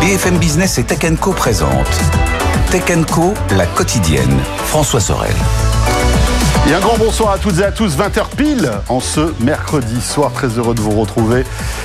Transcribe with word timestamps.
BFM 0.00 0.38
Business 0.38 0.78
et 0.78 0.84
Tech 0.84 0.98
Co 1.18 1.32
présente 1.32 1.70
Tech 2.70 2.84
la 3.56 3.66
quotidienne. 3.66 4.40
François 4.66 5.00
Sorel. 5.00 5.34
Et 6.68 6.74
un 6.74 6.80
grand 6.80 6.98
bonsoir 6.98 7.30
à 7.30 7.38
toutes 7.38 7.60
et 7.60 7.64
à 7.64 7.70
tous, 7.70 7.96
20h 7.96 8.34
pile 8.36 8.72
en 8.88 8.98
ce 8.98 9.32
mercredi 9.38 10.00
soir. 10.00 10.32
Très 10.32 10.48
heureux 10.48 10.74
de 10.74 10.80
vous 10.80 11.00
retrouver 11.00 11.44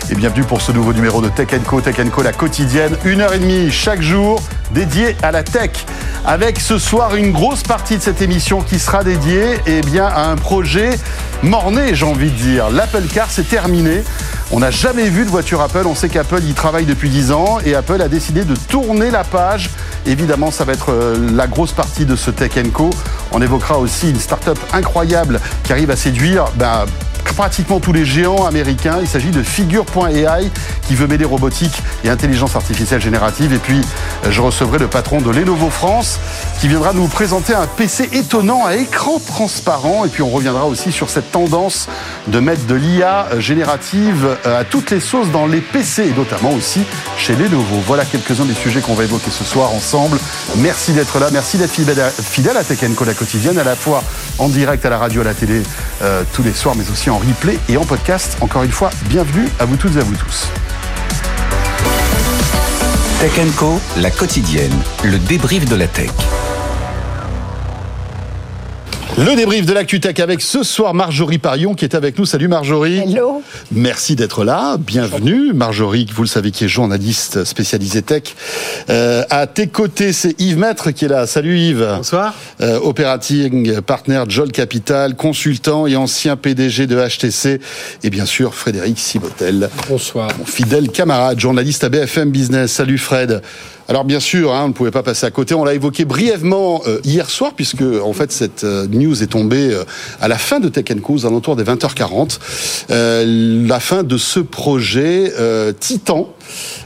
et 0.10 0.16
bienvenue 0.16 0.44
pour 0.44 0.60
ce 0.60 0.72
nouveau 0.72 0.92
numéro 0.92 1.22
de 1.22 1.30
Tech 1.30 1.50
Co, 1.68 1.82
Tech 1.82 1.98
Co, 2.12 2.24
la 2.24 2.34
quotidienne. 2.34 2.98
Une 3.06 3.22
heure 3.22 3.32
et 3.32 3.38
demie 3.38 3.70
chaque 3.70 4.02
jour 4.02 4.42
dédiée 4.72 5.16
à 5.22 5.32
la 5.32 5.44
tech. 5.44 5.70
Avec 6.26 6.60
ce 6.60 6.80
soir 6.80 7.16
une 7.16 7.32
grosse 7.32 7.62
partie 7.62 7.98
de 7.98 8.02
cette 8.02 8.24
émission 8.24 8.62
qui 8.62 8.80
sera 8.80 9.04
dédiée 9.04 9.60
eh 9.68 9.82
à 10.00 10.32
un 10.32 10.36
projet 10.36 10.98
morné, 11.44 11.94
j'ai 11.94 12.06
envie 12.06 12.32
de 12.32 12.36
dire. 12.36 12.72
L'Apple 12.72 13.04
Car, 13.14 13.28
c'est 13.30 13.48
terminé. 13.48 14.04
On 14.52 14.60
n'a 14.60 14.72
jamais 14.72 15.10
vu 15.10 15.26
de 15.26 15.30
voiture 15.30 15.62
Apple. 15.62 15.84
On 15.86 15.96
sait 15.96 16.10
qu'Apple 16.10 16.44
y 16.44 16.54
travaille 16.54 16.86
depuis 16.86 17.10
10 17.10 17.32
ans 17.32 17.60
et 17.64 17.76
Apple 17.76 18.02
a 18.02 18.08
décidé 18.08 18.46
de 18.46 18.56
tourner 18.56 19.12
la 19.12 19.24
page. 19.24 19.70
Évidemment, 20.08 20.50
ça 20.50 20.66
va 20.66 20.74
être 20.74 20.92
euh, 20.92 21.16
la 21.36 21.48
grosse 21.48 21.72
partie 21.72 22.06
de 22.06 22.16
ce 22.16 22.32
Tech 22.32 22.52
Co. 22.74 22.90
On 23.34 23.42
évoquera 23.42 23.78
aussi 23.78 24.10
une 24.10 24.20
start-up 24.20 24.60
incroyable 24.74 25.40
qui 25.64 25.72
arrive 25.72 25.92
à 25.92 25.96
séduire 25.96 26.46
ben, 26.56 26.86
pratiquement 27.24 27.80
tous 27.80 27.94
les 27.94 28.06
géants 28.06 28.46
américains. 28.46 28.98
Il 29.02 29.08
s'agit 29.08 29.32
de 29.32 29.42
Figure.ai 29.44 30.50
qui 30.88 30.96
veut 30.96 31.08
mêler 31.08 31.26
robotique 31.26 31.82
et 32.04 32.10
intelligence 32.10 32.56
artificielle 32.56 33.02
générative. 33.02 33.54
Et 33.54 33.58
puis, 33.58 33.82
je 34.30 34.42
recevrai 34.42 34.80
le 34.80 34.88
patron 34.88 35.22
de 35.22 35.30
Lenovo 35.30 35.70
France 35.70 36.20
qui 36.60 36.68
viendra 36.68 36.94
nous 36.94 37.08
présenter 37.08 37.54
un 37.54 37.68
PC 37.68 38.10
étonnant 38.14 38.66
à 38.66 38.76
écran 38.76 39.20
transparent. 39.26 40.06
Et 40.06 40.10
puis, 40.10 40.22
on 40.22 40.30
reviendra 40.30 40.66
aussi 40.66 40.92
sur 40.92 41.10
cette 41.10 41.32
tendance 41.32 41.88
de 42.28 42.40
mettre 42.40 42.66
de 42.66 42.76
l'IA 42.76 43.28
générative 43.40 44.38
à 44.46 44.64
toutes 44.64 44.92
les 44.92 45.00
sauces 45.00 45.32
dans 45.32 45.48
les 45.48 45.62
PC 45.62 46.08
et 46.08 46.18
notamment 46.18 46.52
aussi 46.52 46.82
chez 47.18 47.36
Lenovo. 47.36 47.82
Voilà 47.88 48.06
quelques-uns 48.06 48.46
des 48.46 48.54
sujets 48.54 48.82
qu'on 48.82 48.96
va 48.96 49.04
évoquer 49.04 49.32
ce 49.32 49.44
soir 49.44 49.74
ensemble. 49.74 50.18
Merci 50.58 50.92
d'être 50.94 51.20
là. 51.20 51.30
Merci 51.32 51.58
d'être 51.58 51.72
fidèle 51.72 52.58
à 52.58 52.64
Tech 52.64 52.80
la 53.06 53.14
quotidienne, 53.14 53.58
à 53.58 53.64
la 53.64 53.76
fois 53.76 54.04
en 54.38 54.50
direct 54.50 54.86
à 54.86 54.90
la 54.90 54.98
radio, 54.98 55.22
à 55.22 55.24
la 55.26 55.34
télé 55.34 55.62
euh, 56.02 56.24
tous 56.34 56.44
les 56.44 56.54
soirs, 56.54 56.76
mais 56.76 56.90
aussi 56.92 57.10
en 57.12 57.18
replay 57.18 57.60
et 57.70 57.78
en 57.78 57.84
podcast. 57.84 58.38
Encore 58.42 58.64
une 58.64 58.72
fois, 58.72 58.90
bienvenue 59.06 59.48
à 59.60 59.66
vous 59.66 59.76
toutes 59.76 59.96
et 59.96 60.00
à 60.00 60.04
vous 60.04 60.16
tous. 60.16 60.48
Tech 63.20 63.32
Co, 63.56 63.80
la 63.98 64.10
quotidienne, 64.10 64.74
le 65.04 65.20
débrief 65.20 65.66
de 65.66 65.76
la 65.76 65.88
tech. 65.88 66.10
Le 69.18 69.36
débrief 69.36 69.66
de 69.66 69.74
l'ActuTech 69.74 70.22
avec 70.22 70.42
ce 70.42 70.64
soir 70.64 70.94
Marjorie 70.94 71.38
Parion 71.38 71.76
qui 71.76 71.84
est 71.84 71.96
avec 71.96 72.18
nous. 72.18 72.26
Salut 72.26 72.48
Marjorie. 72.48 73.00
Hello. 73.00 73.44
Merci 73.72 74.16
d'être 74.16 74.46
là. 74.46 74.78
Bienvenue. 74.80 75.52
Marjorie, 75.54 76.08
vous 76.14 76.24
le 76.24 76.28
savez, 76.28 76.52
qui 76.52 76.64
est 76.64 76.70
journaliste 76.70 77.44
spécialisée 77.44 78.02
tech. 78.02 78.24
Euh, 78.90 79.24
à 79.30 79.48
tes 79.48 79.68
côtés, 79.68 80.14
c'est 80.14 80.40
Yves 80.40 80.58
Maître 80.58 80.92
qui 80.92 81.06
est 81.06 81.08
là. 81.10 81.28
Salut 81.28 81.60
Yves. 81.60 81.88
Bonsoir. 81.98 82.34
Euh, 82.62 82.80
operating 82.80 83.82
partner 83.82 84.24
Jol 84.30 84.52
Capital, 84.52 85.16
consultant 85.16 85.88
et 85.88 85.98
ancien 85.98 86.38
PDG 86.38 86.88
de 86.88 86.96
HTC. 86.96 87.60
Et 88.04 88.10
bien 88.10 88.26
sûr, 88.26 88.56
Frédéric 88.56 88.98
Sibotel. 88.98 89.70
Bonsoir. 89.90 90.30
Mon 90.40 90.46
fidèle 90.46 90.90
camarade, 90.90 91.38
journaliste 91.38 91.84
à 91.84 91.90
BFM 91.90 92.32
Business. 92.32 92.72
Salut 92.72 92.98
Fred. 92.98 93.42
Alors 93.92 94.06
bien 94.06 94.22
sûr, 94.22 94.54
hein, 94.54 94.62
on 94.64 94.68
ne 94.70 94.74
pouvait 94.74 94.90
pas 94.90 95.04
passer 95.04 95.26
à 95.26 95.32
côté. 95.32 95.54
On 95.54 95.66
l'a 95.66 95.74
évoqué 95.74 96.06
brièvement 96.06 96.82
euh, 96.88 97.02
hier 97.04 97.30
soir, 97.30 97.52
puisque 97.58 97.82
en 97.82 98.14
fait 98.14 98.32
cette 98.32 98.64
euh, 98.64 98.88
news 98.88 99.22
est 99.22 99.28
tombée 99.28 99.74
euh, 99.74 99.84
à 100.22 100.30
la 100.30 100.38
fin 100.38 100.62
de 100.62 100.70
Tech 100.70 100.86
Co, 101.04 101.16
aux 101.16 101.26
alentours 101.26 101.58
des 101.58 101.66
20h40. 101.66 102.40
la 102.88 103.80
fin 103.82 104.04
de 104.04 104.16
ce 104.16 104.40
projet 104.40 105.34
Titan 105.78 106.34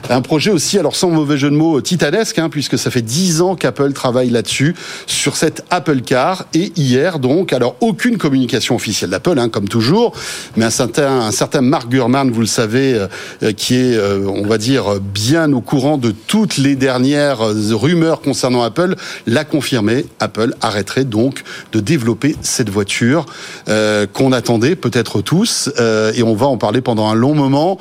un 0.09 0.21
projet 0.21 0.51
aussi, 0.51 0.77
alors 0.77 0.95
sans 0.95 1.09
mauvais 1.09 1.37
jeu 1.37 1.49
de 1.49 1.55
mots, 1.55 1.81
titanesque, 1.81 2.39
hein, 2.39 2.49
puisque 2.49 2.77
ça 2.77 2.91
fait 2.91 3.01
dix 3.01 3.41
ans 3.41 3.55
qu'Apple 3.55 3.93
travaille 3.93 4.29
là-dessus, 4.29 4.75
sur 5.07 5.35
cette 5.35 5.63
Apple 5.69 6.01
Car. 6.01 6.45
Et 6.53 6.71
hier, 6.75 7.19
donc, 7.19 7.53
alors 7.53 7.75
aucune 7.81 8.17
communication 8.17 8.75
officielle 8.75 9.09
d'Apple, 9.09 9.39
hein, 9.39 9.49
comme 9.49 9.67
toujours, 9.67 10.13
mais 10.55 10.65
un 10.65 10.69
certain, 10.69 11.61
Mark 11.61 11.89
Gurman, 11.89 12.31
vous 12.31 12.41
le 12.41 12.47
savez, 12.47 13.07
euh, 13.43 13.51
qui 13.53 13.75
est, 13.75 13.95
euh, 13.95 14.27
on 14.27 14.45
va 14.45 14.57
dire, 14.57 14.99
bien 14.99 15.51
au 15.53 15.61
courant 15.61 15.97
de 15.97 16.11
toutes 16.11 16.57
les 16.57 16.75
dernières 16.75 17.39
rumeurs 17.39 18.21
concernant 18.21 18.63
Apple, 18.63 18.95
l'a 19.25 19.43
confirmé. 19.43 20.05
Apple 20.19 20.53
arrêterait 20.61 21.05
donc 21.05 21.43
de 21.71 21.79
développer 21.79 22.35
cette 22.41 22.69
voiture 22.69 23.25
euh, 23.69 24.05
qu'on 24.05 24.31
attendait 24.31 24.75
peut-être 24.75 25.21
tous, 25.21 25.69
et 26.13 26.23
on 26.23 26.35
va 26.35 26.45
en 26.45 26.57
parler 26.57 26.81
pendant 26.81 27.09
un 27.09 27.15
long 27.15 27.33
moment. 27.33 27.77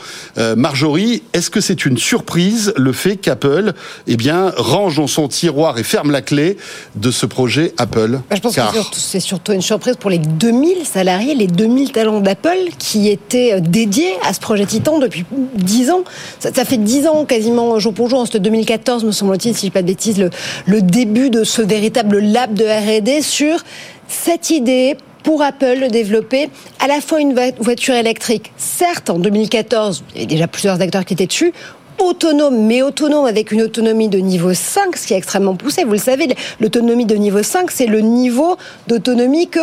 Marjorie, 0.56 1.22
est-ce 1.32 1.50
que 1.50 1.60
c'est 1.64 1.86
une 1.86 1.96
surprise 1.96 2.72
le 2.76 2.92
fait 2.92 3.16
qu'Apple 3.16 3.72
eh 4.06 4.16
bien, 4.16 4.52
range 4.56 4.96
dans 4.96 5.06
son 5.06 5.28
tiroir 5.28 5.78
et 5.78 5.82
ferme 5.82 6.10
la 6.10 6.20
clé 6.20 6.56
de 6.94 7.10
ce 7.10 7.26
projet 7.26 7.72
Apple. 7.78 8.20
Bah, 8.28 8.36
je 8.36 8.40
pense 8.40 8.54
que 8.54 8.60
c'est 8.92 9.20
surtout 9.20 9.52
une 9.52 9.62
surprise 9.62 9.96
pour 9.96 10.10
les 10.10 10.18
2000 10.18 10.84
salariés, 10.84 11.34
les 11.34 11.46
2000 11.46 11.92
talents 11.92 12.20
d'Apple 12.20 12.68
qui 12.78 13.08
étaient 13.08 13.54
euh, 13.54 13.60
dédiés 13.60 14.12
à 14.22 14.34
ce 14.34 14.40
projet 14.40 14.66
Titan 14.66 14.98
depuis 14.98 15.24
10 15.56 15.90
ans. 15.90 16.04
Ça, 16.38 16.64
fait 16.64 16.76
10 16.76 17.06
ans 17.06 17.24
quasiment 17.24 17.78
jour 17.78 17.94
pour 17.94 18.08
jour, 18.10 18.20
en 18.20 18.24
2014 18.24 19.04
me 19.04 19.12
semble-t-il, 19.12 19.54
si 19.54 19.60
je 19.62 19.66
ne 19.66 19.70
dis 19.70 19.70
pas 19.70 19.82
de 19.82 19.86
bêtises, 19.86 20.18
le, 20.18 20.30
le 20.66 20.82
début 20.82 21.30
de 21.30 21.44
ce 21.44 21.62
véritable 21.62 22.18
lab 22.18 22.54
de 22.54 22.64
R&D 22.64 23.22
sur 23.22 23.58
cette 24.06 24.50
idée 24.50 24.96
pour 25.24 25.42
Apple 25.42 25.80
de 25.80 25.88
développer 25.88 26.48
à 26.78 26.86
la 26.86 27.00
fois 27.00 27.20
une 27.20 27.34
voiture 27.58 27.94
électrique. 27.94 28.52
Certes, 28.56 29.10
en 29.10 29.18
2014, 29.18 30.04
il 30.14 30.20
y 30.20 30.24
avait 30.24 30.34
déjà 30.34 30.46
plusieurs 30.46 30.80
acteurs 30.80 31.04
qui 31.04 31.14
étaient 31.14 31.26
dessus 31.26 31.52
autonome, 31.98 32.66
mais 32.66 32.82
autonome 32.82 33.24
avec 33.24 33.52
une 33.52 33.62
autonomie 33.62 34.08
de 34.08 34.18
niveau 34.18 34.52
5, 34.52 34.96
ce 34.96 35.06
qui 35.06 35.14
est 35.14 35.16
extrêmement 35.16 35.54
poussé. 35.54 35.84
Vous 35.84 35.92
le 35.92 35.98
savez, 35.98 36.28
l'autonomie 36.60 37.06
de 37.06 37.14
niveau 37.14 37.42
5, 37.42 37.70
c'est 37.70 37.86
le 37.86 38.00
niveau 38.00 38.56
d'autonomie 38.88 39.48
que 39.48 39.60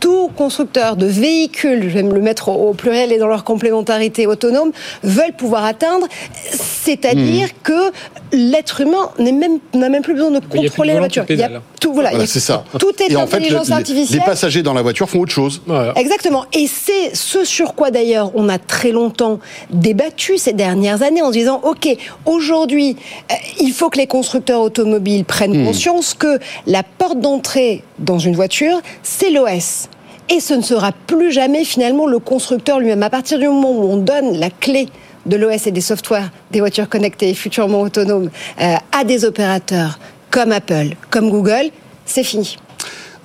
tout 0.00 0.28
constructeur 0.36 0.96
de 0.96 1.06
véhicules, 1.06 1.84
je 1.84 1.94
vais 1.94 2.02
me 2.02 2.12
le 2.12 2.20
mettre 2.20 2.48
au 2.48 2.74
pluriel 2.74 3.12
et 3.12 3.18
dans 3.18 3.26
leur 3.26 3.44
complémentarité 3.44 4.26
autonome, 4.26 4.70
veulent 5.02 5.32
pouvoir 5.36 5.64
atteindre, 5.64 6.06
c'est-à-dire 6.50 7.46
mmh. 7.46 7.62
que 7.62 7.92
l'être 8.32 8.80
humain 8.82 9.10
n'a 9.18 9.32
même, 9.32 9.60
même 9.74 10.02
plus 10.02 10.14
besoin 10.14 10.30
de 10.30 10.40
contrôler 10.40 10.92
la 10.92 10.98
voiture. 10.98 11.24
Il 11.28 11.38
y 11.38 11.42
a 11.42 11.62
tout, 11.84 11.92
voilà, 11.92 12.26
c'est 12.26 12.40
ça. 12.40 12.64
Tout 12.78 12.92
est 12.98 13.14
intelligence 13.14 13.70
artificielle. 13.70 14.20
Les 14.20 14.24
passagers 14.24 14.62
dans 14.62 14.72
la 14.72 14.80
voiture 14.80 15.10
font 15.10 15.20
autre 15.20 15.32
chose. 15.32 15.60
Exactement. 15.96 16.46
Et 16.54 16.66
c'est 16.66 17.14
ce 17.14 17.44
sur 17.44 17.74
quoi 17.74 17.90
d'ailleurs 17.90 18.30
on 18.34 18.48
a 18.48 18.58
très 18.58 18.90
longtemps 18.90 19.38
débattu 19.68 20.38
ces 20.38 20.54
dernières 20.54 21.02
années 21.02 21.20
en 21.20 21.28
se 21.28 21.32
disant, 21.32 21.60
OK, 21.62 21.86
aujourd'hui, 22.24 22.96
euh, 23.30 23.34
il 23.60 23.72
faut 23.72 23.90
que 23.90 23.98
les 23.98 24.06
constructeurs 24.06 24.62
automobiles 24.62 25.26
prennent 25.26 25.62
mmh. 25.62 25.66
conscience 25.66 26.14
que 26.14 26.38
la 26.66 26.82
porte 26.82 27.20
d'entrée 27.20 27.84
dans 27.98 28.18
une 28.18 28.34
voiture, 28.34 28.80
c'est 29.02 29.28
l'OS 29.28 29.88
et 30.30 30.40
ce 30.40 30.54
ne 30.54 30.62
sera 30.62 30.92
plus 31.06 31.32
jamais 31.32 31.64
finalement 31.64 32.06
le 32.06 32.18
constructeur 32.18 32.80
lui-même. 32.80 33.02
À 33.02 33.10
partir 33.10 33.38
du 33.38 33.46
moment 33.46 33.72
où 33.72 33.84
on 33.84 33.98
donne 33.98 34.38
la 34.38 34.48
clé 34.48 34.88
de 35.26 35.36
l'OS 35.36 35.66
et 35.66 35.70
des 35.70 35.80
softwares 35.80 36.30
des 36.50 36.60
voitures 36.60 36.88
connectées 36.88 37.34
futurement 37.34 37.82
autonomes 37.82 38.30
euh, 38.60 38.76
à 38.92 39.04
des 39.04 39.24
opérateurs 39.24 39.98
comme 40.34 40.50
Apple, 40.50 40.96
comme 41.10 41.30
Google, 41.30 41.70
c'est 42.06 42.24
fini. 42.24 42.56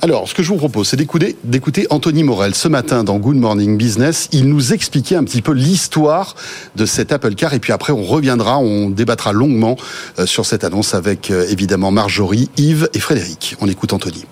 Alors, 0.03 0.29
ce 0.29 0.35
que 0.35 0.43
je 0.43 0.49
vous 0.49 0.57
propose, 0.57 0.89
c'est 0.89 0.95
d'écouter 0.95 1.87
Anthony 1.89 2.23
Morel 2.23 2.53
ce 2.53 2.67
matin 2.67 3.03
dans 3.03 3.17
Good 3.17 3.35
Morning 3.35 3.77
Business. 3.77 4.29
Il 4.31 4.47
nous 4.47 4.73
expliquait 4.73 5.15
un 5.15 5.23
petit 5.23 5.41
peu 5.41 5.53
l'histoire 5.53 6.35
de 6.75 6.85
cet 6.85 7.11
Apple 7.11 7.33
Car 7.33 7.55
et 7.55 7.59
puis 7.59 7.73
après 7.73 7.93
on 7.93 8.03
reviendra, 8.03 8.59
on 8.59 8.91
débattra 8.91 9.33
longuement 9.33 9.75
euh, 10.19 10.27
sur 10.27 10.45
cette 10.45 10.63
annonce 10.63 10.93
avec 10.93 11.31
euh, 11.31 11.47
évidemment 11.49 11.89
Marjorie, 11.89 12.47
Yves 12.57 12.87
et 12.93 12.99
Frédéric. 12.99 13.55
On 13.59 13.67
écoute 13.67 13.91
Anthony. 13.91 14.25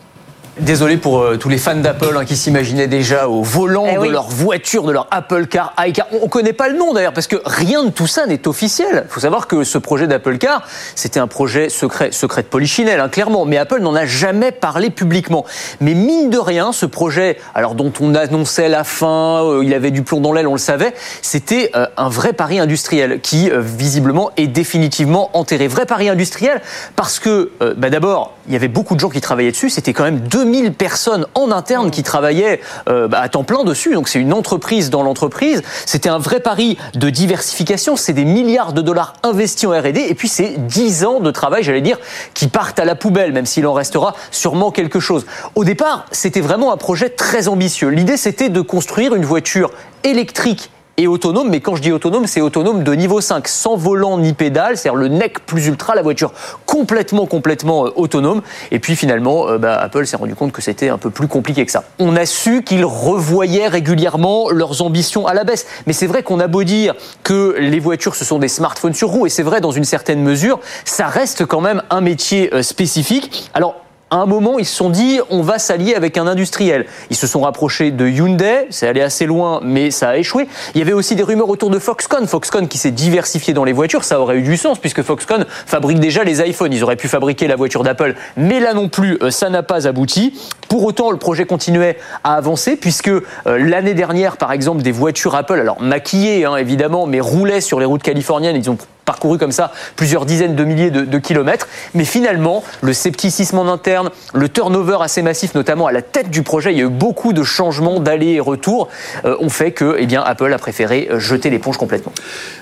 Désolé 0.60 0.98
pour 0.98 1.20
euh, 1.22 1.38
tous 1.38 1.50
les 1.50 1.60
fans 1.60 1.76
d'Apple 1.76 2.18
hein, 2.18 2.26
qui 2.26 2.36
s'imaginaient 2.36 2.88
déjà 2.88 3.28
au 3.28 3.44
volant 3.44 3.86
Eh 3.88 3.94
de 3.96 4.00
oui. 4.00 4.10
leur 4.10 4.28
voiture, 4.28 4.84
de 4.84 4.92
leur 4.92 5.08
Apple 5.12 5.46
Car, 5.46 5.74
iCar. 5.86 6.08
On 6.20 6.26
ne 6.26 6.30
connaît 6.30 6.54
pas 6.54 6.68
le 6.68 6.78
nom 6.78 6.94
d'ailleurs 6.94 7.14
parce 7.14 7.28
que 7.28 7.36
rien 7.46 7.84
de 7.84 7.92
tout 7.92 8.08
ça 8.08 8.26
n'est 8.26 8.48
officiel. 8.48 9.04
Il 9.08 9.12
faut 9.12 9.20
savoir 9.20 9.46
que 9.46 9.64
ce 9.64 9.78
projet 9.78 10.08
d'Apple 10.08 10.40
Car, 10.40 10.64
c'était 10.96 11.20
un 11.20 11.28
projet 11.28 11.70
secret, 11.70 12.12
secret 12.12 12.42
de 12.42 12.48
Polichinelle, 12.48 13.00
hein, 13.00 13.10
clairement. 13.10 13.46
Mais 13.46 13.58
Apple 13.58 13.82
n'en 13.82 13.94
a 13.94 14.08
jamais 14.08 14.52
parlé 14.52 14.90
publiquement. 14.90 15.46
Mais 15.80 15.94
mine 15.94 16.32
de 16.32 16.40
rien, 16.40 16.72
ce 16.72 16.88
projet, 16.88 17.38
alors 17.54 17.76
dont 17.76 17.94
on 18.00 18.16
annonçait 18.16 18.68
la 18.68 18.84
fin, 18.84 19.44
euh, 19.44 19.62
il 19.64 19.76
avait 19.76 19.92
du 19.92 20.02
plomb 20.02 20.22
dans 20.22 20.34
l'aile, 20.34 20.48
on 20.48 20.54
le 20.54 20.58
savait, 20.60 20.94
c'était 21.22 21.70
euh, 21.76 21.86
un 21.98 22.10
vrai 22.10 22.34
pari 22.34 22.58
industriel 22.58 23.20
qui 23.22 23.52
visiblement 23.54 24.32
est 24.38 24.48
définitivement 24.48 25.30
enterré. 25.38 25.68
Vrai 25.68 25.86
pari 25.86 26.10
industriel 26.10 26.62
parce 26.96 27.20
que 27.20 27.52
bah, 27.78 27.90
d'abord, 27.90 28.34
il 28.48 28.54
y 28.54 28.56
avait 28.56 28.68
beaucoup 28.68 28.96
de 28.96 29.00
gens 29.00 29.10
qui 29.10 29.22
travaillaient 29.22 29.52
dessus. 29.52 29.70
C'était 29.70 29.94
quand 29.94 30.04
même 30.04 30.20
2000 30.48 30.74
personnes 30.74 31.28
en 31.36 31.52
interne 31.52 31.92
qui 31.92 32.04
travaillaient 32.04 32.62
euh, 32.90 33.08
bah, 33.08 33.20
à 33.20 33.30
temps 33.30 33.44
plein 33.44 33.64
dessus. 33.64 33.94
Donc 33.94 34.08
c'est 34.08 34.20
une 34.20 34.34
entreprise 34.34 34.90
dans 34.90 35.04
l'entreprise. 35.04 35.62
C'était 35.86 36.10
un 36.10 36.18
vrai 36.18 36.40
pari 36.40 36.78
de 36.96 37.10
diversification. 37.10 37.96
C'est 37.96 38.14
des 38.14 38.26
milliards 38.26 38.74
de 38.74 38.82
dollars 38.82 39.14
investis 39.24 39.68
en 39.68 39.72
R&D. 39.72 40.06
Et 40.08 40.16
puis 40.16 40.28
c'est 40.28 40.56
10 40.58 41.06
ans 41.06 41.20
de 41.20 41.32
travail, 41.32 41.64
j'allais 41.64 41.82
dire, 41.82 42.00
qui 42.34 42.48
partent 42.48 42.80
à 42.80 42.86
la 42.86 42.96
poubelle, 42.96 43.34
même 43.34 43.46
s'il 43.46 43.68
en 43.68 43.74
restera 43.74 44.16
sûrement 44.32 44.72
quelque 44.72 45.00
chose. 45.00 45.26
Au 45.56 45.64
départ, 45.64 46.06
c'était 46.12 46.42
vraiment 46.42 46.72
un 46.72 46.78
projet 46.78 47.10
très 47.10 47.48
ambitieux. 47.48 47.90
L'idée, 47.90 48.18
c'était 48.18 48.50
de 48.50 48.62
construire 48.62 49.16
une 49.16 49.26
voiture 49.26 49.72
électrique 50.04 50.70
et 50.98 51.06
autonome, 51.06 51.50
mais 51.50 51.62
quand 51.62 51.76
je 51.76 51.82
dis 51.84 51.92
autonome, 51.92 52.26
c'est 52.26 52.42
autonome 52.42 52.84
de 52.84 52.92
niveau 52.94 53.22
5, 53.22 53.48
sans 53.48 53.76
volant 53.76 54.18
ni 54.18 54.34
pédale, 54.34 54.78
c'est-à-dire 54.78 55.00
le 55.00 55.08
nec 55.08 55.46
plus 55.46 55.68
ultra, 55.68 55.94
la 55.94 56.02
voiture 56.02 56.34
complètement, 56.66 57.28
complètement 57.28 57.86
euh, 57.86 57.92
autonome. 57.96 58.42
Et 58.72 58.80
puis 58.80 58.96
finalement, 58.96 59.48
euh, 59.48 59.60
bah, 59.60 59.78
Apple 59.80 60.08
s'est 60.08 60.18
rendu 60.18 60.34
compte 60.34 60.52
que 60.52 60.62
c'était 60.62 60.90
un 60.90 60.98
peu 60.98 61.12
plus 61.12 61.28
compliqué 61.28 61.66
que 61.68 61.72
ça. 61.72 61.84
On 62.00 62.16
a 62.16 62.26
su 62.26 62.64
qu'ils 62.64 62.84
revoyaient 62.84 63.68
régulièrement 63.68 64.50
leurs 64.50 64.82
ambitions 64.82 65.28
à 65.28 65.36
la 65.36 65.44
baisse. 65.44 65.68
Mais 65.86 65.94
c'est 65.94 66.08
vrai 66.08 66.24
qu'on 66.24 66.40
a 66.40 66.48
beau 66.48 66.64
dire 66.64 66.96
que 67.24 67.56
les 67.60 67.80
voitures, 67.80 68.16
ce 68.16 68.26
sont 68.26 68.40
des 68.40 68.48
smartphones 68.48 68.96
sur 68.96 69.10
roues, 69.10 69.28
et 69.28 69.30
c'est 69.30 69.44
vrai 69.44 69.62
dans 69.62 69.72
une 69.72 69.84
certaine 69.84 70.24
mesure, 70.24 70.60
ça 70.84 71.06
reste 71.06 71.46
quand 71.46 71.62
même 71.62 71.84
un 71.92 72.02
métier 72.02 72.52
euh, 72.56 72.64
spécifique. 72.64 73.52
Alors, 73.54 73.76
à 74.10 74.18
un 74.18 74.26
moment, 74.26 74.58
ils 74.58 74.66
se 74.66 74.76
sont 74.76 74.90
dit, 74.90 75.20
on 75.30 75.42
va 75.42 75.60
s'allier 75.60 75.94
avec 75.94 76.18
un 76.18 76.28
industriel. 76.28 76.86
Ils 77.10 77.16
se 77.18 77.28
sont 77.28 77.42
rapprochés 77.42 77.92
de 77.92 78.08
Hyundai, 78.08 78.68
c'est 78.70 78.88
allé 78.88 79.02
assez 79.02 79.26
loin, 79.26 79.60
mais 79.64 79.92
ça 79.92 80.10
a 80.10 80.18
échoué. 80.18 80.48
Il 80.76 80.80
y 80.80 80.82
avait 80.82 80.94
aussi 80.94 81.16
des 81.16 81.24
rumeurs 81.24 81.50
autour 81.50 81.70
de 81.70 81.78
Foxconn. 81.78 82.26
Foxconn 82.26 82.70
qui 82.70 82.78
s'est 82.78 82.92
diversifié 82.92 83.54
dans 83.54 83.66
les 83.66 83.74
voitures, 83.74 84.06
ça 84.06 84.22
aurait 84.22 84.38
eu 84.38 84.44
du 84.44 84.56
sens, 84.56 84.80
puisque 84.80 85.02
Foxconn 85.02 85.46
fabrique 85.66 86.00
déjà 86.00 86.24
les 86.24 86.40
iPhones. 86.42 86.72
Ils 86.72 86.84
auraient 86.84 86.96
pu 86.96 87.10
fabriquer 87.10 87.48
la 87.48 87.58
voiture 87.58 87.84
d'Apple, 87.84 88.16
mais 88.38 88.62
là 88.62 88.74
non 88.74 88.88
plus, 88.88 89.18
euh, 89.22 89.30
ça 89.30 89.50
n'a 89.50 89.64
pas 89.64 89.88
abouti. 89.88 90.40
Pour 90.70 90.86
autant, 90.86 91.12
le 91.12 91.18
projet 91.18 91.46
continuait 91.46 91.98
à 92.24 92.36
avancer, 92.36 92.78
puisque 92.78 93.10
euh, 93.10 93.22
l'année 93.46 93.94
dernière, 93.94 94.38
par 94.38 94.54
exemple, 94.54 94.84
des 94.84 94.94
voitures 94.94 95.36
Apple, 95.36 95.60
alors 95.60 95.82
maquillées 95.82 96.46
hein, 96.46 96.56
évidemment, 96.56 97.08
mais 97.08 97.20
roulaient 97.20 97.62
sur 97.62 97.80
les 97.80 97.86
routes 97.86 98.04
californiennes, 98.04 98.56
ils 98.56 98.70
ont 98.70 98.78
parcouru 99.08 99.40
comme 99.40 99.54
ça 99.54 99.72
plusieurs 99.96 100.26
dizaines 100.26 100.56
de 100.56 100.64
milliers 100.64 100.92
de, 100.92 101.18
kilomètres. 101.18 101.68
Mais 101.96 102.06
finalement, 102.06 102.64
le 102.82 102.94
scepticisme 102.94 103.58
en 103.58 103.72
interne, 103.72 104.12
le 104.34 104.50
turnover 104.50 104.98
assez 105.02 105.24
massif, 105.24 105.56
notamment 105.56 105.88
à 105.88 105.92
la 105.92 106.04
tête 106.04 106.30
du 106.30 106.44
projet, 106.44 106.74
il 106.74 106.78
y 106.78 106.82
a 106.82 106.86
eu 106.86 106.90
beaucoup 106.90 107.34
de 107.34 107.44
changements 107.44 108.00
d'allers 108.00 108.34
et 108.34 108.40
retours, 108.40 108.90
euh, 109.26 109.36
ont 109.40 109.50
fait 109.50 109.72
que 109.72 109.98
eh 109.98 110.08
Apple 110.18 110.54
a 110.54 110.58
préféré 110.58 111.08
euh, 111.10 111.20
jeter 111.20 111.50
l'éponge 111.50 111.78
complètement. 111.78 112.12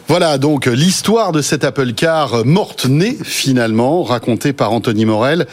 Voilà 0.08 0.38
donc 0.38 0.68
l'histoire 0.68 1.32
de 1.32 1.42
cet 1.42 1.64
Apple 1.64 1.94
Car 1.94 2.46
morte-née 2.46 3.18
finalement, 3.24 4.04
racontée 4.04 4.54
par 4.54 4.72
Anthony 4.72 5.06
Morel. 5.06 5.48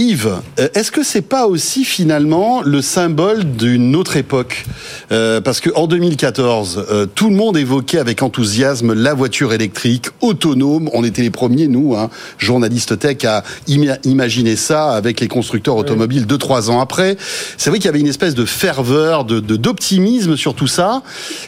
Yves, 0.00 0.32
euh, 0.58 0.68
est-ce 0.72 0.90
que 0.90 1.02
c'est 1.02 1.20
pas 1.20 1.46
aussi 1.46 1.84
finalement 1.84 2.62
le 2.62 2.80
symbole 2.80 3.44
d'une 3.44 3.94
autre 3.96 4.16
époque 4.16 4.64
Euh, 5.12 5.40
Parce 5.42 5.60
que 5.60 5.68
en 5.74 5.86
2014, 5.86 6.86
euh, 6.90 7.04
tout 7.14 7.28
le 7.28 7.36
monde 7.36 7.56
évoquait 7.58 7.98
avec 7.98 8.22
enthousiasme 8.22 8.94
la 8.94 9.12
voiture 9.12 9.52
électrique 9.52 10.06
autonome. 10.22 10.88
On 10.94 11.04
était 11.04 11.20
les 11.22 11.30
premiers, 11.30 11.66
nous, 11.68 11.94
hein, 11.96 12.08
journalistes 12.38 12.98
tech, 12.98 13.24
à 13.26 13.42
ima- 13.68 13.98
imaginer 14.04 14.56
ça 14.56 14.90
avec 14.92 15.20
les 15.20 15.28
constructeurs 15.28 15.76
automobiles 15.76 16.24
deux 16.26 16.38
trois 16.38 16.70
ans 16.70 16.80
après. 16.80 17.18
C'est 17.58 17.68
vrai 17.68 17.78
qu'il 17.78 17.86
y 17.86 17.88
avait 17.90 18.00
une 18.00 18.06
espèce 18.06 18.34
de 18.34 18.46
ferveur, 18.46 19.24
de 19.26 19.40
de- 19.40 19.56
d'optimisme 19.56 20.34
sur 20.36 20.54
tout 20.54 20.66
ça. 20.68 21.02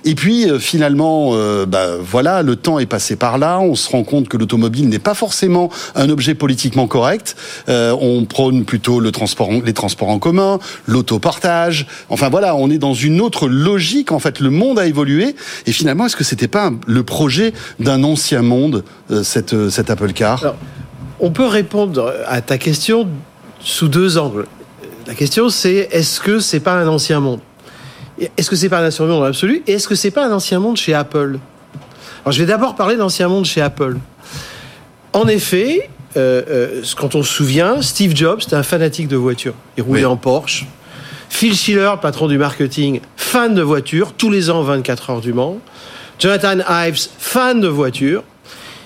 Et 0.04 0.14
puis 0.14 0.50
euh, 0.50 0.58
finalement, 0.58 1.30
euh, 1.32 1.64
bah, 1.64 1.92
voilà, 2.00 2.42
le 2.42 2.56
temps 2.56 2.78
est 2.80 2.86
passé 2.86 3.16
par 3.16 3.38
là. 3.38 3.60
On 3.60 3.76
se 3.76 3.88
rend 3.88 4.04
compte 4.04 4.28
que 4.28 4.36
l'automobile 4.36 4.88
n'est 4.90 4.98
pas 4.98 5.14
forcément 5.14 5.70
un 5.94 6.10
objet 6.10 6.34
politiquement 6.34 6.86
correct. 6.86 7.34
Euh, 7.70 7.96
on 8.00 8.24
plutôt 8.64 9.00
le 9.00 9.12
transport, 9.12 9.50
les 9.64 9.72
transports 9.72 10.08
en 10.08 10.18
commun, 10.18 10.58
l'autopartage. 10.86 11.86
Enfin 12.08 12.28
voilà, 12.28 12.56
on 12.56 12.70
est 12.70 12.78
dans 12.78 12.94
une 12.94 13.20
autre 13.20 13.48
logique. 13.48 14.12
En 14.12 14.18
fait, 14.18 14.40
le 14.40 14.50
monde 14.50 14.78
a 14.78 14.86
évolué. 14.86 15.36
Et 15.66 15.72
finalement, 15.72 16.06
est-ce 16.06 16.16
que 16.16 16.24
c'était 16.24 16.48
pas 16.48 16.70
le 16.86 17.02
projet 17.02 17.52
d'un 17.78 18.02
ancien 18.04 18.42
monde, 18.42 18.84
euh, 19.10 19.22
cette, 19.22 19.54
euh, 19.54 19.70
cet 19.70 19.90
Apple 19.90 20.12
Car? 20.12 20.54
On 21.20 21.30
peut 21.30 21.46
répondre 21.46 22.12
à 22.26 22.40
ta 22.40 22.58
question 22.58 23.08
sous 23.60 23.88
deux 23.88 24.18
angles. 24.18 24.46
La 25.06 25.14
question 25.14 25.48
c'est 25.48 25.88
est-ce 25.90 26.20
que 26.20 26.38
c'est 26.38 26.60
pas 26.60 26.74
un 26.74 26.88
ancien 26.88 27.20
monde? 27.20 27.40
Est-ce 28.36 28.50
que 28.50 28.56
c'est 28.56 28.68
pas 28.68 28.80
un 28.80 28.86
ancien 28.86 29.04
monde 29.06 29.18
dans 29.18 29.24
l'absolu? 29.24 29.62
Et 29.66 29.72
est-ce 29.72 29.88
que 29.88 29.94
c'est 29.94 30.10
pas 30.10 30.26
un 30.26 30.32
ancien 30.32 30.58
monde 30.58 30.76
chez 30.76 30.94
Apple? 30.94 31.38
Alors 32.24 32.32
je 32.32 32.40
vais 32.40 32.46
d'abord 32.46 32.74
parler 32.76 32.96
d'ancien 32.96 33.28
monde 33.28 33.44
chez 33.44 33.60
Apple. 33.60 33.96
En 35.12 35.26
effet, 35.26 35.90
euh, 36.16 36.42
euh, 36.48 36.82
quand 36.96 37.14
on 37.14 37.22
se 37.22 37.32
souvient, 37.32 37.80
Steve 37.82 38.14
Jobs 38.16 38.40
c'était 38.42 38.56
un 38.56 38.62
fanatique 38.62 39.08
de 39.08 39.16
voitures. 39.16 39.54
Il 39.76 39.82
roulait 39.82 40.00
Oui. 40.00 40.06
en 40.06 40.16
Porsche. 40.16 40.66
Phil 41.28 41.54
Schiller, 41.56 41.90
patron 42.00 42.28
du 42.28 42.36
marketing, 42.38 43.00
fan 43.16 43.54
de 43.54 43.62
voitures, 43.62 44.12
tous 44.12 44.30
les 44.30 44.50
ans 44.50 44.62
24 44.62 45.10
heures 45.10 45.20
du 45.20 45.32
Mans. 45.32 45.58
Jonathan 46.18 46.58
Ives, 46.86 47.08
fan 47.18 47.60
de 47.60 47.68
voitures. 47.68 48.22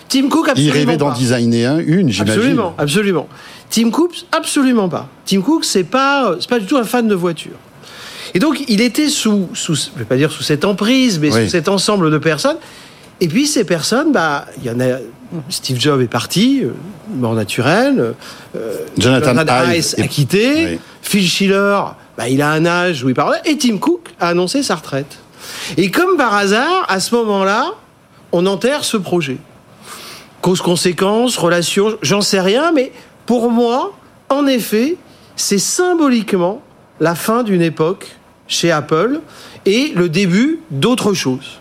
Tim 0.09 0.29
Cook, 0.29 0.47
Il 0.47 0.51
absolument 0.51 0.73
rêvait 0.75 0.97
d'en 0.97 1.13
designer 1.13 1.67
un, 1.73 1.79
une, 1.79 2.11
j'imagine. 2.13 2.39
Absolument, 2.39 2.75
absolument. 2.79 3.29
Tim 3.69 3.91
Cook, 3.91 4.13
absolument 4.31 4.89
pas. 4.89 5.09
Tim 5.27 5.41
Cook, 5.41 5.65
c'est 5.65 5.83
pas, 5.83 6.37
c'est 6.39 6.49
pas 6.49 6.61
du 6.61 6.67
tout 6.67 6.77
un 6.77 6.85
fan 6.85 7.09
de 7.09 7.15
voiture. 7.17 7.57
Et 8.35 8.39
donc, 8.39 8.63
il 8.69 8.81
était 8.81 9.09
sous, 9.09 9.49
sous, 9.55 9.75
je 9.75 9.99
vais 9.99 10.05
pas 10.05 10.17
dire 10.17 10.31
sous 10.31 10.45
cette 10.45 10.65
emprise, 10.65 11.19
mais 11.19 11.33
Oui. 11.35 11.45
sous 11.45 11.51
cet 11.51 11.69
ensemble 11.69 12.11
de 12.13 12.19
personnes. 12.19 12.59
Et 13.21 13.29
puis, 13.29 13.47
ces 13.47 13.65
personnes, 13.65 14.13
bah, 14.13 14.47
il 14.59 14.65
y 14.65 14.71
en 14.71 14.79
a. 14.81 14.99
Steve 15.49 15.81
Jobs 15.81 16.01
est 16.03 16.07
parti, 16.09 16.61
euh, 16.63 16.71
mort 17.11 17.35
naturelle. 17.35 18.15
euh, 18.55 18.73
Jonathan 18.97 19.33
Ive 19.35 19.75
Ives 19.75 19.95
est- 19.97 20.01
a 20.01 20.07
quitté. 20.07 20.67
Oui. 20.73 20.79
Phil 21.03 21.27
Schiller, 21.29 21.81
bah, 22.17 22.29
il 22.29 22.41
a 22.43 22.51
un 22.51 22.65
âge 22.67 23.03
où 23.05 23.09
il 23.09 23.15
parle. 23.15 23.37
Et 23.45 23.57
Tim 23.59 23.79
Cook 23.79 24.09
a 24.21 24.29
annoncé 24.29 24.63
sa 24.63 24.77
retraite. 24.77 25.19
Et 25.77 25.91
comme 25.91 26.17
par 26.17 26.35
hasard, 26.35 26.85
à 26.89 27.01
ce 27.01 27.15
moment-là, 27.15 27.73
on 28.33 28.47
enterre 28.47 28.85
ce 28.85 28.97
projet. 28.97 29.39
Cause-conséquence, 30.43 31.37
relation, 31.39 31.97
j'en 32.03 32.21
sais 32.21 32.41
rien, 32.41 32.71
mais 32.73 32.93
pour 33.25 33.51
moi, 33.51 33.93
en 34.29 34.47
effet, 34.47 34.97
c'est 35.35 35.59
symboliquement 35.59 36.63
la 37.01 37.15
fin 37.15 37.43
d'une 37.43 37.63
époque 37.63 38.17
chez 38.47 38.71
Apple 38.71 39.21
et 39.65 39.93
le 39.95 40.09
début 40.09 40.61
d'autre 40.71 41.15
chose. 41.15 41.61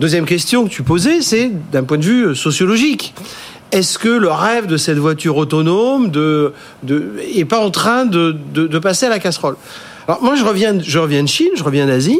Deuxième 0.00 0.24
question 0.24 0.64
que 0.64 0.70
tu 0.70 0.82
posais, 0.82 1.20
c'est 1.20 1.50
d'un 1.72 1.84
point 1.84 1.98
de 1.98 2.04
vue 2.04 2.28
euh, 2.28 2.34
sociologique. 2.34 3.12
Est-ce 3.70 3.98
que 3.98 4.08
le 4.08 4.30
rêve 4.30 4.66
de 4.66 4.78
cette 4.78 4.96
voiture 4.96 5.36
autonome 5.36 6.10
de, 6.10 6.54
de, 6.82 7.16
est 7.34 7.44
pas 7.44 7.60
en 7.60 7.70
train 7.70 8.06
de, 8.06 8.32
passer 8.78 9.04
à 9.04 9.10
la 9.10 9.18
casserole? 9.18 9.56
Alors 10.08 10.22
moi, 10.22 10.36
je 10.36 10.44
reviens, 10.44 10.80
je 10.80 10.98
reviens 10.98 11.22
de 11.22 11.28
Chine, 11.28 11.50
je 11.54 11.62
reviens 11.62 11.86
d'Asie. 11.86 12.18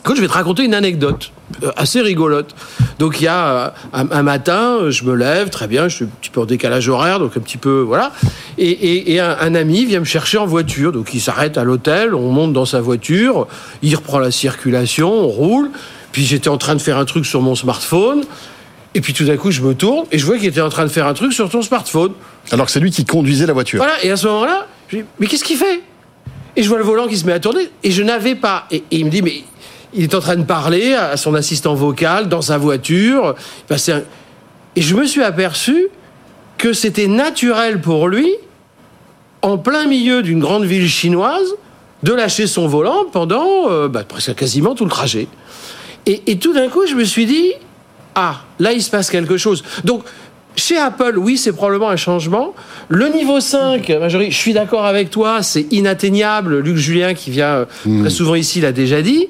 Écoute, 0.00 0.16
je 0.16 0.22
vais 0.22 0.26
te 0.26 0.32
raconter 0.32 0.64
une 0.64 0.72
anecdote 0.72 1.32
euh, 1.62 1.70
assez 1.76 2.00
rigolote. 2.00 2.54
Donc 2.98 3.20
il 3.20 3.24
y 3.24 3.28
a 3.28 3.46
euh, 3.46 3.70
un, 3.92 4.22
matin, 4.22 4.88
je 4.88 5.04
me 5.04 5.14
lève, 5.14 5.50
très 5.50 5.68
bien, 5.68 5.88
je 5.88 5.96
suis 5.96 6.04
un 6.06 6.10
petit 6.22 6.30
peu 6.30 6.40
en 6.40 6.46
décalage 6.46 6.88
horaire, 6.88 7.18
donc 7.18 7.36
un 7.36 7.40
petit 7.40 7.58
peu 7.58 7.80
voilà. 7.80 8.10
Et, 8.56 9.20
un 9.20 9.54
ami 9.54 9.84
vient 9.84 10.00
me 10.00 10.06
chercher 10.06 10.38
en 10.38 10.46
voiture, 10.46 10.92
donc 10.92 11.12
il 11.12 11.20
s'arrête 11.20 11.58
à 11.58 11.64
l'hôtel, 11.64 12.14
on 12.14 12.32
monte 12.32 12.54
dans 12.54 12.64
sa 12.64 12.80
voiture, 12.80 13.48
il 13.82 13.94
reprend 13.94 14.18
la 14.18 14.30
circulation, 14.30 15.12
on 15.12 15.26
roule. 15.26 15.70
Puis 16.16 16.24
j'étais 16.24 16.48
en 16.48 16.56
train 16.56 16.74
de 16.74 16.80
faire 16.80 16.96
un 16.96 17.04
truc 17.04 17.26
sur 17.26 17.42
mon 17.42 17.54
smartphone. 17.54 18.24
Et 18.94 19.02
puis 19.02 19.12
tout 19.12 19.24
d'un 19.24 19.36
coup, 19.36 19.50
je 19.50 19.60
me 19.60 19.74
tourne 19.74 20.06
et 20.10 20.16
je 20.16 20.24
vois 20.24 20.38
qu'il 20.38 20.46
était 20.46 20.62
en 20.62 20.70
train 20.70 20.84
de 20.84 20.88
faire 20.88 21.06
un 21.06 21.12
truc 21.12 21.34
sur 21.34 21.50
ton 21.50 21.60
smartphone. 21.60 22.12
Alors 22.52 22.64
que 22.64 22.72
c'est 22.72 22.80
lui 22.80 22.90
qui 22.90 23.04
conduisait 23.04 23.44
la 23.44 23.52
voiture. 23.52 23.76
Voilà, 23.76 24.02
et 24.02 24.10
à 24.10 24.16
ce 24.16 24.26
moment-là, 24.28 24.66
je 24.88 24.96
dis, 24.96 25.04
mais 25.20 25.26
qu'est-ce 25.26 25.44
qu'il 25.44 25.58
fait? 25.58 25.82
Et 26.56 26.62
je 26.62 26.70
vois 26.70 26.78
le 26.78 26.84
volant 26.84 27.06
qui 27.06 27.18
se 27.18 27.26
met 27.26 27.34
à 27.34 27.38
tourner, 27.38 27.68
et 27.82 27.90
je 27.90 28.02
n'avais 28.02 28.34
pas. 28.34 28.64
Et, 28.70 28.76
et 28.90 28.96
il 28.96 29.04
me 29.04 29.10
dit, 29.10 29.20
mais 29.20 29.42
il 29.92 30.04
est 30.04 30.14
en 30.14 30.20
train 30.20 30.36
de 30.36 30.44
parler 30.44 30.94
à 30.94 31.18
son 31.18 31.34
assistant 31.34 31.74
vocal 31.74 32.30
dans 32.30 32.40
sa 32.40 32.56
voiture. 32.56 33.34
Passait 33.68 33.92
un- 33.92 34.02
Et 34.74 34.80
je 34.80 34.94
me 34.94 35.04
suis 35.04 35.22
aperçu 35.22 35.88
que 36.56 36.72
c'était 36.72 37.08
naturel 37.08 37.82
pour 37.82 38.08
lui, 38.08 38.32
en 39.42 39.58
plein 39.58 39.84
milieu 39.86 40.22
d'une 40.22 40.40
grande 40.40 40.64
ville 40.64 40.88
chinoise, 40.88 41.48
de 42.02 42.14
lâcher 42.14 42.46
son 42.46 42.68
volant 42.68 43.04
pendant 43.12 43.68
euh, 43.68 43.88
bah, 43.88 44.04
presque 44.08 44.34
quasiment 44.34 44.74
tout 44.74 44.84
le 44.84 44.90
trajet. 44.90 45.28
Et, 46.06 46.22
et 46.26 46.38
tout 46.38 46.52
d'un 46.52 46.68
coup, 46.68 46.86
je 46.86 46.94
me 46.94 47.04
suis 47.04 47.26
dit, 47.26 47.52
ah, 48.14 48.42
là, 48.58 48.72
il 48.72 48.82
se 48.82 48.90
passe 48.90 49.10
quelque 49.10 49.36
chose. 49.36 49.62
Donc, 49.84 50.04
chez 50.56 50.78
Apple, 50.78 51.18
oui, 51.18 51.36
c'est 51.36 51.52
probablement 51.52 51.90
un 51.90 51.96
changement. 51.96 52.54
Le 52.88 53.08
niveau 53.08 53.40
5, 53.40 53.88
Marjorie, 54.00 54.30
je 54.30 54.36
suis 54.36 54.54
d'accord 54.54 54.86
avec 54.86 55.10
toi, 55.10 55.42
c'est 55.42 55.66
inatteignable. 55.70 56.60
Luc 56.60 56.76
Julien, 56.76 57.12
qui 57.12 57.30
vient 57.30 57.66
très 58.00 58.10
souvent 58.10 58.34
ici, 58.34 58.60
l'a 58.60 58.72
déjà 58.72 59.02
dit. 59.02 59.28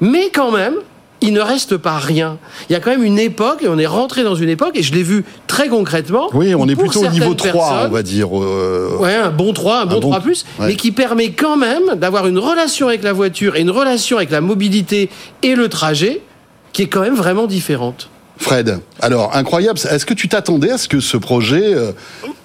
Mais 0.00 0.30
quand 0.32 0.52
même, 0.52 0.74
il 1.22 1.32
ne 1.32 1.40
reste 1.40 1.76
pas 1.76 1.98
rien. 1.98 2.38
Il 2.68 2.72
y 2.72 2.76
a 2.76 2.80
quand 2.80 2.90
même 2.90 3.04
une 3.04 3.18
époque, 3.18 3.62
et 3.62 3.68
on 3.68 3.78
est 3.78 3.86
rentré 3.86 4.22
dans 4.22 4.34
une 4.34 4.48
époque, 4.48 4.72
et 4.74 4.82
je 4.82 4.92
l'ai 4.94 5.02
vu 5.02 5.24
très 5.46 5.68
concrètement. 5.68 6.28
Oui, 6.32 6.54
on 6.54 6.66
est 6.68 6.76
plutôt 6.76 7.00
au 7.04 7.08
niveau 7.08 7.34
certaines 7.36 7.52
3, 7.52 7.86
on 7.86 7.90
va 7.90 8.02
dire. 8.02 8.28
euh, 8.42 8.96
Ouais, 8.98 9.14
un 9.16 9.30
bon 9.30 9.52
3, 9.52 9.80
un 9.82 9.86
bon, 9.86 9.94
bon- 9.94 10.00
3 10.10 10.20
plus, 10.20 10.44
ouais. 10.58 10.68
mais 10.68 10.76
qui 10.76 10.92
permet 10.92 11.32
quand 11.32 11.56
même 11.56 11.94
d'avoir 11.96 12.26
une 12.26 12.38
relation 12.38 12.88
avec 12.88 13.02
la 13.02 13.12
voiture 13.12 13.56
et 13.56 13.60
une 13.60 13.70
relation 13.70 14.16
avec 14.16 14.30
la 14.30 14.40
mobilité 14.40 15.10
et 15.42 15.54
le 15.54 15.68
trajet 15.68 16.22
qui 16.72 16.82
est 16.82 16.86
quand 16.88 17.00
même 17.00 17.16
vraiment 17.16 17.46
différente. 17.46 18.08
Fred, 18.40 18.78
alors 19.00 19.36
incroyable. 19.36 19.78
Est-ce 19.90 20.06
que 20.06 20.14
tu 20.14 20.26
t'attendais 20.28 20.70
à 20.70 20.78
ce 20.78 20.88
que 20.88 20.98
ce 20.98 21.18
projet 21.18 21.74
euh, 21.74 21.92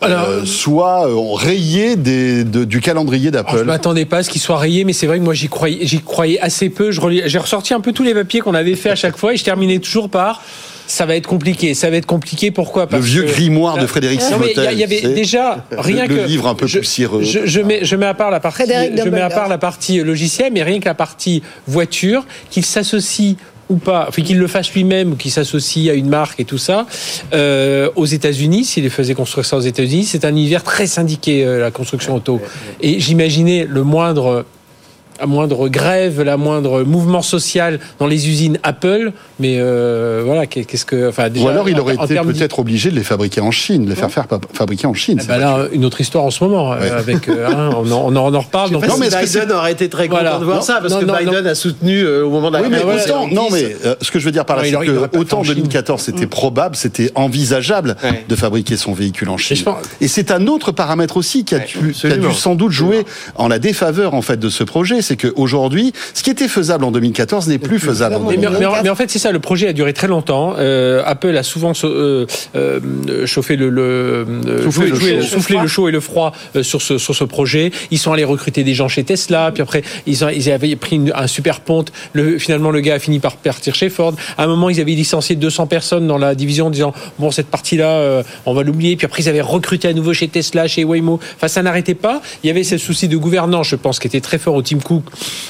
Alors, 0.01 0.27
euh, 0.27 0.45
soit 0.45 1.07
euh, 1.07 1.15
rayé 1.35 1.95
des- 1.95 2.43
de- 2.43 2.65
du 2.65 2.81
calendrier 2.81 3.29
Alors, 3.29 3.45
je 3.47 3.53
d'Apple 3.53 3.63
m'attendais 3.65 4.03
pas 4.03 4.17
à 4.17 4.23
ce 4.23 4.29
qu'il 4.29 4.41
soit 4.41 4.57
rayé, 4.59 4.83
mais 4.83 4.91
c'est 4.91 5.07
vrai 5.07 5.19
que 5.19 5.23
moi 5.23 5.33
j'y 5.33 5.47
croyais, 5.47 5.79
j'y 5.85 6.01
croyais 6.01 6.37
assez 6.41 6.69
peu. 6.69 6.91
J'ai 6.91 7.37
ressorti 7.39 7.73
un 7.73 7.79
peu 7.79 7.93
tous 7.93 8.03
les 8.03 8.13
papiers 8.13 8.41
qu'on 8.41 8.53
avait 8.55 8.75
fait 8.75 8.89
à 8.89 8.95
chaque 8.95 9.15
fois 9.17 9.33
et 9.33 9.37
je 9.37 9.43
terminais 9.45 9.79
toujours 9.79 10.09
par 10.09 10.43
ça 10.87 11.05
va 11.07 11.15
être 11.15 11.25
compliqué. 11.27 11.73
Ça 11.73 11.89
va 11.89 11.95
être 11.95 12.05
compliqué. 12.05 12.51
Pourquoi? 12.51 12.83
Le 12.83 12.89
Parce 12.89 13.05
vieux 13.05 13.23
que- 13.23 13.31
grimoire 13.31 13.77
de 13.77 13.87
Frédéric 13.87 14.19
Non, 14.19 14.37
mais 14.37 14.51
il 14.51 14.57
y 14.57 14.59
a- 14.59 14.69
Simotel. 14.69 14.73
il 14.73 14.79
y 14.79 14.83
avait 14.83 15.15
déjà 15.15 15.65
rien 15.71 16.05
le 16.05 16.15
que 16.15 16.21
livre 16.27 16.45
un 16.47 16.53
peu 16.55 16.67
je, 16.67 16.77
poussiéreux. 16.79 17.23
Je, 17.23 17.39
je 17.45 17.61
mets 17.61 17.79
je 17.85 17.95
mets 17.95 18.05
à 18.05 18.13
part 18.13 18.29
la 18.31 18.39
partie 18.41 18.57
Frédéric 18.63 18.91
je 18.91 18.95
mets 18.95 19.01
à 19.01 19.05
Dumbledore. 19.05 19.29
part 19.29 19.47
la 19.47 19.57
partie 19.57 19.99
logiciel, 20.01 20.51
mais 20.53 20.61
rien 20.61 20.79
que 20.81 20.85
la 20.85 20.93
partie 20.93 21.41
voiture, 21.67 22.25
qu'il 22.51 22.65
s'associe 22.65 23.37
ou 23.69 23.77
pas, 23.77 24.05
enfin 24.07 24.21
qu'il 24.21 24.37
le 24.37 24.47
fasse 24.47 24.71
lui-même 24.73 25.13
ou 25.13 25.15
qu'il 25.15 25.31
s'associe 25.31 25.89
à 25.89 25.93
une 25.93 26.09
marque 26.09 26.39
et 26.39 26.45
tout 26.45 26.57
ça, 26.57 26.85
euh, 27.33 27.89
aux 27.95 28.05
États-Unis, 28.05 28.65
s'il 28.65 28.83
les 28.83 28.89
faisait 28.89 29.15
construire 29.15 29.45
ça 29.45 29.57
aux 29.57 29.61
États-Unis, 29.61 30.05
c'est 30.05 30.25
un 30.25 30.29
univers 30.29 30.63
très 30.63 30.87
syndiqué 30.87 31.45
euh, 31.45 31.59
la 31.59 31.71
construction 31.71 32.15
auto. 32.15 32.39
Et 32.81 32.99
j'imaginais 32.99 33.65
le 33.69 33.83
moindre 33.83 34.45
la 35.19 35.25
moindre 35.25 35.69
grève, 35.69 36.21
la 36.21 36.37
moindre 36.37 36.83
mouvement 36.83 37.21
social 37.21 37.79
dans 37.99 38.07
les 38.07 38.27
usines 38.29 38.57
Apple, 38.63 39.11
mais 39.39 39.57
euh, 39.59 40.21
voilà, 40.25 40.45
qu'est-ce 40.45 40.85
que, 40.85 41.09
enfin, 41.09 41.29
déjà, 41.29 41.45
Ou 41.45 41.49
alors 41.49 41.69
il 41.69 41.79
aurait 41.79 41.97
en 41.97 42.05
été 42.05 42.15
peut-être 42.19 42.59
obligé 42.59 42.89
de 42.91 42.95
les 42.95 43.03
fabriquer 43.03 43.41
en 43.41 43.51
Chine, 43.51 43.85
de 43.85 43.89
les 43.89 43.95
faire, 43.95 44.09
fabriquer 44.53 44.87
en 44.87 44.93
Chine. 44.93 45.19
eh 45.23 45.27
ben 45.27 45.37
voitures. 45.39 45.57
là, 45.57 45.67
une 45.71 45.85
autre 45.85 46.01
histoire 46.01 46.23
en 46.25 46.31
ce 46.31 46.43
moment, 46.43 46.73
euh, 46.73 46.79
Ouais. 46.79 46.89
avec, 46.91 47.29
euh, 47.29 47.47
hein, 47.49 47.69
on, 47.75 47.91
en, 47.91 48.15
on 48.15 48.39
reparle. 48.39 48.71
donc- 48.71 48.87
Non, 48.87 48.97
mais 48.97 49.07
Biden 49.09 49.51
aurait 49.51 49.71
été 49.71 49.89
très 49.89 50.07
content 50.07 50.39
de 50.39 50.45
voir 50.45 50.57
Non, 50.57 50.61
ça, 50.63 50.79
parce 50.81 50.93
non, 50.93 50.99
que 50.99 51.05
non, 51.05 51.15
Biden 51.17 51.47
a 51.47 51.55
soutenu 51.55 52.01
euh, 52.01 52.25
au 52.25 52.29
moment 52.29 52.49
de 52.51 52.57
la 52.57 52.63
Oui, 52.63 52.67
mais 52.71 52.83
autant, 52.83 53.27
non, 53.27 53.47
2010. 53.49 53.51
mais 53.53 53.75
euh, 53.85 53.95
ce 54.01 54.11
que 54.11 54.19
je 54.19 54.25
veux 54.25 54.31
dire 54.31 54.45
par 54.45 54.57
là, 54.57 54.63
c'est 54.65 54.71
que 54.71 54.91
autant 55.17 55.19
en 55.19 55.23
fait 55.23 55.33
en 55.35 55.43
Chine. 55.43 55.53
2014, 55.55 56.01
c'était 56.01 56.27
probable, 56.27 56.75
c'était 56.75 57.11
envisageable 57.15 57.95
Ouais. 58.03 58.25
de 58.27 58.35
fabriquer 58.35 58.77
son 58.77 58.93
véhicule 58.93 59.29
en 59.29 59.37
Chine. 59.37 59.57
Et 60.01 60.07
c'est 60.07 60.31
un 60.31 60.47
autre 60.47 60.71
paramètre 60.71 61.17
aussi 61.17 61.45
qui 61.45 61.55
a, 61.55 61.59
dû 61.59 61.93
sans 62.33 62.55
doute 62.55 62.71
jouer 62.71 63.05
en 63.35 63.47
la 63.47 63.59
défaveur 63.59 64.13
en 64.13 64.21
fait 64.21 64.39
de 64.39 64.49
ce 64.49 64.63
projet, 64.63 65.01
c'est 65.05 65.17
qu'aujourd'hui, 65.17 65.93
ce 66.13 66.23
qui 66.23 66.29
était 66.29 66.47
faisable 66.47 66.83
en 66.83 66.91
2014 66.91 67.47
n'est 67.47 67.57
plus 67.59 67.79
faisable 67.79 68.15
en 68.15 68.19
Mais, 68.21 68.35
2014. 68.37 68.59
mais- 68.59 68.65
en- 68.65 68.83
mais 68.83 68.89
en 68.89 68.95
fait, 68.95 69.09
c'est 69.09 69.19
ça. 69.19 69.31
Le 69.31 69.39
projet 69.39 69.67
a 69.67 69.73
duré 69.73 69.93
très 69.93 70.07
longtemps. 70.07 70.55
Euh, 70.57 71.01
Apple 71.05 71.35
a 71.37 71.43
souvent 71.43 71.73
euh, 71.83 72.25
euh, 72.55 73.25
chauffé 73.25 73.55
le, 73.55 73.69
le 73.69 74.25
Soufflé 74.63 74.87
joué- 74.87 75.15
le 75.15 75.21
chaud. 75.21 75.27
soufflé 75.27 75.57
le 75.59 75.67
chaud 75.67 75.87
et 75.89 75.91
le 75.91 75.99
froid 75.99 76.31
sur 76.61 76.81
ce 76.81 76.97
sur 76.97 77.15
ce 77.15 77.23
projet. 77.23 77.71
Ils 77.91 77.97
sont 77.99 78.11
allés 78.13 78.23
recruter 78.23 78.63
des 78.63 78.73
gens 78.73 78.87
chez 78.87 79.03
Tesla. 79.03 79.51
Puis 79.53 79.61
après, 79.61 79.83
ils, 80.07 80.23
ont, 80.25 80.29
ils 80.29 80.49
avaient 80.51 80.75
pris 80.75 80.95
une- 80.97 81.11
un 81.15 81.27
super 81.27 81.61
ponte. 81.61 81.91
Le, 82.13 82.37
finalement, 82.39 82.71
le 82.71 82.79
gars 82.81 82.95
a 82.95 82.99
fini 82.99 83.19
par 83.19 83.37
partir 83.37 83.75
chez 83.75 83.89
Ford. 83.89 84.13
À 84.37 84.43
un 84.43 84.47
moment, 84.47 84.69
ils 84.69 84.79
avaient 84.81 84.91
licencié 84.93 85.35
200 85.35 85.67
personnes 85.67 86.07
dans 86.07 86.17
la 86.17 86.35
division 86.35 86.67
en 86.67 86.69
disant 86.69 86.93
bon 87.19 87.31
cette 87.31 87.47
partie-là, 87.47 88.23
on 88.45 88.53
va 88.53 88.63
l'oublier. 88.63 88.95
Puis 88.95 89.05
après, 89.05 89.21
ils 89.23 89.29
avaient 89.29 89.41
recruté 89.41 89.87
à 89.87 89.93
nouveau 89.93 90.13
chez 90.13 90.27
Tesla, 90.27 90.67
chez 90.67 90.83
Waymo. 90.83 91.19
Enfin, 91.35 91.47
ça 91.47 91.61
n'arrêtait 91.61 91.93
pas. 91.95 92.21
Il 92.43 92.47
y 92.47 92.49
avait 92.49 92.63
ce 92.63 92.77
souci 92.77 93.07
de 93.07 93.17
gouvernance, 93.17 93.67
je 93.69 93.75
pense, 93.75 93.99
qui 93.99 94.07
était 94.07 94.21
très 94.21 94.37
fort 94.37 94.55
au 94.55 94.61
Tim 94.61 94.79
Cook. 94.79 94.94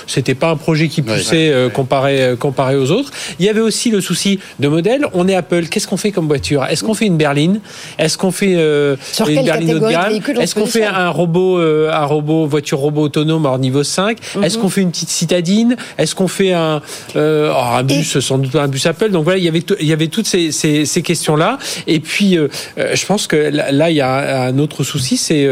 C'était 0.08 0.36
pas 0.36 0.50
un 0.50 0.56
projet 0.58 0.88
qui 0.88 1.02
Ouais. 1.02 1.18
poussait 1.18 1.50
euh, 1.50 1.70
comparé 1.70 2.22
euh, 2.22 2.36
comparé 2.36 2.76
aux 2.76 2.90
autres. 2.92 3.12
Il 3.40 3.46
y 3.46 3.50
avait 3.50 3.62
aussi 3.62 3.92
le 3.92 4.02
souci 4.02 4.40
de 4.60 4.68
modèle. 4.68 5.06
On 5.14 5.28
est 5.28 5.36
Apple. 5.36 5.68
Qu'est-ce 5.68 5.88
qu'on 5.88 5.98
fait 5.98 6.12
comme 6.12 6.28
voiture? 6.28 6.64
Est-ce 6.66 6.84
qu'on 6.84 6.94
fait 6.94 7.06
une 7.06 7.18
berline? 7.18 7.60
Est-ce 7.98 8.18
qu'on 8.18 8.32
fait 8.32 8.56
euh, 8.56 8.96
une 9.28 9.44
berline 9.44 9.76
haut 9.76 9.80
de 9.80 9.90
gamme? 9.90 10.20
Est-ce 10.40 10.56
qu'on 10.56 10.66
fait 10.66 10.86
un 10.86 11.10
robot 11.10 11.60
euh, 11.60 11.92
un 11.92 12.06
robot 12.06 12.46
voiture 12.48 12.80
robot 12.80 13.04
autonome 13.04 13.46
hors 13.46 13.60
niveau 13.60 13.84
5 13.84 14.18
Est-ce 14.44 14.58
qu'on 14.58 14.70
fait 14.70 14.82
une 14.82 14.92
petite 14.92 15.10
citadine? 15.10 15.76
Est-ce 15.98 16.16
qu'on 16.16 16.28
fait 16.28 16.54
un 16.54 16.82
euh, 17.16 17.52
oh, 17.54 17.76
un 17.76 17.84
bus 17.84 18.20
sans 18.20 18.38
doute 18.38 18.56
un 18.56 18.68
bus 18.68 18.86
Apple 18.86 19.12
Donc 19.12 19.24
voilà, 19.24 19.38
il 19.40 19.44
y 19.44 19.48
avait 19.48 19.64
il 19.80 19.88
y 19.88 19.94
avait 19.94 20.08
toutes 20.08 20.28
ces, 20.28 20.52
ces, 20.52 20.86
ces 20.86 21.02
questions 21.02 21.36
là. 21.36 21.58
Et 21.88 22.00
puis 22.00 22.38
je 22.78 23.06
pense 23.06 23.28
que 23.28 23.36
là, 23.36 23.90
il 23.90 23.96
y 23.96 24.02
a 24.02 24.44
un, 24.44 24.60
autre 24.60 24.84
souci, 24.84 25.18
c'est 25.18 25.50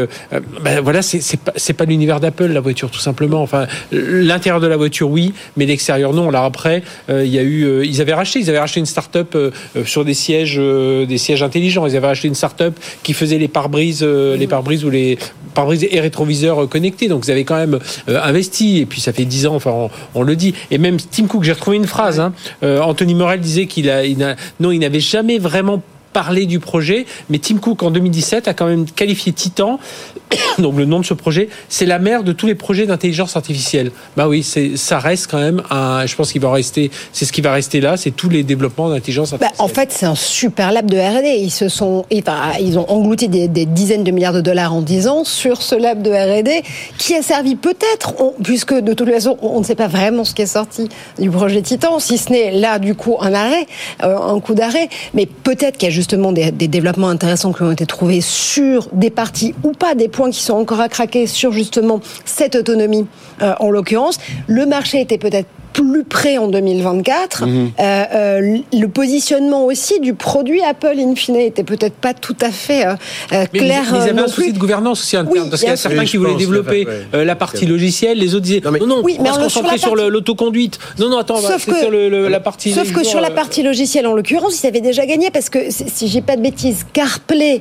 ben 0.62 0.80
voilà, 0.80 1.02
c'est 1.02 1.20
c'est 1.20 1.40
pas 1.40 1.52
c'est 1.56 1.72
pas 1.72 1.84
l'univers 1.84 2.20
d'Apple 2.20 2.46
la 2.46 2.60
voiture 2.60 2.90
tout 2.90 3.00
simplement. 3.00 3.42
Enfin 3.42 3.66
l'intérieur 3.92 4.60
de 4.60 4.66
la 4.66 4.76
voiture 4.76 5.08
oui, 5.10 5.32
mais 5.56 5.66
l'extérieur 5.66 6.12
non. 6.12 6.30
Là 6.30 6.44
après, 6.44 6.82
euh, 7.10 7.24
il 7.24 7.32
y 7.32 7.38
a 7.38 7.42
eu 7.42 7.64
euh, 7.64 7.84
ils 7.84 8.00
avaient 8.00 8.14
racheté 8.14 8.40
ils 8.40 8.48
avaient 8.50 8.58
racheté 8.58 8.80
une 8.80 8.86
start-up 8.86 9.34
euh, 9.34 9.50
sur 9.84 10.04
des 10.04 10.14
sièges 10.14 10.56
des 10.58 11.18
sièges 11.18 11.42
intelligents. 11.42 11.86
Ils 11.86 11.96
avaient 11.96 12.06
racheté 12.06 12.28
une 12.28 12.34
start-up 12.34 12.78
qui 13.02 13.12
faisait 13.12 13.38
les 13.38 13.48
pare-brises 13.48 14.00
euh, 14.02 14.36
les 14.36 14.46
pare-brises 14.46 14.84
ou 14.84 14.90
les 14.90 15.18
pare-brises 15.54 15.86
et 15.90 16.00
rétroviseurs 16.00 16.68
connectés. 16.68 17.08
Donc 17.08 17.24
ils 17.26 17.30
avaient 17.30 17.44
quand 17.44 17.56
même 17.56 17.78
investi. 18.08 18.78
Et 18.78 18.86
puis 18.86 19.00
ça 19.00 19.12
fait 19.12 19.24
10 19.24 19.46
ans, 19.46 19.54
enfin 19.54 19.70
on, 19.70 19.90
on 20.14 20.22
le 20.22 20.36
dit. 20.36 20.54
Et 20.70 20.78
même 20.78 20.96
Tim 20.98 21.26
Cook, 21.26 21.44
j'ai 21.44 21.52
retrouvé 21.52 21.76
une 21.76 21.86
phrase. 21.86 22.20
Hein, 22.20 22.32
Anthony 22.62 23.14
Morel 23.14 23.40
disait 23.40 23.66
qu'il 23.66 23.88
a, 23.90 24.04
il 24.04 24.18
n'a- 24.18 24.36
non, 24.60 24.70
il 24.70 24.78
n'avait 24.80 25.00
jamais 25.00 25.38
vraiment 25.38 25.82
parlé 26.14 26.46
du 26.46 26.60
projet, 26.60 27.04
mais 27.28 27.38
Tim 27.38 27.56
Cook 27.58 27.82
en 27.82 27.90
2017 27.90 28.48
a 28.48 28.54
quand 28.54 28.66
même 28.66 28.86
qualifié 28.86 29.32
Titan, 29.32 29.78
donc 30.58 30.76
le 30.76 30.86
nom 30.86 31.00
de 31.00 31.04
ce 31.04 31.12
projet, 31.12 31.48
c'est 31.68 31.84
la 31.86 31.98
mère 31.98 32.22
de 32.24 32.32
tous 32.32 32.46
les 32.46 32.54
projets 32.54 32.86
d'intelligence 32.86 33.36
artificielle. 33.36 33.90
Bah 34.16 34.28
oui, 34.28 34.42
c'est 34.42 34.76
ça 34.76 34.98
reste 34.98 35.28
quand 35.30 35.40
même 35.40 35.62
un, 35.70 36.06
je 36.06 36.14
pense 36.16 36.32
qu'il 36.32 36.40
va 36.40 36.50
rester, 36.52 36.90
c'est 37.12 37.24
ce 37.26 37.32
qui 37.32 37.40
va 37.42 37.52
rester 37.52 37.80
là, 37.80 37.96
c'est 37.98 38.12
tous 38.12 38.28
les 38.30 38.44
développements 38.44 38.88
d'intelligence 38.88 39.32
Bah, 39.32 39.38
artificielle. 39.42 39.64
en 39.64 39.68
fait, 39.68 39.92
c'est 39.92 40.06
un 40.06 40.14
super 40.14 40.70
lab 40.72 40.88
de 40.90 40.96
R&D. 40.96 41.36
Ils 41.40 41.50
se 41.50 41.68
sont, 41.68 42.06
enfin, 42.16 42.52
ils 42.60 42.78
ont 42.78 42.88
englouti 42.90 43.28
des, 43.28 43.48
des 43.48 43.66
dizaines 43.66 44.04
de 44.04 44.10
milliards 44.12 44.32
de 44.32 44.40
dollars 44.40 44.72
en 44.72 44.80
10 44.80 45.08
ans 45.08 45.24
sur 45.24 45.60
ce 45.62 45.74
lab 45.74 46.00
de 46.02 46.10
R&D 46.10 46.62
qui 46.96 47.14
a 47.14 47.22
servi 47.22 47.56
peut-être, 47.56 48.14
puisque 48.42 48.74
de 48.74 48.92
toute 48.94 49.10
façon, 49.10 49.36
on 49.42 49.58
ne 49.58 49.64
sait 49.64 49.74
pas 49.74 49.88
vraiment 49.88 50.24
ce 50.24 50.32
qui 50.34 50.42
est 50.42 50.46
sorti 50.46 50.88
du 51.18 51.28
projet 51.30 51.60
Titan, 51.60 51.98
si 51.98 52.16
ce 52.18 52.30
n'est 52.30 52.52
là 52.52 52.78
du 52.78 52.94
coup 52.94 53.16
un 53.20 53.34
arrêt, 53.34 53.66
euh, 54.04 54.16
un 54.16 54.38
coup 54.40 54.54
d'arrêt. 54.54 54.88
Mais 55.14 55.26
peut-être 55.26 55.76
qu'il 55.76 55.88
y 55.88 55.92
a 55.92 55.94
justement 56.04 56.32
des, 56.32 56.50
développements 56.50 57.08
intéressants 57.08 57.54
qui 57.54 57.62
ont 57.62 57.72
été 57.72 57.86
trouvés 57.86 58.20
sur 58.20 58.88
des 58.92 59.08
parties 59.08 59.54
ou 59.62 59.72
pas, 59.72 59.94
des 59.94 60.08
points 60.08 60.30
qui 60.30 60.42
sont 60.42 60.52
encore 60.52 60.80
à 60.80 60.90
craquer 60.90 61.26
sur 61.26 61.50
justement 61.50 62.00
cette 62.26 62.56
autonomie. 62.56 63.06
euh, 63.40 63.54
en 63.58 63.70
l'occurrence, 63.70 64.18
le 64.46 64.66
marché 64.66 65.00
était 65.00 65.16
peut-être 65.16 65.48
plus 65.74 66.04
près 66.04 66.38
en 66.38 66.48
2024. 66.48 67.44
Mhm. 67.46 67.70
Euh, 67.78 68.04
euh, 68.14 68.58
le 68.72 68.86
positionnement 68.88 69.66
aussi 69.66 70.00
du 70.00 70.14
produit 70.14 70.62
Apple 70.62 70.94
in 70.98 71.14
fine 71.16 71.36
était 71.36 71.64
peut-être 71.64 71.96
pas 71.96 72.14
tout 72.14 72.36
à 72.40 72.50
fait 72.50 72.86
euh, 72.86 72.92
euh, 73.32 73.44
Mais, 73.52 73.58
clair. 73.58 73.82
mais 73.90 73.98
ils 73.98 74.00
euh, 74.00 74.02
avaient 74.04 74.12
non 74.14 74.22
un 74.24 74.28
souci 74.28 74.42
plus. 74.48 74.52
de 74.52 74.58
gouvernance 74.58 75.00
aussi 75.02 75.16
interne, 75.16 75.36
Oui, 75.44 75.50
parce 75.50 75.60
qu'il 75.62 75.70
y 75.70 75.72
a 75.72 75.76
certains 75.76 75.98
Oui, 75.98 76.06
qui 76.06 76.16
voulaient 76.16 76.36
développer 76.36 76.86
ouais, 76.86 76.92
ouais. 76.92 77.02
euh, 77.14 77.24
la 77.24 77.34
partie 77.36 77.66
logicielle, 77.66 78.18
les 78.18 78.34
autres 78.34 78.44
disaient 78.44 78.62
Non, 78.64 78.70
mais- 78.70 78.78
non 78.78 78.86
non, 78.86 79.00
Oui, 79.04 79.16
on 79.18 79.22
mais 79.24 79.28
va 79.30 79.34
se 79.34 79.40
concentrer 79.40 79.72
la 79.72 79.78
sur 79.78 79.94
le- 79.94 80.02
partie- 80.02 80.12
l'autoconduite. 80.12 80.78
Non 80.98 81.08
non, 81.10 81.18
attends, 81.18 81.36
on 81.36 81.40
va- 81.40 81.48
Sauf 81.48 81.64
c'est 81.64 81.72
que- 81.72 81.78
sur 81.80 81.90
le- 81.90 82.08
le- 82.08 82.28
la 82.28 82.40
partie. 82.40 82.70
Sauf 82.72 82.92
que 82.92 83.04
sur 83.04 83.20
la 83.20 83.28
euh, 83.30 83.34
partie 83.34 83.62
logicielle, 83.62 84.06
en 84.06 84.14
l'occurrence, 84.14 84.62
ils 84.62 84.66
avaient 84.68 84.80
déjà 84.80 85.04
gagné 85.06 85.30
parce 85.30 85.50
que, 85.50 85.70
si 85.70 85.84
si 85.92 86.08
j'ai 86.08 86.22
pas 86.22 86.36
de 86.36 86.42
bêtises, 86.42 86.86
CarPlay, 86.92 87.60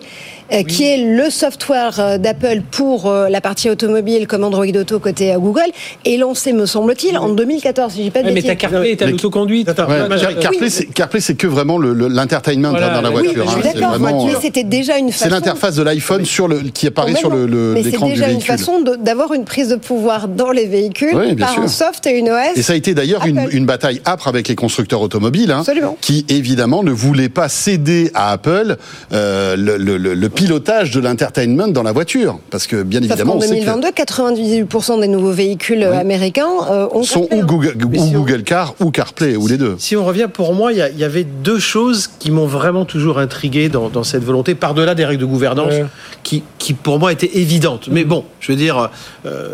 euh, 0.51 0.63
qui 0.63 0.83
est 0.83 0.97
le 0.97 1.29
software 1.29 1.99
euh, 1.99 2.17
d'Apple 2.17 2.61
pour 2.71 3.07
euh, 3.09 3.29
la 3.29 3.41
partie 3.41 3.69
automobile 3.69 4.27
comme 4.27 4.43
Android 4.43 4.65
Auto 4.65 4.99
côté 4.99 5.33
Google, 5.37 5.61
est 6.05 6.17
lancé, 6.17 6.53
me 6.53 6.65
semble-t-il, 6.65 7.17
en 7.17 7.29
2014, 7.29 7.93
si 7.93 8.03
j'ai 8.03 8.11
pas 8.11 8.21
de 8.21 8.27
Ouais, 8.27 8.33
mais 8.33 8.41
ta 8.41 8.55
CarPlay, 8.55 8.95
t'as 8.95 9.05
Mais- 9.05 9.11
l'autoconduite. 9.11 9.69
CarPlay, 9.73 10.69
c'est- 10.69 10.85
CarPlay, 10.93 11.19
c'est 11.21 11.35
que 11.35 11.47
vraiment 11.47 11.77
le- 11.77 11.93
le- 11.93 12.07
l'entertainment 12.07 12.69
Voilà, 12.71 12.89
dans 12.89 13.01
la 13.01 13.09
voiture. 13.09 13.31
Oui, 13.47 13.61
hein. 13.65 13.71
je 13.73 13.79
vraiment, 13.79 14.25
mais 14.25 14.33
c'était 14.41 14.63
déjà 14.63 14.97
une 14.97 15.11
façon. 15.11 15.23
c'est 15.25 15.29
l'interface 15.29 15.75
de 15.75 15.83
l'iPhone 15.83 16.25
sur 16.25 16.47
le 16.47 16.59
qui 16.73 16.87
apparaît 16.87 17.15
sur 17.15 17.29
le, 17.29 17.45
le- 17.45 17.73
mais 17.73 17.83
c'est 17.83 17.91
l'écran 17.91 18.05
du 18.07 18.13
déjà 18.13 18.25
une 18.25 18.31
véhicule. 18.37 18.47
façon 18.57 18.81
d'avoir 18.99 19.33
une 19.33 19.45
prise 19.45 19.69
de 19.69 19.75
pouvoir 19.75 20.27
dans 20.27 20.51
les 20.51 20.65
véhicules 20.65 21.15
Oui, 21.15 21.35
par 21.35 21.53
sûr. 21.53 21.63
un 21.63 21.67
soft 21.67 22.05
et 22.07 22.17
une 22.17 22.29
OS. 22.29 22.55
Et 22.55 22.61
ça 22.61 22.73
a 22.73 22.75
été 22.75 22.93
d'ailleurs 22.93 23.25
une, 23.25 23.65
bataille 23.65 24.01
âpre 24.05 24.27
avec 24.27 24.47
les 24.47 24.55
constructeurs 24.55 25.01
automobiles, 25.01 25.51
hein, 25.51 25.63
qui 26.01 26.25
évidemment 26.29 26.83
ne 26.83 26.91
voulaient 26.91 27.29
pas 27.29 27.49
céder 27.49 28.11
à 28.13 28.31
Apple 28.31 28.75
euh, 29.13 29.55
le, 29.55 29.77
le- 29.77 29.97
le- 29.97 30.13
le 30.13 30.29
pilotage 30.35 30.91
de 30.91 30.99
l'entertainment 30.99 31.67
dans 31.67 31.83
la 31.83 31.91
voiture, 31.91 32.39
parce 32.49 32.67
que 32.67 32.83
bien 32.83 32.99
évidemment 33.01 33.33
qu'en 33.33 33.37
on 33.37 33.41
sait 33.41 33.59
que 33.59 33.65
2022, 33.65 33.89
98% 33.89 35.01
des 35.01 35.07
nouveaux 35.07 35.31
véhicules 35.31 35.83
euh, 35.83 35.97
américains 35.97 36.47
euh, 36.69 36.87
ont 36.91 37.03
sont 37.03 37.27
ou 37.31 37.39
hein. 37.39 37.45
Google, 37.45 37.75
Mais 37.89 37.99
ou 37.99 38.03
si 38.07 38.15
on- 38.15 38.19
Google 38.19 38.43
Car 38.43 38.73
ou 38.79 38.91
CarPlay 38.91 39.35
ou 39.35 39.47
les 39.47 39.57
deux. 39.57 39.75
Si 39.79 39.95
on 39.95 40.05
revient, 40.05 40.27
pour 40.31 40.53
moi, 40.53 40.71
il 40.73 40.77
y, 40.97 41.03
avait 41.03 41.23
deux 41.23 41.59
choses 41.59 42.07
qui 42.19 42.31
m'ont 42.31 42.45
vraiment 42.47 42.85
toujours 42.85 43.19
intrigué 43.19 43.69
dans, 43.69 43.89
dans 43.89 44.03
cette 44.03 44.23
volonté, 44.23 44.55
par-delà 44.55 44.95
des 44.95 45.05
règles 45.05 45.21
de 45.21 45.25
gouvernance, 45.25 45.73
Ouais. 45.73 45.85
qui, 46.23 46.43
qui 46.57 46.73
pour 46.73 46.99
moi 46.99 47.11
étaient 47.11 47.37
évidentes. 47.37 47.87
Mais 47.91 48.03
bon, 48.03 48.25
je 48.39 48.51
veux 48.51 48.57
dire, 48.57 48.89
euh, 49.25 49.49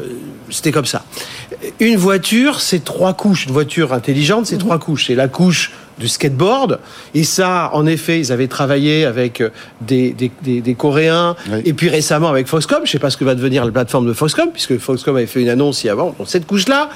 c'était 0.50 0.71
comme 0.71 0.86
ça. 0.86 1.03
Une 1.79 1.98
voiture, 1.98 2.62
c'est 2.62 2.83
trois 2.83 3.13
couches. 3.13 3.45
Une 3.45 3.51
voiture 3.53 3.93
intelligente, 3.93 4.45
c'est 4.45 4.57
trois 4.57 4.79
couches. 4.79 5.07
C'est 5.07 5.15
la 5.15 5.27
couche 5.27 5.71
du 6.00 6.08
skateboard. 6.08 6.79
Et 7.13 7.24
ça, 7.24 7.70
en 7.74 7.86
effet, 7.86 8.20
ils 8.20 8.32
avaient 8.32 8.48
travaillé 8.48 9.06
avec 9.06 9.41
euh, 9.41 9.50
des, 9.82 10.12
des, 10.12 10.32
des, 10.41 10.62
des 10.62 10.74
Coréens 10.75 11.36
Oui. 11.51 11.62
et 11.65 11.74
puis 11.74 11.89
récemment 11.89 12.29
avec 12.29 12.48
Foxcom. 12.48 12.82
Je 12.86 12.91
sais 12.91 13.00
pas 13.00 13.10
ce 13.10 13.18
que 13.18 13.25
va 13.25 13.36
devenir 13.36 13.65
la 13.65 13.72
plateforme 13.72 14.08
de 14.08 14.13
Foxcom, 14.13 14.50
puisque 14.51 14.77
Foxcom 14.77 15.15
avait 15.15 15.25
fait 15.27 15.41
une 15.41 15.50
annonce 15.50 15.84
il 15.84 15.88
y 15.88 15.89
a 15.89 15.94
avant. 15.94 16.15
Bon, 16.18 16.25
cette 16.25 16.48
couche-là, 16.48 16.89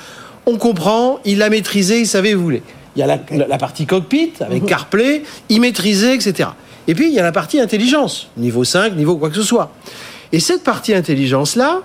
on 0.45 0.57
comprend, 0.57 1.19
il 1.25 1.37
l'a 1.37 1.49
maîtrisée, 1.49 1.99
il 1.99 2.07
savait 2.07 2.33
où 2.33 2.39
il 2.39 2.43
voulait. 2.43 2.63
Il 2.95 2.99
y 2.99 3.03
a 3.03 3.07
la, 3.07 3.57
partie 3.57 3.85
cockpit 3.85 4.33
avec 4.39 4.65
CarPlay, 4.65 5.23
il 5.49 5.61
maîtrisait, 5.61 6.13
etc. 6.13 6.49
Et 6.87 6.93
puis 6.93 7.07
il 7.07 7.13
y 7.13 7.19
a 7.19 7.23
la 7.23 7.31
partie 7.31 7.59
intelligence, 7.59 8.29
niveau 8.37 8.63
5, 8.63 8.95
niveau 8.95 9.17
quoi 9.17 9.29
que 9.29 9.35
ce 9.35 9.41
soit. 9.41 9.71
Et 10.31 10.39
cette 10.39 10.63
partie 10.63 10.93
intelligence-là, 10.93 11.81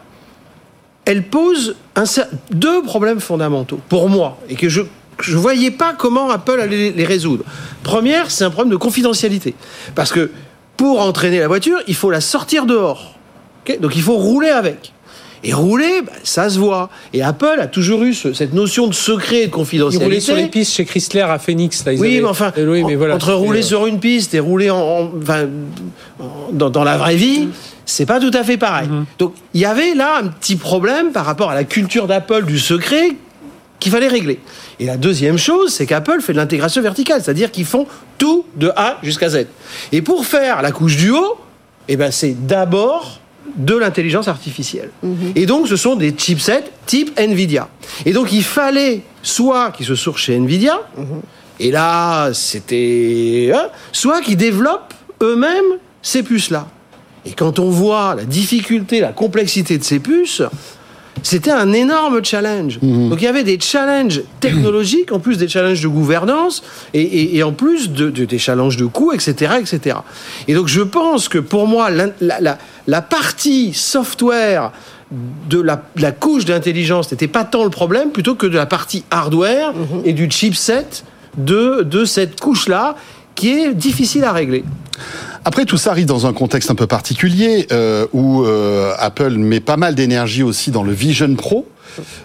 elle 1.06 1.22
pose 1.22 1.76
un 1.96 2.04
deux 2.50 2.82
problèmes 2.82 3.20
fondamentaux 3.20 3.80
pour 3.88 4.10
moi 4.10 4.38
et 4.50 4.54
que 4.54 4.68
je 4.68 4.82
je 5.20 5.36
voyais 5.36 5.70
pas 5.70 5.94
comment 5.96 6.30
Apple 6.30 6.60
allait 6.60 6.90
les- 6.90 7.04
résoudre. 7.04 7.44
Première, 7.82 8.30
c'est 8.30 8.44
un 8.44 8.50
problème 8.50 8.72
de 8.72 8.76
confidentialité 8.76 9.54
parce 9.94 10.12
que 10.12 10.30
pour 10.76 11.00
entraîner 11.00 11.40
la 11.40 11.48
voiture, 11.48 11.78
il 11.88 11.94
faut 11.94 12.10
la 12.10 12.20
sortir 12.20 12.66
dehors. 12.66 13.14
Donc 13.80 13.96
il 13.96 14.02
faut 14.02 14.16
rouler 14.16 14.48
avec. 14.48 14.92
Et 15.44 15.52
rouler, 15.52 16.02
bah, 16.04 16.12
ça 16.24 16.48
se 16.50 16.58
voit. 16.58 16.88
Et 17.12 17.22
Apple 17.22 17.58
a 17.60 17.68
toujours 17.68 18.02
eu 18.02 18.12
ce- 18.12 18.32
cette 18.32 18.54
notion 18.54 18.88
de 18.88 18.94
secret 18.94 19.36
et 19.36 19.40
de 19.42 19.44
Ils 19.46 19.50
confidentialité. 19.50 20.04
roulaient 20.04 20.20
sur 20.20 20.34
les 20.34 20.46
pistes 20.48 20.72
chez 20.72 20.84
Chrysler 20.84 21.20
à 21.20 21.38
Phoenix. 21.38 21.84
Là, 21.84 21.92
ils 21.92 22.00
Oui, 22.00 22.08
avaient- 22.14 22.20
mais 22.22 22.28
enfin, 22.28 22.52
oui, 22.56 22.82
mais 22.84 22.96
voilà, 22.96 23.14
entre 23.14 23.32
rouler 23.34 23.60
euh, 23.60 23.62
sur 23.62 23.86
une 23.86 24.00
piste 24.00 24.34
et 24.34 24.40
rouler 24.40 24.70
en, 24.70 24.78
en- 24.78 25.10
enfin, 25.22 25.46
en- 26.18 26.48
dans, 26.52 26.70
dans 26.70 26.82
la 26.82 26.96
vraie 26.98 27.14
vie, 27.14 27.48
c'est 27.86 28.04
pas 28.06 28.18
tout 28.18 28.32
à 28.34 28.42
fait 28.42 28.56
pareil. 28.56 28.88
Mhm. 28.88 29.04
Donc, 29.20 29.34
il 29.54 29.60
y 29.60 29.64
avait 29.64 29.94
là 29.94 30.18
un 30.22 30.26
petit 30.26 30.56
problème 30.56 31.12
par 31.12 31.24
rapport 31.24 31.50
à 31.50 31.54
la 31.54 31.62
culture 31.64 32.08
d'Apple 32.08 32.44
du 32.44 32.58
secret 32.58 33.10
qu'il 33.78 33.92
fallait 33.92 34.08
régler. 34.08 34.40
Et 34.80 34.86
la 34.86 34.96
deuxième 34.96 35.38
chose, 35.38 35.72
c'est 35.72 35.86
qu'Apple 35.86 36.20
fait 36.20 36.32
de 36.32 36.38
l'intégration 36.38 36.80
verticale, 36.82 37.22
c'est-à-dire 37.22 37.50
qu'ils 37.50 37.64
font 37.64 37.86
tout 38.16 38.44
de 38.56 38.70
A 38.76 38.98
jusqu'à 39.02 39.28
Z. 39.28 39.46
Et 39.92 40.02
pour 40.02 40.24
faire 40.24 40.62
la 40.62 40.70
couche 40.70 40.96
du 40.96 41.10
haut, 41.10 41.36
eh 41.88 41.96
ben, 41.96 42.10
c'est 42.10 42.46
d'abord 42.46 43.20
de 43.56 43.74
l'intelligence 43.74 44.28
artificielle. 44.28 44.90
Et 45.34 45.46
donc, 45.46 45.68
ce 45.68 45.76
sont 45.76 45.96
des 45.96 46.12
chipsets 46.16 46.64
type 46.86 47.18
NVIDIA. 47.18 47.68
Et 48.04 48.12
donc, 48.12 48.32
il 48.32 48.44
fallait 48.44 49.02
soit 49.22 49.72
qu'ils 49.72 49.86
se 49.86 49.94
sourcent 49.94 50.22
chez 50.22 50.38
NVIDIA, 50.38 50.78
et 51.58 51.72
là, 51.72 52.30
c'était... 52.34 53.50
hein, 53.52 53.68
soit 53.90 54.20
qu'ils 54.20 54.36
développent 54.36 54.94
eux-mêmes 55.22 55.78
ces 56.02 56.22
puces-là. 56.22 56.68
Et 57.26 57.32
quand 57.32 57.58
on 57.58 57.68
voit 57.68 58.14
la 58.14 58.24
difficulté, 58.24 59.00
la 59.00 59.12
complexité 59.12 59.76
de 59.76 59.82
ces 59.82 59.98
puces, 59.98 60.42
c'était 61.22 61.50
un 61.50 61.72
énorme 61.72 62.24
challenge. 62.24 62.78
Donc 62.80 63.20
il 63.20 63.24
y 63.24 63.28
avait 63.28 63.44
des 63.44 63.58
challenges 63.60 64.22
technologiques, 64.40 65.12
en 65.12 65.18
plus 65.18 65.38
des 65.38 65.48
challenges 65.48 65.80
de 65.82 65.88
gouvernance, 65.88 66.62
et, 66.94 67.00
et- 67.02 67.36
et 67.36 67.42
en 67.42 67.52
plus 67.52 67.90
de, 67.90 68.10
de- 68.10 68.24
des 68.24 68.38
challenges 68.38 68.76
de 68.76 68.86
coûts, 68.86 69.12
etc., 69.12 69.52
etc. 69.60 69.96
Et 70.48 70.54
donc 70.54 70.68
je 70.68 70.80
pense 70.82 71.28
que 71.28 71.38
pour 71.38 71.66
moi, 71.66 71.90
la, 71.90 72.06
la- 72.20 72.40
la- 72.40 72.58
la 72.86 73.02
partie 73.02 73.72
software 73.74 74.72
de 75.48 75.60
la, 75.60 75.82
la 75.96 76.12
couche 76.12 76.44
d'intelligence 76.44 77.10
n'était 77.10 77.28
pas 77.28 77.44
tant 77.44 77.64
le 77.64 77.70
problème, 77.70 78.10
plutôt 78.10 78.34
que 78.34 78.46
de 78.46 78.56
la 78.56 78.66
partie 78.66 79.04
hardware 79.10 79.72
et 80.04 80.12
du 80.12 80.30
chipset 80.30 80.86
de, 81.38 81.82
de 81.82 82.04
cette 82.04 82.38
couche-là, 82.40 82.94
qui 83.38 83.50
est 83.50 83.72
difficile 83.72 84.24
à 84.24 84.32
régler. 84.32 84.64
Après, 85.44 85.64
tout 85.64 85.76
ça 85.78 85.92
arrive 85.92 86.06
dans 86.06 86.26
un 86.26 86.32
contexte 86.32 86.70
un 86.70 86.74
peu 86.74 86.88
particulier 86.88 87.68
euh, 87.70 88.06
où 88.12 88.42
euh, 88.42 88.92
Apple 88.98 89.30
met 89.30 89.60
pas 89.60 89.76
mal 89.76 89.94
d'énergie 89.94 90.42
aussi 90.42 90.72
dans 90.72 90.82
le 90.82 90.92
Vision 90.92 91.32
Pro. 91.36 91.66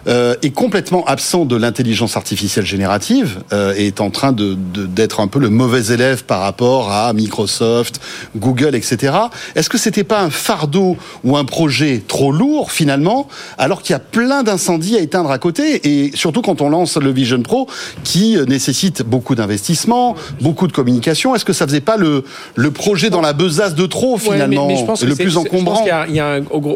Euh, 0.06 0.34
est 0.42 0.50
complètement 0.50 1.04
absent 1.06 1.44
de 1.44 1.56
l'intelligence 1.56 2.16
artificielle 2.16 2.66
générative 2.66 3.38
euh, 3.52 3.74
et 3.76 3.86
est 3.88 4.00
en 4.00 4.10
train 4.10 4.32
de 4.32 4.54
de- 4.74 4.86
d'être 4.86 5.20
un 5.20 5.26
peu 5.28 5.38
le 5.38 5.48
mauvais 5.50 5.92
élève 5.92 6.24
par 6.24 6.40
rapport 6.40 6.90
à 6.92 7.12
Microsoft, 7.12 8.00
Google, 8.36 8.74
etc. 8.74 9.12
Est-ce 9.54 9.68
que 9.68 9.78
c'était 9.78 10.04
pas 10.04 10.20
un 10.22 10.30
fardeau 10.30 10.96
ou 11.24 11.36
un 11.36 11.44
projet 11.44 12.02
trop 12.06 12.32
lourd 12.32 12.70
finalement, 12.72 13.28
alors 13.58 13.82
qu'il 13.82 13.92
y 13.92 13.96
a 13.96 14.00
plein 14.00 14.42
d'incendies 14.42 14.96
à 14.96 15.00
éteindre 15.00 15.30
à 15.30 15.38
côté 15.38 15.80
et 15.84 16.10
surtout 16.14 16.42
quand 16.42 16.60
on 16.60 16.68
lance 16.68 16.96
le 16.96 17.10
Vision 17.10 17.40
Pro 17.42 17.68
qui 18.04 18.36
euh, 18.36 18.44
nécessite 18.44 19.02
beaucoup 19.02 19.34
d'investissement, 19.34 20.14
beaucoup 20.40 20.66
de 20.66 20.72
communication. 20.72 21.34
Est-ce 21.34 21.44
que 21.44 21.52
ça 21.52 21.66
faisait 21.66 21.80
pas 21.80 21.96
le 21.96 22.24
le 22.56 22.70
projet 22.70 23.10
dans 23.10 23.20
la 23.20 23.32
besace 23.32 23.74
de 23.74 23.86
trop 23.86 24.14
Ouais, 24.14 24.20
mais- 24.26 24.32
finalement, 24.34 24.68
mais 24.68 24.76
je 24.76 24.84
pense 24.84 25.00
que 25.00 25.06
le 25.06 25.14
plus 25.16 25.36
encombrant 25.36 25.84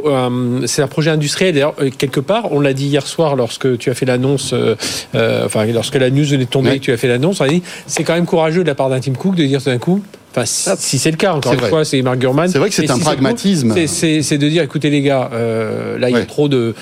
euh, 0.06 0.66
c'est 0.66 0.82
un 0.82 0.86
projet 0.88 1.10
industriel. 1.10 1.54
D'ailleurs, 1.54 1.74
quelque 1.98 2.20
part, 2.20 2.52
on 2.52 2.60
l'a 2.60 2.72
dit 2.72 2.87
hier 2.88 3.06
soir 3.06 3.36
lorsque 3.36 3.78
tu 3.78 3.90
as 3.90 3.94
fait 3.94 4.06
l'annonce, 4.06 4.50
euh, 4.52 4.74
euh, 5.14 5.46
enfin 5.46 5.64
lorsque 5.66 5.94
la 5.94 6.10
news 6.10 6.24
venait 6.24 6.44
de 6.44 6.50
tomber, 6.50 6.70
Ouais. 6.70 6.76
et 6.76 6.78
que 6.80 6.84
tu 6.84 6.92
as 6.92 6.96
fait 6.96 7.08
l'annonce, 7.08 7.40
on 7.40 7.44
a 7.44 7.48
dit 7.48 7.62
c'est 7.86 8.02
quand 8.04 8.14
même 8.14 8.26
courageux 8.26 8.62
de 8.62 8.68
la 8.68 8.74
part 8.74 8.90
d'un 8.90 9.00
Tim 9.00 9.12
Cook 9.12 9.34
de 9.36 9.44
dire 9.44 9.62
tout 9.62 9.70
d'un 9.70 9.78
coup. 9.78 10.02
Enfin, 10.30 10.44
si, 10.44 10.68
si 10.78 10.98
c'est 10.98 11.10
le 11.10 11.16
cas, 11.16 11.32
encore 11.32 11.54
une 11.54 11.58
vrai. 11.60 11.68
fois, 11.70 11.84
c'est 11.86 12.02
Mark 12.02 12.18
Gurman. 12.18 12.48
C'est 12.48 12.58
vrai 12.58 12.68
que 12.68 12.74
c'est 12.74 12.90
un 12.90 12.96
si 12.96 13.00
pragmatisme. 13.00 13.74
c'est- 13.86 14.38
de 14.38 14.48
dire, 14.48 14.62
écoutez 14.62 14.90
les 14.90 15.00
gars, 15.00 15.30
euh, 15.32 15.98
là 15.98 16.10
il 16.10 16.12
y 16.12 16.16
a 16.16 16.20
Ouais. 16.20 16.26
trop 16.26 16.48
de 16.48 16.74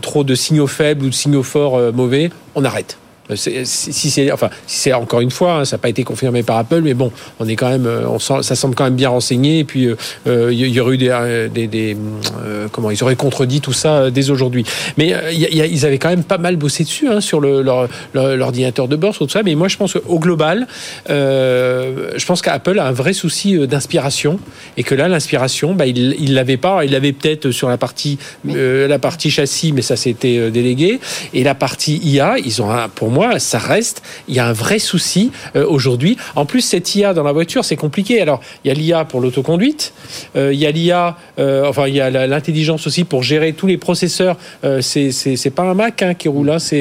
trop 0.00 0.24
de 0.24 0.34
signaux 0.34 0.66
faibles 0.66 1.04
ou 1.04 1.08
de 1.08 1.14
signaux 1.14 1.42
forts 1.42 1.78
mauvais, 1.92 2.30
on 2.54 2.64
arrête. 2.64 2.98
Euh, 3.32 3.36
c'est- 3.36 3.64
Si 3.64 3.92
si 3.92 4.10
c'est, 4.10 4.30
enfin, 4.32 4.50
si 4.66 4.78
c'est 4.78 4.92
encore 4.92 5.20
une 5.20 5.30
fois, 5.30 5.54
hein, 5.60 5.64
ça 5.64 5.76
n'a 5.76 5.80
pas 5.80 5.88
été 5.88 6.04
confirmé 6.04 6.42
par 6.42 6.56
Apple, 6.58 6.80
mais 6.82 6.94
bon, 6.94 7.10
on 7.40 7.48
est 7.48 7.56
quand 7.56 7.68
même, 7.68 7.86
euh, 7.86 8.06
on 8.08 8.18
sent, 8.18 8.42
ça 8.42 8.54
semble 8.54 8.74
quand 8.74 8.84
même 8.84 8.94
bien 8.96 9.08
renseigné. 9.08 9.60
Et 9.60 9.64
puis, 9.64 9.86
euh, 9.86 9.96
euh, 10.26 10.52
il 10.52 10.60
y, 10.66 10.70
y 10.70 10.80
aurait 10.80 10.94
eu 10.94 10.98
des, 10.98 11.08
euh, 11.10 11.48
des, 11.48 11.66
des, 11.66 11.96
euh, 12.44 12.68
comment, 12.70 12.90
ils 12.90 13.02
auraient 13.02 13.16
contredit 13.16 13.60
tout 13.60 13.72
ça 13.72 13.94
euh, 13.94 14.10
dès 14.10 14.30
aujourd'hui. 14.30 14.64
Mais 14.98 15.14
euh, 15.14 15.30
il 15.32 15.38
y 15.40 15.46
a- 15.46 15.48
il 15.50 15.56
y 15.56 15.60
a- 15.62 15.66
ils 15.66 15.86
avaient 15.86 15.98
quand 15.98 16.08
même 16.10 16.24
pas 16.24 16.38
mal 16.38 16.56
bossé 16.56 16.84
dessus 16.84 17.08
hein, 17.08 17.20
sur 17.20 17.40
le, 17.40 17.62
leur, 17.62 17.88
leur- 18.14 18.36
l'ordinateur 18.36 18.88
de 18.88 18.96
bord, 18.96 19.14
sur 19.14 19.26
tout 19.26 19.32
ça. 19.32 19.42
Mais 19.42 19.54
moi, 19.54 19.68
je 19.68 19.76
pense 19.76 19.92
qu'au 19.94 20.18
global, 20.18 20.66
euh, 21.10 22.10
je 22.16 22.26
pense 22.26 22.42
qu'Apple 22.42 22.78
a 22.78 22.86
un 22.86 22.92
vrai 22.92 23.12
souci 23.12 23.56
euh, 23.56 23.66
d'inspiration 23.66 24.38
et 24.76 24.82
que 24.82 24.94
là, 24.94 25.08
l'inspiration, 25.08 25.74
bah, 25.74 25.86
il, 25.86 26.16
il 26.18 26.34
l'avait 26.34 26.56
pas. 26.56 26.84
Il 26.84 26.92
l'avait 26.92 27.12
peut-être 27.12 27.50
sur 27.50 27.68
la 27.68 27.78
partie, 27.78 28.18
euh, 28.48 28.88
la 28.88 28.98
partie 28.98 29.30
châssis, 29.30 29.72
mais 29.72 29.82
ça 29.82 29.96
c'était 29.96 30.38
euh, 30.38 30.50
délégué. 30.50 31.00
Et 31.34 31.44
la 31.44 31.54
partie 31.54 31.98
IA, 32.02 32.36
ils 32.38 32.60
ont 32.62 32.70
un, 32.70 32.88
pour 32.88 33.10
moi, 33.10 33.21
ça 33.38 33.58
reste. 33.58 34.02
Il 34.28 34.34
y 34.34 34.38
a 34.40 34.46
un 34.46 34.52
vrai 34.52 34.78
souci 34.78 35.30
euh, 35.56 35.66
aujourd'hui. 35.66 36.16
En 36.36 36.44
plus, 36.44 36.60
cette 36.60 36.94
IA 36.94 37.14
dans 37.14 37.22
la 37.22 37.32
voiture, 37.32 37.64
c'est 37.64 37.76
compliqué. 37.76 38.20
Alors, 38.20 38.40
il 38.64 38.68
y 38.68 38.70
a 38.70 38.74
l'IA 38.74 39.04
pour 39.04 39.20
l'autoconduite. 39.20 39.92
euh, 40.36 40.52
il 40.52 40.58
y 40.60 40.66
a 40.66 40.70
l'IA, 40.70 41.16
euh, 41.38 41.64
enfin, 41.68 41.86
il 41.88 41.94
y 41.94 42.00
a 42.00 42.10
l'intelligence 42.26 42.86
aussi 42.86 43.04
pour 43.04 43.22
gérer 43.22 43.52
tous 43.52 43.66
les 43.66 43.76
processeurs. 43.78 44.36
Euh, 44.64 44.80
c'est 44.80 45.50
pas 45.54 45.62
un 45.62 45.74
Mac 45.74 46.02
hein, 46.02 46.14
qui 46.14 46.28
roule 46.28 46.46
là. 46.46 46.58
C'est 46.58 46.80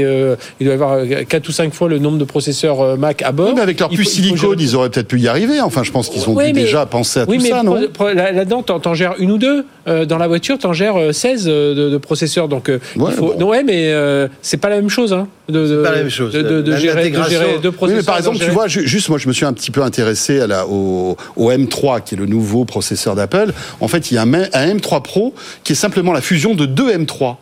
il 0.60 0.66
doit 0.66 0.74
y 0.74 0.76
avoir 0.76 1.00
4 1.28 1.48
ou 1.48 1.52
5 1.52 1.74
fois 1.74 1.88
le 1.90 2.00
nombre 2.00 2.18
de 2.18 2.24
processeurs 2.26 2.98
Mac 2.98 3.22
à 3.22 3.32
bord. 3.32 3.48
Oui, 3.50 3.54
mais 3.56 3.62
avec 3.62 3.80
leur 3.80 3.90
puce 3.90 4.10
silicone, 4.10 4.38
gérer- 4.38 4.56
ils 4.60 4.76
auraient 4.76 4.90
peut-être 4.90 5.08
pu 5.08 5.20
y 5.20 5.28
arriver. 5.28 5.62
Enfin, 5.62 5.84
je 5.84 5.92
pense 5.92 6.10
qu'ils 6.10 6.28
ont 6.30 6.34
Oui, 6.34 6.48
dû 6.48 6.54
mais- 6.54 6.62
déjà 6.64 6.86
penser 6.86 7.22
à 7.22 7.26
oui, 7.28 7.38
tout 7.38 7.44
mais 7.44 7.50
ça, 7.50 7.64
non 7.64 7.76
là-dedans, 8.14 8.62
t'en 8.64 8.94
gères 8.94 9.16
une 9.20 9.32
ou 9.32 9.38
deux. 9.38 9.66
Euh, 9.88 10.06
dans 10.06 10.18
la 10.20 10.28
voiture, 10.28 10.60
t'en 10.60 10.74
gères 10.74 10.96
euh, 10.96 11.12
16 11.12 11.46
euh, 11.48 11.74
de, 11.74 11.90
de 11.90 11.98
processeurs. 11.98 12.48
Donc, 12.48 12.70
euh, 12.70 12.80
Ouais, 12.98 13.10
il 13.12 13.16
faut... 13.18 13.28
bon. 13.34 13.40
non, 13.40 13.48
ouais, 13.50 13.64
mais 13.64 13.92
euh, 13.92 14.28
c'est 14.44 14.58
pas 14.58 14.70
la 14.70 14.76
même 14.76 14.90
chose. 14.90 15.12
Hein, 15.12 15.28
de, 15.50 15.68
de- 15.68 15.82
pas 15.84 15.90
la 15.92 15.98
même 15.98 16.10
chose. 16.10 16.34
De, 16.34 16.76
gérer, 16.78 17.10
deux 17.10 17.70
Oui, 17.70 17.76
processeurs. 17.76 17.98
mais 18.02 18.06
par 18.06 18.18
exemple, 18.18 18.38
tu 18.38 18.50
vois, 18.52 18.68
ju- 18.68 18.88
juste 18.88 19.10
moi, 19.10 19.18
je 19.18 19.28
me 19.28 19.34
suis 19.34 19.46
un 19.46 19.54
petit 19.54 19.72
peu 19.72 19.82
intéressé 19.82 20.40
à 20.40 20.46
la, 20.48 20.68
au, 20.68 21.18
au 21.36 21.52
M3, 21.52 22.04
qui 22.04 22.14
est 22.14 22.18
le 22.18 22.28
nouveau 22.28 22.64
processeur 22.66 23.16
d'Apple. 23.16 23.54
En 23.80 23.88
fait, 23.88 24.12
il 24.12 24.16
y 24.16 24.18
a 24.18 24.22
un 24.22 24.28
M3 24.28 25.02
Pro 25.02 25.34
qui 25.64 25.74
est 25.74 25.76
simplement 25.76 26.14
la 26.14 26.22
fusion 26.22 26.54
de 26.54 26.66
deux 26.68 26.92
M3. 26.92 27.36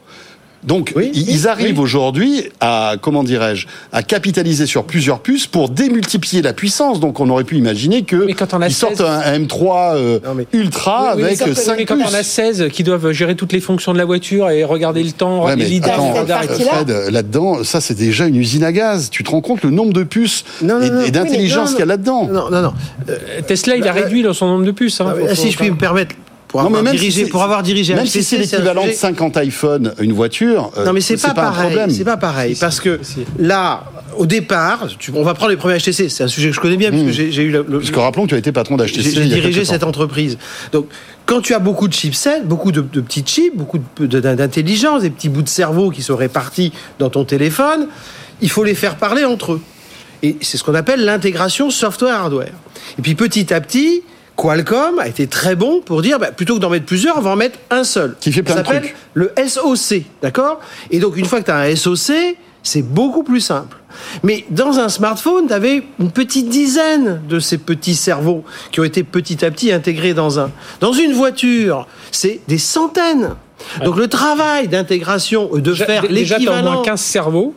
Donc, 0.63 0.91
Oui, 0.95 1.09
ils, 1.13 1.23
oui, 1.41 1.47
arrivent 1.47 1.77
oui. 1.77 1.83
aujourd'hui 1.83 2.43
à, 2.59 2.95
comment 3.01 3.23
dirais-je, 3.23 3.65
à 3.93 4.03
capitaliser 4.03 4.65
sur 4.65 4.83
plusieurs 4.83 5.19
puces 5.21 5.47
pour 5.47 5.69
démultiplier 5.69 6.41
la 6.41 6.53
puissance. 6.53 6.99
Donc, 6.99 7.19
on 7.19 7.29
aurait 7.29 7.45
pu 7.45 7.55
imaginer 7.55 8.03
que 8.03 8.17
Mais 8.17 8.33
quand 8.33 8.53
on 8.53 8.61
a 8.61 8.67
ils 8.67 8.73
sortent 8.73 8.97
16 8.97 9.05
un, 9.05 9.19
un 9.21 9.39
M3 9.39 9.95
euh, 9.95 10.19
Non, 10.25 10.33
mais- 10.35 10.47
Ultra 10.53 11.11
avec 11.11 11.25
mais 11.25 11.35
quand- 11.37 11.55
5 11.55 11.77
mais 11.77 11.85
quand 11.85 11.97
on 11.97 12.13
a 12.13 12.17
puces. 12.17 12.27
16 12.27 12.67
qui 12.73 12.83
doivent 12.83 13.11
gérer 13.11 13.35
toutes 13.35 13.53
les 13.53 13.61
fonctions 13.61 13.93
de 13.93 13.97
la 13.97 14.05
voiture 14.05 14.49
et 14.49 14.63
regarder 14.63 15.01
le 15.03 15.11
temps, 15.11 15.45
Ouais, 15.45 15.55
l'IDAR, 15.55 15.93
attends, 15.93 16.15
euh. 16.29 16.45
Fred, 16.59 16.89
euh, 16.91 17.09
là-dedans, 17.09 17.63
ça 17.63 17.79
c'est 17.81 17.95
déjà 17.95 18.27
une 18.27 18.35
usine 18.35 18.63
à 18.63 18.71
gaz. 18.71 19.09
Tu 19.09 19.23
te 19.23 19.31
rends 19.31 19.41
compte 19.41 19.63
le 19.63 19.69
nombre 19.71 19.93
de 19.93 20.03
puces 20.03 20.43
Non, 20.61 20.79
non, 20.79 21.01
et, 21.03 21.11
d'intelligence 21.11 21.71
qu'il 21.71 21.79
y 21.79 21.83
a 21.83 21.85
là-dedans 21.85 22.27
Non, 22.31 22.49
non, 22.51 22.61
non. 22.61 22.73
Euh, 23.09 23.17
Tesla, 23.47 23.75
il 23.77 23.83
a 23.87 23.93
Bah, 23.93 24.01
réduit 24.01 24.25
son 24.33 24.47
nombre 24.47 24.65
de 24.65 24.71
puces. 24.71 24.99
Hein. 25.01 25.13
Ah, 25.15 25.27
Faut- 25.29 25.35
si 25.35 25.51
je 25.51 25.57
puis 25.57 25.71
me 25.71 25.77
permettre, 25.77 26.15
pour, 26.49 26.61
Non, 26.63 26.69
mais 26.69 26.79
avoir, 26.79 26.83
même 26.83 26.93
si 26.95 26.99
dirigé, 26.99 27.23
c'est- 27.25 27.29
pour 27.29 27.43
avoir 27.43 27.63
dirigé 27.63 27.93
Même 27.95 28.03
HTC, 28.05 28.19
si 28.21 28.23
c'est 28.25 28.37
l'équivalent 28.39 28.81
de 28.81 28.87
sujet- 28.87 28.97
50 28.99 29.37
iPhone, 29.37 29.93
une 29.99 30.11
voiture, 30.13 30.71
euh, 30.77 30.83
Non, 30.85 30.91
mais 30.93 30.99
c'est 30.99 31.15
pas, 31.21 31.29
un 31.29 31.33
pareil. 31.33 31.77
C'est 31.95 32.03
pas 32.03 32.17
pareil 32.17 32.57
parce 32.59 32.79
que 32.81 32.99
si. 33.03 33.19
là, 33.37 33.83
au 34.17 34.25
départ, 34.25 34.87
tu- 34.97 35.11
on 35.15 35.23
va 35.23 35.33
prendre 35.35 35.51
les 35.51 35.57
premiers 35.57 35.77
HTC. 35.77 36.09
C'est 36.09 36.23
un 36.23 36.27
sujet 36.27 36.49
que 36.49 36.55
je 36.55 36.59
connais 36.59 36.75
bien 36.75 36.89
parce 36.91 37.03
que 37.03 37.11
j'ai 37.11 37.43
eu 37.43 37.51
le, 37.51 37.65
le- 37.69 37.77
Parce 37.79 37.91
que 37.91 37.99
rappelons 37.99 38.23
que 38.23 38.29
tu 38.29 38.35
as 38.35 38.39
été 38.39 38.51
patron 38.51 38.75
d'HTC. 38.77 39.11
j'ai 39.11 39.25
dirigé 39.25 39.63
cette 39.63 39.83
entreprise. 39.83 40.37
Donc, 40.71 40.87
quand 41.27 41.41
tu 41.41 41.53
as 41.53 41.59
beaucoup 41.59 41.87
de 41.87 41.93
chipsets, 41.93 42.41
beaucoup 42.43 42.71
de, 42.71 42.81
de 42.81 42.99
petits 43.01 43.23
chips, 43.23 43.55
beaucoup 43.55 43.77
de- 43.99 44.07
de- 44.07 44.19
d'intelligence, 44.19 45.03
des 45.03 45.11
petits 45.11 45.29
bouts 45.29 45.43
de 45.43 45.49
cerveau 45.49 45.91
qui 45.91 46.01
sont 46.01 46.15
répartis 46.15 46.73
dans 46.97 47.09
ton 47.11 47.25
téléphone, 47.25 47.87
il 48.41 48.49
faut 48.49 48.63
les 48.63 48.73
faire 48.73 48.95
parler 48.95 49.23
entre 49.23 49.53
eux. 49.53 49.61
Et 50.23 50.35
c'est 50.41 50.57
ce 50.57 50.63
qu'on 50.63 50.73
appelle 50.73 51.05
l'intégration 51.05 51.69
software-hardware. 51.69 52.53
Et 52.97 53.01
puis 53.03 53.13
petit 53.13 53.53
à 53.53 53.61
petit, 53.61 54.01
Qualcomm 54.39 54.99
a 54.99 55.07
été 55.07 55.27
très 55.27 55.55
bon 55.55 55.81
pour 55.81 56.01
dire, 56.01 56.17
bah, 56.17 56.31
plutôt 56.31 56.55
que 56.55 56.59
d'en 56.59 56.69
mettre 56.69 56.85
plusieurs, 56.85 57.17
on 57.17 57.21
va 57.21 57.31
en 57.31 57.35
mettre 57.35 57.59
un 57.69 57.83
seul. 57.83 58.15
Qui 58.21 58.31
fait 58.31 58.41
plein 58.41 58.55
Ça 58.55 58.63
s'appelle 58.63 58.89
le 59.13 59.33
SOC, 59.35 60.03
d'accord? 60.21 60.61
Et 60.91 60.99
donc 60.99 61.17
une 61.17 61.25
fois 61.25 61.41
que 61.41 61.45
tu 61.45 61.51
as 61.51 61.57
un 61.57 61.75
SOC, 61.75 62.37
c'est 62.63 62.81
beaucoup 62.81 63.23
plus 63.23 63.41
simple. 63.41 63.77
Mais 64.23 64.45
dans 64.49 64.79
un 64.79 64.87
smartphone, 64.87 65.47
tu 65.47 65.53
avais 65.53 65.83
une 65.99 66.11
petite 66.11 66.47
dizaine 66.47 67.21
de 67.27 67.39
ces 67.39 67.57
petits 67.57 67.95
cerveaux 67.95 68.45
qui 68.71 68.79
ont 68.79 68.85
été 68.85 69.03
petit 69.03 69.43
à 69.43 69.51
petit 69.51 69.73
intégrés 69.73 70.13
dans 70.13 70.39
un. 70.39 70.51
Dans 70.79 70.93
une 70.93 71.11
voiture, 71.11 71.85
c'est 72.11 72.39
des 72.47 72.57
centaines. 72.57 73.35
Donc 73.83 73.97
le 73.97 74.07
travail 74.07 74.67
d'intégration, 74.67 75.49
euh, 75.53 75.61
de 75.61 75.73
faire 75.73 76.01
Déjà, 76.07 76.37
au 76.37 76.41
moins 76.41 76.51
l'équivalent, 76.55 76.81
15 76.81 76.99
cerveaux. 77.01 77.53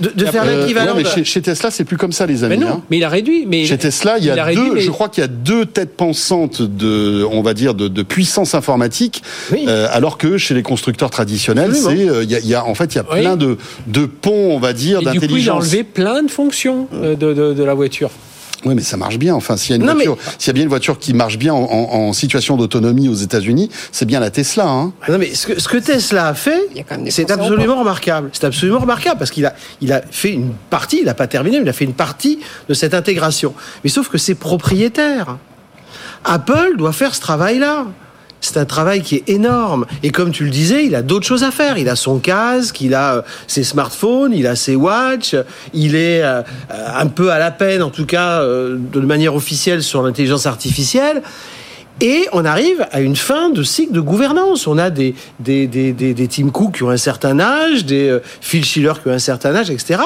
de, 0.00 0.10
de 0.14 0.24
faire 0.26 0.42
Euh, 0.46 0.60
l'équivalent. 0.62 0.94
ouais, 0.94 1.02
mais 1.04 1.08
chez, 1.08 1.24
chez 1.24 1.40
Tesla, 1.42 1.70
c'est 1.70 1.84
plus 1.84 1.96
comme 1.96 2.12
ça, 2.12 2.26
les 2.26 2.44
amis. 2.44 2.56
Mais 2.58 2.64
non, 2.64 2.72
hein. 2.74 2.82
mais 2.90 2.98
il 2.98 3.04
a 3.04 3.08
réduit. 3.08 3.44
Mais 3.46 3.64
Chez 3.64 3.78
Tesla, 3.78 4.18
il 4.18 4.24
y 4.24 4.30
a, 4.30 4.40
a 4.40 4.44
réduit, 4.44 4.68
deux, 4.68 4.74
mais- 4.74 4.80
je 4.80 4.90
crois 4.90 5.08
qu'il 5.08 5.22
y 5.22 5.24
a 5.24 5.28
deux 5.28 5.64
têtes 5.66 5.96
pensantes 5.96 6.62
de, 6.62 7.24
on 7.30 7.42
va 7.42 7.54
dire, 7.54 7.74
de, 7.74 7.88
de 7.88 8.02
puissance 8.02 8.54
informatique, 8.54 9.22
Oui. 9.52 9.64
euh, 9.68 9.86
alors 9.90 10.18
que 10.18 10.38
chez 10.38 10.54
les 10.54 10.62
constructeurs 10.62 11.10
traditionnels, 11.10 11.74
c'est, 11.74 12.08
euh, 12.08 12.22
il 12.24 12.30
y 12.30 12.34
a, 12.34 12.38
il 12.40 12.46
y 12.48 12.54
a- 12.54 12.64
en 12.64 12.74
fait, 12.74 12.94
il 12.94 12.96
y 12.96 13.00
a 13.00 13.04
Oui. 13.12 13.20
plein 13.20 13.36
de, 13.36 13.56
de 13.86 14.06
ponts, 14.06 14.50
on 14.54 14.58
va 14.58 14.72
dire, 14.72 14.98
Et 15.00 15.04
du 15.04 15.06
coup, 15.06 15.14
il 15.14 15.18
a 15.18 15.20
d'intelligence. 15.20 15.56
enlevé 15.64 15.84
plein 15.84 16.22
de 16.22 16.30
fonctions 16.30 16.88
euh, 16.94 17.14
de, 17.16 17.32
de, 17.32 17.52
de 17.54 17.64
la 17.64 17.74
voiture. 17.74 18.10
Oui, 18.64 18.74
mais 18.74 18.82
ça 18.82 18.96
marche 18.96 19.18
bien. 19.18 19.34
Enfin, 19.34 19.56
s'il 19.56 19.70
y 19.70 19.72
a 19.74 19.76
une 19.76 19.86
Non, 19.86 19.94
voiture, 19.94 20.16
s'il 20.38 20.48
y 20.48 20.50
a 20.50 20.52
bien 20.54 20.62
une 20.64 20.68
voiture 20.68 20.98
qui 20.98 21.14
marche 21.14 21.38
bien 21.38 21.54
en, 21.54 21.62
en- 21.62 21.92
en 22.08 22.12
situation 22.12 22.56
d'autonomie 22.56 23.08
aux 23.08 23.14
États-Unis, 23.14 23.70
c'est 23.92 24.04
bien 24.04 24.18
la 24.18 24.30
Tesla. 24.30 24.66
Hein. 24.68 24.92
Non, 25.08 25.16
mais 25.18 25.32
ce 25.34 25.46
que, 25.46 25.60
ce 25.60 25.68
que 25.68 25.76
Tesla 25.76 26.26
a 26.28 26.34
fait, 26.34 26.60
c'est 27.08 27.30
absolument 27.30 27.78
remarquable. 27.78 28.30
C'est 28.32 28.44
absolument 28.44 28.80
remarquable 28.80 29.18
parce 29.18 29.30
qu'il 29.30 29.46
a, 29.46 29.54
il 29.80 29.92
a 29.92 30.02
fait 30.10 30.32
une 30.32 30.52
partie, 30.70 30.98
il 30.98 31.04
n'a 31.04 31.14
pas 31.14 31.28
terminé, 31.28 31.58
mais 31.58 31.66
il 31.66 31.68
a 31.68 31.72
fait 31.72 31.84
une 31.84 31.94
partie 31.94 32.40
de 32.68 32.74
cette 32.74 32.94
intégration. 32.94 33.54
Mais 33.84 33.90
sauf 33.90 34.08
que 34.08 34.18
c'est 34.18 34.34
propriétaire. 34.34 35.36
Apple 36.24 36.72
doit 36.76 36.92
faire 36.92 37.14
ce 37.14 37.20
travail-là. 37.20 37.86
C'est 38.48 38.58
un 38.58 38.64
travail 38.64 39.02
qui 39.02 39.16
est 39.16 39.28
énorme. 39.28 39.84
Et 40.02 40.10
comme 40.10 40.30
tu 40.30 40.42
le 40.44 40.48
disais, 40.50 40.86
il 40.86 40.94
a 40.94 41.02
d'autres 41.02 41.26
choses 41.26 41.44
à 41.44 41.50
faire. 41.50 41.76
Il 41.76 41.90
a 41.90 41.96
son 41.96 42.18
casque, 42.18 42.80
il 42.80 42.94
a 42.94 43.16
euh, 43.16 43.22
ses 43.46 43.62
smartphones, 43.62 44.32
il 44.32 44.46
a 44.46 44.56
ses 44.56 44.74
watches, 44.74 45.36
il 45.74 45.94
est 45.94 46.22
euh, 46.22 46.40
euh, 46.70 46.86
un 46.96 47.06
peu 47.08 47.30
à 47.30 47.38
la 47.38 47.50
peine, 47.50 47.82
en 47.82 47.90
tout 47.90 48.06
cas 48.06 48.42
de 48.42 49.00
manière 49.00 49.34
officielle, 49.34 49.82
sur 49.82 50.02
l'intelligence 50.02 50.46
artificielle. 50.46 51.22
Et 52.00 52.26
on 52.32 52.46
arrive 52.46 52.86
à 52.90 53.00
une 53.00 53.16
fin 53.16 53.50
de 53.50 53.62
cycle 53.62 53.92
de 53.92 54.00
gouvernance. 54.00 54.66
On 54.66 54.78
a 54.78 54.88
des, 54.88 55.14
des, 55.40 55.66
des, 55.66 55.92
des, 55.92 56.28
Tim 56.28 56.48
Cook 56.48 56.76
qui 56.76 56.84
ont 56.84 56.90
un 56.90 56.96
certain 56.96 57.38
âge, 57.40 57.84
des 57.84 58.18
Phil 58.40 58.64
Schiller 58.64 58.94
qui 59.02 59.10
ont 59.10 59.12
un 59.12 59.18
certain 59.18 59.54
âge, 59.54 59.68
etc. 59.68 60.00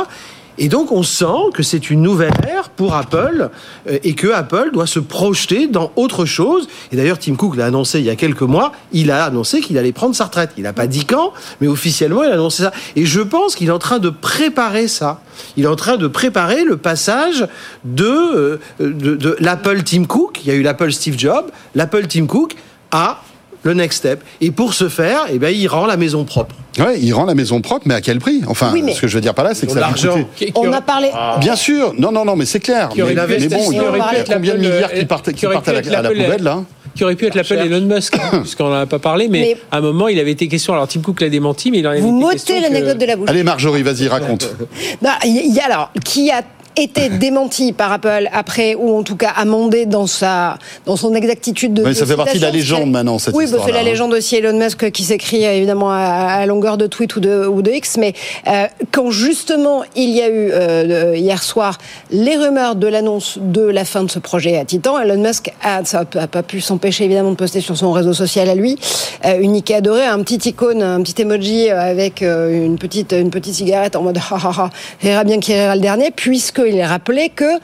Et 0.58 0.68
donc 0.68 0.92
on 0.92 1.02
sent 1.02 1.50
que 1.54 1.62
c'est 1.62 1.90
une 1.90 2.02
nouvelle 2.02 2.34
ère 2.46 2.70
pour 2.70 2.94
Apple 2.94 3.50
euh, 3.88 3.98
et 4.02 4.14
que 4.14 4.32
Apple 4.32 4.70
doit 4.72 4.86
se 4.86 4.98
projeter 4.98 5.66
dans 5.66 5.92
autre 5.96 6.24
chose. 6.24 6.68
Et 6.90 6.96
d'ailleurs 6.96 7.18
Tim 7.18 7.34
Cook 7.34 7.56
l'a 7.56 7.66
annoncé 7.66 7.98
il 7.98 8.04
y 8.04 8.10
a 8.10 8.16
quelques 8.16 8.42
mois, 8.42 8.72
il 8.92 9.10
a 9.10 9.24
annoncé 9.24 9.60
qu'il 9.60 9.78
allait 9.78 9.92
prendre 9.92 10.14
sa 10.14 10.24
retraite. 10.24 10.50
Il 10.56 10.64
n'a 10.64 10.72
pas 10.72 10.86
dit 10.86 11.04
quand, 11.04 11.32
mais 11.60 11.68
officiellement 11.68 12.22
il 12.22 12.30
a 12.30 12.34
annoncé 12.34 12.64
ça. 12.64 12.72
Et 12.96 13.06
je 13.06 13.20
pense 13.20 13.54
qu'il 13.54 13.68
est 13.68 13.72
en 13.72 13.78
train 13.78 13.98
de 13.98 14.10
préparer 14.10 14.88
ça. 14.88 15.20
Il 15.56 15.64
est 15.64 15.68
en 15.68 15.76
train 15.76 15.96
de 15.96 16.06
préparer 16.06 16.64
le 16.64 16.76
passage 16.76 17.46
de, 17.84 18.04
euh, 18.04 18.60
de, 18.80 19.16
de 19.16 19.36
l'Apple 19.40 19.82
Tim 19.82 20.04
Cook, 20.04 20.40
il 20.42 20.48
y 20.48 20.50
a 20.50 20.54
eu 20.54 20.62
l'Apple 20.62 20.92
Steve 20.92 21.18
Jobs, 21.18 21.50
l'Apple 21.74 22.06
Tim 22.06 22.26
Cook, 22.26 22.54
à 22.90 23.22
le 23.64 23.74
next 23.74 23.98
step. 23.98 24.20
Et 24.40 24.50
pour 24.50 24.74
ce 24.74 24.88
faire, 24.88 25.26
eh 25.32 25.38
ben, 25.38 25.54
il 25.54 25.66
rend 25.68 25.86
la 25.86 25.96
maison 25.96 26.24
propre. 26.24 26.54
Ouais, 26.78 26.98
il 27.00 27.12
rend 27.12 27.24
la 27.26 27.34
maison 27.34 27.60
propre, 27.60 27.82
mais 27.86 27.94
à 27.94 28.00
quel 28.00 28.18
prix? 28.18 28.40
Enfin, 28.46 28.70
Oui, 28.72 28.82
mais- 28.82 28.94
ce 28.94 29.00
que 29.00 29.06
je 29.08 29.14
veux 29.14 29.20
dire 29.20 29.34
par 29.34 29.44
là, 29.44 29.54
c'est 29.54 29.66
que 29.66 29.72
ça 29.72 29.80
va 29.80 29.92
coûter- 29.92 30.52
On 30.54 30.72
a 30.72 30.80
parlé. 30.80 31.10
Bien 31.40 31.56
sûr, 31.56 31.92
non, 31.98 32.10
non, 32.12 32.24
non, 32.24 32.34
mais 32.36 32.46
c'est 32.46 32.60
clair. 32.60 32.88
Qui 32.90 33.02
aurait 33.02 33.14
Mais, 33.14 33.26
mais 33.38 33.48
bon, 33.48 33.70
il 33.70 33.76
y 33.76 33.80
a, 33.80 33.84
aurait 33.88 33.98
pu 33.98 34.04
il 34.10 34.14
y 34.14 34.16
a 34.16 34.20
être 34.20 34.32
combien 34.32 34.54
de 34.54 34.58
l'Apple, 34.62 34.74
milliards 34.74 34.92
qui 34.92 35.00
euh, 35.00 35.04
partent, 35.06 35.32
qui 35.32 35.46
partent 35.46 35.68
à 35.68 35.72
la, 35.72 35.78
à 35.78 35.82
la 35.82 36.02
l'Apple, 36.02 36.16
poubelle, 36.16 36.42
là? 36.42 36.62
qui 36.94 37.04
aurait 37.04 37.14
pu 37.16 37.26
être 37.26 37.34
l'appel 37.36 37.58
Elon 37.60 37.80
Musk, 37.86 38.16
puisqu'on 38.42 38.68
n'en 38.68 38.80
a 38.80 38.86
pas 38.86 38.98
parlé, 38.98 39.28
mais, 39.28 39.40
Mais- 39.40 39.56
à 39.70 39.78
un 39.78 39.80
moment, 39.80 40.08
il 40.08 40.18
avait 40.18 40.32
été 40.32 40.46
question. 40.48 40.72
Alors, 40.74 40.88
Tim 40.88 41.00
Cook 41.00 41.20
l'a 41.22 41.28
démenti, 41.30 41.70
mais 41.70 41.78
il 41.78 41.86
en 41.86 41.90
avait 41.90 42.00
Vous 42.00 42.08
été 42.08 42.20
m'ôtez 42.20 42.34
question 42.36 42.60
l'anecdote 42.60 42.94
que- 42.94 42.98
de 43.00 43.06
la 43.06 43.16
bouche. 43.16 43.28
Allez, 43.30 43.42
Marjorie, 43.42 43.82
vas-y, 43.82 44.08
raconte. 44.08 44.50
Non, 45.02 45.10
il 45.24 45.54
y 45.54 45.60
a 45.60 45.64
alors 45.66 45.90
qui 46.04 46.30
a 46.30 46.42
été 46.76 47.08
démenti 47.08 47.72
par 47.72 47.92
Apple 47.92 48.28
après 48.32 48.74
ou 48.74 48.96
en 48.96 49.02
tout 49.02 49.16
cas 49.16 49.30
amendé 49.36 49.86
dans 49.86 50.06
sa 50.06 50.58
dans 50.86 50.96
son 50.96 51.14
exactitude 51.14 51.74
de 51.74 51.82
Ouais, 51.82 51.94
ça 51.94 52.04
de 52.04 52.10
fait 52.10 52.16
partie 52.16 52.38
de 52.38 52.42
la 52.42 52.50
légende 52.50 52.90
maintenant, 52.90 53.18
cette 53.18 53.34
oui 53.34 53.44
bah, 53.44 53.50
c'est 53.50 53.56
histoire-là, 53.56 53.74
la 53.74 53.80
hein. 53.80 53.92
légende 53.92 54.12
aussi 54.14 54.36
Elon 54.36 54.58
Musk 54.58 54.90
qui 54.90 55.04
s'écrit 55.04 55.44
euh, 55.44 55.52
évidemment 55.52 55.90
à, 55.90 55.96
à 55.96 56.46
longueur 56.46 56.78
de 56.78 56.86
tweet 56.86 57.16
ou 57.16 57.20
de 57.20 57.46
ou 57.46 57.62
de 57.62 57.70
X 57.70 57.98
mais 57.98 58.14
euh, 58.48 58.66
quand 58.90 59.10
justement 59.10 59.82
il 59.96 60.10
y 60.10 60.22
a 60.22 60.28
eu 60.28 60.50
euh, 60.52 61.14
hier 61.16 61.42
soir 61.42 61.78
les 62.10 62.36
rumeurs 62.36 62.74
de 62.74 62.86
l'annonce 62.86 63.38
de 63.40 63.62
la 63.62 63.84
fin 63.84 64.04
de 64.04 64.10
ce 64.10 64.18
projet 64.18 64.56
à 64.56 64.64
Titan 64.64 64.98
Elon 64.98 65.22
Musk 65.22 65.52
a, 65.62 65.84
ça 65.84 66.04
a 66.14 66.26
pas 66.26 66.42
pu 66.42 66.60
s'empêcher 66.60 67.04
évidemment 67.04 67.30
de 67.30 67.36
poster 67.36 67.60
sur 67.60 67.76
son 67.76 67.92
réseau 67.92 68.12
social 68.12 68.48
à 68.48 68.54
lui 68.54 68.78
euh, 69.26 69.38
unique 69.40 69.70
et 69.70 69.74
adoré 69.76 70.04
un 70.04 70.22
petit 70.22 70.48
icône 70.48 70.82
un 70.82 71.02
petit 71.02 71.20
emoji 71.22 71.68
avec 71.70 72.22
une 72.22 72.78
petite 72.78 73.12
une 73.12 73.30
petite 73.30 73.54
cigarette 73.54 73.96
en 73.96 74.02
mode 74.02 74.18
ha 74.30 74.36
ha 74.36 74.52
ha 74.56 74.70
rira 75.00 75.24
bien 75.24 75.40
qui 75.40 75.52
rira 75.54 75.74
le 75.74 75.82
dernier 75.82 76.10
puisqu'il 76.10 76.61
est 76.66 76.86
rappelé 76.86 77.28
que 77.28 77.58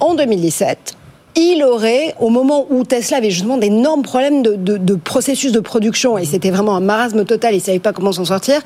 en 0.00 0.14
2017 0.14 0.94
il 1.38 1.62
aurait, 1.64 2.14
au 2.18 2.30
moment 2.30 2.64
où 2.70 2.82
Tesla 2.84 3.18
avait 3.18 3.30
justement 3.30 3.58
d'énormes 3.58 4.00
problèmes 4.02 4.42
de, 4.42 4.54
de- 4.54 4.78
de 4.78 4.94
processus 4.94 5.52
de 5.52 5.60
production, 5.60 6.16
et 6.16 6.24
c'était 6.24 6.50
vraiment 6.50 6.74
un 6.74 6.80
marasme 6.80 7.26
total, 7.26 7.52
il 7.52 7.58
ne 7.58 7.62
savait 7.62 7.78
pas 7.78 7.92
comment 7.92 8.10
s'en 8.12 8.24
sortir, 8.24 8.62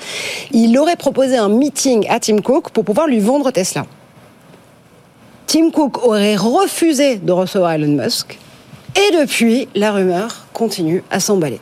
il 0.53 0.79
aurait 0.79 0.95
proposé 0.95 1.37
un 1.37 1.49
meeting 1.49 2.07
à 2.09 2.21
Tim 2.21 2.39
Cook 2.39 2.71
pour 2.71 2.85
pouvoir 2.85 3.09
lui 3.09 3.19
vendre 3.19 3.51
Tesla. 3.51 3.87
Tim 5.49 5.71
Cook 5.73 6.07
aurait 6.07 6.37
refusé 6.37 7.17
de 7.17 7.33
recevoir 7.33 7.73
Elon 7.73 7.89
Musk, 8.01 8.39
et 8.95 9.17
depuis, 9.19 9.67
la 9.75 9.91
rumeur 9.91 10.47
continue 10.53 11.03
à 11.11 11.19
s'emballer. 11.19 11.59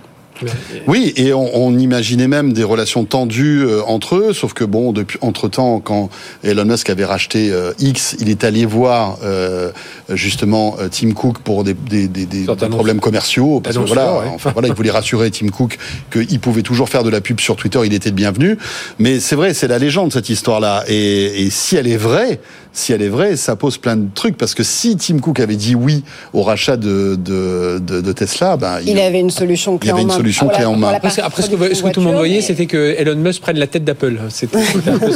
Oui, 0.86 1.12
et 1.16 1.32
on, 1.32 1.50
on 1.56 1.78
imaginait 1.78 2.28
même 2.28 2.52
des 2.52 2.64
relations 2.64 3.04
tendues 3.04 3.62
euh, 3.64 3.82
entre 3.86 4.16
eux, 4.16 4.32
sauf 4.32 4.52
que 4.52 4.64
bon, 4.64 4.92
depuis 4.92 5.18
entre 5.20 5.48
temps, 5.48 5.80
quand 5.80 6.10
Elon 6.44 6.64
Musk 6.64 6.90
avait 6.90 7.04
racheté 7.04 7.50
euh, 7.50 7.72
X, 7.78 8.16
il 8.20 8.28
est 8.30 8.44
allé 8.44 8.66
voir 8.66 9.18
euh, 9.24 9.70
justement 10.10 10.76
euh, 10.80 10.88
Tim 10.90 11.12
Cook 11.12 11.38
pour 11.40 11.64
des, 11.64 11.74
des, 11.74 12.08
des, 12.08 12.26
des- 12.26 12.46
problèmes 12.68 13.00
commerciaux, 13.00 13.60
parce 13.60 13.76
que 13.76 13.82
voilà, 13.82 14.18
ouais. 14.18 14.26
enfin 14.34 14.50
voilà, 14.52 14.68
il 14.68 14.74
voulait 14.74 14.90
rassurer 14.90 15.30
Tim 15.30 15.48
Cook 15.48 15.78
qu'il 16.12 16.40
pouvait 16.40 16.62
toujours 16.62 16.88
faire 16.88 17.02
de 17.02 17.10
la 17.10 17.20
pub 17.20 17.40
sur 17.40 17.56
Twitter, 17.56 17.80
il 17.84 17.94
était 17.94 18.10
le 18.10 18.14
bienvenu. 18.14 18.58
Mais 18.98 19.20
c'est 19.20 19.36
vrai, 19.36 19.54
c'est 19.54 19.68
la 19.68 19.78
légende 19.78 20.12
cette 20.12 20.28
histoire-là, 20.28 20.84
et, 20.88 21.42
et 21.44 21.50
si 21.50 21.76
elle 21.76 21.86
est 21.88 21.96
vraie, 21.96 22.40
si 22.78 22.92
elle 22.92 23.02
est 23.02 23.08
vraie, 23.08 23.36
ça 23.36 23.56
pose 23.56 23.76
plein 23.78 23.96
de 23.96 24.06
trucs, 24.14 24.36
parce 24.36 24.54
que 24.54 24.62
si 24.62 24.96
Tim 24.96 25.18
Cook 25.18 25.40
avait 25.40 25.56
dit 25.56 25.74
oui 25.74 26.04
au 26.32 26.42
rachat 26.42 26.76
de, 26.76 27.16
de, 27.16 27.78
de, 27.84 28.00
de 28.00 28.12
Tesla, 28.12 28.56
ben 28.56 28.78
Il 28.86 28.98
avait 29.00 29.18
une 29.20 29.30
solution 29.30 29.78
clé 29.78 29.90
avait 29.90 29.98
en 29.98 30.02
une 30.02 30.08
main. 30.08 30.14
solution 30.16 30.46
la- 30.46 30.54
clé 30.54 30.64
en 30.64 30.76
main. 30.76 30.88
Après, 30.88 31.10
ce- 31.10 31.16
partie 31.16 31.20
après, 31.26 31.42
ce, 31.42 31.50
que, 31.50 31.56
production 31.56 31.84
ce 31.86 31.90
que 31.90 31.94
tout 31.94 32.00
le 32.00 32.06
monde 32.06 32.16
voyait, 32.16 32.36
mais- 32.36 32.40
c'était 32.42 32.66
que 32.66 32.94
Elon 32.96 33.16
Musk 33.16 33.42
prenne 33.42 33.58
la 33.58 33.66
tête 33.66 33.84
d'Apple. 33.84 34.18
C'était. 34.28 34.58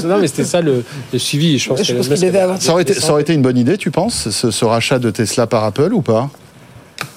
Non, 0.05 0.18
mais 0.20 0.27
c'était 0.27 0.44
ça 0.44 0.61
le, 0.61 0.85
le 1.12 1.18
suivi. 1.18 1.59
Je 1.59 1.68
pense, 1.68 1.79
Je 1.81 1.85
qu'Elon 1.87 1.98
pense 1.98 2.07
qu'il 2.07 2.12
Musk 2.14 2.22
devait 2.22 2.29
avait- 2.38 2.44
avoir- 2.44 2.61
Ça 2.62 2.72
aurait, 2.72 2.83
été, 2.83 2.94
ça 2.94 3.12
aurait 3.12 3.22
été 3.22 3.33
une 3.35 3.42
bonne 3.42 3.57
idée, 3.59 3.77
tu 3.79 3.90
penses, 3.90 4.29
ce, 4.31 4.51
ce 4.51 4.64
rachat 4.64 4.98
de 4.98 5.11
Tesla 5.11 5.46
par 5.46 5.64
Apple 5.64 5.92
ou 5.92 6.03
pas? 6.03 6.29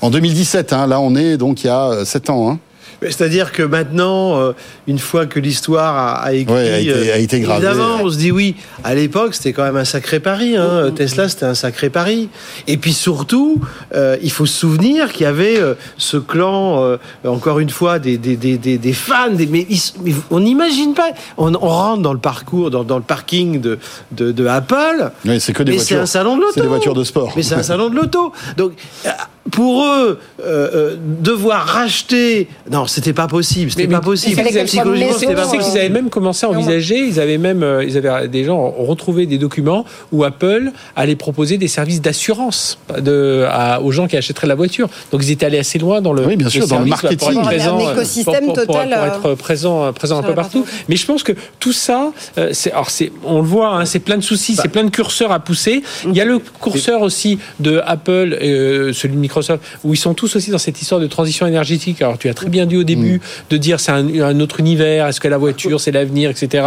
En 0.01 0.09
2017, 0.09 0.73
hein, 0.73 0.87
là 0.87 0.99
on 0.99 1.15
est 1.15 1.37
donc 1.37 1.63
il 1.63 1.67
y 1.67 1.69
a 1.69 2.05
7 2.05 2.29
ans. 2.29 2.49
Hein. 2.51 2.59
C'est-à-dire 3.09 3.51
que 3.51 3.63
maintenant, 3.63 4.39
euh, 4.39 4.51
une 4.87 4.99
fois 4.99 5.25
que 5.25 5.39
l'histoire 5.39 5.95
a, 5.95 6.13
a 6.23 6.33
écrit, 6.33 6.53
Ouais, 6.53 6.69
a 6.73 6.79
été- 6.79 7.11
a 7.11 7.17
été 7.17 7.39
gravée. 7.39 7.65
évidemment, 7.65 7.97
on 8.01 8.09
se 8.09 8.17
dit 8.17 8.31
oui. 8.31 8.55
À 8.83 8.93
l'époque, 8.95 9.33
c'était 9.35 9.53
quand 9.53 9.63
même 9.63 9.77
un 9.77 9.85
sacré 9.85 10.19
pari. 10.19 10.55
Hein. 10.57 10.91
Tesla, 10.95 11.29
c'était 11.29 11.45
un 11.45 11.55
sacré 11.55 11.89
pari. 11.89 12.29
Et 12.67 12.77
puis 12.77 12.93
surtout, 12.93 13.59
euh, 13.95 14.17
il 14.21 14.31
faut 14.31 14.45
se 14.45 14.57
souvenir 14.59 15.11
qu'il 15.11 15.23
y 15.23 15.25
avait 15.25 15.57
euh, 15.59 15.73
ce 15.97 16.17
clan, 16.17 16.81
euh, 16.83 16.97
encore 17.25 17.59
une 17.59 17.69
fois, 17.69 17.99
des, 17.99 18.17
des, 18.17 18.35
des, 18.35 18.57
des, 18.57 18.77
des 18.77 18.93
fans. 18.93 19.29
Mais, 19.49 19.65
ils- 19.69 19.79
mais 20.03 20.13
on 20.31 20.39
n'imagine 20.39 20.93
pas. 20.93 21.09
On, 21.37 21.53
on 21.55 21.57
rentre 21.59 22.01
dans 22.01 22.13
le 22.13 22.19
parcours, 22.19 22.71
dans, 22.71 22.83
dans 22.83 22.97
le 22.97 23.03
parking 23.03 23.59
de, 23.61 23.79
de, 24.11 24.31
de 24.31 24.45
Apple. 24.47 25.11
C'est 25.39 25.53
que 25.53 25.63
des 25.63 25.73
Mais 25.73 25.77
c'est 25.79 25.95
voitures. 25.95 26.01
un 26.01 26.05
salon 26.05 26.35
de 26.37 26.41
l'auto. 26.41 26.53
C'est 26.55 26.61
des 26.61 26.67
voitures 26.67 26.93
de 26.93 27.03
sport. 27.03 27.31
Mais 27.35 27.43
c'est 27.43 27.55
un 27.55 27.63
salon 27.63 27.89
de 27.89 27.95
l'auto. 27.95 28.31
Donc, 28.57 28.73
euh, 29.05 29.09
pour 29.51 29.83
eux, 29.85 30.19
euh, 30.43 30.69
euh, 30.73 30.95
devoir 31.21 31.65
racheter. 31.67 32.47
Non, 32.71 32.87
c'était 32.87 33.13
pas 33.13 33.27
possible. 33.27 33.69
C'était 33.69 33.87
pas 33.87 34.01
possible. 34.01 34.41
Psychologiquement, 34.65 35.13
c'était 35.19 35.35
pas 35.35 35.43
sais 35.43 35.55
euh, 35.55 35.57
possible. 35.59 35.63
qu'ils 35.63 35.79
avaient 35.79 35.89
même 35.89 36.09
commencé 36.09 36.45
à 36.45 36.49
envisager, 36.49 36.97
ils 36.97 37.19
avaient 37.19 37.37
même, 37.37 37.61
euh, 37.61 37.83
ils 37.83 37.95
avaient 37.95 38.27
des 38.27 38.43
gens 38.43 38.57
ont 38.57 38.85
retrouvé 38.85 39.27
des 39.27 39.37
documents 39.37 39.85
où 40.11 40.23
Apple 40.23 40.71
allait 40.95 41.15
proposer 41.15 41.57
des 41.59 41.67
services 41.67 42.01
d'assurance 42.01 42.79
de, 42.99 43.45
à- 43.47 43.81
aux 43.81 43.91
gens 43.91 44.07
qui 44.07 44.17
achèteraient 44.17 44.47
la 44.47 44.55
voiture. 44.55 44.89
Donc 45.11 45.21
ils 45.23 45.29
étaient 45.31 45.45
allés 45.45 45.59
assez 45.59 45.77
loin 45.77 46.01
dans 46.01 46.11
le, 46.13 46.25
Oui, 46.25 46.37
bien 46.37 46.49
sûr, 46.49 46.67
dans 46.67 46.79
le 46.79 46.87
service, 46.87 47.03
bah, 47.03 47.09
pour 47.17 47.29
être 47.29 47.35
marketing. 47.35 47.43
présent, 47.59 47.87
Un 47.87 47.91
écosystème 47.93 48.45
pour, 48.45 48.53
pour- 48.55 48.65
total, 48.65 48.89
pour 49.21 49.31
être 49.31 49.37
présent, 49.37 49.93
présent 49.93 50.17
un 50.17 50.23
peu 50.23 50.33
partout. 50.33 50.63
partie. 50.63 50.77
Mais 50.89 50.95
je 50.95 51.05
pense 51.05 51.21
que 51.21 51.33
tout 51.59 51.71
ça, 51.73 52.11
euh, 52.39 52.49
c'est, 52.51 52.71
alors 52.71 52.89
c'est, 52.89 53.11
on 53.23 53.41
le 53.41 53.47
voit, 53.47 53.69
hein, 53.77 53.85
c'est 53.85 53.99
plein 53.99 54.17
de 54.17 54.23
soucis, 54.23 54.55
c'est 54.55 54.69
plein 54.69 54.83
de 54.85 54.89
curseurs 54.89 55.31
à 55.31 55.39
pousser. 55.39 55.83
Il 56.03 56.15
y 56.15 56.21
a 56.21 56.25
le 56.25 56.39
curseur 56.39 57.03
aussi 57.03 57.37
de 57.59 57.79
Apple, 57.85 58.37
euh, 58.41 58.91
celui 58.91 59.13
de 59.13 59.19
Microsoft 59.19 59.34
Microsoft, 59.35 59.63
où 59.83 59.93
ils 59.93 59.97
sont 59.97 60.13
tous 60.13 60.35
aussi 60.35 60.51
dans 60.51 60.57
cette 60.57 60.81
histoire 60.81 61.01
de 61.01 61.07
transition 61.07 61.45
énergétique. 61.45 62.01
Alors 62.01 62.17
tu 62.17 62.29
as 62.29 62.33
très 62.33 62.49
bien 62.49 62.65
dit 62.65 62.77
au 62.77 62.83
début 62.83 63.21
de 63.49 63.57
dire 63.57 63.79
c'est 63.79 63.91
un, 63.91 64.07
un 64.21 64.39
autre 64.39 64.59
univers, 64.59 65.07
est-ce 65.07 65.19
que 65.19 65.27
la 65.27 65.37
voiture 65.37 65.79
c'est 65.81 65.91
l'avenir, 65.91 66.29
etc. 66.29 66.65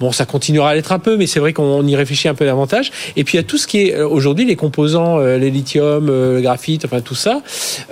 Bon, 0.00 0.12
ça 0.12 0.24
continuera 0.24 0.70
à 0.70 0.74
l'être 0.74 0.92
un 0.92 0.98
peu, 0.98 1.16
mais 1.16 1.26
c'est 1.26 1.40
vrai 1.40 1.52
qu'on 1.52 1.86
y 1.86 1.94
réfléchit 1.96 2.28
un 2.28 2.34
peu 2.34 2.44
davantage. 2.44 2.90
Et 3.16 3.24
puis 3.24 3.34
il 3.34 3.40
y 3.40 3.40
a 3.40 3.44
tout 3.44 3.58
ce 3.58 3.66
qui 3.66 3.78
est 3.88 3.94
euh, 3.94 4.08
aujourd'hui 4.08 4.44
les 4.44 4.56
composants, 4.56 5.18
euh, 5.20 5.38
les 5.38 5.50
lithium, 5.50 6.08
euh, 6.08 6.36
le 6.36 6.40
graphite, 6.40 6.84
enfin 6.84 7.00
tout 7.00 7.14
ça. 7.14 7.40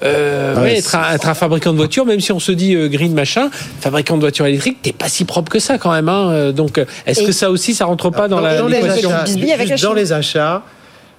Euh, 0.03 0.55
Ouais, 0.57 0.63
ouais, 0.63 0.79
être, 0.79 0.95
un, 0.95 1.13
être 1.15 1.29
un 1.29 1.35
fabricant 1.35 1.73
de 1.73 1.77
voitures, 1.77 2.07
même 2.07 2.21
si 2.21 2.33
on 2.33 2.39
se 2.41 2.53
dit 2.53 2.75
euh, 2.75 2.89
green 2.89 3.13
machin, 3.15 3.51
fabricant 3.81 4.17
de 4.17 4.21
voitures 4.23 4.47
électriques, 4.47 4.79
t'es 4.83 4.93
pas 4.93 5.09
si 5.09 5.25
propre 5.25 5.51
que 5.51 5.59
ça 5.59 5.77
quand 5.79 5.93
même. 5.93 6.09
Hein. 6.09 6.53
Donc, 6.53 6.81
est-ce 7.07 7.23
que 7.23 7.33
ça 7.33 7.51
aussi, 7.51 7.75
ça 7.75 7.85
rentre 7.85 8.11
pas 8.11 8.29
dans, 8.29 8.41
la 8.41 8.59
dans 8.59 8.69
les 8.69 8.81
l'équation 8.81 9.11
achats, 9.11 9.25
Bisbille 9.25 9.53
avec 9.53 9.69
juste 9.69 9.83
la 9.83 9.89
dans 9.89 9.95
Chine. 9.95 10.03
les 10.05 10.13
achats, 10.13 10.63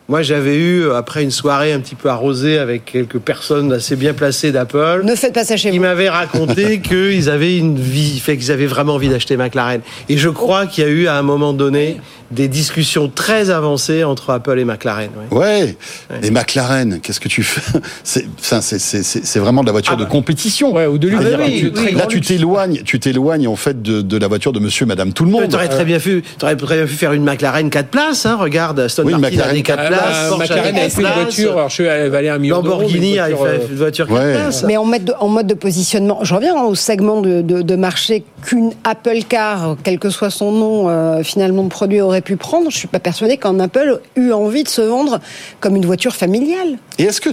moi 0.10 0.22
j'avais 0.22 0.56
eu, 0.56 0.90
après 0.92 1.24
une 1.24 1.32
soirée 1.32 1.74
un 1.74 1.80
petit 1.80 1.96
peu 1.96 2.10
arrosée 2.10 2.58
avec 2.60 2.86
quelques 2.86 3.20
personnes 3.20 3.74
assez 3.74 3.96
bien 3.96 4.14
placées 4.14 4.52
d'Apple, 4.52 5.02
Ne 5.04 5.16
faites 5.16 5.34
pas 5.34 5.44
ça 5.44 5.58
chez 5.58 5.70
qui 5.72 5.78
vous. 5.78 5.84
m'avaient 5.84 6.10
raconté 6.10 6.80
qu'ils 6.82 7.30
avaient 7.30 7.58
une 7.58 7.78
vie, 7.78 8.20
fait 8.20 8.38
qu'ils 8.38 8.52
avaient 8.52 8.68
vraiment 8.68 8.96
envie 8.96 9.10
d'acheter 9.10 9.36
McLaren. 9.38 9.82
Et 10.10 10.18
je 10.18 10.30
crois 10.30 10.66
qu'il 10.66 10.84
y 10.84 10.88
a 10.88 10.90
eu 10.90 11.08
à 11.08 11.18
un 11.18 11.24
moment 11.24 11.54
donné 11.54 11.98
des 12.30 12.50
discussions 12.50 13.08
très 13.08 13.50
avancées 13.52 14.04
entre 14.04 14.32
Apple 14.32 14.60
et 14.60 14.66
McLaren. 14.66 15.10
ouais. 15.32 15.38
Ouais. 15.38 15.78
Et 16.24 16.30
McLaren, 16.32 17.00
qu'est-ce 17.02 17.22
que 17.22 17.30
tu 17.30 17.42
fais? 17.44 17.80
C'est 18.04 18.26
ça, 18.42 18.62
c'est- 18.62 18.80
c'est 18.80 19.02
c'est- 19.04 19.26
c'est 19.26 19.40
vraiment 19.40 19.62
de 19.62 19.68
la 19.68 19.72
voiture 19.72 19.94
Ah 19.96 19.98
bah. 20.00 20.04
de 20.06 20.10
compétition. 20.10 20.74
Ouais, 20.74 20.88
ou 20.88 20.98
de 20.98 21.08
luxe. 21.08 21.24
Ah 21.26 21.38
bah 21.38 21.44
oui, 21.46 21.62
oui. 21.64 21.72
très 21.72 21.92
Là, 21.92 22.06
tu 22.06 22.16
luxe. 22.18 22.28
t'éloignes, 22.28 22.82
tu 22.84 23.00
t'éloignes 23.00 23.48
en 23.48 23.56
fait 23.56 23.82
de, 23.82 24.02
de 24.02 24.18
la 24.18 24.28
voiture 24.28 24.52
de 24.52 24.60
Monsieur, 24.60 24.86
Madame, 24.86 25.14
tout 25.14 25.24
le 25.24 25.32
monde. 25.32 25.48
T'aurais 25.50 25.70
très 25.70 25.86
bien 25.86 26.00
pu, 26.00 26.22
t'aurais 26.38 26.56
très 26.58 26.76
bien 26.78 26.86
pu 26.86 26.94
faire 26.96 27.14
une 27.14 27.24
McLaren 27.24 27.70
4 27.70 27.88
places, 27.88 28.26
hein. 28.26 28.36
Regarde, 28.38 28.80
Aston 28.82 29.04
Oui, 29.06 29.12
Martin 29.14 29.28
a 29.28 29.30
McLaren 29.32 29.56
des 29.56 29.64
4 29.64 29.80
Ah, 29.80 29.88
places, 29.98 30.30
Porsche 30.30 30.40
McLaren 30.42 30.76
a 30.76 30.80
a 30.80 30.84
des 30.84 30.90
fait 30.90 31.02
une 31.02 31.08
4 31.08 31.16
voiture, 31.22 31.52
alors 31.54 31.70
je 31.70 32.08
valait 32.08 32.30
un 32.30 32.38
million 32.38 32.62
d'euros. 32.62 32.82
Lamborghini 32.82 33.20
a 33.20 33.28
fait 33.28 33.34
euh, 33.34 33.58
une 33.70 33.76
voiture 33.78 34.08
4 34.08 34.18
Ouais. 34.18 34.34
places. 34.34 34.64
Mais 34.64 34.78
en 34.78 34.86
mode, 34.86 35.06
de, 35.06 35.14
en 35.20 35.28
mode 35.28 35.48
de 35.48 35.54
positionnement, 35.54 36.20
je 36.24 36.34
reviens 36.34 36.56
hein, 36.58 36.64
au 36.64 36.76
segment 36.76 37.22
de, 37.22 37.42
de- 37.42 37.62
de 37.62 37.76
marché 37.76 38.24
qu'une 38.46 38.72
Apple 38.84 39.20
Car, 39.28 39.76
quel 39.84 40.00
que 40.00 40.10
soit 40.10 40.30
son 40.30 40.52
nom, 40.52 40.90
euh, 40.90 41.24
finalement 41.24 41.64
de 41.64 41.70
produit 41.70 42.02
aurait 42.02 42.22
pu 42.22 42.36
prendre. 42.38 42.70
Je 42.72 42.78
suis 42.78 42.88
pas 42.88 43.00
persuadée 43.00 43.38
qu'un 43.38 43.60
Apple 43.60 44.00
eut 44.16 44.32
envie 44.32 44.64
de 44.64 44.70
se 44.70 44.82
vendre 44.82 45.20
comme 45.60 45.76
une 45.76 45.86
voiture 45.86 46.16
familiale. 46.16 46.78
Et 47.00 47.04
est-ce 47.04 47.22
que 47.22 47.30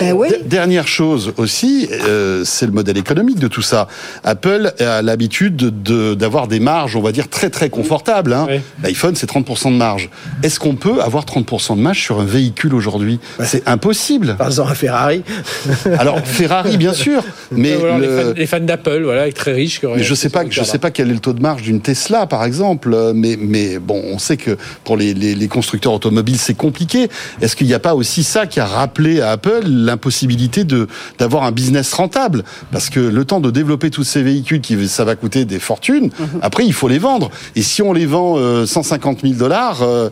Ben 0.00 0.12
oui. 0.12 0.28
D- 0.30 0.38
Dernière 0.44 0.86
chose 0.88 1.32
aussi, 1.36 1.88
euh, 1.92 2.42
c'est 2.44 2.66
le 2.66 2.72
modèle 2.72 2.96
économique 2.98 3.38
de 3.38 3.48
tout 3.48 3.62
ça. 3.62 3.88
Apple 4.24 4.72
a 4.80 5.02
l'habitude 5.02 5.56
de- 5.56 6.14
d'avoir 6.14 6.46
des 6.48 6.60
marges, 6.60 6.96
on 6.96 7.02
va 7.02 7.12
dire, 7.12 7.28
très 7.28 7.50
très 7.50 7.68
confortables. 7.70 8.32
hein. 8.32 8.46
L'iPhone, 8.82 9.14
c'est 9.16 9.26
30% 9.28 9.70
de 9.70 9.76
marge. 9.76 10.10
Est-ce 10.42 10.58
qu'on 10.58 10.74
peut 10.76 11.00
avoir 11.02 11.24
30% 11.24 11.76
de 11.76 11.80
marge 11.80 11.85
sur 11.94 12.20
un 12.20 12.24
véhicule 12.24 12.74
aujourd'hui 12.74 13.18
C'est 13.44 13.66
impossible. 13.68 14.36
Par 14.36 14.48
à 14.70 14.74
Ferrari. 14.74 15.22
Alors, 15.98 16.20
Ferrari, 16.20 16.76
bien 16.76 16.92
sûr, 16.92 17.22
mais 17.50 17.76
les 17.76 18.06
le- 18.06 18.22
fans, 18.24 18.32
les 18.36 18.46
fans 18.46 18.60
d'Apple, 18.60 19.02
voilà, 19.04 19.30
très 19.32 19.52
riches. 19.52 19.80
qui 19.80 19.86
mais 19.86 20.02
je 20.02 20.14
sais 20.14 20.28
pas, 20.30 20.44
je 20.48 20.62
sais 20.64 20.78
pas 20.78 20.90
quel 20.90 21.10
est 21.10 21.14
le 21.14 21.18
taux 21.20 21.32
de 21.32 21.40
marge 21.42 21.62
d'une 21.62 21.80
Tesla, 21.80 22.26
par 22.26 22.44
exemple. 22.44 22.92
euh, 22.94 23.12
Mais, 23.14 23.36
mais 23.40 23.78
bon, 23.78 24.02
on 24.12 24.18
sait 24.18 24.36
que 24.36 24.56
pour 24.84 24.96
les, 24.96 25.14
les- 25.14 25.34
les 25.34 25.48
constructeurs 25.48 25.92
automobiles, 25.92 26.38
c'est 26.38 26.54
compliqué. 26.54 27.08
Est-ce 27.40 27.56
qu'il 27.56 27.66
n'y 27.66 27.74
a 27.74 27.78
pas 27.78 27.94
aussi 27.94 28.22
ça 28.24 28.46
qui 28.46 28.60
a 28.60 28.66
rappelé 28.66 29.20
à 29.20 29.30
Apple 29.32 29.62
l'impossibilité 29.66 30.64
de 30.64 30.86
d'avoir 31.18 31.44
un 31.44 31.52
business 31.52 31.92
rentable? 31.92 32.44
Parce 32.72 32.90
que 32.90 33.00
le 33.00 33.24
temps 33.24 33.40
de 33.40 33.50
développer 33.50 33.90
tous 33.90 34.04
ces 34.04 34.22
véhicules, 34.22 34.60
qui 34.60 34.88
ça 34.88 35.04
va 35.04 35.16
coûter 35.16 35.44
des 35.44 35.58
fortunes. 35.58 36.10
Après, 36.42 36.64
il 36.64 36.72
faut 36.72 36.88
les 36.88 36.98
vendre. 36.98 37.30
Et 37.54 37.62
si 37.62 37.82
on 37.82 37.92
les 37.92 38.06
vend 38.06 38.36
euh, 38.38 38.66
150 38.66 39.20
000 39.22 39.34
dollars, 39.34 39.82
euh, 39.82 40.08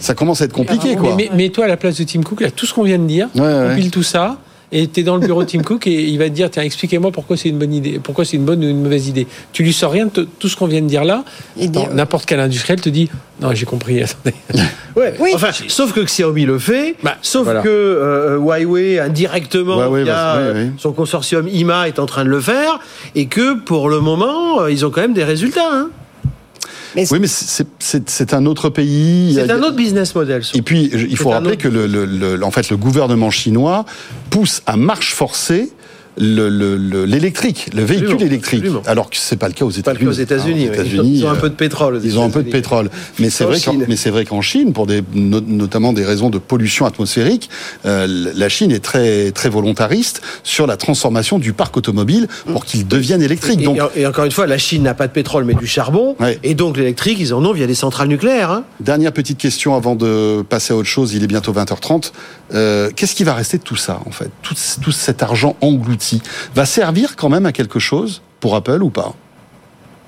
ça 0.00 0.14
commence 0.14 0.40
à 0.42 0.44
être 0.46 0.52
compliqué, 0.52 0.96
quoi. 0.96 1.13
Mais, 1.34 1.48
toi, 1.50 1.64
à 1.64 1.68
la 1.68 1.76
place 1.76 1.98
de 1.98 2.04
Tim 2.04 2.22
Cook, 2.22 2.40
là, 2.40 2.50
tout 2.50 2.66
ce 2.66 2.74
qu'on 2.74 2.82
vient 2.84 2.98
de 2.98 3.06
dire, 3.06 3.28
Ouais, 3.34 3.40
ouais. 3.42 3.68
on 3.72 3.74
pile 3.76 3.90
tout 3.90 4.02
ça. 4.02 4.38
Et 4.72 4.88
tu 4.88 5.00
es 5.00 5.02
dans 5.04 5.16
le 5.16 5.24
bureau 5.24 5.44
de 5.44 5.48
Tim 5.48 5.62
Cook 5.62 5.86
et 5.86 6.02
il 6.02 6.18
va 6.18 6.24
te 6.24 6.30
dire 6.34 6.50
tiens 6.50 6.64
expliquez-moi 6.64 7.12
pourquoi 7.12 7.36
c'est 7.36 7.48
une 7.48 7.58
bonne 7.58 7.72
idée 7.72 8.00
pourquoi 8.02 8.24
c'est 8.24 8.36
une 8.38 8.44
bonne 8.44 8.64
ou 8.64 8.68
une 8.68 8.82
mauvaise 8.82 9.06
idée 9.06 9.28
tu 9.52 9.62
lui 9.62 9.72
sors 9.72 9.92
rien 9.92 10.06
de 10.12 10.26
tout 10.38 10.48
ce 10.48 10.56
qu'on 10.56 10.66
vient 10.66 10.80
de 10.80 10.88
dire 10.88 11.04
là 11.04 11.22
euh, 11.60 11.66
n'importe 11.92 12.24
quel 12.26 12.40
industriel 12.40 12.80
te 12.80 12.88
dit 12.88 13.08
non 13.40 13.54
j'ai 13.54 13.66
compris 13.66 14.02
attendez 14.02 14.34
Ouais. 14.96 15.14
Oui. 15.20 15.30
Enfin, 15.34 15.50
sauf 15.68 15.92
que 15.92 16.00
Xiaomi 16.00 16.44
le 16.44 16.58
fait, 16.58 16.96
Bah, 17.04 17.16
sauf 17.22 17.44
voilà. 17.44 17.60
que 17.62 17.68
euh, 17.68 18.36
Huawei 18.38 18.98
indirectement 18.98 19.76
Huawei 19.76 20.02
via 20.04 20.34
oui, 20.38 20.42
euh, 20.42 20.64
oui. 20.66 20.72
son 20.78 20.92
consortium 20.92 21.46
IMA 21.46 21.86
est 21.86 22.00
en 22.00 22.06
train 22.06 22.24
de 22.24 22.30
le 22.30 22.40
faire 22.40 22.80
et 23.14 23.26
que 23.26 23.54
pour 23.60 23.88
le 23.88 24.00
moment 24.00 24.62
euh, 24.62 24.72
ils 24.72 24.84
ont 24.84 24.90
quand 24.90 25.02
même 25.02 25.14
des 25.14 25.24
résultats. 25.24 25.68
hein. 25.72 25.90
Mais 26.94 27.04
Oui, 27.12 27.18
mais 27.20 27.26
c'est- 27.26 27.66
un 28.34 28.46
autre 28.46 28.68
pays. 28.70 29.34
C'est 29.34 29.50
un 29.50 29.62
autre 29.62 29.76
business 29.76 30.14
model. 30.14 30.42
Et 30.54 30.62
puis, 30.62 30.90
il 30.92 31.16
faut 31.16 31.30
rappeler 31.30 31.52
autre- 31.52 31.62
que 31.62 31.68
le, 31.68 31.86
le- 31.86 32.04
le- 32.06 32.44
en 32.44 32.50
fait, 32.50 32.70
le 32.70 32.76
gouvernement 32.76 33.30
chinois 33.30 33.84
pousse 34.30 34.62
à 34.66 34.76
marche 34.76 35.12
forcée 35.14 35.72
le- 36.16 36.48
le- 36.48 36.76
le- 36.76 37.04
l'électrique, 37.04 37.70
le, 37.74 37.82
véhicule 37.84 38.06
Absolument, 38.12 38.26
électrique, 38.30 38.60
absolument. 38.60 38.82
alors 38.86 39.10
que 39.10 39.16
c'est 39.16 39.36
pas 39.36 39.48
le 39.48 39.54
cas 39.54 39.64
aux 39.64 39.70
États-Unis. 39.70 40.08
aux 40.08 40.12
États-Unis. 40.12 40.64
États-Unis, 40.64 41.12
ils 41.18 41.24
ont 41.24 41.30
un 41.30 41.34
euh, 41.34 41.40
peu 41.40 41.48
de 41.50 41.54
pétrole. 41.54 42.00
ils 42.04 42.18
ont 42.18 42.24
un 42.24 42.30
peu 42.30 42.42
de 42.42 42.50
pétrole, 42.50 42.88
mais 43.18 43.30
c'est 43.30 43.44
vrai, 43.44 43.58
qu'en- 43.60 43.72
Chine. 43.72 43.84
mais 43.88 43.96
c'est 43.96 44.10
vrai 44.10 44.24
qu'en 44.24 44.40
Chine, 44.40 44.72
pour 44.72 44.86
des, 44.86 45.02
no- 45.14 45.40
notamment 45.40 45.92
des 45.92 46.04
raisons 46.04 46.30
de 46.30 46.38
pollution 46.38 46.86
atmosphérique, 46.86 47.50
euh, 47.84 48.06
la 48.34 48.48
Chine 48.48 48.70
est 48.70 48.84
très 48.84 49.32
très 49.32 49.48
volontariste 49.48 50.22
sur 50.44 50.66
la 50.66 50.76
transformation 50.76 51.38
du 51.38 51.52
parc 51.52 51.76
automobile 51.76 52.28
pour 52.46 52.64
qu'il 52.64 52.86
devienne 52.86 53.22
électrique. 53.22 53.60
Et, 53.96 54.06
encore 54.06 54.24
une 54.24 54.30
fois, 54.30 54.46
la 54.46 54.58
Chine 54.58 54.82
n'a 54.84 54.94
pas 54.94 55.06
de 55.08 55.12
pétrole 55.12 55.44
mais 55.44 55.54
du 55.54 55.66
charbon. 55.66 56.14
Ouais. 56.20 56.38
Et 56.44 56.54
donc 56.54 56.76
l'électrique, 56.76 57.18
ils 57.20 57.34
en 57.34 57.44
ont 57.44 57.52
via 57.52 57.66
des 57.66 57.74
centrales 57.74 58.08
nucléaires. 58.08 58.50
hein. 58.50 58.64
Dernière 58.80 59.12
petite 59.12 59.38
question 59.38 59.74
avant 59.74 59.96
de 59.96 60.42
passer 60.48 60.72
à 60.72 60.76
autre 60.76 60.88
chose, 60.88 61.12
il 61.14 61.24
est 61.24 61.26
bientôt 61.26 61.52
20h30. 61.52 62.12
Euh, 62.52 62.90
Qu'est-ce 62.94 63.14
qui 63.14 63.24
va 63.24 63.34
rester 63.34 63.58
de 63.58 63.62
tout 63.62 63.76
ça, 63.76 64.00
en 64.06 64.10
fait? 64.10 64.30
Tout, 64.42 64.54
tout 64.82 64.92
cet 64.92 65.22
argent 65.22 65.56
englouti 65.60 66.03
va 66.54 66.66
servir 66.66 67.16
quand 67.16 67.28
même 67.28 67.46
à 67.46 67.52
quelque 67.52 67.78
chose 67.78 68.22
pour 68.40 68.54
Apple 68.56 68.82
ou 68.82 68.90
pas 68.90 69.14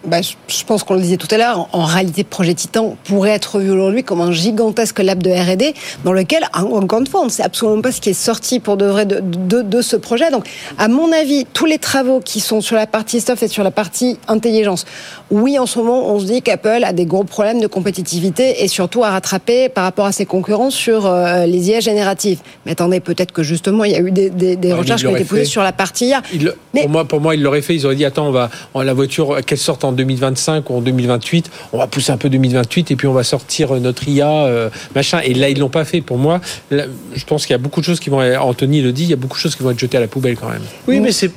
Bah, 0.06 0.18
je 0.22 0.64
pense 0.64 0.84
qu'on 0.84 0.94
le 0.94 1.00
disait 1.00 1.16
tout 1.16 1.26
à 1.32 1.36
l'heure, 1.36 1.68
en- 1.72 1.84
réalité, 1.84 2.22
Projet 2.24 2.54
Titan 2.54 2.96
pourrait 3.04 3.30
être 3.30 3.58
vu 3.58 3.70
aujourd'hui 3.70 4.04
comme 4.04 4.20
un 4.20 4.30
gigantesque 4.32 4.98
lab 5.00 5.22
de 5.22 5.30
R&D 5.30 5.74
dans 6.04 6.12
lequel, 6.12 6.44
en- 6.54 6.62
encore 6.82 7.00
une 7.00 7.06
fois, 7.06 7.22
on 7.22 7.26
ne 7.26 7.30
sait 7.30 7.42
absolument 7.42 7.80
pas 7.82 7.90
ce 7.92 8.00
qui 8.00 8.10
est 8.10 8.12
sorti 8.14 8.60
pour 8.60 8.76
de 8.76 8.86
vrai 8.86 9.04
de, 9.06 9.20
de, 9.20 9.62
de 9.62 9.82
ce 9.82 9.96
projet. 9.96 10.30
Donc, 10.30 10.44
à 10.78 10.88
mon 10.88 11.10
avis, 11.12 11.44
tous 11.52 11.64
les 11.66 11.78
travaux 11.78 12.20
qui 12.20 12.40
sont 12.40 12.60
sur 12.60 12.76
la 12.76 12.86
partie 12.86 13.20
soft 13.20 13.42
et 13.42 13.48
sur 13.48 13.64
la 13.64 13.70
partie 13.72 14.18
intelligence, 14.28 14.84
oui, 15.30 15.58
en 15.58 15.66
ce 15.66 15.78
moment, 15.78 16.08
on 16.08 16.20
se 16.20 16.26
dit 16.26 16.42
qu'Apple 16.42 16.82
a 16.84 16.92
des 16.92 17.04
gros 17.06 17.24
problèmes 17.24 17.60
de 17.60 17.66
compétitivité 17.66 18.62
et 18.62 18.68
surtout 18.68 19.02
à 19.02 19.10
rattraper 19.10 19.68
par 19.68 19.84
rapport 19.84 20.06
à 20.06 20.12
ses 20.12 20.26
concurrents 20.26 20.70
sur 20.70 21.06
euh, 21.06 21.46
les 21.46 21.70
IA 21.70 21.80
génératives. 21.80 22.38
Mais 22.64 22.72
attendez, 22.72 23.00
peut-être 23.00 23.32
que 23.32 23.42
justement, 23.42 23.84
il 23.84 23.92
y 23.92 23.96
a 23.96 24.00
eu 24.00 24.10
des, 24.12 24.30
des, 24.30 24.54
des 24.56 24.68
mais 24.68 24.74
recherches 24.74 25.00
qui 25.00 25.06
ont 25.08 25.16
été 25.16 25.24
posées 25.24 25.44
sur 25.46 25.62
la 25.62 25.72
partie 25.72 26.06
IA. 26.08 26.22
Il- 26.32 26.52
Mais- 26.74 26.82
pour, 26.82 26.90
moi, 26.90 27.04
pour 27.04 27.20
moi, 27.20 27.34
ils 27.34 27.42
l'auraient 27.42 27.62
fait. 27.62 27.74
Ils 27.74 27.86
auraient 27.86 27.96
dit 27.96 28.04
attends, 28.04 28.28
on 28.28 28.32
va 28.32 28.50
on- 28.74 28.82
la 28.82 28.94
voiture 28.94 29.38
qu'elle 29.44 29.58
sorte 29.58 29.82
en 29.84 29.95
2025 29.96 30.70
ou 30.70 30.76
en 30.76 30.80
2028. 30.80 31.50
On 31.72 31.78
va 31.78 31.87
pousser 31.87 32.12
un 32.12 32.16
peu 32.16 32.28
2028 32.28 32.90
et 32.90 32.96
puis 32.96 33.06
on 33.06 33.12
va 33.12 33.24
sortir 33.24 33.74
euh, 33.74 33.80
notre 33.80 34.09
IA 34.09 34.30
euh, 34.30 34.70
machin. 34.94 35.20
Et 35.24 35.35
là, 35.35 35.48
ils 35.48 35.59
l'ont 35.59 35.68
pas 35.68 35.85
fait. 35.85 36.00
Pour 36.00 36.18
moi, 36.18 36.40
je 36.70 37.24
pense 37.26 37.46
qu'il 37.46 37.54
y 37.54 37.54
a 37.54 37.59
beaucoup 37.59 37.80
de 37.80 37.85
choses 37.87 38.00
qui 38.00 38.11
vont. 38.11 38.20
Anthony 38.40 38.82
le 38.82 38.92
dit. 38.92 39.04
Il 39.04 39.11
y 39.11 39.14
a 39.14 39.16
beaucoup 39.16 39.37
de 39.37 39.40
choses 39.40 39.56
qui 39.56 39.62
vont 39.62 39.70
être 39.70 39.78
jetées 39.78 39.96
à 39.96 40.00
la 40.00 40.09
poubelle 40.09 40.37
quand 40.37 40.48
même. 40.48 40.62
Oui, 40.87 41.00
mais 41.00 41.12
c'est. 41.12 41.30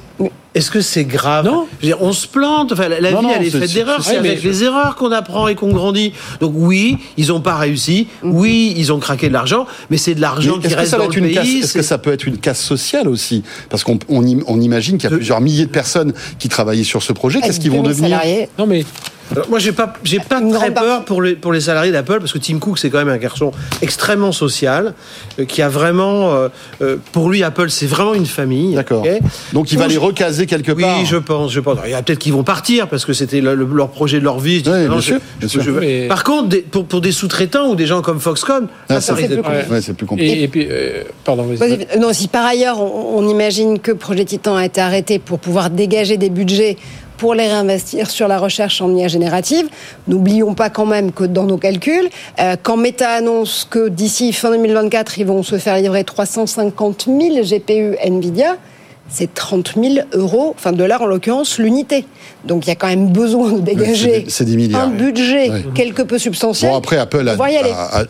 Est-ce 0.55 0.71
que 0.71 0.81
c'est 0.81 1.05
grave 1.05 1.45
Non. 1.45 1.67
Je 1.79 1.85
veux 1.87 1.93
dire, 1.93 2.01
on 2.01 2.11
se 2.11 2.25
plante. 2.27 2.71
Enfin, 2.71 2.87
la, 2.89 2.99
la 2.99 3.11
Non, 3.11 3.19
vie, 3.19 3.25
non, 3.27 3.33
elle 3.39 3.45
est 3.45 3.49
faite 3.51 3.71
d'erreurs. 3.73 4.03
c'est- 4.03 4.17
avec 4.17 4.41
les 4.43 4.63
erreurs 4.63 4.95
qu'on 4.95 5.11
apprend 5.11 5.47
et 5.47 5.53
qu'on 5.55 5.71
grandit. 5.71 6.11
Donc 6.41 6.53
oui, 6.55 6.97
ils 7.17 7.27
n'ont 7.27 7.39
pas 7.41 7.55
réussi. 7.55 8.07
Oui, 8.23 8.73
ils 8.75 8.91
ont 8.91 8.97
craqué 8.99 9.27
de 9.27 9.33
l'argent, 9.33 9.67
mais 9.91 9.97
c'est 9.97 10.15
de 10.15 10.21
l'argent 10.21 10.57
qui 10.57 10.73
reste 10.73 10.95
dans 10.95 11.03
être 11.03 11.15
le 11.15 11.27
pays. 11.27 11.59
est-ce 11.59 11.73
que 11.73 11.83
ça 11.83 11.99
peut 11.99 12.11
être 12.11 12.25
une 12.25 12.37
casse 12.37 12.61
sociale 12.63 13.07
aussi 13.07 13.43
Parce 13.69 13.83
qu'on 13.83 13.99
on, 14.09 14.25
im- 14.25 14.43
on 14.47 14.59
imagine 14.59 14.97
qu'il 14.97 15.03
y 15.03 15.07
a 15.07 15.11
De- 15.11 15.15
plusieurs 15.17 15.39
milliers 15.39 15.65
de 15.65 15.71
personnes 15.71 16.13
qui 16.39 16.49
travaillaient 16.49 16.83
sur 16.83 17.03
ce 17.03 17.13
projet. 17.13 17.41
Qu'est-ce 17.41 17.59
qu'ils 17.59 17.69
vont 17.71 17.83
2000 17.83 17.89
devenir 17.95 18.09
salariés. 18.17 18.49
Non 18.57 18.65
mais 18.65 18.83
Alors, 19.31 19.49
moi, 19.49 19.59
j'ai 19.59 19.71
pas, 19.71 19.93
j'ai 20.03 20.19
pas 20.19 20.41
très 20.41 20.71
peur 20.73 21.05
pour 21.05 21.21
les, 21.21 21.35
pour 21.35 21.53
les 21.53 21.61
salariés 21.61 21.91
d'Apple 21.91 22.19
parce 22.19 22.33
que 22.33 22.39
Tim 22.39 22.57
Cook, 22.59 22.79
c'est 22.79 22.89
quand 22.89 22.97
même 22.97 23.09
un 23.09 23.17
garçon 23.17 23.51
extrêmement 23.81 24.31
social, 24.31 24.93
euh, 25.39 25.45
qui 25.45 25.61
a 25.61 25.69
vraiment, 25.69 26.33
euh, 26.33 26.47
euh, 26.81 26.97
pour 27.11 27.29
lui, 27.29 27.43
Apple, 27.43 27.69
c'est 27.69 27.85
vraiment 27.85 28.13
une 28.15 28.25
famille. 28.25 28.73
D'accord. 28.75 29.05
Donc 29.53 29.71
il 29.71 29.77
va 29.77 29.87
les 29.87 29.97
recaser 29.97 30.45
quelque 30.47 30.71
Oui, 30.71 30.81
part. 30.83 31.05
je 31.05 31.17
pense, 31.17 31.51
je 31.51 31.59
pense. 31.59 31.77
Il 31.85 31.91
y 31.91 31.93
a 31.93 32.01
peut-être 32.01 32.19
qu'ils 32.19 32.33
vont 32.33 32.43
partir 32.43 32.87
parce 32.87 33.05
que 33.05 33.13
c'était 33.13 33.41
le- 33.41 33.55
le- 33.55 33.65
leur 33.65 33.89
projet 33.89 34.19
de 34.19 34.23
leur 34.23 34.39
vie. 34.39 34.63
Oui, 34.65 34.71
non, 34.71 34.87
bien 34.89 34.95
je- 34.97 35.01
sûr, 35.01 35.15
je- 35.35 35.39
bien 35.39 35.47
sûr. 35.47 35.61
je 35.61 35.71
veux- 35.71 35.79
Mais- 35.79 36.07
Par 36.07 36.23
contre, 36.23 36.49
des- 36.49 36.61
pour, 36.61 36.85
pour 36.85 37.01
des 37.01 37.11
sous-traitants 37.11 37.69
ou 37.69 37.75
des 37.75 37.85
gens 37.85 38.01
comme 38.01 38.19
Foxconn, 38.19 38.67
Ah, 38.89 38.95
ça, 38.95 39.01
ça 39.01 39.07
ça, 39.07 39.13
risque 39.13 39.29
c'est 39.29 39.35
d'être 39.35 39.43
plus 39.43 39.51
compliqué. 39.53 39.71
Ouais, 39.73 39.81
c'est 39.81 39.93
plus 39.93 40.05
compliqué. 40.07 40.39
et, 40.39 40.43
et 40.43 40.47
puis 40.47 40.67
euh, 40.69 41.03
pardon. 41.23 41.45
Non, 41.99 42.13
si 42.13 42.27
par 42.27 42.45
ailleurs 42.45 42.79
on, 42.81 43.19
on 43.19 43.27
imagine 43.27 43.79
que 43.79 43.91
Projet 43.91 44.25
Titan 44.25 44.55
a 44.55 44.65
été 44.65 44.81
arrêté 44.81 45.19
pour 45.19 45.39
pouvoir 45.39 45.69
dégager 45.69 46.17
des 46.17 46.29
budgets 46.29 46.77
pour 47.19 47.35
les 47.35 47.47
réinvestir 47.47 48.09
sur 48.09 48.27
la 48.27 48.39
recherche 48.39 48.81
en 48.81 48.95
IA 48.95 49.09
générative, 49.09 49.67
n'oublions 50.07 50.53
pas 50.53 50.69
quand 50.69 50.85
même 50.85 51.11
que 51.11 51.25
dans 51.25 51.43
nos 51.43 51.57
calculs, 51.57 52.09
euh, 52.39 52.55
quand 52.63 52.77
Meta 52.77 53.09
annonce 53.09 53.67
que 53.69 53.89
d'ici 53.89 54.31
fin 54.31 54.49
2024, 54.51 55.19
ils 55.19 55.25
vont 55.25 55.43
se 55.43 55.57
faire 55.57 55.75
livrer 55.75 56.05
350 56.05 57.05
000 57.07 57.19
GPU 57.43 57.97
Nvidia, 58.01 58.55
c'est 59.09 59.33
30 59.33 59.73
000 59.75 60.07
euros, 60.13 60.53
enfin 60.55 60.71
dollars 60.71 61.01
en 61.01 61.07
l'occurrence, 61.07 61.59
l'unité. 61.59 62.05
Donc 62.45 62.65
il 62.65 62.69
y 62.69 62.71
a 62.71 62.75
quand 62.75 62.87
même 62.87 63.07
besoin 63.09 63.51
de 63.51 63.59
dégager 63.59 64.23
c'est 64.29 64.45
des 64.45 64.55
milliards, 64.55 64.83
un 64.83 64.91
oui. 64.91 64.97
budget 65.11 65.51
quelque 65.75 66.01
peu 66.03 66.17
substantiel. 66.17 66.71
Bon, 66.71 66.77
après, 66.77 66.97
Apple 66.97 67.27
a, 67.27 67.35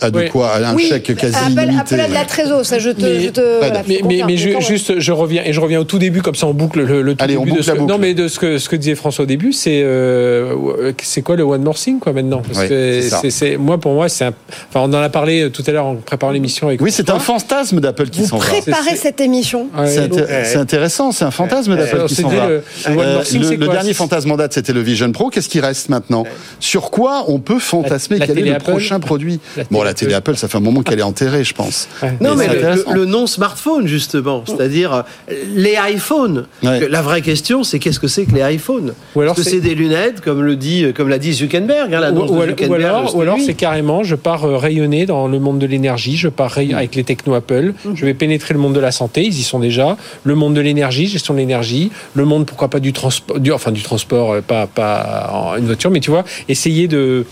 On 0.03 0.09
de 0.11 0.17
Oui. 0.19 0.29
quoi, 0.29 0.51
a 0.51 0.69
un 0.69 0.75
oui, 0.75 0.85
chèque 0.87 1.15
quasi 1.15 1.35
Apple, 1.35 1.51
illimité. 1.63 1.79
Apple 1.79 1.99
a 2.01 2.07
de 2.07 2.13
la 2.13 2.25
trésor, 2.25 2.63
ça 2.65 2.77
je 2.77 2.91
te... 2.91 3.01
Mais- 3.01 3.21
je 3.21 3.29
te 3.29 3.57
voilà, 3.57 3.81
mais, 3.87 3.95
je 3.95 3.99
mais, 3.99 3.99
confirme. 4.01 4.27
mais 4.29 4.37
je- 4.37 4.49
quand 4.49 4.59
même. 4.59 4.67
juste, 4.67 4.99
je 4.99 5.11
reviens 5.11 5.41
et 5.45 5.51
je 5.53 5.59
reviens 5.59 5.79
au 5.79 5.83
tout 5.83 5.97
début 5.97 6.21
comme 6.21 6.35
ça 6.35 6.45
on 6.45 6.53
boucle 6.53 6.81
le, 6.83 7.01
le 7.01 7.15
tout 7.15 7.23
Allez, 7.23 7.37
on 7.37 7.39
début 7.45 7.57
de 7.57 7.63
boucle 7.63 7.71
ce 7.77 7.81
non 7.81 7.97
mais 7.97 8.13
de 8.13 8.27
ce 8.27 8.37
que 8.37 8.59
ce 8.59 8.69
que 8.69 8.75
disait 8.75 8.93
François 8.95 9.23
au 9.23 9.27
début, 9.27 9.51
c'est 9.51 9.81
euh, 9.83 10.91
c'est 11.01 11.23
quoi 11.23 11.35
le 11.35 11.43
one 11.43 11.63
more 11.63 11.75
thing 11.75 11.99
quoi 11.99 12.13
maintenant? 12.13 12.41
Parce 12.47 12.59
Oui, 12.59 12.67
que 12.69 13.01
c'est 13.31 13.57
moi 13.57 13.79
pour 13.79 13.93
moi 13.93 14.09
c'est 14.09 14.25
un, 14.25 14.33
enfin 14.69 14.81
on 14.87 14.93
en 14.93 15.01
a 15.01 15.09
parlé 15.09 15.49
tout 15.51 15.63
à 15.65 15.71
l'heure 15.71 15.85
en 15.85 15.95
préparant 15.95 16.31
l'émission 16.31 16.67
avec 16.67 16.81
Oui, 16.81 16.91
c'est 16.91 17.09
un 17.09 17.19
fantasme 17.19 17.79
d'Apple 17.79 18.09
qui 18.09 18.21
Vous 18.21 18.27
s'en 18.27 18.37
va. 18.37 18.45
préparez 18.45 18.91
C'est- 18.91 18.95
cette 18.97 19.21
émission. 19.21 19.67
C'est 19.87 20.55
intéressant, 20.57 21.11
c'est 21.11 21.25
un 21.25 21.31
fantasme 21.31 21.75
d'Apple 21.75 21.97
Euh, 22.01 22.05
qui 22.07 22.15
s'en 22.15 22.29
va. 22.29 22.47
le- 22.47 22.63
Euh, 22.87 23.67
dernier 23.71 23.93
C'est- 23.93 23.97
fantasme 24.19 24.31
en 24.31 24.37
date, 24.37 24.53
c'était 24.53 24.73
le 24.73 24.81
Vision 24.81 25.11
Pro. 25.11 25.29
Qu'est-ce 25.29 25.49
qui 25.49 25.59
reste 25.59 25.89
maintenant 25.89 26.25
Sur 26.59 26.91
quoi 26.91 27.25
on 27.27 27.39
peut 27.39 27.59
fantasmer 27.59 28.17
La- 28.17 28.25
la 28.27 28.33
Quel 28.33 28.39
est 28.45 28.49
le 28.49 28.55
Apple 28.55 28.69
prochain 28.71 28.99
produit 28.99 29.39
La 29.57 29.63
Bon, 29.71 29.83
la 29.83 29.93
télé 29.93 30.13
Apple. 30.13 30.35
Ça 30.35 30.47
fait 30.47 30.57
un 30.57 30.61
moment 30.61 30.81
qu'elle 30.81 30.99
est 30.99 31.03
enterrée, 31.03 31.43
je 31.43 31.53
pense. 31.53 31.87
Ouais. 32.03 32.13
Non, 32.21 32.35
mais 32.35 32.47
c'est 32.47 32.93
le, 32.93 33.05
non-smartphone, 33.05 33.87
justement, 33.87 34.43
c'est-à-dire 34.45 34.93
euh, 34.93 35.33
les 35.55 35.75
iPhones. 35.93 36.45
Ouais. 36.63 36.87
La 36.89 37.01
vraie 37.01 37.21
question, 37.21 37.63
c'est 37.63 37.79
qu'est-ce 37.79 37.99
que 37.99 38.07
c'est 38.07 38.25
que 38.25 38.35
les 38.35 38.53
iPhones? 38.55 38.93
Ou 39.15 39.21
alors 39.21 39.37
Est-ce 39.37 39.43
que 39.45 39.49
c'est- 39.51 39.59
des 39.59 39.75
lunettes, 39.75 40.21
comme 40.21 40.41
le 40.41 40.55
dit, 40.55 40.85
comme 40.95 41.09
l'a 41.09 41.17
dit 41.17 41.33
Zuckerberg, 41.33 41.93
hein, 41.93 42.11
Ou, 42.13 42.27
de 42.27 42.73
alors- 42.83 43.15
ou 43.15 43.21
alors, 43.21 43.37
ou 43.37 43.41
c'est 43.45 43.53
carrément, 43.53 44.03
je 44.03 44.15
pars 44.15 44.45
euh, 44.45 44.57
rayonner 44.57 45.05
dans 45.05 45.27
le 45.27 45.39
monde 45.39 45.59
de 45.59 45.65
l'énergie, 45.65 46.17
je 46.17 46.27
pars 46.29 46.51
ray- 46.51 46.73
avec 46.73 46.95
les 46.95 47.03
techno 47.03 47.33
Apple, 47.35 47.73
je 47.93 48.05
vais 48.05 48.13
pénétrer 48.13 48.53
le 48.53 48.59
monde 48.59 48.73
de 48.73 48.79
la 48.79 48.91
santé, 48.91 49.23
ils 49.25 49.37
y 49.37 49.43
sont 49.43 49.59
déjà, 49.59 49.97
le 50.23 50.35
monde 50.35 50.53
de 50.53 50.61
l'énergie, 50.61 51.07
gestion 51.07 51.33
de 51.33 51.39
l'énergie, 51.39 51.91
le 52.15 52.25
monde 52.25 52.45
pourquoi 52.45 52.67
pas 52.69 52.79
du 52.79 52.93
transport, 52.93 53.39
du, 53.39 53.51
enfin 53.51 53.71
du 53.71 53.81
transport, 53.81 54.08
euh, 54.17 54.41
pas 54.41 54.67
pas 54.67 55.55
une 55.57 55.65
voiture, 55.65 55.91
mais 55.91 55.99
tu 55.99 56.11
vois, 56.11 56.23
essayer 56.47 56.87
de 56.87 57.25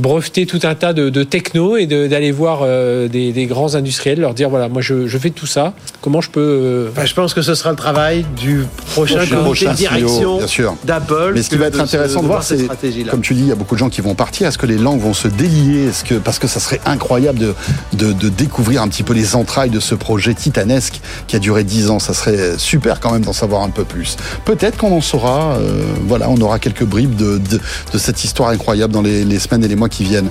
breveter 0.00 0.46
tout 0.46 0.60
un 0.64 0.74
tas 0.74 0.92
de, 0.92 1.08
de 1.10 1.22
techno 1.22 1.76
et 1.76 1.86
de- 1.86 2.06
d'aller 2.08 2.32
voir 2.32 2.60
euh, 2.62 3.08
des, 3.08 3.32
des 3.32 3.46
grands 3.46 3.74
industriels, 3.74 4.20
leur 4.20 4.34
dire 4.34 4.48
voilà, 4.50 4.68
moi 4.68 4.82
je, 4.82 5.06
je 5.06 5.18
fais 5.18 5.30
tout 5.30 5.46
ça, 5.46 5.74
comment 6.00 6.20
je 6.20 6.30
peux 6.30 6.40
euh, 6.40 6.88
Enfin, 6.90 7.04
je 7.06 7.14
pense 7.14 7.34
que 7.34 7.42
ce 7.42 7.54
sera 7.54 7.70
le 7.70 7.76
travail 7.76 8.24
du 8.40 8.64
prochain 8.92 9.16
Prochain- 9.16 9.18
comité 9.36 9.44
prochain 9.44 9.70
de 9.72 9.76
direction 9.76 10.38
bien 10.38 10.46
sûr. 10.46 10.74
d'Apple. 10.84 11.32
Mais 11.34 11.42
ce 11.42 11.50
qui 11.50 11.56
va 11.56 11.66
être 11.66 11.80
intéressant 11.80 12.22
de, 12.22 12.26
voir, 12.26 12.42
c'est, 12.42 12.66
comme 13.10 13.20
tu 13.20 13.34
dis, 13.34 13.42
il 13.42 13.48
y 13.48 13.52
a 13.52 13.54
beaucoup 13.54 13.74
de 13.74 13.80
gens 13.80 13.90
qui 13.90 14.00
vont 14.00 14.14
partir. 14.14 14.48
Est-ce 14.48 14.58
que 14.58 14.66
les 14.66 14.78
langues 14.78 15.00
vont 15.00 15.14
se 15.14 15.28
délier? 15.28 15.86
Est-ce 15.88 16.04
que, 16.04 16.14
Parce 16.14 16.38
que 16.38 16.46
ça 16.48 16.60
serait 16.60 16.80
incroyable 16.86 17.38
de, 17.38 17.54
de, 17.92 18.12
de 18.12 18.28
découvrir 18.28 18.82
un 18.82 18.88
petit 18.88 19.02
peu 19.02 19.12
les 19.12 19.36
entrailles 19.36 19.70
de 19.70 19.80
ce 19.80 19.94
projet 19.94 20.34
titanesque 20.34 21.00
qui 21.26 21.36
a 21.36 21.38
duré 21.38 21.64
10 21.64 21.90
ans. 21.90 21.98
Ça 21.98 22.14
serait 22.14 22.54
super 22.58 23.00
quand 23.00 23.12
même 23.12 23.22
d'en 23.22 23.32
savoir 23.32 23.62
un 23.62 23.68
peu 23.70 23.84
plus. 23.84 24.16
Peut-être 24.44 24.76
qu'on 24.78 24.92
en 24.96 25.00
saura. 25.00 25.56
euh, 25.56 25.82
voilà, 26.06 26.30
on 26.30 26.40
aura 26.40 26.58
quelques 26.58 26.84
bribes 26.84 27.14
de, 27.16 27.38
de, 27.38 27.60
de 27.92 27.98
cette 27.98 28.24
histoire 28.24 28.48
incroyable 28.50 28.92
dans 28.92 29.02
les, 29.02 29.24
les 29.24 29.38
semaines 29.38 29.62
et 29.64 29.68
les 29.68 29.76
mois 29.76 29.88
qui 29.90 30.04
viennent. 30.04 30.30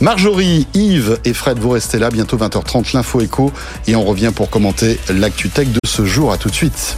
Marjorie, 0.00 0.66
Yves 0.74 1.18
et 1.24 1.34
Fred, 1.34 1.58
vous 1.58 1.70
restez 1.70 1.98
là. 1.98 2.10
Bientôt 2.10 2.36
20h30, 2.36 2.94
l'info 2.94 3.20
écho. 3.20 3.52
Et 3.86 3.96
on 3.96 4.04
revient 4.04 4.32
pour 4.34 4.48
commenter 4.48 4.98
l'actu 5.10 5.50
tech 5.50 5.68
de 5.68 5.80
ce 5.86 6.04
jour. 6.04 6.32
À 6.32 6.38
tout 6.38 6.48
de 6.48 6.54
suite. 6.54 6.96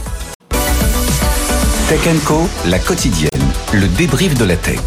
Tech 1.89 1.99
Co, 2.25 2.47
la 2.65 2.79
quotidienne, 2.79 3.29
le 3.73 3.87
débrief 3.87 4.35
de 4.35 4.45
la 4.45 4.55
tech. 4.55 4.79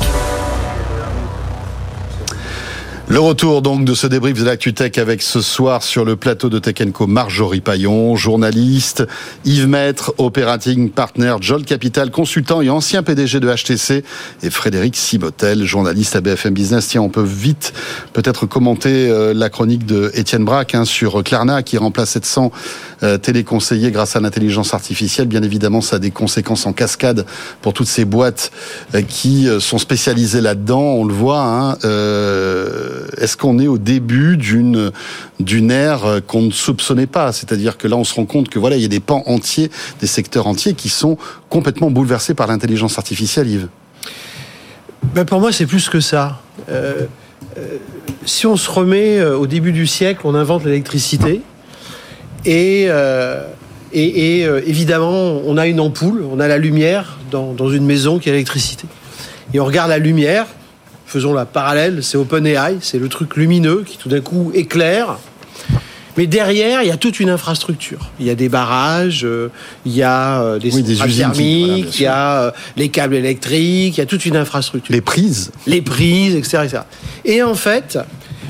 Le 3.09 3.21
retour 3.21 3.62
donc 3.62 3.85
de 3.85 3.95
ce 3.95 4.09
débrief 4.09 4.37
de 4.37 4.45
l'actu 4.45 4.75
tech 4.75 4.99
avec 4.99 5.23
ce 5.23 5.40
soir 5.40 5.85
sur 5.85 6.05
le 6.05 6.16
plateau 6.16 6.49
de 6.49 6.59
Tech 6.59 6.75
Co 6.92 7.07
Marjorie 7.07 7.61
Paillon, 7.61 8.16
journaliste, 8.16 9.07
Yves 9.45 9.69
Maître, 9.69 10.12
operating 10.19 10.90
partner, 10.90 11.37
Jolt 11.40 11.64
Capital, 11.64 12.11
consultant 12.11 12.62
et 12.62 12.69
ancien 12.69 13.05
PDG 13.05 13.38
de 13.38 13.49
HTC 13.49 14.03
et 14.42 14.51
Frédéric 14.51 14.97
Sibotel, 14.97 15.62
journaliste 15.62 16.16
à 16.16 16.21
BFM 16.21 16.53
Business. 16.53 16.88
Tiens, 16.88 17.03
on 17.03 17.09
peut 17.09 17.23
vite 17.23 17.75
peut-être 18.12 18.45
commenter 18.45 19.09
euh, 19.09 19.33
la 19.33 19.51
chronique 19.51 19.87
de 19.87 20.11
Étienne 20.14 20.45
Braque 20.45 20.75
hein, 20.75 20.85
sur 20.85 21.23
Klarna 21.23 21.62
qui 21.62 21.79
remplace 21.79 22.11
700 22.11 22.51
euh, 23.05 23.19
téléconseillers 23.19 23.92
grâce 23.92 24.16
à 24.16 24.21
l'intelligence 24.21 24.75
artificielle. 24.75 25.29
Bien 25.29 25.45
évidemment, 25.45 25.81
ça 25.81 25.97
a 25.97 25.99
des 26.01 26.11
conséquences 26.11 26.66
en 26.66 26.73
cascade 26.73 27.25
pour 27.62 27.73
toutes 27.73 27.87
ces 27.87 28.05
boîtes 28.05 28.51
euh, 28.97 29.03
qui 29.03 29.49
euh, 29.49 29.61
sont 29.61 29.79
spécialisées 29.79 30.40
là-dedans. 30.40 30.81
On 30.81 31.05
le 31.05 31.14
voit. 31.14 31.42
Hein, 31.42 31.79
euh, 31.85 32.95
Est-ce 33.18 33.37
qu'on 33.37 33.59
est 33.59 33.66
au 33.66 33.78
début 33.78 34.37
d'une 34.37 34.90
d'une 35.40 35.70
ère 35.70 36.04
euh, 36.04 36.20
qu'on 36.20 36.42
ne 36.42 36.50
soupçonnait 36.50 37.06
pas? 37.06 37.32
C'est-à-dire 37.32 37.78
que 37.78 37.88
là, 37.88 37.96
on 37.96 38.04
se 38.04 38.14
rend 38.14 38.26
compte 38.26 38.48
que 38.48 38.59
voilà, 38.59 38.76
il 38.76 38.82
y 38.82 38.87
a 38.87 38.88
des 38.88 39.00
pans 39.00 39.22
entiers, 39.26 39.70
des 40.00 40.06
secteurs 40.06 40.46
entiers 40.46 40.74
qui 40.74 40.88
sont 40.88 41.18
complètement 41.48 41.90
bouleversés 41.90 42.35
par 42.35 42.46
l'intelligence 42.46 42.98
artificielle, 42.98 43.48
Yves. 43.48 43.68
Ben, 45.14 45.24
pour 45.24 45.40
moi, 45.40 45.52
c'est 45.52 45.66
plus 45.66 45.88
que 45.88 46.00
ça. 46.00 46.40
Euh, 46.68 47.06
euh, 47.59 47.78
si 48.24 48.46
on 48.46 48.56
se 48.56 48.70
remet 48.70 49.18
euh, 49.18 49.37
au 49.37 49.46
début 49.46 49.72
du 49.72 49.87
siècle, 49.87 50.22
on 50.24 50.35
invente 50.35 50.64
l'électricité. 50.64 51.42
Et, 52.44 52.87
euh, 52.88 53.46
et, 53.92 54.44
euh, 54.46 54.61
évidemment, 54.66 55.40
on 55.44 55.56
a 55.56 55.66
une 55.66 55.80
ampoule, 55.80 56.24
on 56.30 56.38
a 56.38 56.48
la 56.48 56.59
lumière 56.59 57.18
dans, 57.30 57.52
dans 57.52 57.70
une 57.70 57.87
maison 57.87 58.18
qui 58.18 58.28
a 58.28 58.32
l'électricité. 58.32 58.87
Et 59.54 59.61
on 59.61 59.64
regarde 59.64 59.90
la 59.90 59.98
lumière, 59.98 60.46
faisons 61.07 61.33
la 61.33 61.45
parallèle, 61.45 62.03
c'est 62.03 62.16
OpenAI, 62.16 62.79
c'est 62.81 62.99
le 62.99 63.09
truc 63.09 63.37
lumineux 63.37 63.85
qui 63.87 63.97
tout 63.97 64.09
d'un 64.09 64.21
coup 64.21 64.51
éclaire. 64.55 65.19
Mais 66.16 66.27
derrière, 66.27 66.83
il 66.83 66.88
y 66.88 66.92
a 66.92 66.97
toute 66.97 67.21
une 67.21 67.29
infrastructure. 67.29 68.11
Il 68.19 68.27
y 68.27 68.31
a 68.31 68.35
des 68.35 68.49
barrages, 68.49 69.25
euh, 69.25 69.51
il 69.85 69.95
y 69.95 70.03
a 70.03 70.40
euh, 70.40 70.59
des 70.59 70.75
Oui, 70.75 70.83
des 70.83 70.95
centrales 70.95 71.11
usines 71.11 71.27
voilà, 71.27 71.37
thermiques, 71.37 72.01
il 72.01 72.03
y 72.03 72.07
a 72.07 72.42
euh, 72.42 72.51
les 72.77 72.88
câbles 72.88 73.14
électriques, 73.14 73.99
il 73.99 74.01
y 74.01 74.03
a 74.03 74.07
toute 74.07 74.25
une 74.25 74.37
infrastructure 74.37 74.92
Les 74.95 75.03
prises 75.03 75.53
les 75.66 75.83
prises, 75.83 76.35
etc., 76.35 76.62
etc. 76.64 76.83
Et 77.27 77.42
en 77.42 77.55
fait, 77.55 77.99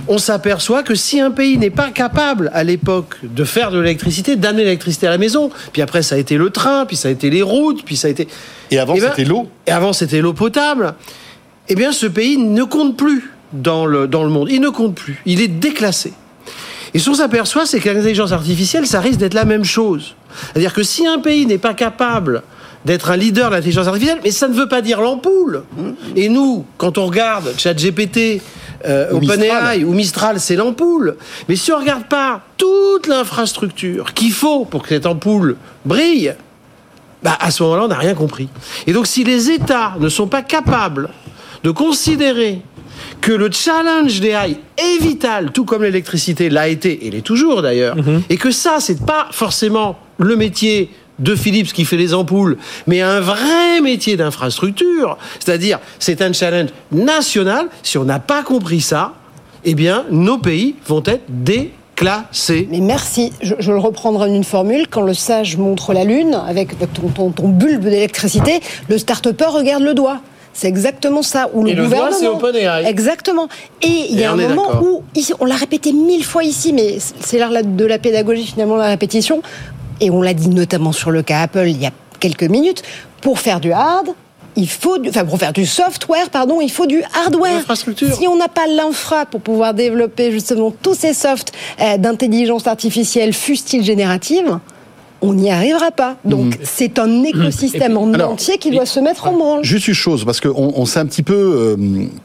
on 0.06 0.18
s'aperçoit 0.18 0.84
que 0.84 0.94
si 0.94 1.20
un 1.20 1.32
pays 1.32 1.58
n'est 1.58 1.70
pas 1.70 1.90
capable, 1.90 2.52
à 2.54 2.62
l'époque, 2.62 3.16
de 3.24 3.42
faire 3.42 3.72
de 3.72 3.80
l'électricité, 3.80 4.36
d'amener 4.36 4.62
l'électricité 4.62 5.08
à 5.08 5.10
la 5.10 5.18
maison, 5.18 5.50
puis 5.72 5.82
après 5.82 6.02
ça 6.02 6.14
a 6.14 6.18
été 6.18 6.36
le 6.36 6.50
train, 6.50 6.86
puis 6.86 6.96
ça 6.96 7.08
a 7.08 7.10
été 7.10 7.30
les 7.30 7.42
routes, 7.42 7.84
puis 7.84 7.96
ça 7.96 8.06
a 8.06 8.10
été... 8.12 8.28
Et 8.70 8.78
avant, 8.78 8.94
Eh 8.96 9.00
ben, 9.00 9.08
c'était 9.08 9.24
l'eau. 9.24 9.48
Et 9.66 9.72
avant, 9.72 9.92
c'était 9.92 10.20
l'eau 10.20 10.32
potable. 10.32 10.94
Eh 11.68 11.74
bien, 11.74 11.92
ce 11.92 12.06
pays 12.06 12.38
ne 12.38 12.64
compte 12.64 12.96
plus 12.96 13.32
dans 13.52 13.86
le, 13.86 14.06
dans 14.06 14.24
le 14.24 14.30
monde. 14.30 14.48
Il 14.50 14.60
ne 14.60 14.68
compte 14.68 14.94
plus. 14.94 15.20
Il 15.26 15.40
est 15.40 15.48
déclassé. 15.48 16.12
Et 16.94 16.98
ce 16.98 17.10
qu'on 17.10 17.16
s'aperçoit, 17.16 17.66
c'est 17.66 17.80
que 17.80 17.90
l'intelligence 17.90 18.32
artificielle, 18.32 18.86
ça 18.86 19.00
risque 19.00 19.18
d'être 19.18 19.34
la 19.34 19.44
même 19.44 19.64
chose. 19.64 20.14
C'est-à-dire 20.52 20.72
que 20.72 20.82
si 20.82 21.06
un 21.06 21.18
pays 21.18 21.46
n'est 21.46 21.58
pas 21.58 21.74
capable 21.74 22.42
d'être 22.84 23.10
un 23.10 23.16
leader 23.16 23.50
de 23.50 23.56
l'intelligence 23.56 23.88
artificielle, 23.88 24.20
mais 24.24 24.30
ça 24.30 24.48
ne 24.48 24.54
veut 24.54 24.68
pas 24.68 24.80
dire 24.80 25.00
l'ampoule. 25.00 25.64
Et 26.14 26.28
nous, 26.28 26.64
quand 26.78 26.98
on 26.98 27.06
regarde 27.06 27.52
ChatGPT, 27.58 28.40
euh. 28.86 29.10
OpenAI 29.10 29.84
ou 29.84 29.92
Mistral, 29.92 30.38
c'est 30.38 30.54
l'ampoule. 30.54 31.16
Mais 31.48 31.56
si 31.56 31.72
on 31.72 31.78
regarde 31.78 32.04
pas 32.04 32.42
toute 32.56 33.08
l'infrastructure 33.08 34.14
qu'il 34.14 34.32
faut 34.32 34.64
pour 34.64 34.82
que 34.82 34.90
cette 34.90 35.06
ampoule 35.06 35.56
brille, 35.84 36.34
bah, 37.22 37.36
à 37.40 37.50
ce 37.50 37.62
moment-là, 37.64 37.84
on 37.84 37.88
n'a 37.88 37.98
rien 37.98 38.14
compris. 38.14 38.48
Et 38.86 38.92
donc, 38.92 39.06
si 39.06 39.24
les 39.24 39.50
États 39.50 39.94
ne 39.98 40.08
sont 40.08 40.28
pas 40.28 40.42
capables 40.42 41.10
de 41.64 41.70
considérer 41.70 42.60
que 43.20 43.32
le 43.32 43.50
challenge 43.50 44.20
des 44.20 44.30
AI 44.30 44.56
est 44.78 45.02
vital, 45.02 45.50
tout 45.52 45.64
comme 45.64 45.82
l'électricité 45.82 46.48
l'a 46.48 46.68
été, 46.68 47.06
et 47.06 47.10
l'est 47.10 47.22
toujours 47.22 47.62
d'ailleurs, 47.62 47.96
et 48.30 48.36
que 48.36 48.50
ça, 48.50 48.76
c'est 48.80 49.04
pas 49.04 49.28
forcément 49.32 49.98
le 50.18 50.36
métier 50.36 50.90
de 51.18 51.34
Philips 51.34 51.72
qui 51.72 51.84
fait 51.84 51.96
les 51.96 52.14
ampoules, 52.14 52.58
mais 52.86 53.00
un 53.00 53.20
vrai 53.20 53.80
métier 53.82 54.16
d'infrastructure, 54.16 55.16
c'est-à-dire 55.38 55.78
c'est 55.98 56.22
un 56.22 56.32
challenge 56.32 56.70
national, 56.92 57.68
si 57.82 57.98
on 57.98 58.04
n'a 58.04 58.18
pas 58.18 58.42
compris 58.42 58.80
ça, 58.80 59.14
eh 59.64 59.74
bien, 59.74 60.04
nos 60.10 60.38
pays 60.38 60.76
vont 60.86 61.02
être 61.06 61.24
déclassés. 61.28 62.68
Mais 62.70 62.80
merci, 62.80 63.32
je, 63.40 63.54
je 63.58 63.72
le 63.72 63.78
reprendrai 63.78 64.30
en 64.30 64.34
une 64.34 64.44
formule. 64.44 64.86
Quand 64.88 65.02
le 65.02 65.14
sage 65.14 65.56
montre 65.56 65.92
la 65.92 66.04
lune 66.04 66.38
avec 66.46 66.78
ton, 66.92 67.08
ton, 67.08 67.30
ton 67.30 67.48
bulbe 67.48 67.82
d'électricité, 67.82 68.60
le 68.88 68.98
start-upper 68.98 69.46
regarde 69.46 69.82
le 69.82 69.94
doigt. 69.94 70.20
C'est 70.56 70.68
exactement 70.68 71.20
ça. 71.20 71.50
Ou 71.52 71.64
le 71.64 71.70
Et 71.70 71.74
le 71.74 71.82
gouvernement. 71.82 72.16
c'est 72.18 72.28
OpenAI. 72.28 72.86
Exactement. 72.86 73.48
Et 73.82 74.06
il 74.10 74.18
y 74.18 74.24
a 74.24 74.32
un 74.32 74.36
moment 74.36 74.80
où, 74.82 75.02
ici, 75.14 75.34
on 75.38 75.44
l'a 75.44 75.54
répété 75.54 75.92
mille 75.92 76.24
fois 76.24 76.44
ici, 76.44 76.72
mais 76.72 76.96
c'est 77.20 77.38
l'art 77.38 77.50
de 77.62 77.84
la 77.84 77.98
pédagogie 77.98 78.46
finalement, 78.46 78.76
la 78.76 78.88
répétition. 78.88 79.42
Et 80.00 80.10
on 80.10 80.22
l'a 80.22 80.32
dit 80.32 80.48
notamment 80.48 80.92
sur 80.92 81.10
le 81.10 81.22
cas 81.22 81.42
Apple 81.42 81.66
il 81.66 81.80
y 81.80 81.84
a 81.84 81.90
quelques 82.20 82.44
minutes. 82.44 82.82
Pour 83.20 83.38
faire 83.38 83.60
du 83.60 83.70
hard, 83.70 84.08
il 84.56 84.68
faut, 84.68 84.96
du, 84.96 85.10
enfin 85.10 85.26
pour 85.26 85.38
faire 85.38 85.52
du 85.52 85.66
software, 85.66 86.30
pardon, 86.30 86.62
il 86.62 86.70
faut 86.70 86.86
du 86.86 87.02
hardware. 87.14 87.56
L'infrastructure. 87.56 88.14
Si 88.14 88.26
on 88.26 88.36
n'a 88.36 88.48
pas 88.48 88.66
l'infra 88.66 89.26
pour 89.26 89.42
pouvoir 89.42 89.74
développer 89.74 90.32
justement 90.32 90.70
tous 90.70 90.94
ces 90.94 91.12
softs 91.12 91.52
euh, 91.82 91.98
d'intelligence 91.98 92.66
artificielle, 92.66 93.34
fût-il 93.34 93.84
générative, 93.84 94.58
on 95.22 95.32
n'y 95.34 95.50
arrivera 95.50 95.90
pas. 95.90 96.16
Donc 96.24 96.58
c'est 96.62 96.98
un 96.98 97.22
écosystème 97.24 97.96
en 97.96 98.12
Alors, 98.12 98.32
entier 98.32 98.58
qui 98.58 98.70
doit 98.70 98.86
se 98.86 99.00
mettre 99.00 99.26
en 99.28 99.32
branle. 99.32 99.64
Juste 99.64 99.88
une 99.88 99.94
chose, 99.94 100.24
parce 100.24 100.40
qu'on 100.40 100.72
on, 100.76 100.86
s'est 100.86 100.98
un 101.00 101.06
petit 101.06 101.22
peu 101.22 101.34
euh, 101.34 101.76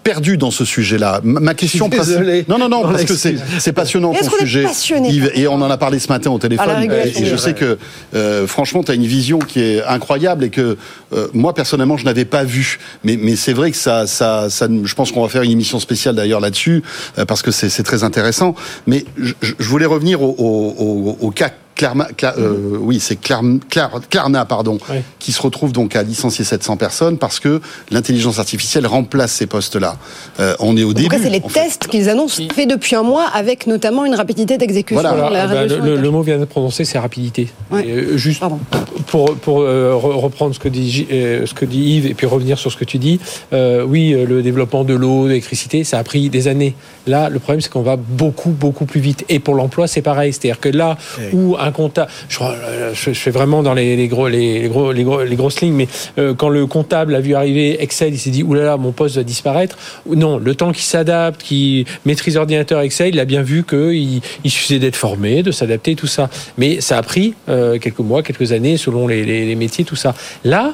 perdu 0.03 0.37
dans 0.37 0.51
ce 0.51 0.65
sujet-là. 0.65 1.21
Ma, 1.23 1.39
ma 1.39 1.53
question 1.53 1.87
Je 1.91 1.95
suis 2.01 2.05
désolé. 2.11 2.25
principale- 2.43 2.59
Non, 2.59 2.69
non, 2.69 2.69
non, 2.77 2.85
On 2.87 2.91
parce 2.91 3.05
que 3.05 3.13
c'est 3.15 3.73
passionnant 3.73 4.13
Est-ce 4.13 4.29
ton 4.29 4.37
sujet. 4.39 4.63
passionné 4.63 5.09
Yves, 5.09 5.31
et 5.35 5.47
on 5.47 5.53
en 5.55 5.69
a 5.69 5.77
parlé 5.77 5.99
ce 5.99 6.07
matin 6.09 6.31
au 6.31 6.37
téléphone. 6.39 6.67
Régulation 6.69 7.21
et 7.21 7.25
je 7.25 7.35
sais 7.35 7.53
que, 7.53 7.77
euh, 8.13 8.45
franchement, 8.47 8.83
tu 8.83 8.91
as 8.91 8.95
une 8.95 9.05
vision 9.05 9.39
qui 9.39 9.59
est 9.61 9.83
incroyable 9.83 10.43
et 10.43 10.49
que 10.49 10.77
euh, 11.13 11.27
moi, 11.33 11.53
personnellement, 11.53 11.97
je 11.97 12.05
n'avais 12.05 12.25
pas 12.25 12.43
vu. 12.43 12.79
Mais, 13.03 13.17
mais 13.17 13.35
c'est 13.35 13.53
vrai 13.53 13.71
que 13.71 13.77
ça, 13.77 14.07
ça, 14.07 14.49
ça, 14.49 14.67
je 14.83 14.93
pense 14.95 15.11
qu'on 15.11 15.21
va 15.21 15.29
faire 15.29 15.43
une 15.43 15.51
émission 15.51 15.79
spéciale 15.79 16.15
d'ailleurs 16.15 16.39
là-dessus, 16.39 16.83
euh, 17.17 17.25
parce 17.25 17.41
que 17.41 17.51
c'est 17.51 17.83
très 17.83 18.03
intéressant. 18.03 18.53
Mais 18.87 19.05
je, 19.17 19.33
je- 19.41 19.53
je 19.59 19.67
voulais 19.69 19.85
revenir 19.85 20.21
au, 20.21 20.35
au, 20.37 20.75
au, 20.83 21.17
au 21.27 21.31
cas 21.31 21.49
Clarma, 21.81 22.07
Cla- 22.15 22.35
euh, 22.37 22.77
oui, 22.79 22.99
c'est 22.99 23.15
Clarm- 23.19 23.59
Clar- 23.67 24.01
Klarna, 24.07 24.45
pardon, 24.45 24.77
Ouais. 24.87 25.01
qui 25.17 25.31
se 25.31 25.41
retrouve 25.41 25.71
donc 25.71 25.95
à 25.95 26.03
licencier 26.03 26.45
700 26.45 26.77
personnes 26.77 27.17
parce 27.17 27.39
que 27.39 27.59
l'intelligence 27.89 28.37
artificielle 28.37 28.85
remplace 28.85 29.31
ces 29.31 29.47
postes-là. 29.47 29.97
Euh, 30.39 30.53
on 30.59 30.77
est 30.77 30.83
au 30.83 30.91
En 30.91 30.93
début. 30.93 31.07
tout 31.09 31.15
cas, 31.15 31.23
c'est 31.23 31.31
les 31.31 31.41
tests 31.41 31.87
qu'ils 31.87 32.07
annoncent 32.07 32.43
faits 32.53 32.69
depuis 32.69 32.95
un 32.95 33.01
mois 33.01 33.25
avec 33.33 33.65
notamment 33.65 34.05
une 34.05 34.13
rapidité 34.13 34.59
d'exécution. 34.59 35.01
Voilà. 35.01 35.29
Ah 35.43 35.47
bah, 35.47 35.65
le, 35.65 35.95
le- 35.97 36.11
mot 36.11 36.21
vient 36.21 36.37
de 36.37 36.45
prononcer, 36.45 36.85
c'est 36.85 36.99
rapidité. 36.99 37.49
Ouais. 37.71 37.87
Et, 37.87 37.91
euh, 37.93 38.17
juste 38.17 38.41
Pardon. 38.41 38.59
pour, 39.07 39.33
pour 39.37 39.61
euh, 39.61 39.93
re- 39.95 40.19
reprendre 40.19 40.53
ce 40.53 40.59
que, 40.59 40.69
dit, 40.69 40.91
J- 40.91 41.07
euh, 41.11 41.47
ce 41.47 41.55
que 41.55 41.65
dit 41.65 41.79
Yves 41.95 42.05
et 42.05 42.13
puis 42.13 42.27
revenir 42.27 42.59
sur 42.59 42.71
ce 42.71 42.77
que 42.77 42.85
tu 42.85 42.99
dis, 42.99 43.19
euh, 43.53 43.83
oui, 43.87 44.11
le 44.27 44.43
développement 44.43 44.83
de 44.83 44.93
l'eau, 44.93 45.23
de 45.23 45.29
l'électricité, 45.29 45.83
ça 45.83 45.97
a 45.97 46.03
pris 46.03 46.29
des 46.29 46.47
années. 46.47 46.75
Là, 47.07 47.29
le 47.29 47.39
problème, 47.39 47.61
c'est 47.61 47.71
qu'on 47.71 47.81
va 47.81 47.95
beaucoup, 47.95 48.51
beaucoup 48.51 48.85
plus 48.85 48.99
vite. 49.01 49.25
Et 49.29 49.39
pour 49.39 49.55
l'emploi, 49.55 49.87
c'est 49.87 50.03
pareil. 50.03 50.31
C'est-à-dire 50.31 50.59
que 50.59 50.69
là 50.69 50.97
où 51.33 51.55
un 51.59 51.70
comptable, 51.71 52.11
euh, 52.41 52.93
je, 52.93 53.11
fais 53.11 53.31
vraiment 53.31 53.63
dans 53.63 53.73
les, 53.73 54.07
gros, 54.07 54.27
les, 54.27 54.67
gros, 54.69 54.91
les, 54.91 55.03
gros- 55.03 55.23
les 55.23 55.35
grosses 55.35 55.61
lignes, 55.61 55.73
mais 55.73 55.87
euh, 56.17 56.33
quand 56.33 56.49
le 56.49 56.65
comptable 56.65 57.15
a 57.15 57.19
vu 57.19 57.35
arriver 57.35 57.81
Excel, 57.81 58.13
il 58.13 58.19
s'est 58.19 58.29
dit, 58.29 58.43
oulala, 58.43 58.77
mon 58.77 58.91
poste 58.91 59.15
va 59.15 59.23
disparaître. 59.23 59.77
Non, 60.05 60.37
le 60.37 60.55
temps 60.55 60.71
qu'il 60.71 60.83
s'adapte, 60.83 61.41
qu'il 61.41 61.85
maîtrise 62.05 62.37
ordinateur 62.37 62.81
Excel, 62.81 63.09
il 63.15 63.19
a 63.19 63.25
bien 63.25 63.41
vu 63.41 63.63
qu'il 63.63 64.21
il 64.43 64.51
suffisait 64.51 64.79
d'être 64.79 64.95
formé, 64.95 65.43
de 65.43 65.51
s'adapter, 65.51 65.95
tout 65.95 66.07
ça. 66.07 66.29
Mais 66.57 66.81
ça 66.81 66.97
a 66.97 67.03
pris 67.03 67.33
euh, 67.49 67.79
quelques 67.79 67.99
mois, 67.99 68.23
quelques 68.23 68.51
années, 68.51 68.77
selon 68.77 69.07
les 69.07 69.55
métiers, 69.55 69.85
tout 69.85 69.95
ça. 69.95 70.13
Là, 70.43 70.73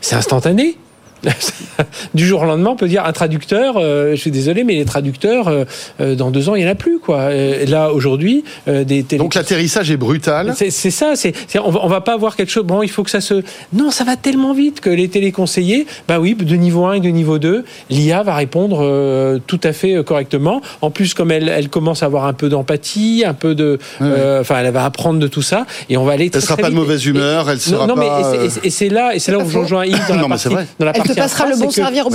c'est 0.00 0.16
instantané. 0.16 0.76
du 2.14 2.26
jour 2.26 2.42
au 2.42 2.44
lendemain, 2.44 2.70
on 2.70 2.76
peut 2.76 2.88
dire 2.88 3.04
un 3.04 3.12
traducteur. 3.12 3.76
euh, 3.76 4.12
je 4.12 4.20
suis 4.20 4.30
désolé, 4.30 4.64
mais 4.64 4.74
les 4.74 4.84
traducteurs, 4.84 5.48
euh, 5.48 5.64
euh, 6.00 6.14
dans 6.14 6.30
deux 6.30 6.48
ans, 6.48 6.54
il 6.54 6.62
y 6.62 6.66
en 6.66 6.70
a 6.70 6.74
plus, 6.74 6.98
quoi. 6.98 7.18
Euh, 7.20 7.64
là, 7.66 7.90
aujourd'hui, 7.92 8.44
euh, 8.68 8.84
des 8.84 9.02
télé- 9.02 9.18
Donc 9.22 9.34
l'atterrissage 9.34 9.90
est 9.90 9.96
brutal. 9.96 10.52
c'est 10.56 10.70
c'est 10.70 10.90
ça, 10.90 11.12
c'est 11.16 11.32
c'est- 11.48 11.58
on, 11.58 11.70
va, 11.70 11.80
on 11.82 11.88
va 11.88 12.00
pas 12.00 12.14
avoir 12.14 12.36
quelque 12.36 12.50
chose. 12.52 12.64
Bon, 12.64 12.82
il 12.82 12.88
faut 12.90 13.02
que 13.02 13.10
ça 13.10 13.20
se. 13.20 13.42
Non, 13.72 13.90
ça 13.90 14.04
va 14.04 14.16
tellement 14.16 14.52
vite 14.54 14.80
que 14.80 14.90
les 14.90 15.08
téléconseillers, 15.08 15.86
bah 16.08 16.18
oui, 16.20 16.34
de 16.34 16.56
niveau 16.56 16.84
1 16.86 16.94
et 16.94 17.00
de 17.00 17.08
niveau 17.08 17.38
2, 17.38 17.64
l'IA 17.90 18.22
va 18.22 18.34
répondre 18.34 18.78
euh, 18.82 19.38
tout 19.46 19.60
à 19.64 19.72
fait 19.72 20.02
correctement. 20.04 20.60
En 20.82 20.90
plus, 20.90 21.14
comme 21.14 21.30
elle, 21.30 21.48
elle 21.48 21.68
commence 21.68 22.02
à 22.02 22.06
avoir 22.06 22.26
un 22.26 22.32
peu 22.32 22.48
d'empathie, 22.48 23.24
un 23.26 23.34
peu 23.34 23.54
de, 23.54 23.78
euh, 24.02 24.40
enfin, 24.40 24.56
elle 24.62 24.72
va 24.72 24.84
apprendre 24.84 25.18
de 25.18 25.26
tout 25.28 25.42
ça, 25.42 25.66
et 25.88 25.96
on 25.96 26.04
va 26.04 26.12
aller. 26.12 26.30
Très, 26.30 26.38
Elle 26.38 26.44
sera 26.44 26.54
très 26.54 26.62
pas 26.62 26.70
de 26.70 26.74
mauvaise 26.74 27.06
Et- 27.06 27.10
humeur, 27.10 27.48
elle 27.50 27.56
non, 27.56 27.60
sera 27.60 27.86
non, 27.86 27.96
mais 27.96 28.06
pas, 28.06 28.34
et 28.44 28.50
c'est- 28.50 28.66
et 28.66 28.70
c'est 28.70 28.88
là, 28.88 29.14
et 29.14 29.18
c'est 29.18 29.32
là 29.32 29.38
où 29.38 29.48
je 29.48 29.58
rejoins 29.58 29.84
Yves 29.86 29.98
dans 30.08 30.14
la 30.16 30.22
Non, 30.22 30.28
mais 30.28 30.36
c'est 30.38 30.50
partie, 30.50 30.54
vrai. 30.54 30.66
Te 31.08 31.14
passera 31.14 31.46
le 31.46 31.56
bon 31.56 31.70
servir 31.70 32.06
au 32.06 32.10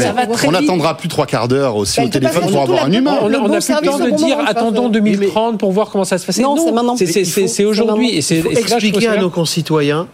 On 0.46 0.52
n'attendra 0.52 0.98
plus 0.98 1.08
trois 1.08 1.26
quarts 1.26 1.48
d'heure 1.48 1.76
aussi 1.76 2.00
Elle 2.00 2.08
au 2.08 2.10
téléphone 2.10 2.50
pour 2.50 2.62
avoir 2.62 2.86
un 2.86 2.92
humain. 2.92 3.18
On, 3.22 3.28
Le 3.28 3.38
on 3.38 3.48
bon 3.48 3.54
a 3.54 3.60
plus 3.60 3.74
le 3.74 3.88
temps 3.88 4.00
de 4.00 4.10
bon 4.10 4.16
dire 4.16 4.38
attendons 4.46 4.90
parfait. 4.90 5.02
2030 5.02 5.60
pour 5.60 5.72
voir 5.72 5.90
comment 5.90 6.04
ça 6.04 6.18
se 6.18 6.26
passe. 6.26 6.40
Non, 6.40 6.56
c'est 6.98 7.66
aujourd'hui. 7.66 8.22
c'est 8.22 8.38
Et 8.38 8.44
c'est 8.44 8.52
expliquer 8.52 9.08
à 9.08 9.18
nos 9.18 9.30
concitoyens 9.30 10.08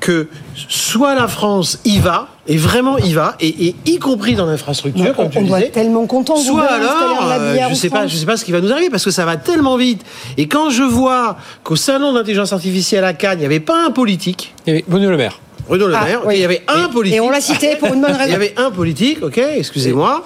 que 0.00 0.28
soit 0.68 1.14
la 1.14 1.28
France 1.28 1.78
y 1.84 1.98
va, 1.98 2.28
et 2.46 2.56
vraiment 2.56 2.98
y 2.98 3.12
va, 3.12 3.36
et, 3.40 3.68
et 3.68 3.76
y 3.86 3.98
compris 3.98 4.34
dans 4.34 4.46
l'infrastructure, 4.46 5.14
comme 5.14 5.30
tu 5.30 5.38
on 5.38 5.42
doit 5.42 5.58
disais, 5.58 5.68
être 5.68 5.74
tellement 5.74 6.06
content. 6.06 6.36
Soit 6.36 6.64
alors, 6.64 7.30
euh, 7.30 7.56
je 7.70 7.74
sais 7.74 7.90
pas, 7.90 8.06
je 8.06 8.16
sais 8.16 8.26
pas 8.26 8.36
ce 8.36 8.44
qui 8.44 8.52
va 8.52 8.60
nous 8.60 8.72
arriver 8.72 8.90
parce 8.90 9.04
que 9.04 9.10
ça 9.10 9.24
va 9.24 9.36
tellement 9.36 9.76
vite. 9.76 10.02
Et 10.36 10.46
quand 10.46 10.70
je 10.70 10.82
vois 10.82 11.36
qu'au 11.62 11.76
salon 11.76 12.12
d'intelligence 12.12 12.52
artificielle 12.52 13.04
à 13.04 13.14
Cannes, 13.14 13.38
il 13.38 13.40
n'y 13.40 13.46
avait 13.46 13.60
pas 13.60 13.86
un 13.86 13.90
politique, 13.90 14.54
Il 14.66 14.70
y 14.70 14.72
avait 14.74 14.84
Bruno 14.86 15.10
Le 15.10 15.16
Maire. 15.16 15.40
Bruno 15.68 15.86
Le 15.86 15.94
Ah, 15.94 16.04
Maire, 16.04 16.20
oui. 16.26 16.34
il 16.36 16.40
y 16.40 16.44
avait 16.44 16.62
un 16.68 16.88
politique. 16.88 17.16
Et 17.16 17.20
on 17.20 17.30
l'a 17.30 17.40
cité 17.40 17.76
pour 17.76 17.88
une 17.92 18.00
bonne 18.00 18.10
Il 18.14 18.16
raison. 18.18 18.32
y 18.32 18.34
avait 18.34 18.54
un 18.56 18.70
politique, 18.70 19.22
ok, 19.22 19.38
excusez-moi. 19.38 20.24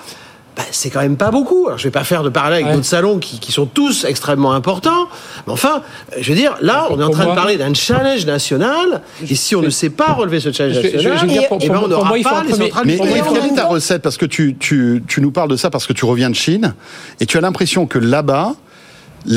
Bah, 0.57 0.65
c'est 0.73 0.91
quand 0.91 1.01
même 1.03 1.17
pas 1.17 1.31
beaucoup. 1.31 1.67
Alors, 1.69 1.79
je 1.79 1.85
vais 1.85 1.93
pas 1.93 2.03
faire 2.03 2.25
de 2.25 2.31
parallèle 2.31 2.55
avec 2.57 2.67
Ouais. 2.67 2.73
d'autres 2.73 2.85
salons 2.85 3.19
qui, 3.21 3.39
qui 3.39 3.53
sont 3.53 3.67
tous 3.67 4.05
extrêmement 4.05 4.53
importants. 4.55 5.07
Mais 5.47 5.53
enfin, 5.53 5.83
euh, 6.13 6.17
je 6.21 6.31
veux 6.31 6.35
dire, 6.37 6.57
là, 6.61 6.89
on 6.91 6.99
est 7.01 7.05
en 7.05 7.11
train 7.11 7.23
moi- 7.27 7.33
de 7.35 7.39
parler 7.39 7.57
d'un 7.57 7.73
challenge 7.75 8.27
national. 8.27 9.03
Et 9.31 9.37
si 9.37 9.55
on 9.55 9.63
ne 9.63 9.71
sait 9.71 9.91
pas 9.91 10.15
relever 10.15 10.41
ce 10.41 10.51
challenge 10.51 10.75
Je 10.75 10.81
je 10.83 10.99
je 10.99 11.09
national, 11.09 11.29
dire 11.29 11.47
pour- 11.49 11.59
eh 11.61 11.69
ben, 11.69 11.81
on 11.85 11.87
n'aura 11.87 12.19
il 12.19 12.25
pas 12.25 12.43
les 12.43 12.55
centrales 12.55 12.85
Mais 12.87 12.99
quelle 12.99 13.47
est 13.53 13.55
ta 13.55 13.67
recette 13.67 14.03
Parce 14.03 14.17
que 14.17 14.27
tu, 14.27 14.57
tu, 14.59 15.05
tu 15.07 15.21
nous 15.21 15.31
parles 15.31 15.49
de 15.49 15.55
ça 15.57 15.71
parce 15.71 15.87
que 15.87 15.93
tu 15.93 16.05
reviens 16.05 16.29
de 16.29 16.35
Chine 16.35 16.75
et 17.21 17.27
tu 17.27 17.39
as 17.39 17.41
l'impression 17.41 17.87
que 17.87 18.01
là-bas, 18.01 18.55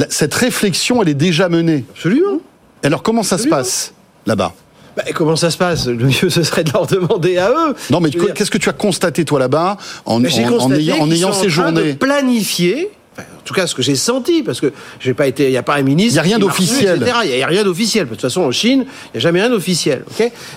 cette 0.09 0.33
réflexion, 0.33 1.03
elle 1.03 1.09
est 1.09 1.13
déjà 1.13 1.49
menée. 1.49 1.85
Absolument. 1.93 2.39
Alors 2.83 3.03
comment 3.03 3.21
ça 3.21 3.37
se 3.37 3.47
passe 3.47 3.93
là-bas? 4.25 4.53
Bah, 4.95 5.03
comment 5.13 5.35
ça 5.35 5.49
se 5.49 5.57
passe? 5.57 5.87
Le 5.87 6.05
mieux, 6.05 6.29
ce 6.29 6.43
serait 6.43 6.63
de 6.63 6.71
leur 6.71 6.85
demander 6.87 7.37
à 7.37 7.49
eux. 7.49 7.75
Non, 7.89 7.99
mais 7.99 8.09
qu'est-ce 8.09 8.51
que 8.51 8.57
tu 8.57 8.69
as 8.69 8.73
constaté 8.73 9.25
toi 9.25 9.39
là-bas 9.39 9.77
en, 10.05 10.21
constaté 10.21 10.25
ayant, 10.25 10.57
en 10.99 11.11
ayant 11.11 11.33
séjourné 11.33 11.93
planifier. 11.93 12.91
Enfin, 13.13 13.23
en 13.37 13.41
tout 13.43 13.53
cas, 13.53 13.67
ce 13.67 13.75
que 13.75 13.81
j'ai 13.81 13.95
senti, 13.95 14.43
parce 14.43 14.61
que 14.61 14.71
j'ai 14.99 15.13
pas 15.13 15.27
été, 15.27 15.45
il 15.45 15.51
n'y 15.51 15.57
a 15.57 15.63
pas 15.63 15.75
un 15.75 15.81
ministre. 15.81 16.13
Il 16.13 16.15
y 16.15 16.19
a 16.19 16.21
rien 16.23 16.39
d'officiel. 16.39 17.01
etc. 17.01 17.17
Il 17.25 17.35
n'y 17.35 17.43
a 17.43 17.47
rien 17.47 17.63
d'officiel. 17.63 18.05
De 18.05 18.09
toute 18.11 18.21
façon, 18.21 18.41
en 18.41 18.51
Chine, 18.51 18.85
il 18.87 19.11
n'y 19.13 19.17
a 19.17 19.19
jamais 19.19 19.41
rien 19.41 19.49
d'officiel. 19.49 20.03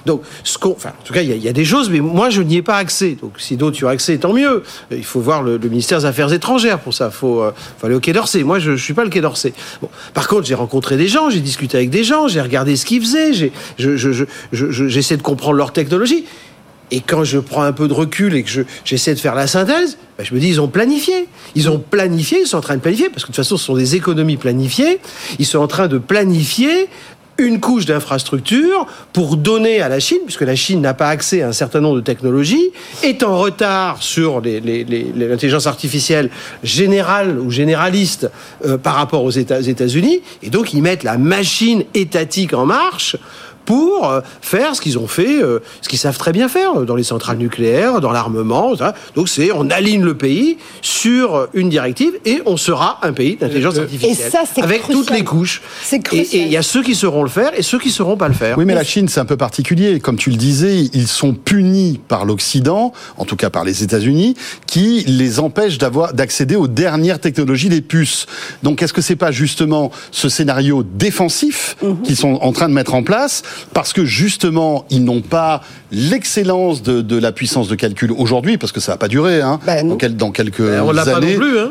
Donc, 0.07 0.23
ce 0.45 0.59
qu'on, 0.59 0.71
enfin, 0.73 0.91
en 0.91 1.05
tout 1.05 1.13
cas, 1.13 1.23
il 1.23 1.29
y, 1.29 1.33
a, 1.33 1.37
il 1.37 1.43
y 1.43 1.49
a 1.49 1.53
des 1.53 1.65
choses, 1.65 1.91
mais 1.91 2.01
moi, 2.01 2.31
je 2.31 2.43
n'y 2.43 2.57
ai 2.57 2.63
pas 2.63 2.77
accès. 2.77 3.17
Donc, 3.21 3.33
si 3.39 3.57
d'autres 3.57 3.79
y 3.81 3.85
ont 3.85 3.89
accès, 3.89 4.17
tant 4.19 4.33
mieux. 4.33 4.63
Euh, 4.93 4.97
Il 4.97 5.05
faut 5.05 5.21
voir 5.21 5.43
le, 5.43 5.57
le 5.57 5.69
ministère 5.69 5.99
des 5.99 6.05
Affaires 6.05 6.33
étrangères 6.33 6.79
pour 6.81 6.95
ça. 6.95 7.11
Il 7.13 7.17
faut, 7.17 7.43
euh, 7.43 7.51
faut 7.79 7.87
aller 7.87 7.97
au 7.97 8.01
Quai 8.01 8.13
d'Orsay. 8.13 8.43
Moi, 8.45 8.59
je 8.59 8.73
ne 8.73 8.77
suis 8.77 8.95
pas 8.95 9.05
le 9.05 9.11
Quai 9.11 9.21
d'Orsay. 9.21 9.53
Bon. 9.83 9.89
Par 10.13 10.29
contre, 10.29 10.47
j'ai 10.47 10.55
rencontré 10.55 10.97
des 10.97 11.09
gens, 11.09 11.31
j'ai 11.31 11.41
discuté 11.41 11.77
avec 11.77 11.91
des 11.91 12.05
gens, 12.05 12.29
j'ai 12.29 12.41
regardé 12.41 12.77
ce 12.77 12.85
qu'ils 12.87 13.01
faisaient, 13.03 13.33
j'ai, 13.33 13.53
je, 13.79 13.97
je, 13.97 14.13
je, 14.13 14.25
je- 14.53 14.71
je- 14.71 14.89
j'essaie 14.89 15.17
de 15.17 15.23
comprendre 15.23 15.57
leur 15.57 15.73
technologie. 15.73 16.25
Et 16.95 17.01
quand 17.01 17.25
je 17.25 17.41
prends 17.41 17.63
un 17.63 17.73
peu 17.73 17.89
de 17.89 17.93
recul 17.93 18.37
et 18.37 18.45
que 18.45 18.49
je- 18.49 18.63
j'essaie 18.85 19.15
de 19.15 19.19
faire 19.19 19.35
la 19.35 19.49
synthèse, 19.49 19.99
ben, 20.17 20.25
je 20.25 20.33
me 20.33 20.39
dis, 20.39 20.49
ils 20.49 20.61
ont 20.61 20.69
planifié. 20.69 21.27
Ils 21.57 21.69
ont 21.69 21.81
planifié, 21.81 22.43
ils 22.43 22.47
sont 22.47 22.59
en 22.59 22.61
train 22.61 22.77
de 22.77 22.81
planifier, 22.81 23.09
parce 23.09 23.25
que 23.25 23.33
de 23.33 23.35
toute 23.35 23.45
façon, 23.45 23.57
ce 23.57 23.65
sont 23.65 23.75
des 23.75 23.97
économies 23.97 24.37
planifiées. 24.37 25.01
Ils 25.41 25.47
sont 25.47 25.59
en 25.59 25.67
train 25.67 25.89
de 25.89 25.99
planifier 25.99 26.87
une 27.37 27.59
couche 27.59 27.85
d'infrastructure 27.85 28.87
pour 29.13 29.37
donner 29.37 29.81
à 29.81 29.89
la 29.89 29.99
Chine, 29.99 30.21
puisque 30.25 30.43
la 30.43 30.55
Chine 30.55 30.81
n'a 30.81 30.95
pas 30.95 31.09
accès 31.09 31.43
à 31.43 31.49
un 31.49 31.53
certain 31.53 31.81
nombre 31.81 31.97
de 31.97 32.01
technologies, 32.01 32.71
est 33.03 33.25
en 33.25 33.37
retard 33.41 34.01
sur 34.01 34.41
l'intelligence 34.41 35.67
artificielle 35.67 36.31
générale 36.63 37.41
ou 37.41 37.51
généraliste 37.51 38.31
euh, 38.65 38.79
par 38.79 38.95
rapport 38.95 39.25
aux 39.25 39.33
États-Unis, 39.33 40.21
et 40.45 40.51
donc 40.51 40.75
ils 40.75 40.81
mettent 40.83 41.03
la 41.03 41.19
machine 41.19 41.83
étatique 41.95 42.55
en 42.55 42.67
marche 42.67 43.17
pour 43.65 44.09
euh, 44.11 44.21
faire 44.41 44.75
ce 44.77 44.81
qu'ils 44.81 44.99
ont 44.99 45.07
fait, 45.07 45.43
euh, 45.43 45.61
ce 45.81 45.89
qu'ils 45.89 45.99
savent 45.99 46.19
très 46.19 46.33
bien 46.33 46.49
faire 46.49 46.81
euh, 46.81 46.85
dans 46.85 46.97
les 46.97 47.03
centrales 47.05 47.39
nucléaires, 47.39 48.01
dans 48.01 48.13
l'armement. 48.13 48.77
ça. 48.77 48.95
Donc 49.17 49.29
c'est 49.29 49.51
on 49.53 49.71
aligne 49.71 50.03
le 50.03 50.15
pays 50.17 50.59
sur 50.83 51.49
une 51.55 51.69
directive 51.69 52.13
et 52.25 52.43
on 52.47 52.57
sera 52.57 52.99
un 53.03 53.13
pays 53.13 53.37
d'intelligence 53.37 53.79
artificielle 53.79 54.27
Et 54.27 54.31
ça, 54.31 54.43
c'est 54.53 54.63
avec 54.63 54.83
crucial. 54.83 55.05
toutes 55.05 55.11
les 55.17 55.25
couches. 55.25 55.63
C'est 55.83 55.97
Et- 55.97 56.01
crucial. 56.01 56.43
Et 56.43 56.45
il 56.47 56.53
y 56.53 56.57
a 56.57 56.63
ceux 56.63 56.83
qui 56.83 56.95
sauront 56.95 57.23
le 57.23 57.29
faire 57.29 57.53
et 57.59 57.63
ceux 57.63 57.79
qui 57.79 57.91
sauront 57.91 58.17
pas 58.17 58.29
le 58.29 58.35
faire. 58.35 58.59
Oui, 58.59 58.65
mais 58.65 58.75
la 58.75 58.85
Chine, 58.85 59.09
c'est 59.09 59.21
un 59.21 59.25
peu 59.25 59.37
particulier. 59.37 59.99
Comme 60.01 60.17
tu 60.17 60.31
le 60.31 60.37
disais, 60.37 60.79
ils 60.93 61.09
sont 61.09 61.33
punis 61.35 62.01
par 62.09 62.25
l'Occident, 62.25 62.93
en 63.17 63.25
tout 63.25 63.37
cas 63.37 63.51
par 63.51 63.65
les 63.65 63.83
États-Unis, 63.83 64.35
qui 64.67 65.05
les 65.07 65.41
empêchent 65.41 65.79
d'avoir 65.79 66.13
d'accéder 66.15 66.57
aux 66.57 66.69
dernières 66.69 67.21
technologies 67.21 67.69
des 67.69 67.81
puces. 67.81 68.27
Donc, 68.63 68.83
est-ce 68.83 68.93
que 68.93 69.01
c'est 69.01 69.17
pas 69.17 69.33
justement 69.33 69.91
ce 70.11 70.29
scénario 70.29 70.83
défensif 70.83 71.77
Mhm. 71.83 72.03
qu'ils 72.03 72.17
sont 72.17 72.35
en 72.43 72.53
train 72.53 72.69
de 72.69 72.75
mettre 72.75 72.95
en 72.95 73.03
place, 73.03 73.43
parce 73.73 73.93
que 73.93 74.05
justement, 74.05 74.85
ils 74.91 75.05
n'ont 75.05 75.21
pas 75.21 75.63
l'excellence 75.91 76.83
de, 76.83 77.01
de 77.01 77.17
la 77.19 77.33
puissance 77.33 77.69
de 77.69 77.75
calcul 77.75 78.13
aujourd'hui, 78.13 78.59
parce 78.59 78.73
que 78.73 78.81
ça 78.81 78.93
va 78.93 78.99
pas 78.99 79.09
durer, 79.09 79.41
hein, 79.41 79.59
non. 79.83 79.91
dans, 79.91 79.97
quel- 79.97 80.17
dans 80.17 80.31
quelques 80.31 80.63
Ben, 80.63 80.83
on 80.83 80.93
l'a 80.93 81.05
pas 81.05 81.17
années. 81.17 81.35
non 81.35 81.41
plus, 81.41 81.59
hein. 81.59 81.71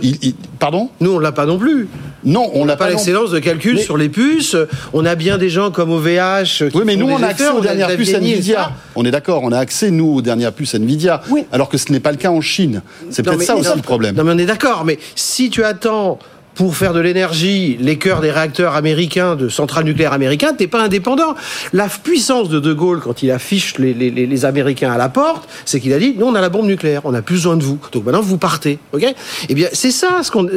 pardon? 0.59 0.89
Nous 1.01 1.11
on 1.11 1.19
l'a 1.19 1.31
pas 1.31 1.45
non 1.45 1.57
plus. 1.57 1.87
Non, 2.25 2.49
on 2.53 2.61
On 2.61 2.65
n'a 2.65 2.77
pas 2.77 2.85
pas. 2.85 2.91
l'excellence 2.91 3.31
de 3.31 3.39
calcul 3.39 3.75
Mais- 3.75 3.81
sur 3.81 3.97
les 3.97 4.07
puces. 4.07 4.55
On 4.93 5.05
a 5.05 5.15
bien 5.15 5.37
des 5.37 5.49
gens 5.49 5.71
comme 5.71 5.91
OVH. 5.91 6.69
qui 6.71 6.77
Oui, 6.77 6.83
mais 6.85 6.95
nous, 6.95 7.09
on 7.09 7.21
a 7.21 7.27
accès 7.27 7.49
aux 7.49 7.59
dernières 7.59 7.93
puces 7.95 8.13
Nvidia. 8.13 8.71
On 8.95 9.03
est 9.03 9.11
d'accord, 9.11 9.43
on 9.43 9.51
a 9.51 9.57
accès, 9.59 9.91
nous, 9.91 10.15
aux 10.15 10.21
dernières 10.21 10.53
puces 10.53 10.73
Nvidia. 10.75 11.21
Oui. 11.29 11.45
Alors 11.51 11.67
que 11.67 11.77
ce 11.77 11.91
n'est 11.91 11.99
pas 11.99 12.11
le 12.11 12.17
cas 12.17 12.29
en 12.31 12.39
Chine. 12.41 12.81
C'est 13.09 13.23
peut-être 13.23 13.43
ça 13.43 13.55
aussi 13.57 13.69
non, 13.69 13.75
le 13.75 13.81
problème. 13.81 14.15
Non, 14.15 14.23
mais 14.23 14.31
on 14.33 14.37
est 14.37 14.45
d'accord. 14.45 14.85
Mais 14.85 14.99
si 15.15 15.49
tu 15.49 15.63
attends 15.65 16.17
pour 16.55 16.75
faire 16.75 16.93
de 16.93 16.99
l'énergie 16.99 17.77
les 17.79 17.97
cœurs 17.97 18.21
des 18.21 18.31
réacteurs 18.31 18.75
américains, 18.75 19.35
de 19.35 19.49
centrales 19.49 19.85
nucléaires 19.85 20.13
américaines, 20.13 20.55
t'es 20.57 20.67
pas 20.67 20.81
indépendant. 20.81 21.35
La 21.71 21.87
puissance 21.87 22.49
de 22.49 22.59
De 22.59 22.73
Gaulle, 22.73 22.99
quand 22.99 23.23
il 23.23 23.31
affiche 23.31 23.77
les, 23.77 23.93
les, 23.93 24.11
les 24.11 24.45
Américains 24.45 24.91
à 24.91 24.97
la 24.97 25.09
porte, 25.09 25.49
c'est 25.65 25.79
qu'il 25.79 25.93
a 25.93 25.99
dit, 25.99 26.15
nous, 26.17 26.25
on 26.25 26.35
a 26.35 26.41
la 26.41 26.49
bombe 26.49 26.65
nucléaire, 26.65 27.01
on 27.05 27.11
n'a 27.11 27.21
plus 27.21 27.35
besoin 27.35 27.57
de 27.57 27.63
vous. 27.63 27.79
Donc 27.91 28.05
maintenant, 28.05 28.21
vous 28.21 28.37
partez. 28.37 28.79
ok? 28.91 29.05
Eh 29.49 29.53
bien, 29.53 29.67
c'est 29.73 29.91
ça, 29.91 30.21
ce 30.23 30.31
qu'on, 30.31 30.47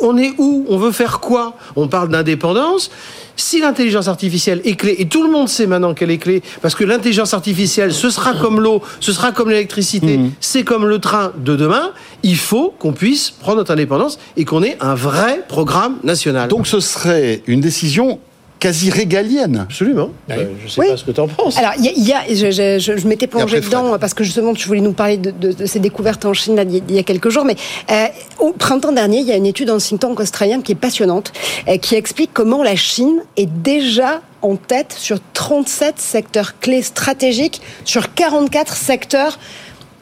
on 0.00 0.16
est 0.16 0.32
où? 0.38 0.66
On 0.68 0.78
veut 0.78 0.92
faire 0.92 1.20
quoi? 1.20 1.56
On 1.76 1.88
parle 1.88 2.08
d'indépendance. 2.08 2.90
Si 3.34 3.60
l'intelligence 3.60 4.08
artificielle 4.08 4.60
est 4.64 4.76
clé, 4.76 4.94
et 4.98 5.06
tout 5.06 5.24
le 5.24 5.30
monde 5.30 5.48
sait 5.48 5.66
maintenant 5.66 5.94
qu'elle 5.94 6.10
est 6.10 6.18
clé, 6.18 6.42
parce 6.60 6.74
que 6.74 6.84
l'intelligence 6.84 7.32
artificielle, 7.32 7.92
ce 7.92 8.10
sera 8.10 8.34
comme 8.34 8.60
l'eau, 8.60 8.82
ce 9.00 9.12
sera 9.12 9.32
comme 9.32 9.48
l'électricité, 9.48 10.18
mmh. 10.18 10.32
c'est 10.38 10.64
comme 10.64 10.86
le 10.86 10.98
train 10.98 11.32
de 11.38 11.56
demain, 11.56 11.92
il 12.22 12.36
faut 12.36 12.74
qu'on 12.78 12.92
puisse 12.92 13.30
prendre 13.30 13.58
notre 13.58 13.72
indépendance 13.72 14.18
et 14.36 14.44
qu'on 14.44 14.62
ait 14.62 14.76
un 14.80 14.94
vrai 14.94 15.41
programme 15.48 15.98
national. 16.02 16.48
Donc 16.48 16.66
ce 16.66 16.80
serait 16.80 17.42
une 17.46 17.60
décision 17.60 18.18
quasi 18.62 18.90
régalienne. 18.90 19.58
Absolument. 19.64 20.10
je 20.28 20.34
ne 20.34 20.68
sais 20.68 20.88
pas 20.88 20.96
ce 20.96 21.02
que 21.02 21.10
tu 21.10 21.20
en 21.20 21.26
penses. 21.26 21.58
Alors, 21.58 21.72
il 21.80 22.06
y, 22.06 22.12
a, 22.12 22.22
je, 22.28 22.78
je, 22.78 23.08
m'étais 23.08 23.26
plongé 23.26 23.60
dedans 23.60 23.98
parce 23.98 24.14
que 24.14 24.22
justement, 24.22 24.54
tu 24.54 24.68
voulais 24.68 24.80
nous 24.80 24.92
parler 24.92 25.16
de, 25.16 25.66
ces 25.66 25.80
découvertes 25.80 26.24
en 26.24 26.32
Chine 26.32 26.64
il 26.88 26.94
y 26.94 26.98
a 27.00 27.02
quelques 27.02 27.28
jours. 27.28 27.44
Mais 27.44 27.56
euh, 27.90 28.06
au 28.38 28.52
printemps 28.52 28.92
dernier, 28.92 29.18
il 29.18 29.26
y 29.26 29.32
a 29.32 29.36
une 29.36 29.46
étude 29.46 29.68
en 29.68 29.78
think 29.78 29.98
tank 29.98 30.20
australien 30.20 30.60
qui 30.60 30.72
est 30.72 30.76
passionnante, 30.76 31.32
euh, 31.66 31.76
qui 31.76 31.96
explique 31.96 32.30
comment 32.32 32.62
la 32.62 32.76
Chine 32.76 33.24
est 33.36 33.50
déjà 33.50 34.20
en 34.42 34.54
tête 34.54 34.94
sur 34.96 35.18
37 35.32 35.98
secteurs 35.98 36.60
clés 36.60 36.82
stratégiques, 36.82 37.62
sur 37.84 38.14
44 38.14 38.76
secteurs 38.76 39.40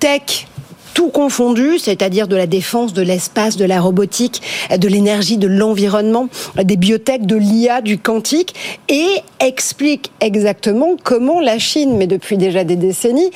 tech, 0.01 0.49
tout 1.01 1.09
confondu, 1.09 1.79
c'est-à-dire 1.79 2.29
de 2.29 2.37
la 2.37 2.47
défense, 2.47 2.93
de 2.93 3.01
l'espace, 3.01 3.57
de 3.57 3.65
la 3.65 3.81
robotique, 3.81 4.43
de 4.79 4.87
l'énergie, 4.87 5.39
de 5.39 5.47
l'environnement, 5.47 6.29
des 6.63 6.77
biotech, 6.77 7.25
de 7.25 7.37
l'IA, 7.37 7.81
du 7.81 7.97
quantique, 7.97 8.55
et 8.91 9.07
explique 9.39 10.13
exactement 10.21 10.97
comment 11.03 11.41
la 11.41 11.59
Chine, 11.59 11.97
mais 11.97 12.07
depuis 12.07 12.37
déjà 12.37 12.65
des 12.65 12.77
décennies, 12.77 13.31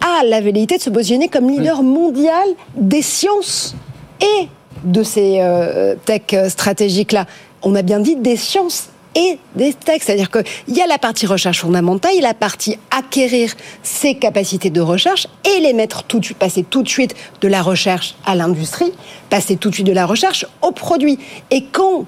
a 0.00 0.24
la 0.24 0.40
velléité 0.40 0.76
de 0.76 0.82
se 0.82 0.90
positionner 0.90 1.26
comme 1.26 1.50
leader 1.50 1.82
mondial 1.82 2.46
des 2.76 3.02
sciences 3.02 3.74
et 4.20 4.46
de 4.84 5.02
ces 5.02 5.38
euh, 5.40 5.96
tech 6.04 6.48
stratégiques-là. 6.48 7.26
On 7.62 7.74
a 7.74 7.82
bien 7.82 7.98
dit 7.98 8.14
des 8.14 8.36
sciences 8.36 8.90
et 9.18 9.38
des 9.56 9.74
textes. 9.74 10.06
C'est-à-dire 10.06 10.30
qu'il 10.30 10.76
y 10.76 10.80
a 10.80 10.86
la 10.86 10.98
partie 10.98 11.26
recherche 11.26 11.60
fondamentale, 11.60 12.12
il 12.14 12.22
y 12.22 12.24
a 12.24 12.28
la 12.28 12.34
partie 12.34 12.78
acquérir 12.96 13.52
ses 13.82 14.14
capacités 14.14 14.70
de 14.70 14.80
recherche 14.80 15.26
et 15.44 15.60
les 15.60 15.72
mettre 15.72 16.04
tout 16.04 16.20
de 16.20 16.24
suite, 16.24 16.38
passer 16.38 16.62
tout 16.62 16.82
de 16.82 16.88
suite 16.88 17.14
de 17.40 17.48
la 17.48 17.62
recherche 17.62 18.14
à 18.24 18.34
l'industrie, 18.34 18.92
passer 19.28 19.56
tout 19.56 19.70
de 19.70 19.74
suite 19.74 19.86
de 19.86 19.92
la 19.92 20.06
recherche 20.06 20.46
au 20.62 20.70
produit. 20.70 21.18
Et 21.50 21.64
quand 21.64 22.04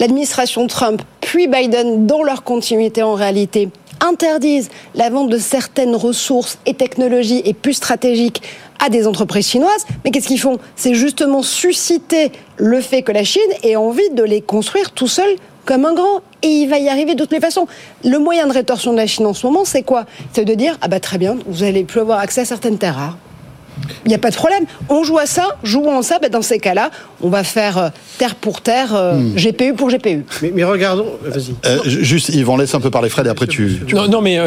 l'administration 0.00 0.66
Trump 0.66 1.02
puis 1.20 1.46
Biden, 1.46 2.06
dans 2.06 2.22
leur 2.22 2.42
continuité 2.42 3.02
en 3.02 3.14
réalité, 3.14 3.68
interdisent 4.00 4.70
la 4.94 5.10
vente 5.10 5.28
de 5.28 5.38
certaines 5.38 5.94
ressources 5.94 6.58
et 6.64 6.74
technologies 6.74 7.42
et 7.44 7.52
plus 7.52 7.74
stratégiques 7.74 8.42
à 8.78 8.90
des 8.90 9.06
entreprises 9.06 9.48
chinoises. 9.48 9.84
Mais 10.04 10.10
qu'est-ce 10.10 10.28
qu'ils 10.28 10.40
font? 10.40 10.58
C'est 10.76 10.94
justement 10.94 11.42
susciter 11.42 12.30
le 12.56 12.80
fait 12.80 13.02
que 13.02 13.12
la 13.12 13.24
Chine 13.24 13.42
ait 13.62 13.76
envie 13.76 14.08
de 14.10 14.22
les 14.22 14.40
construire 14.40 14.92
tout 14.92 15.08
seul 15.08 15.28
comme 15.64 15.84
un 15.84 15.94
grand. 15.94 16.22
Et 16.42 16.48
il 16.48 16.68
va 16.68 16.78
y 16.78 16.88
arriver 16.88 17.14
de 17.14 17.20
toutes 17.20 17.32
les 17.32 17.40
façons. 17.40 17.66
Le 18.04 18.18
moyen 18.18 18.46
de 18.46 18.52
rétorsion 18.52 18.92
de 18.92 18.96
la 18.96 19.06
Chine 19.06 19.26
en 19.26 19.34
ce 19.34 19.46
moment, 19.46 19.64
c'est 19.64 19.82
quoi? 19.82 20.06
C'est 20.32 20.44
de 20.44 20.54
dire, 20.54 20.78
ah 20.80 20.88
bah 20.88 21.00
très 21.00 21.18
bien, 21.18 21.36
vous 21.46 21.64
allez 21.64 21.84
plus 21.84 22.00
avoir 22.00 22.20
accès 22.20 22.42
à 22.42 22.44
certaines 22.44 22.78
terres 22.78 22.96
rares. 22.96 23.18
Il 24.04 24.08
n'y 24.08 24.14
a 24.14 24.18
pas 24.18 24.30
de 24.30 24.36
problème. 24.36 24.64
On 24.88 25.04
joue 25.04 25.18
à 25.18 25.26
ça, 25.26 25.56
jouons 25.62 25.98
à 25.98 26.02
ça. 26.02 26.18
Ben 26.20 26.30
dans 26.30 26.42
ces 26.42 26.58
cas-là, 26.58 26.90
on 27.20 27.28
va 27.28 27.44
faire 27.44 27.78
euh, 27.78 27.88
terre 28.18 28.34
pour 28.34 28.60
terre, 28.60 28.94
euh, 28.94 29.14
hmm. 29.14 29.34
GPU 29.36 29.74
pour 29.74 29.90
GPU. 29.90 30.24
Mais, 30.54 30.64
regardons, 30.64 31.06
vas-y. 31.22 31.54
Euh, 31.66 31.78
juste, 31.84 32.28
Yves, 32.30 32.48
on 32.48 32.56
laisse 32.56 32.74
un 32.74 32.80
peu 32.80 32.90
parler 32.90 33.08
Fred 33.08 33.26
et 33.26 33.30
après 33.30 33.46
tu. 33.46 33.80
Non, 33.92 34.20
mais 34.20 34.38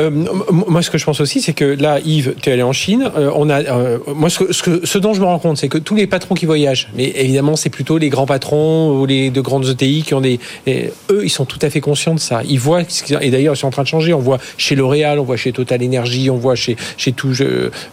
moi, 0.51 0.81
ce 0.81 0.89
que 0.89 0.97
je 0.97 1.05
pense 1.05 1.21
aussi, 1.21 1.41
c'est 1.41 1.53
que 1.53 1.65
là, 1.65 1.99
Yves, 2.03 2.35
tu 2.41 2.49
es 2.49 2.53
allé 2.53 2.63
en 2.63 2.73
Chine. 2.73 3.09
on 3.35 3.49
a, 3.49 3.61
moi, 4.07 4.29
ce, 4.29 4.51
ce, 4.51 4.85
ce, 4.85 4.97
dont 4.97 5.13
je 5.13 5.21
me 5.21 5.25
rends 5.25 5.39
compte, 5.39 5.57
c'est 5.57 5.69
que 5.69 5.77
tous 5.77 5.95
les 5.95 6.07
patrons 6.07 6.35
qui 6.35 6.45
voyagent, 6.45 6.89
mais 6.95 7.11
évidemment, 7.15 7.55
c'est 7.55 7.69
plutôt 7.69 7.97
les 7.97 8.09
grands 8.09 8.25
patrons 8.25 8.99
ou 8.99 9.05
les 9.05 9.29
de 9.29 9.41
grandes 9.41 9.67
ETI 9.67 10.03
qui 10.03 10.13
ont 10.13 10.21
des. 10.21 10.39
eux, 10.67 11.21
ils 11.23 11.29
sont 11.29 11.45
tout 11.45 11.59
à 11.61 11.69
fait 11.69 11.81
conscients 11.81 12.15
de 12.15 12.19
ça. 12.19 12.41
Ils 12.47 12.59
voient, 12.59 12.81
et 13.21 13.29
d'ailleurs, 13.29 13.55
ils 13.55 13.57
sont 13.57 13.67
en 13.67 13.71
train 13.71 13.83
de 13.83 13.87
changer. 13.87 14.13
On 14.13 14.19
voit 14.19 14.39
chez 14.57 14.75
L'Oréal, 14.75 15.19
on 15.19 15.23
voit 15.23 15.37
chez 15.37 15.51
Total 15.51 15.83
Energy, 15.83 16.29
on 16.29 16.37
voit 16.37 16.55
chez, 16.55 16.77
chez 16.97 17.11
tout. 17.11 17.33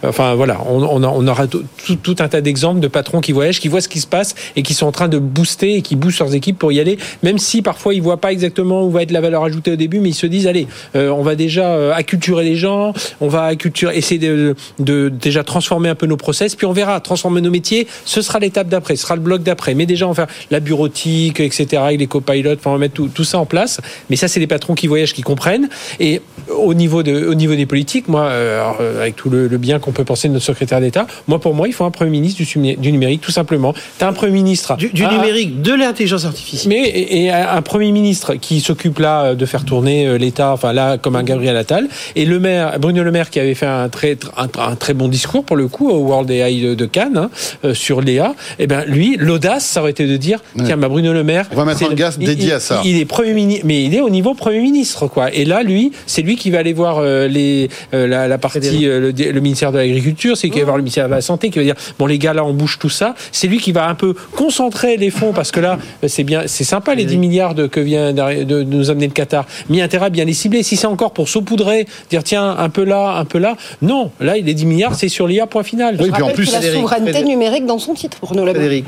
enfin, 0.03 0.35
voilà, 0.35 0.61
on, 0.69 0.81
on, 0.83 1.03
on 1.03 1.27
aura 1.29 1.47
tout, 1.47 2.15
un 2.19 2.27
tas 2.27 2.41
d'exemples 2.41 2.79
de 2.79 2.87
patrons 2.87 3.21
qui 3.21 3.31
voyagent, 3.31 3.59
qui 3.59 3.67
voient 3.67 3.81
ce 3.81 3.87
qui 3.87 3.99
se 3.99 4.07
passe 4.07 4.35
et 4.55 4.63
qui 4.63 4.73
sont 4.73 4.85
en 4.85 4.91
train 4.91 5.07
de 5.07 5.19
booster 5.19 5.75
et 5.75 5.81
qui 5.81 5.95
boostent 5.95 6.19
leurs 6.19 6.35
équipes 6.35 6.57
pour 6.57 6.71
y 6.71 6.79
aller, 6.79 6.97
même 7.23 7.37
si 7.37 7.61
parfois 7.61 7.93
ils 7.93 8.01
voient 8.01 8.21
pas 8.21 8.31
exactement 8.31 8.83
où 8.83 8.91
va 8.91 9.03
être 9.03 9.11
la 9.11 9.21
valeur 9.21 9.43
ajoutée 9.43 9.71
au 9.71 9.75
début, 9.75 9.99
mais 9.99 10.09
ils 10.09 10.13
se 10.13 10.25
disent 10.25 10.47
allez, 10.47 10.67
euh, 10.95 11.09
on 11.09 11.23
va 11.23 11.35
déjà 11.35 11.69
euh, 11.69 11.93
acculturer 11.93 12.43
les 12.43 12.55
gens, 12.55 12.93
on 13.21 13.27
va 13.27 13.43
acculturer, 13.43 13.97
essayer 13.97 14.19
de, 14.19 14.55
de, 14.79 15.09
déjà 15.09 15.43
transformer 15.43 15.89
un 15.89 15.95
peu 15.95 16.05
nos 16.05 16.17
process, 16.17 16.55
puis 16.55 16.65
on 16.65 16.73
verra 16.73 16.99
transformer 16.99 17.41
nos 17.41 17.51
métiers. 17.51 17.87
Ce 18.05 18.21
sera 18.21 18.39
l'étape 18.39 18.67
d'après, 18.67 18.95
ce 18.95 19.03
sera 19.03 19.15
le 19.15 19.21
bloc 19.21 19.43
d'après. 19.43 19.75
Mais 19.75 19.85
déjà 19.85 20.07
on 20.07 20.11
va 20.11 20.27
faire 20.27 20.35
la 20.51 20.59
bureautique, 20.59 21.39
etc. 21.39 21.81
Avec 21.83 21.99
les 21.99 22.07
copilotes, 22.07 22.59
on 22.65 22.71
va 22.71 22.77
mettre 22.77 22.95
tout, 22.95 23.07
tout 23.07 23.23
ça 23.23 23.39
en 23.39 23.45
place. 23.45 23.81
Mais 24.09 24.15
ça 24.15 24.27
c'est 24.27 24.39
les 24.39 24.47
patrons 24.47 24.75
qui 24.75 24.87
voyagent, 24.87 25.13
qui 25.13 25.21
comprennent. 25.21 25.69
Et 25.99 26.21
au 26.49 26.73
niveau 26.73 27.03
de, 27.03 27.27
au 27.27 27.35
niveau 27.35 27.55
des 27.55 27.65
politiques, 27.65 28.07
moi, 28.07 28.23
euh, 28.23 29.01
avec 29.01 29.15
tout 29.15 29.29
le 29.29 29.47
bien 29.57 29.79
qu'on 29.79 29.91
peut 29.91 30.03
penser 30.03 30.27
de 30.27 30.33
notre 30.33 30.45
secrétaire 30.45 30.81
d'État, 30.81 31.07
moi 31.27 31.39
pour 31.39 31.53
moi 31.53 31.67
il 31.67 31.73
faut 31.73 31.85
un 31.85 31.91
Premier 31.91 32.11
ministre 32.11 32.41
du, 32.43 32.91
numérique, 32.91 33.21
tout 33.21 33.31
simplement. 33.31 33.73
Tu 33.73 34.03
as 34.03 34.07
un 34.07 34.13
Premier 34.13 34.31
ministre... 34.31 34.75
Du, 34.77 34.91
ah, 35.05 35.13
numérique, 35.13 35.61
de 35.61 35.73
l'intelligence 35.73 36.25
artificielle. 36.25 36.69
Mais, 36.69 36.89
et, 36.89 37.31
un 37.31 37.61
Premier 37.61 37.91
ministre 37.91 38.35
qui 38.35 38.59
s'occupe 38.61 38.99
là 38.99 39.23
euh, 39.23 39.35
de 39.35 39.45
faire 39.45 39.65
tourner 39.65 40.07
euh, 40.07 40.17
l'État, 40.17 40.51
enfin 40.51 40.73
là, 40.73 40.97
comme 40.97 41.15
un 41.15 41.23
Gabriel 41.23 41.55
Attal, 41.57 41.87
et 42.15 42.25
le 42.25 42.39
maire, 42.39 42.79
Bruno 42.79 43.03
Le 43.03 43.11
Maire, 43.11 43.29
qui 43.29 43.39
avait 43.39 43.55
fait 43.55 43.65
un 43.65 43.89
très, 43.89 44.17
un, 44.37 44.75
très 44.75 44.93
bon 44.93 45.07
discours, 45.07 45.43
pour 45.43 45.57
le 45.57 45.67
coup, 45.67 45.89
au 45.89 45.99
World 45.99 46.29
AI 46.31 46.75
de, 46.75 46.85
Cannes, 46.85 47.17
hein, 47.17 47.29
euh, 47.65 47.73
sur 47.73 48.01
l'EA, 48.01 48.33
et 48.57 48.63
eh 48.63 48.67
ben 48.67 48.83
lui, 48.85 49.15
l'audace, 49.17 49.65
ça 49.65 49.81
aurait 49.81 49.91
été 49.91 50.07
de 50.07 50.17
dire, 50.17 50.39
tiens, 50.65 50.77
bah, 50.77 50.89
Bruno 50.89 51.13
Le 51.13 51.23
Maire... 51.23 51.45
On 51.51 51.55
va 51.55 51.65
mettre 51.65 51.83
un 51.83 51.93
gaz 51.93 52.17
dédié 52.17 52.53
à 52.53 52.59
ça. 52.59 52.81
Il, 52.83 52.97
est 52.97 53.05
Premier 53.05 53.33
ministre, 53.33 53.65
mais 53.65 53.83
il 53.83 53.95
est 53.95 54.01
au 54.01 54.09
niveau 54.09 54.33
Premier 54.33 54.61
ministre, 54.61 55.07
quoi. 55.07 55.33
Et 55.33 55.45
là, 55.45 55.63
lui, 55.63 55.91
c'est 56.05 56.21
lui 56.21 56.35
qui 56.35 56.49
va 56.49 56.59
aller 56.59 56.73
voir 56.73 57.01
les, 57.01 57.69
la, 57.91 58.37
partie, 58.37 58.85
le, 58.85 59.39
ministère 59.39 59.71
de 59.71 59.77
l'Agriculture, 59.77 60.37
c'est 60.37 60.49
qui 60.49 60.59
va 60.59 60.65
voir 60.65 60.77
le 60.77 60.83
ministère 60.83 61.05
de 61.05 61.08
la 61.09 61.21
Santé, 61.21 61.49
qui 61.49 61.59
va 61.59 61.65
dire, 61.65 61.75
bon 61.97 62.05
les 62.05 62.17
gars, 62.17 62.33
là 62.33 62.43
on 62.43 62.53
bouge 62.53 62.79
tout 62.79 62.89
ça. 62.89 63.15
C'est 63.31 63.47
lui 63.47 63.59
qui 63.59 63.71
va 63.71 63.87
un 63.87 63.95
peu 63.95 64.13
concentrer 64.35 64.97
les 64.97 65.09
fonds 65.09 65.33
parce 65.33 65.51
que 65.51 65.59
là 65.59 65.77
c'est 66.07 66.23
bien, 66.23 66.43
c'est 66.47 66.63
sympa 66.63 66.95
les 66.95 67.05
10 67.05 67.17
milliards 67.17 67.55
de, 67.55 67.67
que 67.67 67.79
vient 67.79 68.13
de 68.13 68.63
nous 68.63 68.89
amener 68.89 69.07
le 69.07 69.13
Qatar. 69.13 69.45
Mais 69.69 69.81
intérêt 69.81 70.07
à 70.07 70.09
bien 70.09 70.25
les 70.25 70.33
cibler. 70.33 70.63
Si 70.63 70.75
c'est 70.75 70.87
encore 70.87 71.13
pour 71.13 71.29
saupoudrer, 71.29 71.87
dire 72.09 72.23
tiens 72.23 72.55
un 72.57 72.69
peu 72.69 72.83
là, 72.83 73.17
un 73.17 73.25
peu 73.25 73.39
là, 73.39 73.55
non. 73.81 74.11
Là 74.19 74.35
les 74.35 74.53
10 74.53 74.65
milliards 74.65 74.95
c'est 74.95 75.09
sur 75.09 75.27
l'IA 75.27 75.47
point 75.47 75.63
final. 75.63 75.97
Oui, 75.99 76.11
puis 76.11 76.23
en 76.23 76.29
plus 76.29 76.51
la 76.51 76.61
souveraineté 76.61 77.23
numérique 77.23 77.65
dans 77.65 77.79
son 77.79 77.93
titre 77.93 78.17
pour 78.19 78.35
nous 78.35 78.43
Frédéric, 78.43 78.85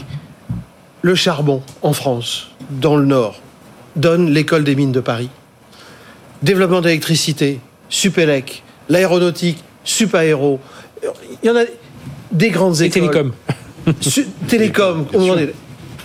le 1.01 1.15
charbon 1.15 1.61
en 1.81 1.93
France, 1.93 2.49
dans 2.69 2.95
le 2.95 3.05
Nord, 3.05 3.35
donne 3.95 4.29
l'école 4.31 4.63
des 4.63 4.75
mines 4.75 4.91
de 4.91 4.99
Paris. 4.99 5.29
Développement 6.41 6.81
d'électricité, 6.81 7.59
Supélec, 7.89 8.63
l'aéronautique, 8.89 9.63
Supaéro. 9.83 10.59
Il 11.43 11.47
y 11.47 11.49
en 11.49 11.55
a 11.55 11.63
des 12.31 12.49
grandes 12.49 12.81
écoles. 12.81 13.09
télécom. 13.09 13.31
télécom, 14.47 15.05
comment 15.11 15.35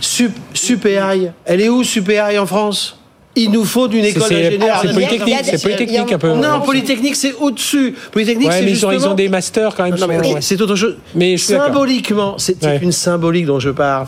Sup, 0.00 0.32
Supéaï. 0.52 1.32
Elle 1.44 1.60
est 1.60 1.68
où 1.68 1.82
Supéaï 1.82 2.38
en 2.38 2.46
France? 2.46 2.98
Il 3.38 3.50
nous 3.50 3.64
faut 3.64 3.86
d'une 3.86 4.04
école 4.04 4.30
d'ingénieurs. 4.30 4.80
C'est 4.82 4.92
Polytechnique, 4.92 5.36
c'est 5.44 5.62
Polytechnique 5.62 6.12
un 6.12 6.18
peu. 6.18 6.32
Non, 6.34 6.60
Polytechnique, 6.62 7.16
c'est 7.16 7.34
au-dessus. 7.34 7.94
Polytechnique, 8.10 8.50
c'est 8.50 8.66
justement... 8.66 8.92
ils, 8.92 9.06
ont, 9.06 9.14
des 9.14 9.28
masters 9.28 9.74
quand 9.74 9.84
même. 9.84 9.96
c'est 10.40 10.60
autre 10.60 10.76
chose. 10.76 10.96
Mais 11.14 11.36
symboliquement, 11.36 12.36
c'est 12.38 12.56
une 12.82 12.92
symbolique 12.92 13.46
dont 13.46 13.60
je 13.60 13.70
parle. 13.70 14.06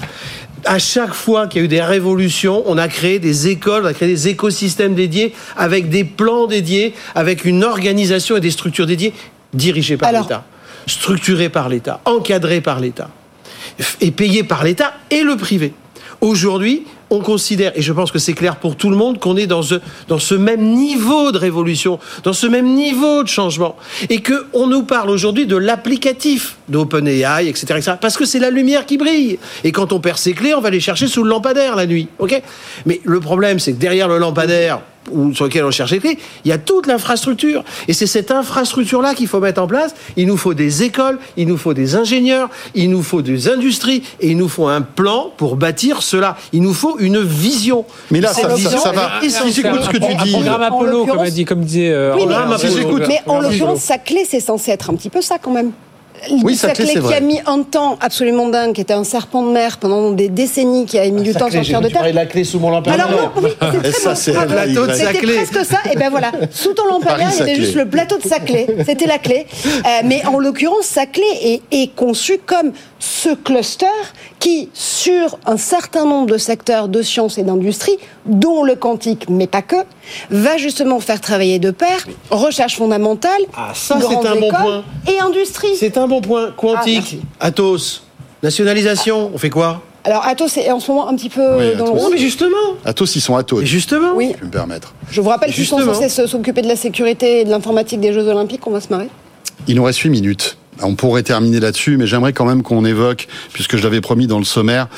À 0.65 0.79
chaque 0.79 1.15
fois 1.15 1.47
qu'il 1.47 1.61
y 1.61 1.63
a 1.63 1.65
eu 1.67 1.69
des 1.69 1.83
révolutions, 1.83 2.65
on 2.67 2.79
a 2.79 2.89
créé 2.89 3.21
des 3.21 3.47
écoles, 3.47 3.85
on 3.85 3.89
a 3.89 3.95
créé 3.95 4.09
des 4.09 4.29
écosystèmes 4.29 4.95
dédiés, 4.95 5.33
avec 5.57 5.89
des 5.89 6.03
plans 6.03 6.49
dédiés, 6.49 6.95
avec 7.15 7.45
une 7.45 7.63
organisation 7.63 8.37
et 8.37 8.41
des 8.41 8.51
structures 8.51 8.87
dédiées, 8.87 9.13
dirigées 9.53 9.97
par 9.97 10.11
l'État 10.11 10.45
structuré 10.89 11.49
par 11.49 11.69
l'État, 11.69 12.01
encadré 12.05 12.61
par 12.61 12.81
l'État, 12.81 13.11
et 14.01 14.11
payé 14.11 14.43
par 14.43 14.65
l'État 14.65 14.95
et 15.11 15.23
le 15.23 15.37
privé. 15.37 15.73
Aujourd'hui, 16.21 16.85
on 17.11 17.21
considère, 17.21 17.73
et 17.77 17.83
je 17.83 17.93
pense 17.93 18.11
que 18.11 18.19
c'est 18.19 18.35
clair 18.35 18.57
pour 18.57 18.77
tout 18.77 18.91
le 18.91 18.97
monde, 18.97 19.19
qu'on 19.19 19.37
est 19.37 19.47
dans 19.47 19.63
ce, 19.63 19.77
dans 20.09 20.19
ce 20.19 20.35
même 20.35 20.63
niveau 20.63 21.33
de 21.33 21.39
révolution, 21.39 21.99
dans 22.25 22.33
ce 22.33 22.47
même 22.47 22.75
niveau 22.75 23.23
de 23.23 23.29
changement, 23.29 23.77
et 24.11 24.23
qu'on 24.23 24.67
nous 24.67 24.83
parle 24.83 25.11
aujourd'hui 25.11 25.47
de 25.47 25.57
l'applicatif 25.57 26.57
d'OpenAI, 26.69 27.49
etc., 27.49 27.67
etc., 27.71 27.93
parce 28.01 28.17
que 28.17 28.25
c'est 28.25 28.41
la 28.41 28.51
lumière 28.51 28.85
qui 28.85 28.99
brille. 28.99 29.39
Et 29.65 29.73
quand 29.73 29.93
on 29.93 30.01
perd 30.01 30.19
ses 30.19 30.33
clés, 30.33 30.55
on 30.55 30.61
va 30.61 30.71
les 30.71 30.81
chercher 30.81 31.07
sous 31.07 31.23
le 31.23 31.31
lampadaire 31.31 31.77
la 31.77 31.87
nuit. 31.87 32.09
Mais 32.85 33.01
le 33.05 33.21
problème, 33.21 33.59
c'est 33.59 33.73
que 33.73 33.79
derrière 33.79 34.09
le 34.09 34.19
lampadaire, 34.19 34.81
ou 35.13 35.35
sur 35.35 35.45
lequel 35.45 35.65
on 35.65 35.71
cherche 35.71 35.93
les 35.93 35.99
clés. 35.99 36.19
Il 36.45 36.49
y 36.49 36.53
a 36.53 36.59
toute 36.59 36.87
l'infrastructure. 36.87 37.65
Et 37.89 37.93
c'est 37.93 38.07
cette 38.07 38.31
infrastructure-là 38.31 39.15
qu'il 39.15 39.27
faut 39.29 39.41
mettre 39.41 39.61
en 39.63 39.67
place. 39.67 39.95
Il 40.17 40.27
nous 40.27 40.37
faut 40.37 40.55
des 40.55 40.83
écoles, 40.83 41.19
il 41.37 41.47
nous 41.49 41.57
faut 41.57 41.75
des 41.75 41.97
ingénieurs, 41.97 42.49
il 42.75 42.91
nous 42.91 43.03
faut 43.03 43.23
des 43.23 43.49
industries, 43.49 44.03
et 44.21 44.31
il 44.31 44.37
nous 44.37 44.49
faut 44.49 44.67
un 44.69 44.83
plan 44.83 45.31
pour 45.37 45.57
bâtir 45.57 46.03
cela. 46.03 46.37
Il 46.53 46.63
nous 46.63 46.75
faut 46.75 46.99
une 46.99 47.21
vision. 47.23 47.85
Mais 48.11 48.21
là, 48.21 48.33
ça, 48.33 48.43
ça, 48.43 48.55
vision, 48.55 48.79
ça 48.79 48.93
va. 48.93 49.13
elle 49.21 49.27
est 49.29 49.31
Si 49.31 49.53
j'écoute 49.53 49.83
ce 49.83 49.89
que 49.91 49.99
tu 49.99 50.15
dis. 50.25 50.33
programme 50.33 50.63
En 50.63 50.65
Apollo, 50.65 51.07
comme, 51.07 51.29
dit, 51.29 51.45
comme 51.45 51.61
disait 51.65 51.91
euh, 51.91 52.15
Oui, 52.15 52.23
mais, 52.27 52.35
mais- 52.35 52.55
Apollo. 52.55 53.07
mais 53.07 53.21
en 53.27 53.41
l'occurrence, 53.41 53.81
sa 53.81 53.99
clé, 53.99 54.25
c'est 54.29 54.41
censé 54.41 54.71
être 54.71 54.91
un 54.91 54.95
petit 54.95 55.11
peu 55.11 55.21
ça 55.23 55.37
quand 55.41 55.53
même. 55.53 55.73
Oui, 56.43 56.57
sa 56.57 56.71
clé, 56.71 56.87
c'est 56.87 56.93
qui 56.95 56.99
vrai. 56.99 57.17
a 57.17 57.21
mis 57.21 57.41
un 57.47 57.63
temps 57.63 57.97
absolument 58.01 58.49
dingue, 58.49 58.73
qui 58.75 58.81
était 58.81 58.95
un 58.95 59.05
serpent 59.05 59.43
de 59.43 59.51
mer 59.53 59.79
pendant 59.79 60.11
des 60.13 60.29
décennies, 60.29 60.87
qui 60.87 60.99
a 60.99 61.09
mis 61.11 61.23
du 61.23 61.33
temps 61.33 61.47
à 61.47 61.51
sortir 61.51 61.81
de 61.81 61.87
Tu 61.87 61.93
terre. 61.93 62.01
parlais 62.01 62.13
de 62.13 62.17
la 62.17 62.27
clé 62.27 62.45
sous 62.45 62.59
mon 62.59 62.71
lampadaire. 62.71 63.07
Alors 63.07 63.33
non, 63.37 63.43
oui, 63.43 63.51
c'est 64.15 64.33
très 64.33 64.47
bon. 64.47 64.87
C'était 64.93 65.05
Saclay. 65.05 65.35
presque 65.45 65.65
ça. 65.65 65.79
Et 65.93 65.97
ben 65.97 66.11
voilà, 66.11 66.33
sous 66.51 66.73
ton 66.75 66.87
lampadaire, 66.87 67.31
il 67.33 67.39
y 67.39 67.43
avait 67.43 67.55
juste 67.55 67.75
le 67.75 67.89
plateau 67.89 68.17
de 68.19 68.23
Saclay. 68.29 68.67
C'était 68.87 69.07
la 69.07 69.19
clé. 69.19 69.47
Euh, 69.67 69.89
mais 70.05 70.25
en 70.27 70.39
l'occurrence, 70.39 70.85
Saclay 70.87 71.23
est, 71.43 71.63
est 71.71 71.95
conçu 71.95 72.39
comme 72.45 72.73
ce 73.01 73.31
cluster 73.35 73.87
qui, 74.39 74.69
sur 74.75 75.39
un 75.47 75.57
certain 75.57 76.05
nombre 76.05 76.27
de 76.27 76.39
secteurs 76.39 76.89
de 76.89 77.01
sciences 77.03 77.39
et 77.39 77.43
d'industrie, 77.43 77.97
dont 78.27 78.65
le 78.65 78.75
quantique, 78.75 79.27
mais 79.29 79.47
pas 79.47 79.63
que, 79.63 79.77
va 80.31 80.57
justement 80.57 80.99
faire 81.01 81.21
travailler 81.21 81.59
de 81.59 81.71
pair 81.71 82.07
recherche 82.31 82.77
fondamentale, 82.77 83.41
Ah, 83.57 83.71
ça, 83.75 83.95
c'est 84.01 84.01
grandes 84.01 84.27
un 84.27 84.35
bon 84.35 84.47
écoles 84.49 84.61
point. 84.63 84.85
et 85.09 85.21
industrie. 85.21 85.77
C'est 85.77 85.97
un 85.97 86.09
bon 86.09 86.21
point. 86.21 86.47
Ah, 86.51 86.55
Quantique, 86.57 86.95
merci. 86.97 87.21
Atos, 87.41 88.03
nationalisation, 88.43 89.31
on 89.33 89.39
fait 89.39 89.51
quoi? 89.51 89.83
Alors 90.05 90.25
Atos 90.27 90.57
est 90.57 90.71
en 90.71 90.81
ce 90.81 90.91
moment 90.91 91.09
un 91.09 91.15
petit 91.17 91.29
peu 91.29 91.57
Oui, 91.59 91.77
dans 91.77 91.85
le 91.87 91.91
Atos. 91.93 92.03
Non, 92.03 92.11
mais 92.11 92.19
justement. 92.19 92.57
Atos, 92.85 93.15
ils 93.17 93.21
sont 93.21 93.37
Atos. 93.37 93.61
Mais 93.61 93.67
justement. 93.67 94.13
Oui. 94.15 94.31
Je 94.35 94.39
peux 94.39 94.47
me 94.47 94.51
permettre. 94.51 94.95
Je 95.11 95.21
vous 95.21 95.29
rappelle 95.29 95.53
qu'ils 95.53 95.67
sont 95.67 95.77
Justement. 95.79 95.95
censés 96.01 96.27
s'occuper 96.27 96.63
de 96.63 96.69
la 96.69 96.77
sécurité 96.77 97.41
et 97.41 97.45
de 97.45 97.51
l'informatique 97.51 98.01
des 98.01 98.13
Jeux 98.13 98.27
Olympiques. 98.27 98.67
On 98.67 98.71
va 98.71 98.81
se 98.81 98.89
marrer. 98.89 99.09
Il 99.67 99.77
nous 99.77 99.85
reste 99.85 99.99
8 100.01 100.11
minutes. 100.11 100.58
On 100.83 100.95
pourrait 100.95 101.23
terminer 101.23 101.61
là-dessus, 101.61 101.97
mais 101.97 102.07
j'aimerais 102.07 102.33
quand 102.33 102.45
même 102.45 102.63
qu'on 102.63 102.85
évoque, 102.85 103.27
puisque 103.53 103.77
je 103.77 103.83
l'avais 103.83 104.01
promis 104.01 104.27
dans 104.27 104.39
le 104.39 104.45
sommaire, 104.45 104.89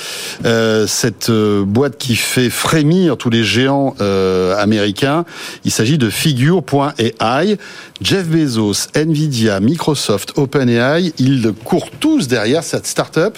euh, 0.45 0.87
cette 0.87 1.31
euh, 1.31 1.65
boîte 1.65 1.97
qui 1.99 2.17
fait 2.17 2.51
frémir 2.51 3.17
tous 3.17 3.31
les 3.31 3.45
géants 3.45 3.95
euh, 4.01 4.57
américains. 4.57 5.25
Il 5.65 5.71
s'agit 5.71 5.99
de 5.99 6.11
Figure.ai. 6.11 7.57
Jeff 8.03 8.27
Bezos, 8.27 8.89
Nvidia, 8.95 9.61
Microsoft, 9.61 10.33
OpenAI, 10.37 11.13
ils 11.19 11.53
courent 11.65 11.91
tous 12.01 12.29
derrière 12.29 12.63
cette 12.65 12.87
start-up 12.87 13.37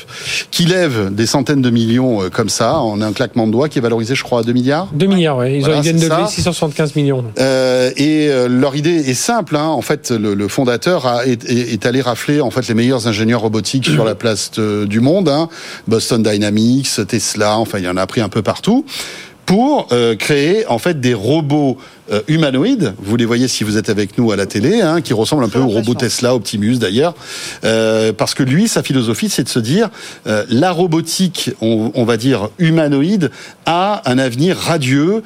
qui 0.50 0.64
lève 0.66 1.12
des 1.12 1.26
centaines 1.26 1.62
de 1.62 1.70
millions 1.70 2.30
comme 2.32 2.48
ça, 2.48 2.78
en 2.78 3.00
un 3.02 3.12
claquement 3.12 3.46
de 3.46 3.52
doigts, 3.52 3.68
qui 3.68 3.78
est 3.78 3.82
valorisé, 3.82 4.14
je 4.14 4.22
crois, 4.22 4.40
à 4.40 4.42
2 4.44 4.52
milliards. 4.52 4.88
2 4.94 5.06
milliards, 5.06 5.36
ouais. 5.38 5.56
Ils, 5.58 5.62
ont- 5.62 5.66
Voilà, 5.66 5.80
viennent 5.80 5.96
de 5.96 6.02
lever 6.04 6.22
ça. 6.22 6.26
675 6.28 6.94
millions. 6.94 7.24
Et 7.96 8.30
leur 8.48 8.76
idée 8.76 9.10
est 9.10 9.14
simple. 9.14 9.56
Hein. 9.56 9.66
En 9.66 9.82
fait, 9.82 10.10
le, 10.12 10.34
le 10.34 10.48
fondateur 10.48 11.06
a, 11.06 11.26
est- 11.26 11.48
est 11.50 11.84
allé 11.86 12.00
rafler 12.00 12.31
en 12.40 12.50
fait 12.50 12.66
les 12.68 12.74
meilleurs 12.74 13.06
ingénieurs 13.06 13.42
robotiques 13.42 13.86
sur 13.86 14.04
la 14.04 14.14
place 14.14 14.50
du 14.52 15.00
monde. 15.00 15.28
Hein. 15.28 15.48
Boston 15.86 16.22
Dynamics, 16.22 17.00
Tesla. 17.06 17.58
Enfin, 17.58 17.78
il 17.78 17.84
y 17.84 17.88
en 17.88 17.96
a 17.96 18.06
pris 18.06 18.20
un 18.20 18.28
peu 18.28 18.42
partout 18.42 18.84
pour 19.46 19.88
euh, 19.92 20.14
créer 20.14 20.66
en 20.66 20.78
fait 20.78 21.00
des 21.00 21.14
robots 21.14 21.76
euh, 22.10 22.22
humanoïdes. 22.28 22.94
Vous 22.98 23.16
les 23.16 23.24
voyez 23.24 23.48
si 23.48 23.64
vous 23.64 23.76
êtes 23.76 23.88
avec 23.88 24.16
nous 24.16 24.30
à 24.32 24.36
la 24.36 24.46
télé, 24.46 24.80
hein, 24.80 25.00
qui 25.00 25.12
ressemblent 25.12 25.44
un 25.44 25.48
peu 25.48 25.58
aux 25.58 25.68
robots 25.68 25.94
Tesla, 25.94 26.34
Optimus 26.34 26.78
d'ailleurs, 26.78 27.14
Euh, 27.64 28.12
parce 28.12 28.34
que 28.34 28.42
lui, 28.42 28.68
sa 28.68 28.82
philosophie, 28.82 29.28
c'est 29.28 29.44
de 29.44 29.48
se 29.48 29.58
dire 29.58 29.90
la 30.24 30.70
robotique, 30.70 31.50
on, 31.60 31.90
on 31.94 32.04
va 32.04 32.16
dire 32.16 32.48
humanoïde, 32.58 33.30
a 33.66 34.02
un 34.10 34.18
avenir 34.18 34.56
radieux. 34.56 35.22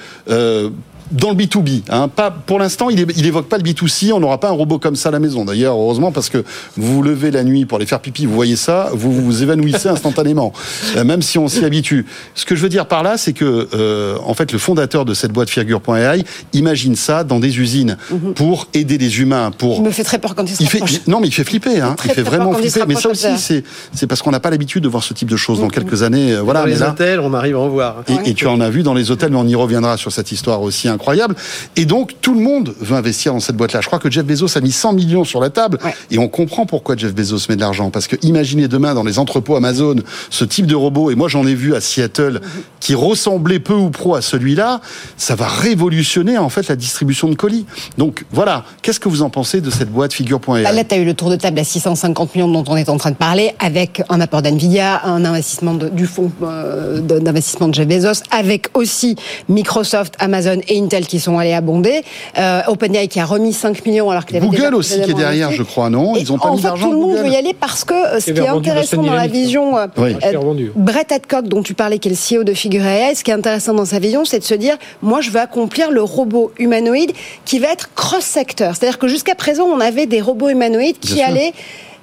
Dans 1.13 1.31
le 1.31 1.37
B2B, 1.37 1.83
hein, 1.89 2.09
pas 2.09 2.31
pour 2.31 2.59
l'instant, 2.59 2.91
il, 2.91 3.07
il 3.17 3.27
évoque 3.27 3.49
pas 3.49 3.59
le 3.59 3.63
B2C. 3.63 4.13
On 4.13 4.21
n'aura 4.21 4.41
pas 4.41 4.49
un 4.49 4.53
robot 4.53 4.79
comme 4.79 4.97
ça 4.97 5.11
à 5.11 5.13
la 5.13 5.21
maison. 5.21 5.45
D'ailleurs, 5.45 5.77
heureusement, 5.77 6.11
parce 6.11 6.29
que 6.29 6.45
vous 6.77 6.95
vous 6.97 7.03
levez 7.03 7.31
la 7.31 7.45
nuit 7.45 7.65
pour 7.65 7.77
aller 7.77 7.87
faire 7.87 8.01
pipi, 8.01 8.27
vous 8.27 8.35
voyez 8.35 8.57
ça, 8.57 8.91
vous 8.93 9.13
vous 9.13 9.43
évanouissez 9.43 9.89
instantanément, 9.97 10.53
euh, 10.97 11.05
même 11.05 11.23
si 11.23 11.39
on 11.39 11.49
s'y 11.49 11.65
habitue. 11.65 12.07
Ce 12.35 12.45
que 12.45 12.57
je 12.57 12.63
veux 12.63 12.69
dire 12.69 12.87
par 12.87 13.03
là, 13.03 13.17
c'est 13.19 13.33
que 13.33 13.69
euh, 13.75 14.17
en 14.25 14.35
fait, 14.35 14.53
le 14.53 14.59
fondateur 14.59 15.05
de 15.05 15.15
cette 15.15 15.33
boîte 15.33 15.51
Figure.ai 15.51 16.25
imagine 16.53 16.97
ça 16.97 17.25
dans 17.25 17.39
des 17.39 17.59
usines 17.59 17.97
pour 18.35 18.69
aider 18.75 18.99
les 18.99 19.21
humains, 19.21 19.51
pour 19.51 19.77
Il 19.77 19.83
me 19.83 19.91
fait 19.91 20.05
très 20.05 20.19
peur 20.19 20.35
quand 20.35 20.45
il 20.45 20.57
se 20.57 20.63
il 20.63 20.69
fait, 20.69 21.07
non, 21.07 21.21
mais 21.21 21.29
il 21.29 21.33
fait 21.33 21.45
flipper. 21.45 21.81
Hein. 21.81 21.95
Très, 21.97 22.09
il 22.09 22.15
fait 22.15 22.23
très 22.23 22.37
vraiment 22.37 22.53
flipper. 22.53 22.85
Mais 22.89 22.95
ça 22.97 23.11
aussi, 23.11 23.39
c'est 23.39 23.63
c'est 23.93 24.07
parce 24.07 24.23
qu'on 24.23 24.31
n'a 24.31 24.41
pas 24.41 24.51
l'habitude 24.51 24.83
de 24.83 24.89
voir 24.89 25.03
ce 25.03 25.15
type 25.15 25.31
de 25.31 25.37
choses. 25.37 25.61
Dans 25.61 25.69
quelques 25.69 26.03
années, 26.03 26.33
euh, 26.33 26.41
voilà. 26.43 26.61
Dans 26.61 26.67
mais 26.67 26.73
les 26.73 26.81
là, 26.81 26.91
hôtels, 26.91 27.21
on 27.21 27.33
arrive 27.35 27.57
à 27.57 27.61
en 27.61 27.69
voir. 27.69 28.03
et, 28.09 28.31
et 28.31 28.35
tu 28.35 28.47
en 28.47 28.61
as 28.61 28.71
vu 28.71 28.83
dans 28.83 28.95
les 28.95 29.11
hôtels, 29.11 29.31
mais 29.31 29.39
on 29.39 29.47
y 29.47 29.55
reviendra 29.55 29.97
sur 29.97 30.13
cette 30.13 30.33
histoire 30.33 30.63
aussi 30.63 30.89
incroyable. 30.97 31.35
Et 31.77 31.85
donc, 31.85 32.15
tout 32.21 32.35
le 32.35 32.41
monde 32.41 32.75
veut 32.81 32.97
investir 32.97 33.33
dans 33.33 33.41
cette 33.41 33.57
boîte-là. 33.57 33.81
Je 33.81 33.87
crois 33.87 33.99
que 33.99 34.11
Jeff 34.11 34.25
Bezos 34.25 34.57
a 34.59 34.61
mis 34.61 34.73
100 34.73 34.93
millions 34.95 35.25
sur 35.25 35.41
la 35.41 35.51
table. 35.51 35.79
Ouais. 35.85 35.95
Et 36.11 36.19
on 36.19 36.29
comprend 36.29 36.67
pourquoi 36.67 36.97
Jeff 36.97 37.15
Bezos 37.15 37.47
met 37.49 37.57
de 37.57 37.61
l'argent. 37.61 37.91
Parce 37.91 38.07
que 38.09 38.17
imaginez 38.23 38.69
demain 38.69 38.95
dans 38.95 39.05
les 39.05 39.19
entrepôts 39.19 39.57
Amazon 39.57 39.97
ce 40.31 40.45
type 40.45 40.67
de 40.67 40.75
robot. 40.75 41.11
Et 41.11 41.15
moi, 41.15 41.29
j'en 41.29 41.47
ai 41.47 41.55
vu 41.55 41.75
à 41.75 41.81
Seattle 41.81 42.41
qui 42.81 42.95
ressemblait 42.95 43.61
peu 43.61 43.75
ou 43.75 43.91
pro 43.91 44.15
à 44.17 44.23
celui-là. 44.23 44.81
Ça 45.17 45.35
va 45.35 45.47
révolutionner, 45.47 46.39
en 46.39 46.49
fait, 46.49 46.69
la 46.69 46.77
distribution 46.77 47.29
de 47.29 47.35
colis. 47.35 47.67
Donc, 47.99 48.25
voilà. 48.33 48.65
Qu'est-ce 48.83 49.01
que 49.01 49.09
vous 49.09 49.23
en 49.23 49.31
pensez 49.31 49.61
de 49.61 49.71
cette 49.71 49.91
boîte 49.91 50.13
Figure.ai 50.13 50.63
Bah, 50.65 50.73
Là, 50.73 50.85
tu 50.85 50.95
as 50.95 50.99
eu 50.99 51.05
le 51.05 51.15
tour 51.15 51.31
de 51.31 51.37
table 51.37 51.59
à 51.59 51.65
650 51.65 52.35
millions 52.35 52.49
dont 52.49 52.65
on 52.69 52.77
est 52.77 52.89
en 52.89 52.97
train 52.97 53.11
de 53.11 53.17
parler, 53.17 53.55
avec 53.59 54.03
un 54.09 54.21
apport 54.21 54.43
d'NVIDIA, 54.43 55.05
un 55.05 55.25
investissement 55.25 55.75
de- 55.75 55.89
du 55.89 56.07
fonds 56.07 56.31
euh, 56.43 57.01
d'investissement 57.01 57.69
de 57.69 57.75
Jeff 57.75 57.87
Bezos, 57.87 58.23
avec 58.31 58.69
aussi 58.75 59.17
Microsoft, 59.49 60.15
Amazon 60.19 60.61
et 60.69 60.75
Intel 60.87 61.07
qui 61.07 61.21
sont 61.21 61.39
allés 61.39 61.53
abonder, 61.53 62.03
euh, 62.39 62.61
OpenAI 62.69 63.09
qui 63.09 63.21
a 63.21 63.25
remis 63.25 63.53
5 63.53 63.85
millions 63.85 64.11
alors 64.11 64.25
qu'il 64.25 64.37
avait 64.37 64.47
déjà 64.49 64.65
Google 64.65 64.75
aussi 64.77 65.01
qui 65.03 65.11
est 65.11 65.15
derrière, 65.15 65.49
investi. 65.49 65.59
je 65.59 65.63
crois, 65.69 65.91
non 65.91 66.15
Ils 66.17 66.33
ont 66.33 66.39
pas 66.39 66.49
en 66.49 66.55
mis 66.55 66.63
fait, 66.63 66.69
d'argent 66.69 66.87
tout 66.89 66.93
le 66.93 66.99
monde 66.99 67.17
veut 67.17 67.29
y 67.29 67.37
aller 67.37 67.55
parce 67.55 67.85
que 67.85 67.95
euh, 67.95 68.21
ce 68.21 68.31
qui 68.31 68.39
est 68.41 68.47
intéressant 68.49 69.03
dans 69.03 69.13
la 69.15 69.27
vision, 69.27 69.77
euh, 69.77 69.87
Oui. 69.97 70.15
euh, 70.25 70.31
est 70.33 70.37
revendu. 70.37 70.73
Brett 70.77 71.11
Hadcock, 71.13 71.49
dont 71.49 71.63
tu 71.63 71.75
parlais, 71.75 71.99
qui 71.99 72.09
est 72.09 72.13
le 72.13 72.39
CEO 72.41 72.45
de 72.45 72.55
Figure 72.55 72.85
AI, 72.87 73.15
ce 73.15 73.25
qui 73.25 73.31
est 73.31 73.35
intéressant 73.35 73.75
dans 73.75 73.85
sa 73.85 73.99
vision, 73.99 74.25
c'est 74.25 74.39
de 74.39 74.45
se 74.45 74.55
dire, 74.55 74.77
moi, 75.03 75.21
je 75.21 75.31
veux 75.31 75.41
accomplir 75.41 75.91
le 75.91 76.03
robot 76.03 76.53
humanoïde 76.59 77.13
qui 77.45 77.59
va 77.59 77.69
être 77.73 77.93
cross-secteur. 77.95 78.75
C'est-à-dire 78.77 78.99
que 78.99 79.09
jusqu'à 79.09 79.35
présent, 79.35 79.65
on 79.65 79.81
avait 79.81 80.07
des 80.07 80.21
robots 80.21 80.49
humanoïdes 80.49 80.99
qui 80.99 81.15
Bien 81.15 81.27
sûr. 81.29 81.53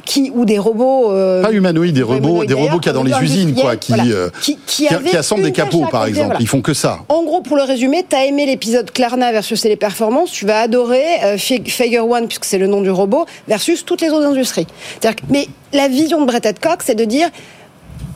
Qui 0.06 0.32
ou 0.36 0.46
des 0.46 0.58
robots 0.60 1.12
euh, 1.12 1.42
Pas 1.42 1.52
humanoïdes, 1.52 1.96
des 1.96 2.04
robots, 2.04 2.44
des 2.46 2.54
robots 2.54 2.78
qu'il 2.80 2.88
y 2.88 2.90
a 2.90 2.94
dans 2.94 3.04
les 3.04 3.14
usines, 3.22 3.54
quoi, 3.56 3.76
qui, 3.78 3.94
voilà. 3.94 4.10
euh, 4.12 4.30
qui, 4.42 4.88
assemblent 5.16 5.44
des 5.44 5.52
capots, 5.52 5.86
par 5.90 6.06
exemple. 6.06 6.26
voilà. 6.28 6.42
Ils 6.42 6.48
font 6.48 6.62
que 6.62 6.74
ça. 6.74 7.00
En 7.10 7.24
gros, 7.24 7.42
pour 7.42 7.56
le 7.58 7.64
résumer, 7.64 8.06
t'as 8.08 8.26
aimé 8.26 8.46
l'épisode 8.46 8.92
Klarna 8.92 9.32
versus 9.32 9.62
Téléperformance, 9.62 10.32
tu 10.32 10.46
vas 10.46 10.60
adorer 10.62 11.04
euh, 11.24 11.38
Fig- 11.38 11.70
Figure 11.70 12.08
One, 12.10 12.28
puisque 12.28 12.46
c'est 12.46 12.58
le 12.58 12.68
nom 12.68 12.82
du 12.82 12.90
robot, 12.92 13.26
versus 13.48 13.86
toutes 13.86 14.02
les 14.02 14.10
autres 14.10 14.26
industries. 14.28 14.68
Que- 15.02 15.08
mais 15.30 15.48
la 15.72 15.88
vision 15.88 16.20
de 16.22 16.26
Brett 16.26 16.46
Hadcock, 16.46 16.80
c'est 16.84 16.96
de 16.96 17.06
dire 17.06 17.30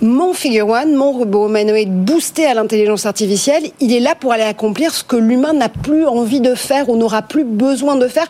mon 0.02 0.34
Figure 0.34 0.68
One, 0.68 0.94
mon 0.94 1.12
robot 1.12 1.48
humanoïde 1.48 1.92
boosté 1.92 2.46
à 2.46 2.54
l'intelligence 2.54 3.06
artificielle, 3.08 3.64
il 3.80 3.92
est 3.94 4.00
là 4.00 4.14
pour 4.14 4.32
aller 4.32 4.44
accomplir 4.44 4.94
ce 4.94 5.04
que 5.04 5.16
l'humain 5.16 5.54
n'a 5.54 5.70
plus 5.70 6.06
envie 6.06 6.40
de 6.40 6.54
faire 6.54 6.90
ou 6.90 6.98
n'aura 6.98 7.24
plus 7.24 7.44
besoin 7.46 7.96
de 7.96 8.08
faire. 8.08 8.28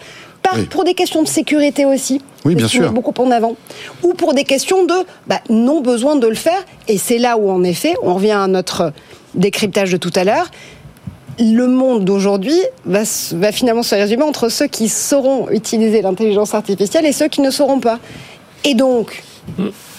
Oui. 0.56 0.66
Pour 0.66 0.84
des 0.84 0.94
questions 0.94 1.24
de 1.24 1.28
sécurité 1.28 1.86
aussi, 1.86 2.22
Oui, 2.46 2.56
bien 2.56 2.68
sûr. 2.68 2.92
beaucoup 2.92 3.14
en 3.22 3.32
avant, 3.32 3.56
ou 4.04 4.14
pour 4.14 4.34
des 4.34 4.44
questions 4.44 4.86
de 4.86 4.94
bah, 5.28 5.42
non 5.50 5.82
besoin 5.82 6.16
de 6.16 6.28
le 6.28 6.36
faire. 6.36 6.64
Et 6.88 6.98
c'est 6.98 7.18
là 7.18 7.38
où, 7.38 7.50
en 7.50 7.64
effet, 7.64 7.94
on 8.04 8.14
revient 8.16 8.32
à 8.32 8.48
notre 8.48 8.94
décryptage 9.36 9.92
de 9.92 9.98
tout 9.98 10.14
à 10.16 10.24
l'heure, 10.24 10.50
le 11.40 11.68
monde 11.68 12.04
d'aujourd'hui 12.04 12.58
va, 12.86 13.02
va 13.34 13.52
finalement 13.52 13.84
se 13.84 13.94
résumer 13.94 14.24
entre 14.24 14.50
ceux 14.50 14.68
qui 14.68 14.90
sauront 14.90 15.50
utiliser 15.52 16.02
l'intelligence 16.02 16.56
artificielle 16.56 17.06
et 17.06 17.12
ceux 17.12 17.28
qui 17.28 17.42
ne 17.42 17.52
sauront 17.52 17.80
pas. 17.80 18.00
Et 18.64 18.74
donc, 18.74 19.24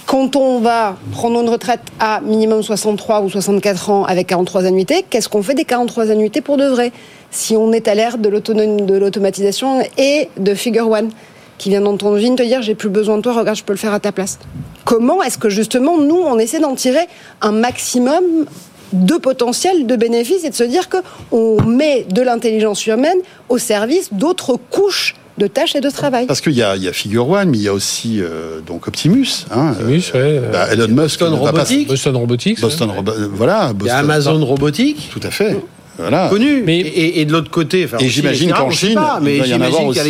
quand 0.09 0.37
on 0.37 0.59
va 0.61 0.97
prendre 1.13 1.39
une 1.39 1.51
retraite 1.51 1.83
à 2.01 2.23
minimum 2.23 2.63
63 2.63 3.21
ou 3.21 3.29
64 3.29 3.91
ans 3.91 4.05
avec 4.07 4.29
43 4.29 4.65
annuités, 4.65 5.05
qu'est-ce 5.09 5.29
qu'on 5.29 5.43
fait 5.43 5.53
des 5.53 5.67
43 5.67 6.11
annuités 6.11 6.41
pour 6.41 6.57
de 6.57 6.65
vrai? 6.65 6.93
Si 7.31 7.59
on 7.59 7.75
est 7.75 7.89
à 7.89 7.95
l'ère 7.95 8.17
de 8.17 8.31
l'automatisation 8.31 9.83
et 9.99 10.31
de 10.39 10.55
Figure 10.55 10.91
One, 10.91 11.11
qui 11.59 11.69
vient 11.69 11.83
dans 11.83 11.95
ton 11.99 12.17
usine 12.17 12.37
te 12.37 12.43
dire 12.43 12.63
j'ai 12.63 12.75
plus 12.75 12.89
besoin 12.89 13.19
de 13.19 13.23
toi, 13.23 13.35
regarde, 13.35 13.59
je 13.59 13.65
peux 13.65 13.75
le 13.75 13.79
faire 13.79 13.93
à 13.93 14.01
ta 14.01 14.11
place. 14.11 14.39
Comment 14.87 15.23
est-ce 15.23 15.37
que 15.37 15.51
justement 15.51 15.99
nous 15.99 16.17
on 16.17 16.39
essaie 16.39 16.59
d'en 16.59 16.75
tirer 16.75 17.07
un 17.43 17.53
maximum 17.53 18.25
de 18.95 19.17
potentiel, 19.17 19.87
de 19.87 19.95
bénéfices 19.95 20.43
et 20.43 20.49
de 20.49 20.55
se 20.55 20.65
dire 20.65 20.89
que 20.89 20.97
on 21.33 21.61
met 21.61 22.05
de 22.05 22.23
l'intelligence 22.23 22.87
humaine 22.87 23.19
au 23.51 23.59
service 23.59 24.09
d'autres 24.15 24.57
couches 24.71 25.17
de 25.39 25.47
tâches 25.47 25.74
et 25.76 25.80
de 25.80 25.89
travail. 25.91 26.26
Parce 26.26 26.41
qu'il 26.41 26.53
y 26.53 26.62
a, 26.62 26.76
il 26.76 26.82
y 26.82 26.89
a 26.89 26.93
Figure 26.93 27.28
One, 27.28 27.49
mais 27.51 27.59
il 27.59 27.62
y 27.62 27.68
a 27.68 27.72
aussi 27.72 28.20
euh, 28.20 28.61
donc 28.66 28.86
Optimus. 28.89 29.26
Hein, 29.51 29.70
Optimus, 29.72 30.03
ouais, 30.14 30.20
euh, 30.43 30.51
bah, 30.53 30.66
Elon 30.72 30.89
Musk 30.89 30.97
Boston 31.20 31.30
va 31.32 31.39
pas- 31.39 31.47
Robotics. 31.61 31.89
Boston 31.89 32.16
Robotics. 32.16 32.61
Boston, 32.61 32.91
Robo- 32.91 33.12
euh, 33.12 33.28
voilà. 33.32 33.68
Il 33.68 33.70
y 33.70 33.74
Boston, 33.74 33.95
a 33.97 33.99
Amazon 34.01 34.45
Robotique. 34.45 35.09
Tout 35.11 35.20
à 35.22 35.30
fait. 35.30 35.57
Voilà. 35.99 36.29
connu. 36.29 36.63
Mais- 36.65 36.79
et, 36.79 37.21
et 37.21 37.25
de 37.25 37.33
l'autre 37.33 37.51
côté, 37.51 37.85
enfin, 37.85 37.99
Et 37.99 38.09
j'imagine 38.09 38.53
qu'en 38.53 38.71
Chine, 38.71 38.95
pas, 38.95 39.19
mais 39.21 39.39
il 39.39 39.47
y 39.47 39.55
en 39.55 39.61
avoir 39.61 39.85
aussi. 39.87 40.01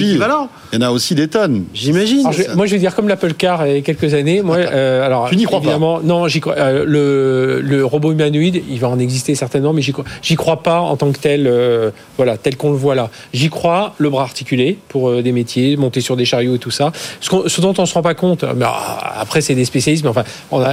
Il 0.72 0.74
y 0.74 0.76
en 0.76 0.82
a 0.86 0.90
aussi 0.90 1.14
des 1.14 1.28
tonnes. 1.28 1.64
J'imagine. 1.72 2.26
Je- 2.30 2.54
moi, 2.54 2.66
je 2.66 2.72
vais 2.72 2.78
dire 2.78 2.94
comme 2.94 3.08
l'Apple 3.08 3.32
Car 3.34 3.66
il 3.66 3.74
y 3.74 3.78
a 3.78 3.80
quelques 3.80 4.12
années. 4.14 4.42
Moi, 4.42 4.56
euh, 4.56 5.04
alors 5.04 5.28
Tu 5.30 5.36
n'y 5.36 5.44
crois 5.44 5.60
pas 5.60 5.64
évidemment, 5.64 6.00
Non, 6.02 6.28
j'y 6.28 6.40
crois. 6.40 6.54
euh, 6.58 6.84
le, 6.86 7.60
le 7.62 7.84
robot 7.84 8.12
humanoïde, 8.12 8.62
il 8.70 8.78
va 8.78 8.88
en 8.88 8.98
exister 8.98 9.34
certainement, 9.34 9.72
mais 9.72 9.80
j'y 9.82 9.92
crois. 9.92 10.04
J'y 10.22 10.36
crois 10.36 10.62
pas 10.62 10.80
en 10.80 10.96
tant 10.96 11.10
que 11.10 11.18
tel. 11.18 11.46
euh, 11.46 11.90
voilà, 12.16 12.36
tel 12.36 12.56
qu'on 12.56 12.70
le 12.70 12.76
voit 12.76 12.94
là. 12.94 13.08
J'y 13.32 13.48
crois. 13.48 13.94
Le 13.98 14.10
bras 14.10 14.24
articulé 14.24 14.76
pour 14.88 15.08
euh, 15.08 15.22
des 15.22 15.32
métiers, 15.32 15.76
monter 15.76 16.00
sur 16.00 16.16
des 16.16 16.24
chariots 16.26 16.56
et 16.56 16.58
tout 16.58 16.70
ça. 16.70 16.92
Ce, 17.20 17.60
dont 17.60 17.74
on 17.78 17.86
se 17.86 17.94
rend 17.94 18.02
pas 18.02 18.14
compte. 18.14 18.44
Mais 18.56 18.64
ah, 18.68 19.14
après, 19.20 19.40
c'est 19.40 19.54
des 19.54 19.64
spécialistes, 19.64 20.04
mais 20.04 20.10
enfin, 20.10 20.24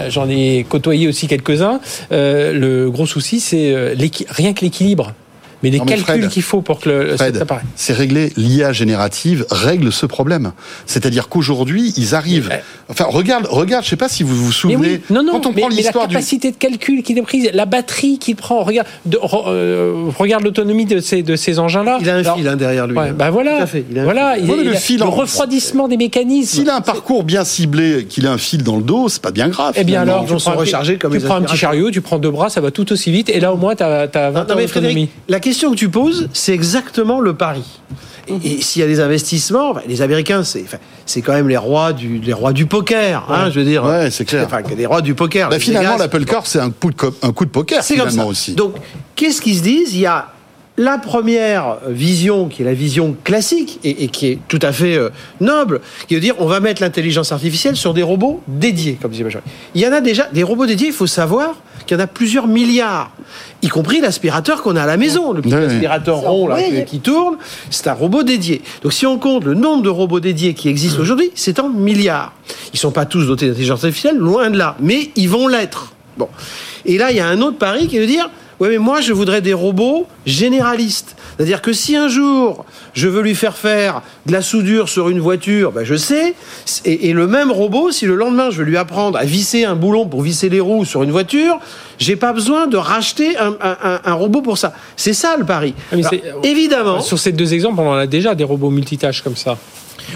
j'en 0.10 0.28
ai 0.30 0.66
côtoyé 0.68 1.08
aussi 1.08 1.28
quelques-uns. 1.28 1.80
Euh, 2.12 2.52
le 2.54 2.90
gros 2.92 3.06
souci, 3.06 3.40
c'est 3.40 3.74
rien 4.30 4.54
que 4.54 4.62
l'équilibre. 4.62 5.05
Mais 5.64 5.70
les 5.70 5.80
Non, 5.80 5.86
mais 5.86 5.96
calculs 5.96 6.28
qu'il 6.30 6.44
faut 6.44 6.62
pour 6.62 6.80
que 6.80 6.90
le, 6.90 7.16
Fred, 7.18 7.34
cet 7.34 7.42
appareil- 7.42 7.66
c'est 7.76 7.94
réglé. 7.94 8.32
L'IA 8.38 8.74
générative 8.74 9.46
règle 9.50 9.92
ce 9.92 10.06
problème. 10.06 10.52
C'est-à-dire 10.86 11.28
qu'aujourd'hui, 11.30 11.94
ils 11.98 12.16
arrivent. 12.16 12.48
Mais, 12.50 12.64
Enfin, 12.90 13.06
regarde, 13.08 13.48
regarde. 13.50 13.84
Je 13.84 13.90
sais 13.90 13.96
pas 13.96 14.10
si 14.10 14.22
vous 14.24 14.36
vous 14.36 14.46
Mais 14.48 14.52
souvenez. 14.52 14.78
oui, 14.78 15.02
non, 15.10 15.24
non, 15.24 15.34
quand 15.34 15.48
on 15.48 15.54
mais, 15.54 15.62
prend 15.62 15.70
mais 15.70 15.76
la 15.76 15.82
l'histoire 15.82 16.08
du. 16.08 16.14
capacité 16.16 16.52
de 16.52 16.56
calcul 16.58 17.02
qu'il 17.02 17.18
est 17.18 17.22
prise, 17.24 17.50
la 17.54 17.66
batterie 17.66 18.20
qu'il 18.20 18.36
prend, 18.36 18.64
regarde, 18.64 18.88
de- 19.06 19.18
re- 19.18 19.46
euh, 19.48 20.06
regarde 20.20 20.44
l'autonomie 20.44 20.86
de 20.86 21.00
ces, 21.00 21.24
de 21.24 21.36
ces 21.36 21.58
engins-là. 21.58 21.98
Il 22.02 22.10
a 22.10 22.16
un 22.16 22.20
Alors, 22.20 22.38
fil 22.38 22.48
hein, 22.48 22.56
derrière 22.56 22.86
lui. 22.86 22.96
ouais, 22.98 23.12
bah 23.12 23.32
voilà, 23.32 23.58
Tout 23.58 23.64
à 23.64 23.68
fait, 23.68 23.86
il 23.90 23.98
a 23.98 24.02
un 24.02 24.04
voilà, 24.06 24.38
il, 24.38 24.44
Ouais, 24.50 24.56
mais 24.58 24.64
il 24.64 24.70
le 24.70 24.76
a- 24.76 24.80
fil 24.80 25.00
le 25.00 25.06
en- 25.06 25.10
refroidissement 25.12 25.88
des 25.88 25.98
mécanismes. 25.98 26.60
S'il 26.60 26.70
a 26.70 26.76
un 26.76 26.82
parcours 26.82 27.24
bien 27.24 27.44
ciblé, 27.44 28.06
qu'il 28.08 28.28
a 28.28 28.32
un 28.32 28.38
fil 28.38 28.62
dans 28.64 28.76
le 28.78 28.84
dos, 28.84 29.10
c'est 29.10 29.22
pas 29.22 29.32
bien 29.32 29.48
grave. 29.48 29.74
Eh 29.78 29.84
bien 29.84 30.02
alors, 30.02 30.22
Ils 30.24 30.30
vont 30.30 30.36
tu 30.36 30.40
se 30.42 30.46
prends, 30.50 30.54
un- 30.54 30.60
recharger 30.62 30.98
comme 30.98 31.12
tu 31.14 31.18
les 31.20 31.24
prends 31.26 31.36
un 31.38 31.42
petit 31.42 31.58
chariot, 31.58 31.90
tu 31.90 32.02
prends 32.02 32.20
deux 32.20 32.30
bras, 32.32 32.50
ça 32.50 32.62
va 32.62 32.70
tout 32.72 32.92
aussi 32.92 33.12
vite, 33.12 33.30
et 33.30 33.40
là 33.40 33.52
au 33.54 33.58
moins 33.58 33.76
tu 33.76 33.84
as, 33.84 34.06
20 34.08 34.32
Non, 34.32 34.54
ans 34.54 34.58
d'autonomie. 34.58 35.10
Question 35.46 35.70
que 35.70 35.76
tu 35.76 35.90
poses, 35.90 36.28
c'est 36.34 36.54
exactement 36.54 37.20
le 37.20 37.36
pari. 37.36 37.64
Et, 38.28 38.34
et 38.54 38.62
s'il 38.62 38.80
y 38.82 38.84
a 38.84 38.88
des 38.88 39.00
investissements, 39.00 39.76
les 39.88 40.02
Américains, 40.02 40.44
c'est 40.44 40.64
enfin, 40.64 40.78
c'est 41.06 41.22
quand 41.22 41.34
même 41.34 41.48
les 41.48 41.56
rois 41.58 41.94
du, 41.94 42.18
les 42.18 42.34
rois 42.34 42.52
du 42.52 42.66
poker, 42.66 43.28
hein, 43.30 43.52
je 43.52 43.60
veux 43.60 43.66
dire. 43.66 43.84
Ouais, 43.84 44.10
c'est 44.10 44.26
clair. 44.26 44.46
Enfin, 44.48 44.62
les 44.76 44.88
rois 44.88 45.02
du 45.04 45.14
poker. 45.14 45.50
Bah, 45.50 45.60
finalement, 45.60 45.98
l'Apple 45.98 46.26
Car, 46.26 46.48
c'est 46.48 46.58
un 46.60 46.72
coup 46.72 46.90
de, 46.90 46.96
co- 46.96 47.14
un 47.22 47.32
coup 47.32 47.46
de 47.46 47.52
poker, 47.52 47.84
C'est 47.84 47.96
comme 47.96 48.10
finalement 48.10 48.24
ça. 48.24 48.30
aussi. 48.32 48.54
Donc, 48.56 48.74
qu'est-ce 49.16 49.40
qu'ils 49.40 49.58
se 49.58 49.62
disent? 49.62 49.94
Il 49.94 50.00
y 50.00 50.08
a 50.08 50.30
la 50.78 50.98
première 50.98 51.78
vision, 51.88 52.48
qui 52.50 52.64
est 52.64 52.66
la 52.66 52.74
vision 52.74 53.16
classique 53.24 53.80
et, 53.84 54.06
et 54.06 54.08
qui 54.08 54.26
est 54.30 54.40
tout 54.48 54.60
à 54.64 54.72
fait 54.74 54.96
euh, 54.98 55.10
noble, 55.40 55.80
qui 56.08 56.16
veut 56.16 56.22
dire 56.22 56.34
on 56.40 56.48
va 56.48 56.60
mettre 56.60 56.82
l'intelligence 56.82 57.32
artificielle 57.32 57.76
sur 57.76 57.94
des 57.94 58.02
robots 58.04 58.42
dédiés, 58.48 58.98
comme 59.00 59.12
disait 59.12 59.24
Benjamin. 59.24 59.44
Il 59.76 59.82
y 59.82 59.88
en 59.88 59.94
a 59.94 60.02
déjà 60.02 60.28
des 60.34 60.42
robots 60.42 60.66
dédiés. 60.66 60.88
Il 60.88 60.94
faut 60.94 61.06
savoir 61.08 61.56
qu'il 61.86 61.98
y 61.98 62.00
en 62.00 62.04
a 62.04 62.08
plusieurs 62.08 62.48
milliards, 62.48 63.12
y 63.62 63.68
compris 63.70 64.02
l'aspirateur 64.02 64.62
qu'on 64.62 64.76
a 64.76 64.84
à 64.84 64.86
la 64.86 64.98
maison, 64.98 65.32
le 65.34 65.42
petit 65.42 65.54
aspirateur 65.54 66.18
rond 66.18 66.48
là, 66.48 66.56
Oui. 66.58 66.80
qui, 66.80 66.86
qui 66.86 67.00
tourne. 67.00 67.38
C'est 67.70 67.88
un 67.88 67.94
robot 67.94 68.24
dédié. 68.24 68.62
Donc, 68.84 68.94
si 68.94 69.06
on 69.06 69.18
compte 69.18 69.44
le 69.46 69.54
nombre 69.54 69.84
de 69.84 69.90
robots 69.90 70.20
dédiés 70.20 70.54
qui 70.54 70.70
existent 70.70 71.02
aujourd'hui, 71.02 71.32
c'est 71.36 71.60
en 71.60 71.70
milliards. 71.70 72.34
Ils 72.74 72.80
sont 72.80 72.92
pas 72.92 73.06
tous 73.06 73.26
dotés 73.28 73.48
d'intelligence 73.48 73.84
artificielle, 73.84 74.18
loin 74.18 74.50
de 74.50 74.58
là, 74.58 74.76
mais 74.80 75.10
ils 75.16 75.30
vont 75.30 75.48
l'être. 75.48 75.94
Bon. 76.18 76.30
Et 76.86 76.98
là, 76.98 77.12
il 77.12 77.18
y 77.18 77.20
a 77.20 77.28
un 77.28 77.42
autre 77.42 77.58
pari 77.58 77.88
qui 77.88 77.98
veut 78.00 78.08
dire 78.08 78.30
Ouais, 78.60 78.70
mais 78.70 78.78
moi, 78.78 79.02
je 79.02 79.12
voudrais 79.12 79.42
des 79.42 79.54
robots 79.54 80.08
généralistes. 80.26 81.16
C'est-à-dire 81.36 81.62
que 81.62 81.74
si 81.74 81.96
un 81.98 82.08
jour, 82.08 82.64
je 82.94 83.08
veux 83.10 83.22
lui 83.22 83.36
faire 83.36 83.58
faire 83.58 84.02
de 84.26 84.32
la 84.32 84.42
soudure 84.42 84.88
sur 84.88 85.10
une 85.10 85.20
voiture, 85.20 85.72
ben 85.74 85.84
je 85.84 85.96
sais. 85.96 86.34
Et, 86.86 87.10
et 87.10 87.14
le 87.14 87.28
même 87.28 87.52
robot, 87.52 87.92
si 87.92 88.06
le 88.06 88.16
lendemain, 88.16 88.52
je 88.52 88.60
veux 88.60 88.64
lui 88.64 88.78
apprendre 88.78 89.18
à 89.18 89.26
visser 89.26 89.66
un 89.66 89.76
boulon 89.76 90.08
pour 90.08 90.22
visser 90.22 90.48
les 90.48 90.62
roues 90.62 90.86
sur 90.86 91.04
une 91.04 91.12
voiture, 91.12 91.60
j'ai 92.00 92.16
pas 92.16 92.32
besoin 92.32 92.68
de 92.68 92.78
racheter 92.78 93.38
un, 93.38 93.56
un- 93.62 93.78
un- 93.84 94.00
un 94.06 94.14
robot 94.14 94.42
pour 94.42 94.58
ça. 94.58 94.74
C'est 94.96 95.14
ça 95.14 95.36
le 95.38 95.44
pari. 95.46 95.74
Ah, 95.92 95.96
mais 95.98 96.06
Alors, 96.06 96.12
c'est- 96.42 96.48
évidemment. 96.50 97.02
Sur 97.02 97.20
ces 97.20 97.34
deux 97.34 97.54
exemples, 97.54 97.82
on 97.82 97.90
en 97.90 97.94
a 97.98 98.08
déjà 98.08 98.36
des 98.36 98.46
robots 98.46 98.70
multitâches 98.70 99.22
comme 99.22 99.36
ça. 99.36 99.58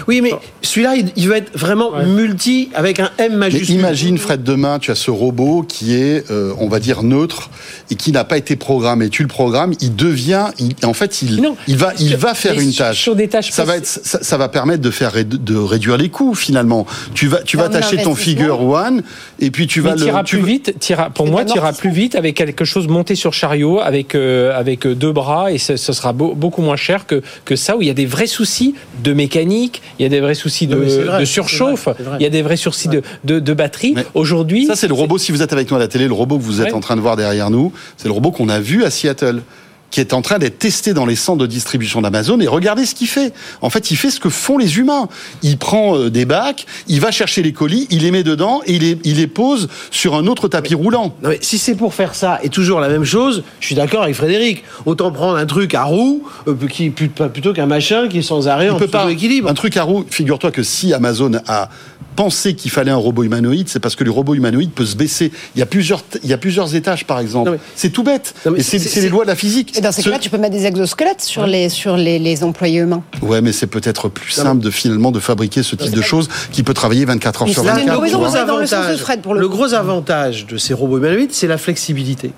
Oui, 0.08 0.20
mais 0.20 0.32
celui-là, 0.62 0.94
il, 1.16 1.28
veut 1.28 1.36
être 1.36 1.56
vraiment 1.58 1.90
Ouais. 1.92 2.06
multi 2.06 2.68
avec 2.74 3.00
un 3.00 3.10
M 3.18 3.32
Mais 3.32 3.36
majuscule. 3.36 3.74
imagine, 3.76 4.18
Fred, 4.18 4.42
demain, 4.42 4.78
tu 4.78 4.90
as 4.90 4.94
ce 4.94 5.10
robot 5.10 5.64
qui 5.66 5.94
est, 5.94 6.30
euh, 6.30 6.52
on 6.58 6.68
va 6.68 6.78
dire, 6.80 7.02
neutre 7.02 7.50
et 7.90 7.94
qui 7.94 8.12
n'a 8.12 8.24
pas 8.24 8.36
été 8.38 8.56
programmé. 8.56 9.08
Tu 9.08 9.22
le 9.22 9.28
programmes, 9.28 9.72
il 9.80 9.96
devient, 9.96 10.46
il- 10.58 10.74
en 10.84 10.92
fait, 10.94 11.22
il, 11.22 11.40
Non. 11.42 11.56
il 11.66 11.76
va, 11.76 11.92
il 11.98 12.08
Sur- 12.10 12.18
va 12.18 12.34
faire 12.34 12.58
une 12.58 12.70
sur- 12.72 12.84
tâche. 12.84 13.00
sur 13.02 13.16
des 13.16 13.28
tâches 13.28 13.50
ça 13.50 13.64
va 13.64 13.76
être, 13.76 13.86
ça, 13.86 14.22
ça 14.22 14.36
va 14.36 14.48
permettre 14.48 14.82
de 14.82 14.90
faire, 14.90 15.12
de 15.24 15.56
réduire 15.56 15.96
les 15.96 16.08
coûts 16.08 16.34
finalement. 16.34 16.86
Tu 17.14 17.26
vas, 17.26 17.42
tu 17.42 17.56
vas 17.56 17.68
t'acheter 17.68 18.02
ton 18.02 18.14
figure 18.14 18.60
one 18.62 19.02
et 19.40 19.50
puis 19.50 19.66
tu 19.66 19.80
vas 19.80 19.94
Mais 19.96 20.06
le. 20.06 20.24
tu 20.24 20.36
plus 20.38 20.46
vite, 20.46 20.74
t'iras- 20.78 21.10
pour 21.10 21.26
moi, 21.26 21.44
tu 21.44 21.56
iras 21.56 21.72
plus 21.72 21.90
vite 21.90 22.14
avec 22.14 22.36
quelque 22.36 22.64
chose 22.64 22.86
monté 22.88 23.14
sur 23.14 23.32
chariot, 23.32 23.80
avec, 23.80 24.14
euh, 24.14 24.58
avec 24.58 24.86
deux 24.86 25.12
bras, 25.12 25.50
et 25.52 25.58
ce, 25.58 25.76
ce 25.76 25.92
sera 25.92 26.12
beau- 26.12 26.34
beaucoup 26.34 26.62
moins 26.62 26.76
cher 26.76 27.06
que, 27.06 27.22
que 27.44 27.56
ça, 27.56 27.76
où 27.76 27.82
il 27.82 27.88
y 27.88 27.90
a 27.90 27.94
des 27.94 28.06
vrais 28.06 28.26
soucis 28.26 28.74
de 29.02 29.12
mécanique, 29.12 29.79
il 29.98 30.02
y 30.02 30.06
a 30.06 30.08
des 30.08 30.20
vrais 30.20 30.34
soucis 30.34 30.66
de, 30.66 30.76
vrai, 30.76 31.26
surchauffe, 31.26 31.84
vrai, 31.84 31.94
c'est 31.98 32.02
vrai. 32.04 32.16
il 32.20 32.22
y 32.22 32.26
a 32.26 32.30
des 32.30 32.42
vrais 32.42 32.56
soucis 32.56 32.88
de, 32.88 33.02
de, 33.24 33.38
de 33.38 33.52
batterie. 33.54 33.92
Mais 33.96 34.04
Aujourd'hui, 34.14 34.66
Ça, 34.66 34.76
c'est 34.76 34.88
le 34.88 34.94
robot, 34.94 35.18
si 35.18 35.32
vous 35.32 35.42
êtes 35.42 35.52
avec 35.52 35.70
nous 35.70 35.76
à 35.76 35.80
la 35.80 35.88
télé, 35.88 36.06
le 36.06 36.12
robot 36.14 36.38
que 36.38 36.42
vous 36.42 36.60
êtes 36.60 36.68
Ouais. 36.68 36.72
en 36.74 36.80
train 36.80 36.96
de 36.96 37.00
voir 37.00 37.16
derrière 37.16 37.50
nous, 37.50 37.72
c'est 37.96 38.08
le 38.08 38.12
robot 38.14 38.30
qu'on 38.30 38.48
a 38.48 38.60
vu 38.60 38.84
à 38.84 38.90
Seattle 38.90 39.42
qui 39.90 40.00
est 40.00 40.12
en 40.12 40.22
train 40.22 40.38
d'être 40.38 40.58
testé 40.58 40.94
dans 40.94 41.06
les 41.06 41.16
centres 41.16 41.38
de 41.38 41.46
distribution 41.46 42.00
d'Amazon 42.00 42.38
et 42.40 42.46
regardez 42.46 42.86
ce 42.86 42.94
qu'il 42.94 43.08
fait. 43.08 43.32
En 43.60 43.70
fait, 43.70 43.90
il 43.90 43.96
fait 43.96 44.10
ce 44.10 44.20
que 44.20 44.28
font 44.28 44.58
les 44.58 44.78
humains. 44.78 45.08
Il 45.42 45.58
prend 45.58 45.96
euh, 45.96 46.10
des 46.10 46.24
bacs, 46.24 46.66
il 46.88 47.00
va 47.00 47.10
chercher 47.10 47.42
les 47.42 47.52
colis, 47.52 47.86
il 47.90 48.02
les 48.02 48.10
met 48.10 48.22
dedans 48.22 48.62
et 48.66 48.74
il 48.74 48.82
les, 48.82 48.98
il 49.04 49.16
les 49.16 49.26
pose 49.26 49.68
sur 49.90 50.14
un 50.14 50.26
autre 50.26 50.48
tapis 50.48 50.74
roulant. 50.74 51.14
Non 51.22 51.30
mais 51.30 51.38
si 51.40 51.58
c'est 51.58 51.74
pour 51.74 51.94
faire 51.94 52.14
ça 52.14 52.38
et 52.42 52.48
toujours 52.48 52.80
la 52.80 52.88
même 52.88 53.04
chose, 53.04 53.42
je 53.60 53.66
suis 53.66 53.74
d'accord 53.74 54.02
avec 54.02 54.14
Frédéric. 54.14 54.64
Autant 54.86 55.10
prendre 55.10 55.36
un 55.36 55.46
truc 55.46 55.74
à 55.74 55.84
roue 55.84 56.22
euh, 56.46 56.54
qui, 56.68 56.90
plutôt 56.90 57.52
qu'un 57.52 57.66
machin 57.66 58.08
qui 58.08 58.18
est 58.18 58.22
sans 58.22 58.48
arrêt 58.48 58.70
On 58.70 58.76
en 58.76 58.78
peut 58.78 58.86
pas. 58.86 59.10
équilibre. 59.10 59.48
Un 59.48 59.54
truc 59.54 59.76
à 59.76 59.82
roue, 59.82 60.04
figure-toi 60.08 60.50
que 60.50 60.62
si 60.62 60.92
Amazon 60.94 61.32
a 61.46 61.68
pensé 62.16 62.54
qu'il 62.54 62.70
fallait 62.70 62.90
un 62.90 62.96
robot 62.96 63.22
humanoïde, 63.24 63.68
c'est 63.68 63.80
parce 63.80 63.96
que 63.96 64.04
le 64.04 64.10
robot 64.10 64.34
humanoïde 64.34 64.70
peut 64.72 64.84
se 64.84 64.96
baisser. 64.96 65.32
Il 65.54 65.58
y 65.58 65.62
a 65.62 65.66
plusieurs, 65.66 66.02
il 66.22 66.28
y 66.28 66.32
a 66.32 66.38
plusieurs 66.38 66.74
étages, 66.74 67.06
par 67.06 67.18
exemple. 67.20 67.58
C'est 67.74 67.90
tout 67.90 68.02
bête. 68.02 68.34
C'est 68.58 69.00
les 69.00 69.08
lois 69.08 69.24
de 69.24 69.28
la 69.28 69.36
physique. 69.36 69.76
Et 69.76 69.80
dans 69.80 69.92
ces 69.92 70.02
Ce- 70.02 70.06
cas-là, 70.08 70.18
tu 70.18 70.30
peux 70.30 70.38
mettre 70.38 70.54
des 70.54 70.66
exosquelettes 70.66 71.22
sur 71.22 71.46
les, 71.46 71.68
sur 71.68 71.96
les, 71.96 72.18
les 72.18 72.44
employés 72.44 72.80
humains. 72.80 73.02
Ouais, 73.22 73.40
mais 73.40 73.52
c'est 73.52 73.66
peut-être 73.66 74.08
plus 74.08 74.30
simple 74.32 74.62
de 74.62 74.70
finalement 74.70 75.12
de 75.12 75.20
fabriquer 75.20 75.62
ce 75.62 75.76
type 75.76 75.94
de 75.94 76.02
choses 76.02 76.28
qui 76.52 76.62
peut 76.62 76.74
travailler 76.74 77.04
24 77.04 77.42
heures 77.42 77.48
Mais 77.48 77.54
sur 77.54 77.62
c'est 77.62 77.68
une 77.70 77.74
24. 77.76 77.92
le 77.94 77.98
raison, 78.00 78.18
tu 78.18 78.22
gros 78.22 78.30
vois. 78.30 78.40
on 78.40 78.42
va 78.42 78.44
dans 78.52 78.58
le 78.58 78.66
sens 78.66 78.70
de 78.70 78.76
avantage, 78.76 78.98
Fred, 79.00 79.20
pour 79.22 79.34
le 79.34 79.40
le 79.40 79.48
coup. 79.48 79.54
gros 79.56 79.74
avantage 79.74 80.46
de 80.46 80.56
ces 80.58 80.74
robots 80.74 80.98
humanoïdes, 80.98 81.32
c'est 81.32 81.46
la 81.46 81.58
flexibilité. 81.58 82.32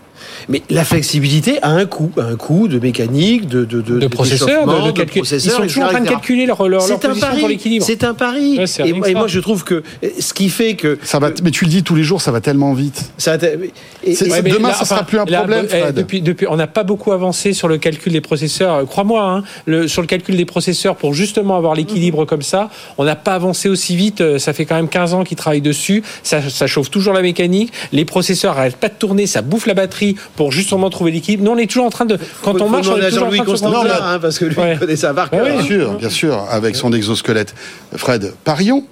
Mais 0.49 0.63
la 0.71 0.85
flexibilité 0.85 1.59
a 1.63 1.71
un 1.71 1.87
coût, 1.87 2.11
un 2.19 2.37
coût 2.37 2.69
de 2.69 2.79
mécanique, 2.79 3.49
de 3.49 3.65
de 3.65 3.81
de, 3.81 3.99
de 4.01 4.07
processeurs, 4.07 4.67
de, 4.67 4.71
d'échauffement, 4.71 4.87
de 4.87 4.91
calcul. 4.93 5.17
Ils 5.17 5.21
processeurs, 5.21 5.57
sont 5.57 5.63
toujours 5.63 5.85
en 5.85 5.89
train 5.89 6.01
de 6.01 6.09
calculer 6.09 6.47
leur, 6.47 6.59
leur, 6.69 6.69
leur 6.69 6.83
C'est 6.83 6.95
un 7.05 7.09
position 7.09 7.29
pour 7.29 7.39
pari. 7.41 7.49
l'équilibre. 7.53 7.85
C'est 7.87 8.05
un 8.05 8.15
pari. 8.15 8.59
Ouais, 8.59 8.65
et, 9.11 9.15
moi, 9.15 9.27
je 9.29 9.41
trouve 9.41 9.65
que 9.65 9.83
euh, 10.05 10.09
ce 10.19 10.33
qui 10.35 10.49
fait 10.49 10.75
que 10.75 10.99
Ça 11.03 11.19
va, 11.19 11.31
mais 11.43 11.51
tu 11.51 11.65
le 11.65 11.71
dis 11.71 11.83
tous 11.83 11.95
les 11.95 12.03
jours, 12.03 12.21
ça 12.21 12.31
va 12.33 12.41
tellement 12.41 12.73
vite. 12.75 13.11
ça. 13.19 13.37
et- 13.37 14.15
C'est- 14.15 14.27
et- 14.27 14.31
Ouais, 14.33 14.43
demain, 14.43 14.73
ça 14.73 14.85
sera 14.85 15.03
plus 15.05 15.19
un 15.19 15.25
problème, 15.27 15.67
eh, 15.67 15.69
Fred. 15.69 15.95
depuis, 15.95 16.21
depuis, 16.23 16.47
on 16.49 16.57
n'a 16.57 16.67
pas 16.67 16.83
beaucoup 16.85 17.13
avancé 17.13 17.53
sur 17.53 17.69
le 17.69 17.79
calcul 17.79 18.13
des 18.13 18.21
processeurs. 18.21 18.75
Euh, 18.75 18.85
Crois-moi, 18.85 19.23
hein, 19.25 19.43
le, 19.67 19.87
sur 19.89 20.01
le 20.03 20.07
calcul 20.09 20.37
des 20.37 20.45
processeurs 20.45 20.97
pour 20.97 21.15
justement 21.15 21.57
avoir 21.57 21.75
l'équilibre 21.75 22.25
comme 22.25 22.43
ça, 22.43 22.69
on 22.99 23.05
n'a 23.05 23.17
pas 23.17 23.35
avancé 23.35 23.69
aussi 23.69 23.97
vite. 23.97 24.21
Euh, 24.21 24.39
Ça 24.39 24.53
fait 24.53 24.65
quand 24.65 24.75
même 24.75 24.89
15 24.89 25.15
ans 25.15 25.23
qu'ils 25.25 25.37
travaillent 25.37 25.61
dessus. 25.61 26.03
Ça, 26.23 26.41
ça 26.49 26.67
chauffe 26.67 26.91
toujours 26.91 27.13
la 27.15 27.23
mécanique. 27.23 27.73
Les 27.93 28.05
processeurs 28.05 28.55
n'arrêtent 28.55 28.77
pas 28.77 28.89
de 28.89 28.95
tourner. 28.99 29.27
Ça 29.27 29.41
bouffe 29.43 29.67
la 29.67 29.75
batterie 29.75 30.12
pour 30.37 30.53
justement 30.53 30.91
trouver 30.91 31.11
l'équilibre. 31.11 31.45
Nous, 31.45 31.51
on 31.51 31.59
est 31.59 31.67
toujours 31.67 31.87
en 31.87 31.91
train 31.91 32.05
de, 32.05 32.19
quand 32.43 32.61
on 32.61 32.69
marche, 32.69 32.89
on 32.89 32.97
est 32.99 33.11
toujours 33.11 33.29
en 33.29 33.31
train 33.31 33.45
de 33.45 33.57
se 33.57 33.65
hein, 33.65 34.19
parce 34.21 34.39
que 34.39 34.45
lui, 34.47 34.57
Ouais. 34.57 34.75
il 34.75 34.79
connaît 34.79 34.97
ça 34.97 35.13
par 35.15 35.33
Ouais, 35.33 35.39
cœur. 35.39 35.47
ouais. 35.47 35.53
Bien 35.53 35.63
sûr, 35.63 35.93
bien 35.95 36.11
sûr, 36.11 36.45
avec 36.51 36.77
son 36.77 36.93
exosquelette. 36.93 37.55
Fred, 37.97 38.33
parions. 38.45 38.85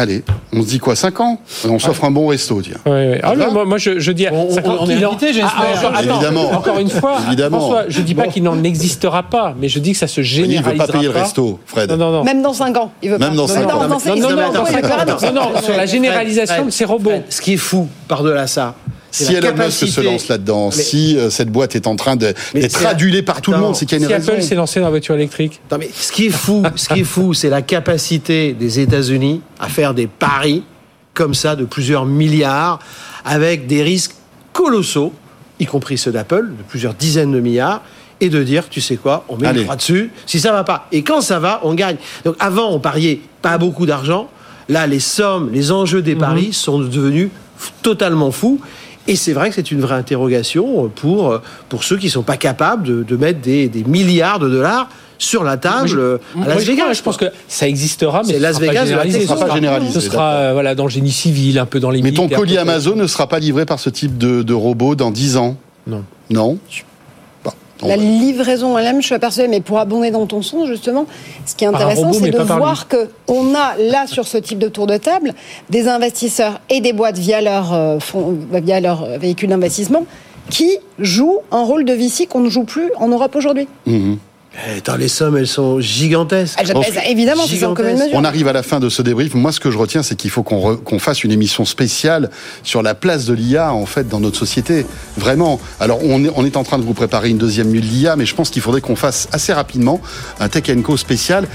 Allez, 0.00 0.22
on 0.52 0.62
se 0.62 0.68
dit 0.68 0.78
quoi 0.78 0.94
5 0.94 1.18
ans? 1.18 1.40
On 1.68 1.80
s'offre 1.80 2.04
un 2.04 2.12
bon 2.12 2.28
resto, 2.28 2.62
tiens. 2.62 2.76
Ouais, 2.86 2.92
ouais. 2.92 3.20
Ah, 3.24 3.34
non, 3.34 3.50
moi, 3.50 3.64
moi, 3.64 3.78
je, 3.78 3.98
je 3.98 4.12
dis. 4.12 4.28
On- 4.30 4.46
on- 4.48 4.76
on 4.82 4.88
est 4.88 5.02
invité, 5.02 5.32
j'espère. 5.32 5.52
Ah, 5.58 5.76
encore- 5.76 5.90
attends, 5.98 6.10
Évidemment. 6.14 6.50
Encore 6.52 6.78
une 6.78 6.88
fois, 6.88 7.16
Évidemment. 7.26 7.58
François, 7.58 7.84
je 7.88 8.00
dis 8.02 8.14
pas 8.14 8.28
qu'il 8.28 8.44
n'en 8.44 8.62
existera 8.62 9.24
pas, 9.24 9.56
mais 9.60 9.68
je 9.68 9.80
dis 9.80 9.92
que 9.94 9.98
ça 9.98 10.06
se 10.06 10.20
Il 10.20 10.22
ne 10.22 10.26
généralisera 10.28 10.70
veut 10.70 10.76
pas 10.78 10.86
payer 10.86 11.12
le 11.12 11.18
resto, 11.18 11.58
Fred. 11.66 11.90
Non, 11.90 11.96
non, 11.96 12.12
non. 12.12 12.22
Même 12.22 12.42
dans 12.42 12.52
5 12.52 12.76
ans, 12.76 12.92
il 13.02 13.10
veut 13.10 13.18
Même 13.18 13.30
pas. 13.30 13.34
dans 13.38 13.46
cinq 13.48 13.62
non, 13.62 13.70
ans. 13.70 13.72
Non, 13.88 15.32
Non, 15.32 15.50
non, 15.52 15.60
sur 15.62 15.76
la 15.76 15.86
généralisation 15.86 16.66
de 16.66 16.70
ces 16.70 16.84
robots. 16.84 17.10
Fred, 17.10 17.24
ce 17.28 17.40
qui 17.40 17.54
est 17.54 17.56
fou 17.56 17.88
par-delà 18.06 18.46
ça, 18.46 18.76
Si 19.10 19.32
la 19.32 19.38
Elon 19.38 19.48
Musk 19.56 19.70
se 19.70 19.84
capacité- 19.86 20.02
lance 20.02 20.28
là-dedans, 20.28 20.66
Mais- 20.74 20.82
si 20.82 21.16
euh, 21.16 21.30
cette 21.30 21.50
boîte 21.50 21.74
est 21.76 21.86
en 21.86 21.96
train 21.96 22.16
d'être 22.16 22.86
adulée 22.86 23.22
par 23.22 23.40
tout 23.40 23.52
le 23.52 23.58
monde, 23.58 23.74
c'est 23.76 23.86
qu'il 23.86 23.98
y 24.00 24.04
a 24.04 24.06
Si 24.06 24.12
une 24.12 24.18
raison. 24.18 24.32
Apple 24.32 24.42
s'est 24.42 24.54
lancé 24.54 24.80
dans 24.80 24.86
la 24.86 24.90
voiture 24.90 25.14
électrique. 25.14 25.60
Non, 25.72 25.78
mais 25.78 25.88
ce 25.94 26.12
qui 26.12 26.26
est 26.26 26.30
fou, 26.30 26.62
ce 26.76 26.88
qui 26.88 27.00
est 27.00 27.04
fou, 27.04 27.32
c'est 27.34 27.48
la 27.48 27.62
capacité 27.62 28.52
des 28.52 28.80
États-Unis 28.80 29.40
à 29.58 29.68
faire 29.68 29.94
des 29.94 30.06
paris 30.06 30.62
comme 31.14 31.34
ça 31.34 31.56
de 31.56 31.64
plusieurs 31.64 32.04
milliards 32.06 32.78
avec 33.24 33.66
des 33.66 33.82
risques 33.82 34.14
colossaux, 34.52 35.12
y 35.58 35.66
compris 35.66 35.98
ceux 35.98 36.12
d'Apple, 36.12 36.46
de 36.56 36.62
plusieurs 36.68 36.94
dizaines 36.94 37.32
de 37.32 37.40
milliards, 37.40 37.82
et 38.20 38.28
de 38.28 38.42
dire, 38.42 38.68
tu 38.68 38.80
sais 38.80 38.96
quoi, 38.96 39.24
on 39.28 39.36
met 39.36 39.46
Allez. 39.46 39.60
une 39.60 39.64
croix 39.64 39.76
dessus, 39.76 40.10
si 40.26 40.40
ça 40.40 40.52
va 40.52 40.64
pas. 40.64 40.86
Et 40.92 41.02
quand 41.02 41.20
ça 41.20 41.38
va, 41.38 41.60
on 41.62 41.74
gagne. 41.74 41.96
Donc 42.24 42.34
avant, 42.40 42.70
on 42.72 42.80
pariait 42.80 43.20
pas 43.42 43.58
beaucoup 43.58 43.86
d'argent. 43.86 44.28
Là, 44.68 44.86
les 44.86 45.00
sommes, 45.00 45.50
les 45.52 45.70
enjeux 45.72 46.02
des 46.02 46.14
paris 46.16 46.52
sont 46.52 46.78
devenus 46.80 47.30
totalement 47.82 48.30
fous. 48.30 48.60
Et 49.08 49.16
c'est 49.16 49.32
vrai 49.32 49.48
que 49.48 49.54
c'est 49.56 49.70
une 49.72 49.80
vraie 49.80 49.96
interrogation 49.96 50.88
pour, 50.94 51.40
pour 51.68 51.82
ceux 51.82 51.96
qui 51.96 52.06
ne 52.06 52.10
sont 52.12 52.22
pas 52.22 52.36
capables 52.36 52.84
de, 52.86 53.02
de 53.02 53.16
mettre 53.16 53.40
des, 53.40 53.68
des 53.68 53.82
milliards 53.84 54.38
de 54.38 54.48
dollars 54.48 54.88
sur 55.18 55.42
la 55.42 55.56
table 55.56 55.98
euh, 55.98 56.18
à 56.34 56.38
Moi, 56.38 56.46
Las 56.46 56.60
je, 56.62 56.66
Vegas. 56.70 56.82
crois, 56.82 56.92
je 56.92 57.02
pense 57.02 57.16
que 57.16 57.24
ça 57.48 57.66
existera, 57.66 58.22
mais 58.26 58.34
ce 58.34 58.38
Las 58.38 58.56
sera 58.56 58.66
pas 58.66 58.70
Vegas 58.72 58.80
la 58.80 58.86
généralisé. 58.86 59.20
Ce 59.20 59.26
sera 59.26 59.46
pas 59.46 59.54
généralisé, 59.54 59.92
Ce 59.92 60.00
sera 60.00 60.32
euh, 60.34 60.52
voilà, 60.52 60.74
dans 60.74 60.84
le 60.84 60.90
génie 60.90 61.10
civil, 61.10 61.58
un 61.58 61.66
peu 61.66 61.80
dans 61.80 61.90
les 61.90 62.02
Mais 62.02 62.12
ton 62.12 62.28
colis. 62.28 62.58
Amazon 62.58 62.94
ne 62.94 63.06
sera 63.06 63.26
pas 63.26 63.38
livré 63.40 63.66
par 63.66 63.80
ce 63.80 63.90
type 63.90 64.16
de, 64.18 64.42
de 64.42 64.54
robot 64.54 64.94
dans 64.94 65.10
10 65.10 65.36
ans? 65.38 65.56
Non. 65.86 66.04
Non? 66.30 66.58
La 67.86 67.96
livraison 67.96 68.76
elle-même, 68.76 69.00
je 69.00 69.06
suis 69.06 69.14
aperçue, 69.14 69.46
mais 69.48 69.60
pour 69.60 69.78
abonder 69.78 70.10
dans 70.10 70.26
ton 70.26 70.42
sens, 70.42 70.66
justement, 70.66 71.06
ce 71.46 71.54
qui 71.54 71.64
est 71.64 71.68
intéressant, 71.68 72.12
c'est 72.12 72.30
de 72.30 72.38
voir 72.58 72.88
que 72.88 73.08
on 73.28 73.54
a 73.54 73.76
là 73.78 74.06
sur 74.06 74.26
ce 74.26 74.38
type 74.38 74.58
de 74.58 74.68
tour 74.68 74.86
de 74.86 74.96
table 74.96 75.34
des 75.70 75.86
investisseurs 75.88 76.60
et 76.70 76.80
des 76.80 76.92
boîtes 76.92 77.18
via 77.18 77.40
leur, 77.40 77.72
euh, 77.72 77.98
fonds- 78.00 78.36
via 78.52 78.80
leur 78.80 79.06
véhicule 79.18 79.50
d'investissement 79.50 80.04
qui 80.50 80.70
jouent 80.98 81.40
un 81.52 81.62
rôle 81.62 81.84
de 81.84 81.92
VC 81.92 82.26
qu'on 82.26 82.40
ne 82.40 82.48
joue 82.48 82.64
plus 82.64 82.90
en 82.98 83.08
Europe 83.08 83.36
aujourd'hui. 83.36 83.68
Mhm. 83.86 84.18
Eh, 84.54 84.78
Attends, 84.78 84.96
les 84.96 85.08
sommes, 85.08 85.36
elles 85.36 85.46
sont 85.46 85.78
gigantesques. 85.78 86.58
Elles- 86.58 86.70
elles- 86.70 87.10
évidemment, 87.10 87.42
c'est 87.46 87.56
sans 87.56 87.74
commune 87.74 87.94
mesure. 87.96 88.08
On 88.14 88.24
arrive 88.24 88.48
à 88.48 88.52
la 88.52 88.62
fin 88.62 88.80
de 88.80 88.88
ce 88.88 89.02
débrief. 89.02 89.34
Moi, 89.34 89.52
ce 89.52 89.60
que 89.60 89.70
je 89.70 89.76
retiens, 89.78 90.02
c'est 90.02 90.16
qu'il 90.16 90.30
faut 90.30 90.42
qu'on 90.42 90.72
re- 90.72 90.82
qu'on 90.82 90.98
fasse 90.98 91.22
une 91.22 91.30
émission 91.32 91.64
spéciale 91.64 92.30
sur 92.62 92.82
la 92.82 92.94
place 92.94 93.26
de 93.26 93.34
l'IA, 93.34 93.72
en 93.72 93.84
fait, 93.86 94.08
dans 94.08 94.20
notre 94.20 94.38
société. 94.38 94.86
Vraiment. 95.16 95.60
Alors, 95.80 96.00
on 96.02 96.24
est, 96.24 96.30
on 96.34 96.44
est 96.46 96.56
en 96.56 96.64
train 96.64 96.78
de 96.78 96.82
vous 96.84 96.94
préparer 96.94 97.28
une 97.28 97.38
deuxième 97.38 97.68
nuit 97.68 97.80
de 97.82 97.86
l'IA, 97.86 98.16
mais 98.16 98.24
je 98.26 98.34
pense 98.34 98.48
qu'il 98.50 98.62
faudrait 98.62 98.80
qu'on 98.80 98.96
fasse 98.96 99.28
assez 99.32 99.52
rapidement 99.52 100.00
un 100.40 100.48
Tech 100.48 100.64
Co 100.82 100.96
spécial. 100.96 101.46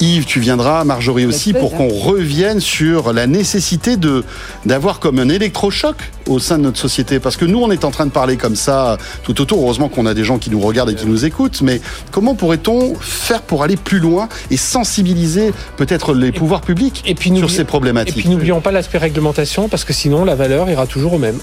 Yves, 0.00 0.24
tu 0.24 0.40
viendras, 0.40 0.84
Marjorie 0.84 1.26
aussi, 1.26 1.52
pour 1.52 1.72
qu'on 1.76 1.88
revienne 1.88 2.60
sur 2.60 3.12
la 3.12 3.26
nécessité 3.26 3.96
de 3.96 4.24
d'avoir 4.64 4.98
comme 5.00 5.18
un 5.18 5.28
électrochoc 5.28 5.96
au 6.28 6.38
sein 6.38 6.58
de 6.58 6.64
notre 6.64 6.78
société. 6.78 7.18
Parce 7.20 7.36
que 7.36 7.44
nous, 7.44 7.58
on 7.60 7.70
est 7.70 7.84
en 7.84 7.90
train 7.90 8.06
de 8.06 8.10
parler 8.10 8.36
comme 8.36 8.56
ça 8.56 8.98
tout 9.22 9.40
autour. 9.40 9.62
Heureusement 9.62 9.88
qu'on 9.88 10.06
a 10.06 10.14
des 10.14 10.24
gens 10.24 10.38
qui 10.38 10.50
nous 10.50 10.60
regardent 10.60 10.90
et 10.90 10.94
qui 10.94 11.06
nous 11.06 11.24
écoutent. 11.24 11.60
Mais 11.62 11.80
comment 12.10 12.34
pourrait-on 12.34 12.94
faire 12.96 13.42
pour 13.42 13.62
aller 13.62 13.76
plus 13.76 13.98
loin 13.98 14.28
et 14.50 14.56
sensibiliser 14.56 15.52
peut-être 15.76 16.14
les 16.14 16.32
pouvoirs 16.32 16.60
publics 16.60 17.02
Et 17.06 17.14
puis 17.14 17.36
sur 17.36 17.50
ces 17.50 17.62
Et 17.62 17.64
problématiques? 17.64 18.16
puis 18.16 18.28
n'oublions 18.28 18.60
pas 18.60 18.72
l'aspect 18.72 18.98
réglementation, 18.98 19.68
parce 19.68 19.84
que 19.84 19.92
sinon 19.92 20.24
la 20.24 20.34
valeur 20.34 20.68
ira 20.70 20.86
toujours 20.86 21.14
au 21.14 21.18
même. 21.18 21.38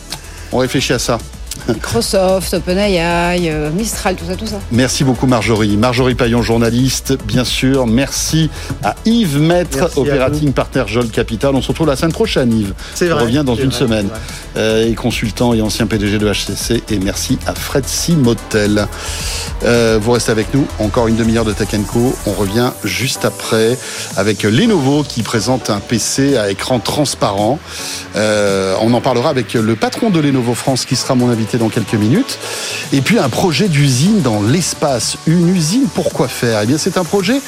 On 0.52 0.58
réfléchit 0.58 0.94
à 0.94 1.00
ça. 1.00 1.18
Microsoft, 1.68 2.54
OpenAI, 2.54 3.50
euh, 3.50 3.72
Mistral, 3.72 4.16
tout 4.16 4.26
ça, 4.28 4.36
tout 4.36 4.48
ça. 4.48 4.60
Merci 4.72 5.04
beaucoup 5.04 5.28
Marjorie. 5.28 5.78
Marjorie 5.78 6.16
Paillon, 6.16 6.42
journaliste, 6.42 7.18
bien 7.26 7.44
sûr. 7.44 7.88
Merci 7.88 8.50
à 8.84 8.96
Yves 9.06 9.40
Maître, 9.40 9.90
operating 9.96 10.54
partner 10.54 10.84
Jol 10.88 11.08
Capital. 11.10 11.56
On 11.56 11.62
se 11.62 11.70
retrouve 11.70 11.88
la 11.88 11.96
semaine 11.96 12.12
prochaine, 12.14 12.52
Yves. 12.52 12.74
C'est 12.96 13.12
On 13.12 13.16
vrai, 13.16 13.24
revient 13.24 13.44
dans 13.46 13.56
une 13.56 13.70
vrai, 13.70 13.80
semaine. 13.80 14.10
Euh, 14.58 14.90
et 14.90 14.96
consultant 14.96 15.54
et 15.54 15.62
ancien 15.62 15.86
PDG 15.86 16.18
de 16.18 16.28
HCC. 16.32 16.84
Et 16.90 17.00
merci 17.00 17.38
à 17.46 17.54
Fred 17.54 17.86
Simotel. 17.86 18.88
Euh, 19.64 20.00
vous 20.02 20.12
restez 20.12 20.32
avec 20.32 20.54
nous. 20.54 20.66
Encore 20.80 21.08
une 21.08 21.16
demi-heure 21.16 21.46
de 21.46 21.54
Tech 21.54 21.70
Co. 21.92 22.16
On 22.26 22.32
revient 22.32 22.72
juste 22.84 23.24
après 23.24 23.78
avec 24.16 24.44
Lenovo 24.44 25.04
qui 25.04 25.22
présente 25.22 25.70
un 25.70 25.80
PC 25.80 26.38
à 26.38 26.50
écran 26.50 26.80
transparent. 26.80 27.60
Euh, 28.16 28.76
on 28.82 28.94
en 28.94 29.02
parlera 29.02 29.30
avec 29.30 29.54
le 29.54 29.76
patron 29.76 30.10
de 30.10 30.20
Lenovo 30.20 30.56
France 30.56 30.86
qui 30.86 30.96
sera 30.96 31.16
mon 31.16 31.30
invité 31.30 31.47
dans 31.56 31.70
quelques 31.70 31.94
minutes. 31.94 32.38
Et 32.92 33.00
puis 33.00 33.18
un 33.18 33.30
projet 33.30 33.70
d'usine 33.70 34.22
dans 34.22 34.42
l'espace. 34.42 35.16
Une 35.26 35.48
usine 35.56 35.88
pour 35.96 36.12
quoi 36.12 36.28
faire? 36.28 36.60
Eh 36.64 36.66
bien, 36.66 36.78
c'est 36.78 36.98
un 36.98 37.06
projet 37.06 37.40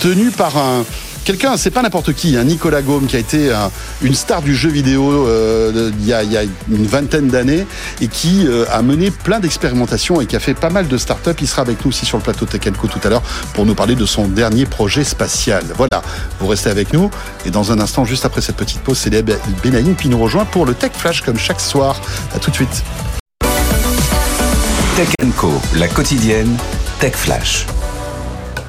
tenu 0.00 0.30
par 0.30 0.56
un 0.56 0.84
Quelqu'un, 1.24 1.56
c'est 1.56 1.70
pas 1.70 1.82
n'importe 1.82 2.14
qui, 2.14 2.36
un 2.36 2.42
Nicolas 2.42 2.82
Gaume 2.82 3.06
qui 3.06 3.14
a 3.14 3.20
été 3.20 3.52
un- 3.52 3.70
une 4.02 4.12
star 4.16 4.42
du 4.42 4.56
jeu 4.56 4.68
vidéo 4.70 5.24
euh, 5.28 5.92
il, 6.00 6.04
y 6.08 6.12
a, 6.12 6.22
une 6.68 6.84
vingtaine 6.88 7.28
d'années 7.28 7.64
et 8.00 8.08
qui 8.08 8.44
euh, 8.48 8.64
a 8.72 8.82
mené 8.82 9.12
plein 9.12 9.38
d'expérimentations 9.38 10.20
et 10.20 10.26
qui 10.26 10.34
a 10.34 10.40
fait 10.40 10.54
pas 10.54 10.68
mal 10.68 10.88
de 10.88 10.98
startups. 10.98 11.30
Il 11.40 11.46
sera 11.46 11.62
avec 11.62 11.84
nous 11.84 11.90
aussi 11.90 12.06
sur 12.06 12.16
le 12.16 12.24
plateau 12.24 12.44
Tech 12.46 12.62
Co 12.76 12.88
tout 12.88 12.98
à 13.04 13.08
l'heure 13.08 13.22
pour 13.54 13.64
nous 13.66 13.76
parler 13.76 13.94
de 13.94 14.04
son 14.04 14.26
dernier 14.26 14.66
projet 14.66 15.04
spatial. 15.04 15.62
Voilà, 15.76 16.02
vous 16.40 16.48
restez 16.48 16.70
avec 16.70 16.92
nous 16.92 17.08
et 17.46 17.50
dans 17.50 17.70
un 17.70 17.78
instant, 17.78 18.04
juste 18.04 18.24
après 18.24 18.40
cette 18.40 18.56
petite 18.56 18.80
pause, 18.80 18.98
c'est 18.98 19.10
Benaïm 19.62 19.94
qui 19.94 20.08
nous 20.08 20.18
rejoint 20.18 20.44
pour 20.44 20.66
le 20.66 20.74
Tech 20.74 20.90
Flash 20.92 21.20
comme 21.22 21.38
chaque 21.38 21.60
soir. 21.60 22.00
À 22.34 22.40
tout 22.40 22.50
de 22.50 22.56
suite. 22.56 22.82
Tech 24.96 25.08
Co, 25.36 25.50
la 25.76 25.88
quotidienne, 25.88 26.54
Tech 27.00 27.16
Flash. 27.16 27.64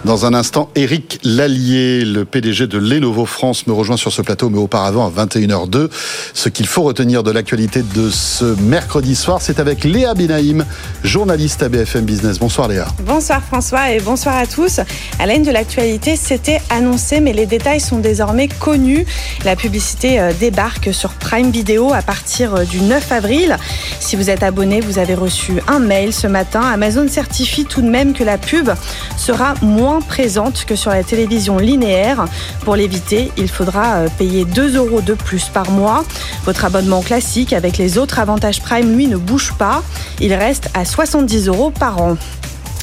Dans 0.05 0.25
un 0.25 0.33
instant, 0.33 0.69
Eric 0.75 1.19
Lallier, 1.23 2.03
le 2.03 2.25
PDG 2.25 2.67
de 2.67 2.77
Lenovo 2.77 3.25
France, 3.25 3.67
me 3.67 3.73
rejoint 3.73 3.95
sur 3.95 4.11
ce 4.11 4.21
plateau, 4.21 4.49
mais 4.49 4.57
auparavant 4.57 5.07
à 5.07 5.25
21h02. 5.25 5.89
Ce 6.33 6.49
qu'il 6.49 6.67
faut 6.67 6.81
retenir 6.81 7.23
de 7.23 7.31
l'actualité 7.31 7.83
de 7.83 8.09
ce 8.09 8.43
mercredi 8.63 9.15
soir, 9.15 9.41
c'est 9.41 9.61
avec 9.61 9.85
Léa 9.85 10.13
Benaïm, 10.13 10.65
journaliste 11.05 11.63
à 11.63 11.69
BFM 11.69 12.03
Business. 12.03 12.37
Bonsoir 12.37 12.67
Léa. 12.67 12.87
Bonsoir 13.05 13.41
François 13.41 13.91
et 13.91 14.01
bonsoir 14.01 14.35
à 14.35 14.45
tous. 14.45 14.81
À 15.19 15.25
la 15.25 15.39
de 15.39 15.51
l'actualité, 15.51 16.17
c'était 16.17 16.61
annoncé, 16.69 17.21
mais 17.21 17.31
les 17.31 17.45
détails 17.45 17.79
sont 17.79 17.99
désormais 17.99 18.49
connus. 18.49 19.05
La 19.45 19.55
publicité 19.55 20.19
euh, 20.19 20.33
débarque 20.37 20.93
sur 20.93 21.11
Prime 21.11 21.49
Video 21.49 21.93
à 21.93 22.01
partir 22.01 22.55
euh, 22.55 22.63
du 22.65 22.81
9 22.81 23.11
avril. 23.13 23.57
Si 24.01 24.17
vous 24.17 24.29
êtes 24.29 24.43
abonné, 24.43 24.81
vous 24.81 24.99
avez 24.99 25.15
reçu 25.15 25.53
un 25.69 25.79
mail 25.79 26.13
ce 26.13 26.27
matin. 26.27 26.61
Amazon 26.61 27.07
certifie 27.07 27.63
tout 27.63 27.81
de 27.81 27.89
même 27.89 28.13
que 28.13 28.25
la 28.25 28.37
pub 28.37 28.69
sera 29.17 29.53
moins 29.61 29.92
présente 30.01 30.65
que 30.65 30.75
sur 30.75 30.91
la 30.91 31.03
télévision 31.03 31.57
linéaire. 31.57 32.25
Pour 32.61 32.75
l'éviter, 32.75 33.31
il 33.37 33.49
faudra 33.49 33.95
euh, 33.95 34.07
payer 34.17 34.45
2 34.45 34.77
euros 34.77 35.01
de 35.01 35.13
plus 35.13 35.45
par 35.45 35.69
mois. 35.71 36.03
Votre 36.45 36.65
abonnement 36.65 37.01
classique 37.01 37.53
avec 37.53 37.77
les 37.77 37.97
autres 37.97 38.19
avantages 38.19 38.61
Prime, 38.61 38.95
lui, 38.95 39.07
ne 39.07 39.17
bouge 39.17 39.53
pas. 39.57 39.83
Il 40.19 40.33
reste 40.33 40.69
à 40.73 40.85
70 40.85 41.47
euros 41.47 41.71
par 41.71 42.01
an. 42.01 42.17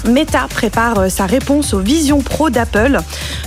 Meta 0.08 0.46
prépare 0.48 0.98
euh, 0.98 1.08
sa 1.08 1.26
réponse 1.26 1.74
aux 1.74 1.78
Vision 1.78 2.20
Pro 2.20 2.50
d'Apple. 2.50 3.00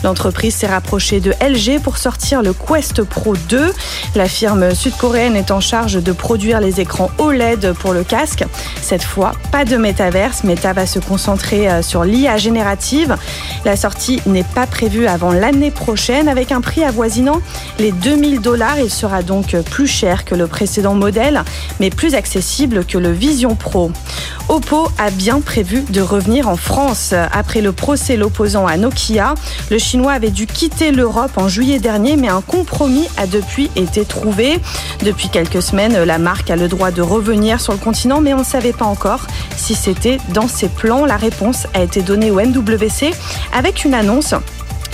L'entreprise 0.04 0.56
s'est 0.56 0.68
rapprochée 0.68 1.20
de 1.20 1.32
LG 1.42 1.82
pour 1.82 1.98
sortir 1.98 2.42
le 2.42 2.54
Quest 2.54 3.04
Pro 3.04 3.36
2. 3.50 3.74
La 4.16 4.28
firme 4.28 4.76
sud-coréenne 4.76 5.36
est 5.36 5.52
en 5.52 5.60
charge 5.60 5.96
de 5.96 6.12
produire 6.12 6.60
les 6.60 6.80
écrans 6.80 7.10
OLED 7.18 7.74
pour 7.74 7.94
le 7.94 8.04
casque. 8.04 8.46
Cette 8.82 9.04
fois, 9.04 9.34
pas 9.52 9.66
de 9.66 9.78
métaverse. 9.78 10.44
Meta 10.44 10.74
va 10.74 10.86
se 10.86 11.00
concentrer 11.00 11.70
euh, 11.70 11.82
sur 11.82 12.04
l'IA 12.04 12.38
générative. 12.38 13.18
La 13.66 13.76
sortie 13.76 14.22
n'est 14.26 14.44
pas 14.44 14.68
prévue 14.68 15.08
avant 15.08 15.32
l'année 15.32 15.72
prochaine 15.72 16.28
avec 16.28 16.52
un 16.52 16.62
prix 16.62 16.84
avoisinant 16.84 17.42
les 17.80 17.92
2000 17.92 18.42
dollars. 18.42 18.80
Il 18.80 18.92
sera 18.92 19.24
donc 19.24 19.56
plus 19.62 19.88
cher 19.88 20.26
que 20.26 20.36
le 20.36 20.48
précédent 20.48 20.94
modèle, 20.94 21.44
mais 21.80 21.90
plus 21.90 22.16
accessible 22.16 22.86
que 22.86 22.98
le 22.98 23.12
Vision 23.12 23.56
Pro. 23.56 23.92
Oppo 24.50 24.90
a 24.98 25.10
bien 25.10 25.40
prévu 25.40 25.82
de 25.90 26.02
revenir 26.02 26.43
en 26.48 26.56
France. 26.56 27.14
Après 27.32 27.62
le 27.62 27.72
procès 27.72 28.18
l'opposant 28.18 28.68
à 28.68 28.78
Nokia, 28.78 29.36
le 29.70 29.78
chinois 29.78 30.14
avait 30.14 30.32
dû 30.32 30.48
quitter 30.48 30.92
l'Europe 30.92 31.32
en 31.38 31.48
juillet 31.48 31.80
dernier, 31.80 32.16
mais 32.16 32.30
un 32.30 32.42
compromis 32.42 33.08
a 33.18 33.28
depuis 33.28 33.70
été 33.76 34.06
trouvé. 34.06 34.60
Depuis 35.04 35.30
quelques 35.30 35.62
semaines, 35.62 36.04
la 36.04 36.18
marque 36.18 36.50
a 36.50 36.56
le 36.56 36.68
droit 36.68 36.92
de 36.92 37.02
revenir 37.02 37.60
sur 37.62 37.74
le 37.74 37.80
continent, 37.80 38.22
mais 38.22 38.34
on 38.34 38.40
ne 38.40 38.44
savait 38.44 38.74
pas 38.74 38.86
encore 38.86 39.28
si 39.56 39.76
c'était 39.76 40.18
dans 40.30 40.48
ses 40.48 40.70
plans. 40.70 41.06
La 41.06 41.18
réponse 41.18 41.68
a 41.74 41.82
été 41.82 42.02
donnée 42.02 42.32
au 42.32 42.40
MWC 42.40 43.14
avec 43.54 43.86
une 43.86 43.94
annonce 43.94 44.34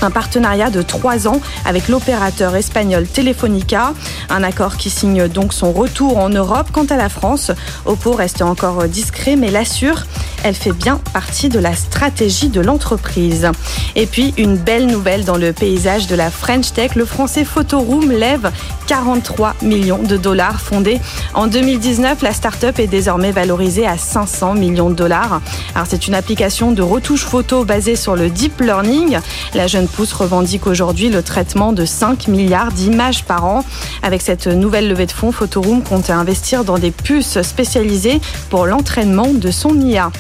un 0.02 0.12
partenariat 0.12 0.70
de 0.70 0.82
trois 0.82 1.28
ans 1.28 1.42
avec 1.66 1.88
l'opérateur 1.88 2.56
espagnol 2.56 3.06
Telefonica, 3.06 3.94
un 4.30 4.44
accord 4.44 4.78
qui 4.78 4.90
signe 4.90 5.28
donc 5.28 5.54
son 5.54 5.72
retour 5.72 6.18
en 6.18 6.30
Europe. 6.30 6.70
Quant 6.72 6.86
à 6.86 6.98
la 6.98 7.10
France, 7.10 7.52
Oppo 7.86 8.14
reste 8.14 8.42
encore 8.42 8.86
discret 8.86 9.36
mais 9.36 9.52
l'assure, 9.52 10.06
elle 10.44 10.56
fait 10.56 10.72
bien 10.72 11.00
partie 11.14 11.50
de 11.50 11.60
la 11.60 11.76
stratégie 11.76 12.50
de 12.50 12.62
l'entreprise. 12.62 13.48
Et 13.96 14.06
puis 14.06 14.34
une 14.38 14.58
belle 14.58 14.88
nouvelle 14.88 15.26
dans 15.26 15.38
le 15.38 15.54
paysage 15.54 16.08
de 16.08 16.16
la 16.16 16.32
French 16.32 16.74
Tech, 16.74 16.96
le 16.96 17.06
français 17.06 17.46
Photoroom 17.46 18.12
lève 18.12 18.52
43 18.88 19.56
millions 19.62 20.02
de 20.02 20.18
dollars 20.18 20.60
fondé 20.62 21.00
en 21.34 21.48
2019. 21.48 22.22
La 22.22 22.34
start-up 22.34 22.80
est 22.80 22.88
désormais 22.88 23.32
valorisée 23.32 23.86
à 23.86 23.98
500 23.98 24.56
millions 24.56 24.90
de 24.90 24.96
dollars. 24.96 25.42
Alors 25.76 25.88
c'est 25.90 26.08
une 26.08 26.16
application 26.16 26.72
de 26.72 26.82
retouche 26.82 27.24
photo 27.24 27.66
basée 27.66 27.96
sur 27.96 28.16
le 28.16 28.30
deep 28.30 28.62
learning. 28.62 29.20
La 29.54 29.68
jeune 29.68 29.88
pousse 29.88 30.14
revendique 30.14 30.68
aujourd'hui 30.68 31.10
le 31.10 31.24
traitement 31.24 31.74
de 31.74 31.86
5 31.86 32.28
milliards 32.28 32.72
d'images 32.72 33.24
par 33.24 33.46
an. 33.46 33.64
Avec 34.02 34.22
cette 34.22 34.48
nouvelle 34.48 34.88
levée 34.88 35.06
de 35.06 35.12
fonds, 35.12 35.32
Photoroom 35.32 35.84
compte 35.84 36.10
investir 36.10 36.64
dans 36.64 36.78
des 36.78 36.92
puces 36.92 37.42
spécialisées 37.42 38.20
pour 38.50 38.66
l'entraînement 38.66 39.34
de 39.34 39.52
son 39.52 39.80
IA. 39.80 40.12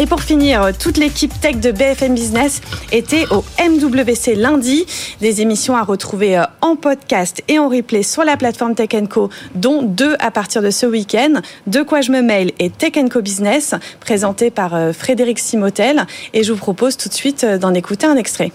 Et 0.00 0.06
pour 0.06 0.22
finir, 0.22 0.70
toute 0.78 0.96
l'équipe 0.96 1.38
tech 1.38 1.56
de 1.56 1.70
BFM 1.70 2.14
Business 2.14 2.62
était 2.92 3.26
au 3.30 3.44
MWC 3.60 4.34
lundi. 4.36 4.86
Des 5.20 5.42
émissions 5.42 5.76
à 5.76 5.82
retrouver 5.82 6.38
euh, 6.38 6.44
en 6.62 6.76
podcast 6.76 7.42
et 7.48 7.58
en 7.58 7.68
replay 7.68 8.02
sur 8.02 8.24
la 8.24 8.38
plateforme 8.38 8.74
Tech 8.74 8.88
Co, 9.10 9.28
dont 9.54 9.82
deux 9.82 10.16
à 10.18 10.30
partir 10.30 10.62
de 10.62 10.70
ce 10.70 10.86
week-end. 10.86 11.42
De 11.66 11.82
quoi 11.82 12.00
je 12.00 12.10
me 12.10 12.22
mail 12.22 12.52
et 12.58 12.70
Tech 12.70 12.92
Co 13.10 13.20
Business, 13.20 13.74
présenté 14.00 14.50
par 14.50 14.74
euh, 14.74 14.94
Frédéric 14.94 15.38
Simotel. 15.38 16.06
Et 16.32 16.42
je 16.42 16.52
vous 16.52 16.58
propose 16.58 16.96
tout 16.96 17.10
de 17.10 17.14
suite 17.14 17.44
euh, 17.44 17.58
d'en 17.58 17.74
écouter 17.74 18.06
un 18.06 18.16
extrait. 18.16 18.50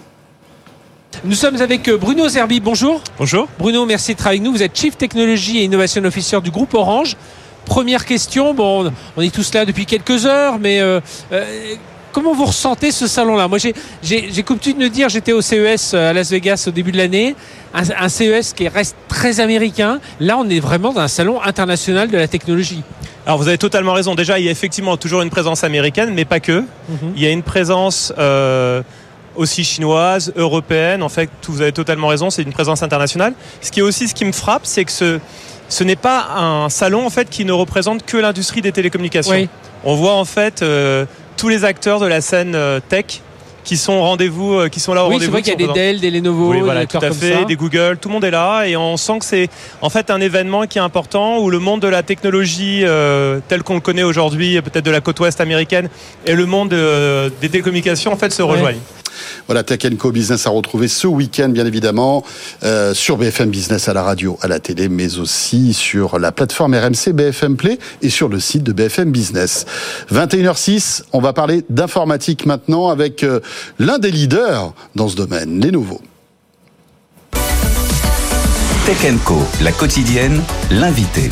Nous 1.24 1.34
sommes 1.34 1.60
avec 1.60 1.88
euh, 1.88 1.96
Bruno 1.96 2.28
Zerbi. 2.28 2.60
Bonjour. 2.60 3.00
Bonjour. 3.18 3.48
Bruno, 3.58 3.86
merci 3.86 4.12
d'être 4.12 4.26
avec 4.26 4.42
nous. 4.42 4.52
Vous 4.52 4.62
êtes 4.62 4.76
Chief 4.76 4.96
Technology 4.96 5.58
et 5.58 5.64
Innovation 5.64 6.04
Officer 6.04 6.40
du 6.40 6.50
groupe 6.50 6.74
Orange. 6.74 7.16
Première 7.68 8.04
question, 8.04 8.54
bon, 8.54 8.90
on 9.16 9.22
est 9.22 9.34
tous 9.34 9.54
là 9.54 9.64
depuis 9.64 9.86
quelques 9.86 10.26
heures, 10.26 10.58
mais 10.58 10.80
euh, 10.80 11.00
euh, 11.32 11.74
comment 12.12 12.34
vous 12.34 12.46
ressentez 12.46 12.90
ce 12.90 13.06
salon-là? 13.06 13.46
Moi, 13.46 13.58
j'ai 14.02 14.42
coutume 14.42 14.78
de 14.78 14.88
dire, 14.88 15.08
j'étais 15.08 15.32
au 15.32 15.40
CES 15.40 15.94
à 15.94 16.12
Las 16.12 16.30
Vegas 16.30 16.64
au 16.66 16.70
début 16.70 16.90
de 16.90 16.96
l'année, 16.96 17.36
un, 17.74 17.82
un, 17.96 18.08
CES 18.08 18.54
qui 18.54 18.66
reste 18.66 18.96
très 19.08 19.38
américain. 19.40 20.00
Là, 20.18 20.36
on 20.38 20.48
est 20.48 20.60
vraiment 20.60 20.92
dans 20.92 21.02
un 21.02 21.08
salon 21.08 21.40
international 21.42 22.08
de 22.08 22.16
la 22.16 22.26
technologie. 22.26 22.82
Alors, 23.26 23.38
vous 23.38 23.48
avez 23.48 23.58
totalement 23.58 23.92
raison. 23.92 24.14
Déjà, 24.14 24.38
il 24.38 24.46
y 24.46 24.48
a 24.48 24.50
effectivement 24.50 24.96
toujours 24.96 25.20
une 25.20 25.30
présence 25.30 25.62
américaine, 25.62 26.14
mais 26.14 26.24
pas 26.24 26.40
que. 26.40 26.60
Mhm. 26.88 27.12
Il 27.14 27.22
y 27.22 27.26
a 27.26 27.30
une 27.30 27.42
présence 27.42 28.12
euh, 28.18 28.82
aussi 29.36 29.64
chinoise, 29.64 30.32
européenne. 30.34 31.02
En 31.02 31.10
fait, 31.10 31.28
vous 31.46 31.60
avez 31.60 31.72
totalement 31.72 32.08
raison. 32.08 32.30
C'est 32.30 32.42
une 32.42 32.52
présence 32.52 32.82
internationale. 32.82 33.34
Ce 33.60 33.70
qui 33.70 33.80
est 33.80 33.82
aussi 33.82 34.08
ce 34.08 34.14
qui 34.14 34.24
me 34.24 34.32
frappe, 34.32 34.62
c'est 34.64 34.84
que 34.84 34.92
ce 34.92 35.20
ce 35.68 35.84
n'est 35.84 35.96
pas 35.96 36.28
un 36.36 36.68
salon 36.68 37.04
en 37.06 37.10
fait 37.10 37.28
qui 37.30 37.44
ne 37.44 37.52
représente 37.52 38.04
que 38.04 38.16
l'industrie 38.16 38.62
des 38.62 38.72
télécommunications. 38.72 39.32
Oui. 39.32 39.48
On 39.84 39.94
voit 39.94 40.14
en 40.14 40.24
fait 40.24 40.62
euh, 40.62 41.04
tous 41.36 41.48
les 41.48 41.64
acteurs 41.64 42.00
de 42.00 42.06
la 42.06 42.20
scène 42.20 42.54
euh, 42.54 42.80
tech 42.88 43.20
qui 43.64 43.76
sont 43.76 43.92
au 43.92 44.00
rendez-vous, 44.00 44.54
euh, 44.54 44.68
qui 44.70 44.80
sont 44.80 44.94
là 44.94 45.04
au 45.04 45.08
Oui, 45.08 45.16
c'est 45.20 45.26
rendez-vous. 45.26 45.32
vrai 45.32 45.42
qu'il 45.42 45.52
y 45.60 45.62
a 45.62 45.66
des 45.66 45.72
Dell, 45.74 46.00
des 46.00 46.10
Lenovo, 46.10 46.52
oui, 46.52 46.60
voilà, 46.60 46.80
des 46.80 46.86
tout 46.86 46.96
à 47.04 47.10
fait, 47.10 47.44
des 47.44 47.54
Google, 47.54 47.98
tout 48.00 48.08
le 48.08 48.14
monde 48.14 48.24
est 48.24 48.30
là 48.30 48.64
et 48.64 48.78
on 48.78 48.96
sent 48.96 49.18
que 49.18 49.26
c'est 49.26 49.50
en 49.82 49.90
fait 49.90 50.10
un 50.10 50.22
événement 50.22 50.66
qui 50.66 50.78
est 50.78 50.80
important 50.80 51.38
où 51.38 51.50
le 51.50 51.58
monde 51.58 51.80
de 51.82 51.88
la 51.88 52.02
technologie 52.02 52.80
euh, 52.84 53.40
tel 53.46 53.62
qu'on 53.62 53.74
le 53.74 53.80
connaît 53.80 54.04
aujourd'hui, 54.04 54.58
peut-être 54.62 54.86
de 54.86 54.90
la 54.90 55.02
côte 55.02 55.20
ouest 55.20 55.38
américaine, 55.42 55.90
et 56.24 56.34
le 56.34 56.46
monde 56.46 56.72
euh, 56.72 57.28
des 57.42 57.50
télécommunications 57.50 58.10
en 58.12 58.16
fait 58.16 58.32
se 58.32 58.42
Ouais. 58.42 58.52
rejoignent. 58.52 58.80
Voilà, 59.48 59.62
Tech 59.62 59.80
Co 59.98 60.12
Business 60.12 60.46
à 60.46 60.50
retrouver 60.50 60.88
ce 60.88 61.06
week-end, 61.06 61.48
bien 61.48 61.64
évidemment, 61.64 62.22
euh, 62.64 62.92
sur 62.92 63.16
BFM 63.16 63.48
Business 63.48 63.88
à 63.88 63.94
la 63.94 64.02
radio, 64.02 64.38
à 64.42 64.46
la 64.46 64.60
télé, 64.60 64.90
mais 64.90 65.18
aussi 65.18 65.72
sur 65.72 66.18
la 66.18 66.32
plateforme 66.32 66.74
RMC 66.74 67.14
BFM 67.14 67.56
Play 67.56 67.78
et 68.02 68.10
sur 68.10 68.28
le 68.28 68.40
site 68.40 68.62
de 68.62 68.72
BFM 68.72 69.10
Business. 69.10 69.64
21h06, 70.12 71.04
on 71.14 71.20
va 71.20 71.32
parler 71.32 71.64
d'informatique 71.70 72.44
maintenant 72.44 72.88
avec 72.88 73.24
euh, 73.24 73.40
l'un 73.78 73.98
des 73.98 74.10
leaders 74.10 74.74
dans 74.94 75.08
ce 75.08 75.16
domaine, 75.16 75.60
les 75.60 75.70
nouveaux. 75.70 76.02
Tech 78.84 79.14
Co, 79.24 79.38
la 79.62 79.72
quotidienne, 79.72 80.42
l'invité. 80.70 81.30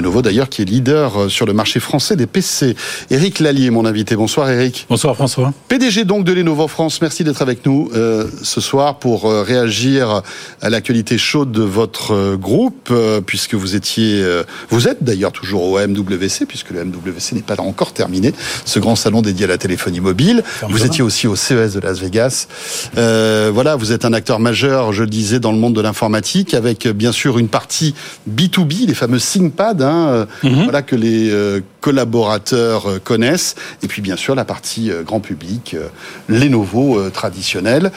Nouveaux 0.00 0.22
d'ailleurs 0.22 0.48
qui 0.48 0.62
est 0.62 0.64
leader 0.64 1.22
euh, 1.22 1.28
sur 1.28 1.46
le 1.46 1.52
marché 1.52 1.80
français 1.80 2.16
des 2.16 2.26
PC. 2.26 2.76
Éric 3.10 3.40
Lallier, 3.40 3.70
mon 3.70 3.84
invité. 3.84 4.16
Bonsoir 4.16 4.50
Éric. 4.50 4.86
Bonsoir 4.88 5.14
François. 5.16 5.52
PDG 5.68 6.04
donc 6.04 6.24
de 6.24 6.32
Lenovo 6.32 6.68
France, 6.68 7.00
merci 7.02 7.24
d'être 7.24 7.42
avec 7.42 7.66
nous 7.66 7.90
euh, 7.94 8.26
ce 8.42 8.60
soir 8.60 8.98
pour 8.98 9.26
euh, 9.26 9.42
réagir 9.42 10.22
à 10.62 10.70
l'actualité 10.70 11.18
chaude 11.18 11.52
de 11.52 11.62
votre 11.62 12.12
euh, 12.12 12.36
groupe, 12.36 12.92
puisque 13.26 13.54
vous 13.54 13.74
étiez, 13.74 14.24
vous 14.70 14.88
êtes 14.88 15.02
d'ailleurs 15.02 15.32
toujours 15.32 15.64
au 15.64 15.78
MWC, 15.78 16.46
puisque 16.46 16.70
le 16.70 16.84
MWC 16.84 17.32
n'est 17.32 17.42
pas 17.42 17.56
encore 17.58 17.92
terminé, 17.92 18.32
ce 18.64 18.78
grand 18.78 18.96
salon 18.96 19.22
dédié 19.22 19.44
à 19.44 19.48
la 19.48 19.58
téléphonie 19.58 20.00
mobile. 20.00 20.42
Ferme 20.44 20.72
Vous 20.72 20.84
étiez 20.84 21.02
aussi 21.02 21.26
au 21.26 21.36
CES 21.36 21.74
de 21.74 21.80
Las 21.80 21.98
Vegas. 21.98 22.46
Voilà, 22.94 23.76
vous 23.76 23.92
êtes 23.92 24.04
un 24.04 24.12
acteur 24.12 24.38
majeur, 24.38 24.92
je 24.92 25.02
le 25.02 25.10
disais, 25.10 25.40
dans 25.40 25.52
le 25.52 25.58
monde 25.58 25.74
de 25.74 25.80
l'informatique, 25.80 26.54
avec 26.54 26.86
bien 26.88 27.12
sûr 27.12 27.38
une 27.38 27.48
partie 27.48 27.94
B2B, 28.30 28.86
les 28.86 28.94
fameux 28.94 29.20
ThinkPad, 29.20 29.82
hein, 29.86 30.08
euh, 30.08 30.26
Mhm. 30.42 30.64
voilà 30.64 30.82
que 30.82 30.96
les 30.96 31.30
euh, 31.30 31.60
collaborateurs 31.80 32.86
euh, 32.90 32.98
connaissent, 33.02 33.54
et 33.82 33.88
puis 33.88 34.02
bien 34.02 34.16
sûr 34.16 34.34
la 34.34 34.44
partie 34.44 34.90
grand 35.04 35.20
public, 35.20 35.74
euh, 35.74 35.88
Lenovo 36.28 36.98
euh, 36.98 37.10
traditionnel. 37.10 37.90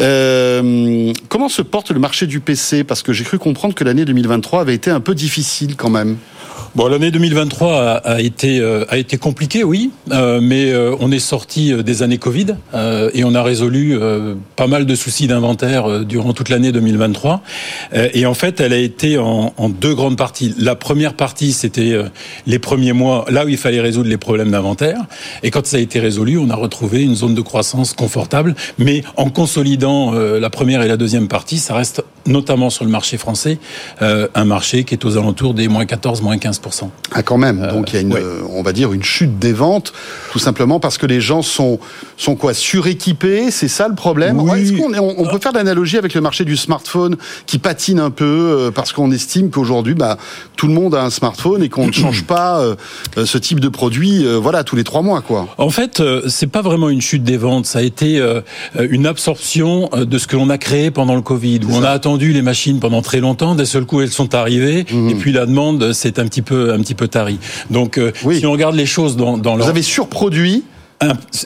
Euh, 0.00 1.12
comment 1.28 1.48
se 1.48 1.62
porte 1.62 1.90
le 1.90 2.00
marché 2.00 2.26
du 2.26 2.40
PC 2.40 2.84
Parce 2.84 3.02
que 3.02 3.12
j'ai 3.12 3.24
cru 3.24 3.38
comprendre 3.38 3.74
que 3.74 3.84
l'année 3.84 4.04
2023 4.04 4.60
avait 4.60 4.74
été 4.74 4.90
un 4.90 5.00
peu 5.00 5.14
difficile 5.14 5.76
quand 5.76 5.90
même. 5.90 6.16
Bon, 6.76 6.88
l'année 6.88 7.12
2023 7.12 7.72
a, 7.72 7.92
a 7.98 8.20
été 8.20 8.58
euh, 8.58 8.84
a 8.88 8.96
été 8.96 9.16
compliquée, 9.16 9.62
oui, 9.62 9.92
euh, 10.10 10.40
mais 10.42 10.72
euh, 10.72 10.96
on 10.98 11.12
est 11.12 11.20
sorti 11.20 11.72
euh, 11.72 11.84
des 11.84 12.02
années 12.02 12.18
Covid 12.18 12.56
euh, 12.74 13.12
et 13.14 13.22
on 13.22 13.32
a 13.36 13.44
résolu 13.44 13.96
pas 14.56 14.66
mal 14.66 14.84
de 14.84 14.94
soucis 14.96 15.28
d'inventaire 15.28 16.04
durant 16.04 16.32
toute 16.32 16.48
l'année 16.48 16.72
2023. 16.72 17.42
Euh, 17.94 18.08
et 18.12 18.26
en 18.26 18.34
fait, 18.34 18.58
elle 18.58 18.72
a 18.72 18.78
été 18.78 19.18
en, 19.18 19.54
en 19.56 19.68
deux 19.68 19.94
grandes 19.94 20.16
parties. 20.16 20.52
La 20.58 20.74
première 20.74 21.14
partie, 21.14 21.52
c'était 21.52 21.96
les 22.48 22.58
premiers 22.58 22.92
mois, 22.92 23.24
là 23.30 23.44
où 23.44 23.48
il 23.48 23.56
fallait 23.56 23.80
résoudre 23.80 24.08
les 24.08 24.16
problèmes 24.16 24.50
d'inventaire. 24.50 24.98
Et 25.44 25.52
quand 25.52 25.64
ça 25.64 25.76
a 25.76 25.80
été 25.80 26.00
résolu, 26.00 26.38
on 26.38 26.50
a 26.50 26.56
retrouvé 26.56 27.02
une 27.02 27.14
zone 27.14 27.36
de 27.36 27.40
croissance 27.40 27.92
confortable, 27.92 28.56
mais 28.78 29.04
en 29.16 29.30
consolidant 29.30 30.10
la 30.12 30.50
première 30.50 30.82
et 30.82 30.88
la 30.88 30.96
deuxième 30.96 31.28
partie, 31.28 31.58
ça 31.58 31.74
reste 31.74 32.02
notamment 32.26 32.70
sur 32.70 32.84
le 32.84 32.90
marché 32.90 33.16
français 33.16 33.58
un 34.00 34.44
marché 34.44 34.82
qui 34.82 34.94
est 34.94 35.04
aux 35.04 35.16
alentours 35.16 35.54
des 35.54 35.68
moins 35.68 35.86
14, 35.86 36.22
moins 36.22 36.38
15 36.38 36.58
Ah, 37.12 37.22
quand 37.22 37.38
même. 37.38 37.66
Donc 37.72 37.92
il 37.92 37.94
y 37.96 37.98
a 37.98 38.00
une, 38.02 38.12
ouais. 38.12 38.20
euh, 38.22 38.40
on 38.50 38.62
va 38.62 38.72
dire, 38.72 38.92
une 38.92 39.02
chute 39.02 39.38
des 39.38 39.52
ventes, 39.52 39.92
tout 40.32 40.38
simplement 40.38 40.80
parce 40.80 40.98
que 40.98 41.06
les 41.06 41.20
gens 41.20 41.42
sont, 41.42 41.78
sont 42.16 42.36
quoi, 42.36 42.54
suréquipés. 42.54 43.50
C'est 43.50 43.68
ça 43.68 43.88
le 43.88 43.94
problème? 43.94 44.40
Oui. 44.40 44.62
Est-ce 44.62 44.72
qu'on 44.72 44.92
est- 44.92 44.98
on, 44.98 45.20
on 45.20 45.28
peut 45.28 45.38
faire 45.38 45.52
l'analogie 45.52 45.96
avec 45.98 46.14
le 46.14 46.20
marché 46.20 46.44
du 46.44 46.56
smartphone 46.56 47.16
qui 47.46 47.58
patine 47.58 47.98
un 48.00 48.10
peu 48.10 48.24
euh, 48.24 48.70
parce 48.70 48.92
qu'on 48.92 49.10
estime 49.10 49.50
qu'aujourd'hui, 49.50 49.94
bah, 49.94 50.18
tout 50.56 50.66
le 50.66 50.74
monde 50.74 50.94
a 50.94 51.02
un 51.04 51.10
smartphone 51.10 51.62
et 51.62 51.68
qu'on 51.68 51.86
ne 51.86 51.92
change 51.92 52.22
pas 52.26 52.60
euh, 52.60 52.74
euh, 53.18 53.26
ce 53.26 53.38
type 53.38 53.60
de 53.60 53.68
produit, 53.68 54.24
euh, 54.26 54.36
voilà, 54.38 54.64
tous 54.64 54.76
les 54.76 54.84
trois 54.84 55.02
mois, 55.02 55.20
quoi. 55.20 55.48
En 55.58 55.70
fait, 55.70 56.00
euh, 56.00 56.22
c'est 56.28 56.46
pas 56.46 56.62
vraiment 56.62 56.88
une 56.88 57.00
chute 57.00 57.22
des 57.24 57.36
ventes, 57.36 57.66
ça 57.66 57.78
a 57.80 57.82
été 57.82 58.18
euh, 58.18 58.40
une 58.90 59.06
absorption 59.06 59.88
euh, 59.94 60.04
de 60.04 60.18
ce 60.18 60.26
que 60.26 60.36
l'on 60.36 60.50
a 60.50 60.58
créé 60.58 60.90
pendant 60.90 61.14
le 61.14 61.22
Covid, 61.22 61.60
où 61.68 61.74
on 61.74 61.82
a 61.82 61.90
attendu 61.90 62.32
les 62.32 62.42
machines 62.42 62.80
pendant 62.80 63.02
très 63.02 63.20
longtemps, 63.20 63.54
d'un 63.54 63.64
seul 63.64 63.84
coup 63.84 64.00
elles 64.00 64.10
sont 64.10 64.34
arrivées, 64.34 64.84
et 65.10 65.14
puis 65.14 65.32
la 65.32 65.46
demande 65.46 65.92
s'est 65.92 66.18
un 66.20 66.26
petit 66.26 66.42
peu 66.42 66.53
un 66.54 66.80
petit 66.80 66.94
peu 66.94 67.08
tarie. 67.08 67.38
Donc, 67.70 67.98
euh, 67.98 68.12
Oui. 68.24 68.38
si 68.40 68.46
on 68.46 68.52
regarde 68.52 68.74
les 68.74 68.86
choses 68.86 69.16
dans, 69.16 69.36
dans 69.38 69.56
Vous 69.56 69.68
avez 69.68 69.82
surproduit. 69.82 70.64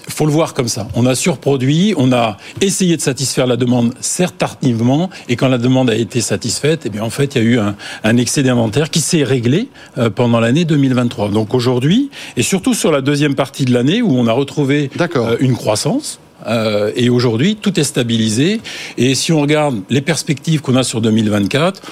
Faut 0.09 0.26
le 0.26 0.30
voir 0.30 0.54
comme 0.54 0.68
ça. 0.68 0.86
On 0.94 1.04
a 1.04 1.16
surproduit, 1.16 1.92
on 1.96 2.12
a 2.12 2.36
essayé 2.61 2.96
de 2.96 3.00
satisfaire 3.02 3.44
la 3.46 3.56
demande, 3.56 3.92
certes 4.00 4.36
tardivement, 4.38 5.11
et 5.28 5.34
quand 5.34 5.48
la 5.48 5.59
demande 5.59 5.90
a 5.90 5.96
été 5.96 6.20
satisfaite, 6.20 6.82
eh 6.84 6.90
bien 6.90 7.02
en 7.02 7.11
fait, 7.11 7.34
il 7.34 7.38
y 7.38 7.40
a 7.40 7.44
eu 7.44 7.59
un, 7.59 7.74
un 8.04 8.16
excès 8.18 8.44
d'inventaire 8.44 8.88
qui 8.88 9.00
s'est 9.00 9.24
réglé 9.24 9.68
euh, 9.96 10.11
pendant 10.11 10.38
l'année 10.38 10.64
2023. 10.64 11.30
Donc 11.30 11.54
aujourd'hui, 11.54 12.09
et 12.36 12.42
surtout 12.42 12.72
sur 12.72 12.92
la 12.92 13.00
deuxième 13.00 13.34
partie 13.34 13.64
de 13.64 13.72
l'année 13.72 14.00
où 14.00 14.12
on 14.16 14.28
a 14.28 14.32
retrouvé 14.32 14.90
euh, 15.16 15.36
une 15.40 15.56
croissance. 15.56 16.20
euh, 16.46 16.92
et 16.94 17.09
aujourd'hui, 17.09 17.56
tout 17.56 17.80
est 17.80 17.84
stabilisé. 17.84 18.61
Et 18.96 19.16
si 19.16 19.32
on 19.32 19.40
regarde 19.40 19.80
les 19.90 20.02
perspectives 20.02 20.61
qu'on 20.61 20.76
a 20.76 20.84
sur 20.84 21.00
2024, 21.00 21.82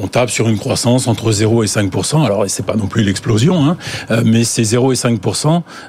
on 0.00 0.06
tape 0.06 0.30
sur 0.30 0.48
une 0.48 0.58
croissance 0.58 1.06
entre 1.08 1.32
0 1.32 1.62
et 1.64 1.66
5 1.66 1.90
Alors, 2.24 2.44
c'est 2.48 2.64
pas 2.66 2.74
non 2.76 2.86
plus 2.86 3.02
l'explosion, 3.02 3.64
hein, 3.64 3.76
euh, 4.10 4.22
mais 4.24 4.44
c'est 4.44 4.64
0 4.64 4.92
et 4.92 4.96
5 4.96 5.20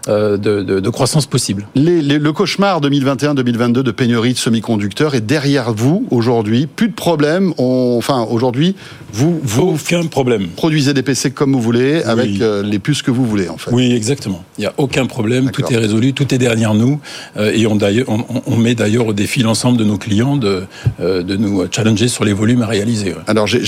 euh, 0.07 0.37
de, 0.37 0.61
de, 0.61 0.79
de 0.79 0.89
croissance 0.89 1.25
possible. 1.25 1.67
Les- 1.75 2.01
les- 2.01 2.19
le 2.19 2.31
cauchemar 2.33 2.81
2021-2022 2.81 3.71
de 3.83 3.91
pénurie 3.91 4.33
de 4.33 4.37
semi-conducteurs 4.37 5.15
est 5.15 5.21
derrière 5.21 5.73
vous 5.73 6.05
aujourd'hui. 6.11 6.67
Plus 6.67 6.89
de 6.89 6.93
problème. 6.93 7.53
On- 7.57 7.95
enfin, 7.97 8.25
aujourd'hui, 8.29 8.75
vous, 9.11 9.39
vous 9.43 9.75
Aucun 9.75 10.05
problème. 10.07 10.47
produisez 10.55 10.93
des 10.93 11.03
PC 11.03 11.31
comme 11.31 11.53
vous 11.53 11.61
voulez, 11.61 12.01
avec 12.03 12.41
euh, 12.41 12.63
les 12.63 12.79
puces 12.79 13.01
que 13.01 13.11
vous 13.11 13.25
voulez, 13.25 13.49
en 13.49 13.57
fait. 13.57 13.71
Oui, 13.71 13.91
exactement. 13.93 14.43
Il 14.57 14.61
n'y 14.61 14.67
a 14.67 14.73
aucun 14.77 15.05
problème. 15.05 15.51
Tout 15.51 15.63
est 15.71 15.77
résolu, 15.77 16.13
tout 16.13 16.33
est 16.33 16.37
derrière 16.37 16.73
nous. 16.73 16.99
Et 17.39 17.65
on, 17.67 17.77
on, 18.07 18.23
on 18.47 18.57
met 18.57 18.75
d'ailleurs 18.75 19.07
au 19.07 19.13
défi 19.13 19.41
l'ensemble 19.43 19.77
de 19.77 19.83
nos 19.83 19.97
clients 19.97 20.37
de, 20.37 20.63
de 20.99 21.35
nous 21.35 21.63
challenger 21.71 22.07
sur 22.07 22.23
les 22.25 22.33
volumes 22.33 22.61
à 22.61 22.67
réaliser. 22.67 23.13
Alors, 23.27 23.47
j'ai- 23.47 23.63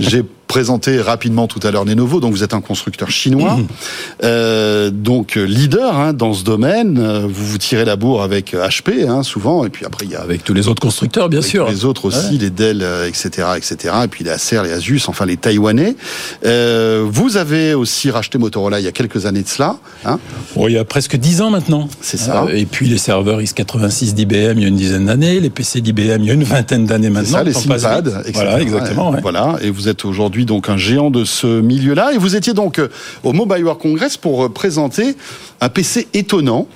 j'ai 0.00 0.22
j'ai 0.54 0.60
présenté 0.60 1.00
rapidement 1.00 1.48
tout 1.48 1.58
à 1.64 1.72
l'heure 1.72 1.84
Lenovo, 1.84 2.20
donc 2.20 2.32
vous 2.32 2.44
êtes 2.44 2.54
un 2.54 2.60
constructeur 2.60 3.10
chinois, 3.10 3.56
Mhm. 3.56 3.66
euh, 4.22 4.90
donc 4.90 5.34
leader 5.34 5.98
hein, 5.98 6.12
dans 6.12 6.32
ce 6.32 6.44
domaine. 6.44 6.96
Euh, 6.98 7.26
Vous 7.28 7.44
vous 7.46 7.58
tirez 7.58 7.84
la 7.84 7.96
bourre 7.96 8.22
avec 8.22 8.54
HP, 8.54 9.04
hein, 9.08 9.22
souvent, 9.24 9.64
et 9.64 9.68
puis 9.68 9.84
après 9.84 10.04
il 10.06 10.12
y 10.12 10.14
a 10.14 10.20
Avec 10.20 10.44
tous 10.44 10.54
les 10.54 10.68
autres 10.68 10.80
constructeurs, 10.80 11.28
bien 11.28 11.40
avec 11.40 11.50
sûr. 11.50 11.68
les 11.68 11.84
autres 11.84 12.04
aussi, 12.04 12.34
Ouais. 12.34 12.38
les 12.38 12.50
Dell, 12.50 12.82
euh, 12.82 13.08
etc., 13.08 13.48
etc., 13.56 13.94
et 14.04 14.08
puis 14.08 14.22
les 14.24 14.30
Acer, 14.30 14.60
les 14.62 14.70
Asus, 14.72 15.02
enfin 15.08 15.26
les 15.26 15.36
Taïwanais. 15.36 15.96
Euh, 16.44 17.04
vous 17.04 17.36
avez 17.36 17.74
aussi 17.74 18.10
racheté 18.12 18.38
Motorola 18.38 18.78
il 18.78 18.84
y 18.84 18.88
a 18.88 18.92
quelques 18.92 19.26
années 19.26 19.42
de 19.42 19.48
cela. 19.48 19.76
Hein, 20.04 20.18
il 20.56 20.70
y 20.72 20.78
a 20.78 20.84
presque 20.84 21.16
10 21.16 21.40
ans 21.42 21.50
maintenant. 21.50 21.88
C'est 22.00 22.16
ça. 22.16 22.46
Et 22.52 22.64
puis 22.66 22.86
les 22.88 22.98
serveurs 22.98 23.40
x86 23.40 24.14
d'IBM 24.14 24.58
il 24.58 24.62
y 24.62 24.64
a 24.64 24.68
une 24.68 24.76
dizaine 24.76 25.06
d'années, 25.06 25.40
les 25.40 25.50
PC 25.50 25.80
d'IBM 25.80 26.20
il 26.22 26.26
y 26.26 26.30
a 26.30 26.34
une 26.34 26.44
vingtaine 26.44 26.86
d'années 26.86 27.10
maintenant. 27.10 27.38
ça, 27.38 27.42
les 27.44 27.50
vite. 27.50 27.66
etc. 27.66 28.30
Voilà, 28.34 28.60
exactement. 28.60 29.10
Ouais. 29.10 29.20
Voilà, 29.20 29.56
et 29.62 29.70
vous 29.70 29.88
êtes 29.88 30.04
aujourd'hui 30.04 30.43
donc 30.44 30.68
un 30.68 30.76
géant 30.76 31.10
de 31.10 31.24
ce 31.24 31.60
milieu-là, 31.60 32.12
et 32.12 32.18
vous 32.18 32.36
étiez 32.36 32.52
donc 32.52 32.78
euh, 32.78 32.88
au 33.22 33.32
Mobile 33.32 33.64
World 33.64 33.80
Congress 33.80 34.16
pour 34.16 34.44
euh, 34.44 34.48
présenter 34.48 35.16
un 35.60 35.68
PC 35.68 36.08
étonnant. 36.14 36.66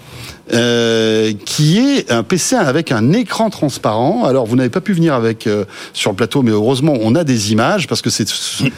Euh, 0.52 1.32
qui 1.44 1.78
est 1.78 2.10
un 2.10 2.22
PC 2.22 2.56
avec 2.56 2.92
un 2.92 3.12
écran 3.12 3.50
transparent. 3.50 4.24
Alors, 4.24 4.46
vous 4.46 4.56
n'avez 4.56 4.70
pas 4.70 4.80
pu 4.80 4.92
venir 4.92 5.14
avec 5.14 5.46
euh, 5.46 5.64
sur 5.92 6.10
le 6.10 6.16
plateau, 6.16 6.42
mais 6.42 6.50
heureusement, 6.50 6.94
on 7.00 7.14
a 7.14 7.24
des 7.24 7.52
images 7.52 7.86
parce 7.86 8.02
que 8.02 8.10
c'est 8.10 8.28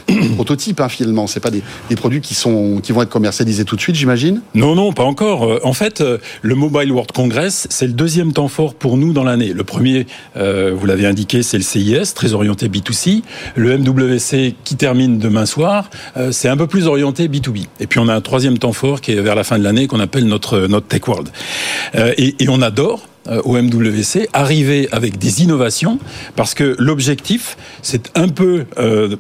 des 0.09 0.29
prototypes 0.35 0.81
hein, 0.81 0.89
finalement. 0.89 1.27
C'est 1.27 1.41
pas 1.41 1.51
des, 1.51 1.63
des, 1.89 1.97
produits 1.97 2.21
qui 2.21 2.35
sont 2.35 2.81
qui 2.83 2.93
vont 2.93 3.03
être 3.03 3.11
commercialisés 3.11 3.65
tout 3.65 3.77
de 3.77 3.81
suite, 3.81 3.97
j'imagine? 3.97 4.41
Non, 4.55 4.75
non, 4.75 4.93
pas 4.93 5.05
encore. 5.05 5.45
Euh, 5.45 5.61
en 5.65 5.73
fait, 5.73 6.03
le 6.43 6.55
Mobile 6.55 6.93
World 6.93 7.13
Congress, 7.13 7.67
c'est 7.71 7.87
le 7.87 7.93
deuxième 7.93 8.33
temps 8.33 8.49
fort 8.49 8.75
pour 8.75 8.97
nous 8.97 9.13
dans 9.13 9.25
l'année. 9.25 9.53
Le 9.53 9.65
premier, 9.65 10.07
euh, 10.37 10.75
vous 10.75 10.87
l'avez 10.87 11.07
indiqué, 11.07 11.43
c'est 11.43 11.57
le 11.57 11.63
CIS, 11.63 12.15
très 12.15 12.33
orienté 12.33 12.69
B2C. 12.69 13.23
Le 13.57 13.77
MWC 13.79 14.55
qui 14.65 14.77
termine 14.77 15.19
demain 15.19 15.47
soir, 15.47 15.91
euh, 16.17 16.33
c'est 16.33 16.49
un 16.49 16.57
peu 16.57 16.67
plus 16.67 16.87
orienté 16.87 17.29
B2B. 17.29 17.67
Et 17.81 17.87
puis 17.87 17.99
on 17.99 18.09
a 18.09 18.15
un 18.15 18.21
troisième 18.21 18.59
temps 18.59 18.73
fort 18.73 19.01
qui 19.01 19.13
est 19.13 19.21
vers 19.21 19.35
la 19.35 19.45
fin 19.45 19.59
de 19.59 19.65
l'année 19.65 19.87
qu'on 19.87 20.01
appelle 20.01 20.25
notre 20.25 20.67
notre 20.67 20.87
Tech 20.87 21.07
World. 21.07 21.29
Euh, 21.95 22.13
et, 22.17 22.49
on 22.49 22.63
adore 22.63 23.07
au 23.45 23.53
MWC, 23.61 24.29
arriver 24.33 24.89
avec 24.93 25.19
des 25.19 25.43
innovations, 25.43 25.99
parce 26.37 26.55
que 26.55 26.75
l'objectif, 26.79 27.57
c'est 27.83 28.11
un 28.17 28.29
peu, 28.29 28.65
euh, 28.79 29.17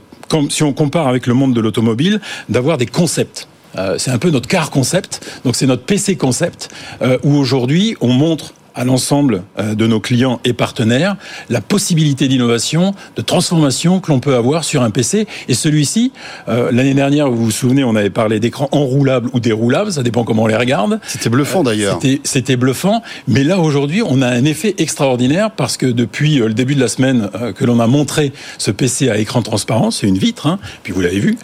si 0.48 0.62
on 0.62 0.72
compare 0.72 1.06
avec 1.06 1.26
le 1.26 1.34
monde 1.34 1.54
de 1.54 1.60
l'automobile, 1.60 2.20
d'avoir 2.48 2.78
des 2.78 2.86
concepts. 2.86 3.46
Euh, 3.78 3.96
c'est 3.98 4.10
un 4.10 4.18
peu 4.18 4.30
notre 4.30 4.48
car 4.48 4.70
concept, 4.70 5.40
donc 5.44 5.56
c'est 5.56 5.66
notre 5.66 5.84
PC 5.84 6.16
concept, 6.16 6.70
euh, 7.02 7.18
où 7.22 7.36
aujourd'hui 7.36 7.96
on 8.00 8.12
montre 8.12 8.54
à 8.74 8.84
l'ensemble 8.84 9.42
euh, 9.58 9.74
de 9.74 9.86
nos 9.86 10.00
clients 10.00 10.40
et 10.44 10.52
partenaires 10.52 11.16
la 11.48 11.60
possibilité 11.60 12.28
d'innovation, 12.28 12.94
de 13.16 13.22
transformation 13.22 14.00
que 14.00 14.10
l'on 14.10 14.20
peut 14.20 14.34
avoir 14.34 14.64
sur 14.64 14.82
un 14.82 14.90
PC. 14.90 15.26
Et 15.48 15.54
celui-ci, 15.54 16.12
euh, 16.48 16.70
l'année 16.72 16.94
dernière, 16.94 17.30
vous 17.30 17.44
vous 17.44 17.50
souvenez, 17.50 17.84
on 17.84 17.96
avait 17.96 18.10
parlé 18.10 18.40
d'écrans 18.40 18.68
enroulables 18.72 19.30
ou 19.32 19.40
déroulables, 19.40 19.92
ça 19.92 20.02
dépend 20.02 20.24
comment 20.24 20.44
on 20.44 20.46
les 20.46 20.56
regarde. 20.56 21.00
C'était 21.06 21.28
bluffant 21.28 21.62
d'ailleurs. 21.62 21.98
C'était 22.24 22.56
bluffant, 22.56 23.02
mais 23.28 23.44
là 23.44 23.58
aujourd'hui, 23.58 24.02
on 24.04 24.22
a 24.22 24.28
un 24.28 24.44
effet 24.44 24.74
extraordinaire 24.78 25.50
parce 25.50 25.76
que 25.76 25.86
depuis 25.86 26.40
euh, 26.40 26.48
le 26.48 26.54
début 26.54 26.74
de 26.74 26.80
la 26.80 26.88
semaine 26.88 27.28
que 27.56 27.64
l'on 27.64 27.80
a 27.80 27.86
montré 27.86 28.32
ce 28.58 28.70
PC 28.70 29.08
à 29.10 29.18
écran 29.18 29.42
transparent, 29.42 29.90
c'est 29.90 30.06
une 30.06 30.18
vitre, 30.18 30.46
hein, 30.46 30.58
puis 30.82 30.92
vous 30.92 31.00
l'avez 31.00 31.20
vu, 31.20 31.38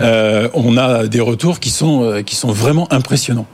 euh, 0.00 0.48
on 0.54 0.76
a 0.76 1.06
des 1.06 1.20
retours 1.20 1.60
qui 1.60 1.70
sont, 1.70 2.22
qui 2.24 2.36
sont 2.36 2.52
vraiment 2.52 2.92
impressionnants. 2.92 3.46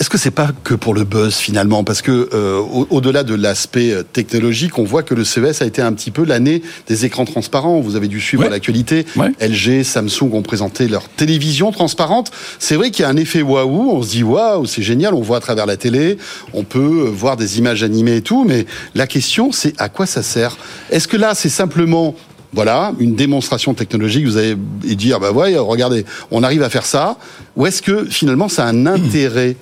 Est-ce 0.00 0.10
que 0.10 0.18
c'est 0.18 0.30
pas 0.32 0.50
que 0.64 0.74
pour 0.74 0.94
le 0.94 1.04
buzz 1.04 1.36
finalement? 1.36 1.84
Parce 1.84 2.02
que 2.02 2.28
euh, 2.32 2.58
au-delà 2.90 3.22
de 3.22 3.34
l'aspect 3.34 3.92
euh, 3.92 4.02
technologique, 4.02 4.78
on 4.78 4.84
voit 4.84 5.02
que 5.02 5.14
le 5.14 5.24
CES 5.24 5.62
a 5.62 5.66
été 5.66 5.80
un 5.80 5.92
petit 5.92 6.10
peu 6.10 6.24
l'année 6.24 6.62
des 6.88 7.04
écrans 7.04 7.24
transparents. 7.24 7.80
Vous 7.80 7.94
avez 7.94 8.08
dû 8.08 8.20
suivre 8.20 8.42
Ouais. 8.44 8.50
l'actualité. 8.50 9.06
Ouais. 9.16 9.32
LG, 9.40 9.84
Samsung 9.84 10.32
ont 10.32 10.42
présenté 10.42 10.88
leur 10.88 11.08
télévision 11.08 11.70
transparente. 11.70 12.32
C'est 12.58 12.74
vrai 12.74 12.90
qu'il 12.90 13.04
y 13.04 13.06
a 13.06 13.10
un 13.10 13.16
effet 13.16 13.42
waouh. 13.42 13.90
On 13.92 14.02
se 14.02 14.10
dit 14.10 14.22
waouh, 14.24 14.66
c'est 14.66 14.82
génial. 14.82 15.14
On 15.14 15.20
voit 15.22 15.36
à 15.36 15.40
travers 15.40 15.66
la 15.66 15.76
télé, 15.76 16.18
on 16.52 16.64
peut 16.64 16.78
euh, 17.06 17.10
voir 17.10 17.36
des 17.36 17.58
images 17.58 17.82
animées 17.84 18.16
et 18.16 18.22
tout. 18.22 18.44
Mais 18.44 18.66
la 18.94 19.06
question, 19.06 19.52
c'est 19.52 19.74
à 19.80 19.88
quoi 19.88 20.06
ça 20.06 20.22
sert? 20.22 20.56
Est-ce 20.90 21.06
que 21.06 21.16
là, 21.16 21.34
c'est 21.34 21.48
simplement 21.48 22.14
voilà, 22.54 22.92
une 22.98 23.14
démonstration 23.14 23.72
technologique, 23.72 24.26
vous 24.26 24.36
allez 24.36 24.56
dire, 24.82 25.18
bah 25.20 25.32
ouais, 25.32 25.56
regardez, 25.56 26.04
on 26.30 26.42
arrive 26.42 26.62
à 26.62 26.68
faire 26.68 26.84
ça, 26.84 27.16
ou 27.56 27.64
est-ce 27.66 27.80
que 27.80 28.04
finalement 28.04 28.50
ça 28.50 28.66
a 28.66 28.68
un 28.68 28.84
intérêt? 28.84 29.56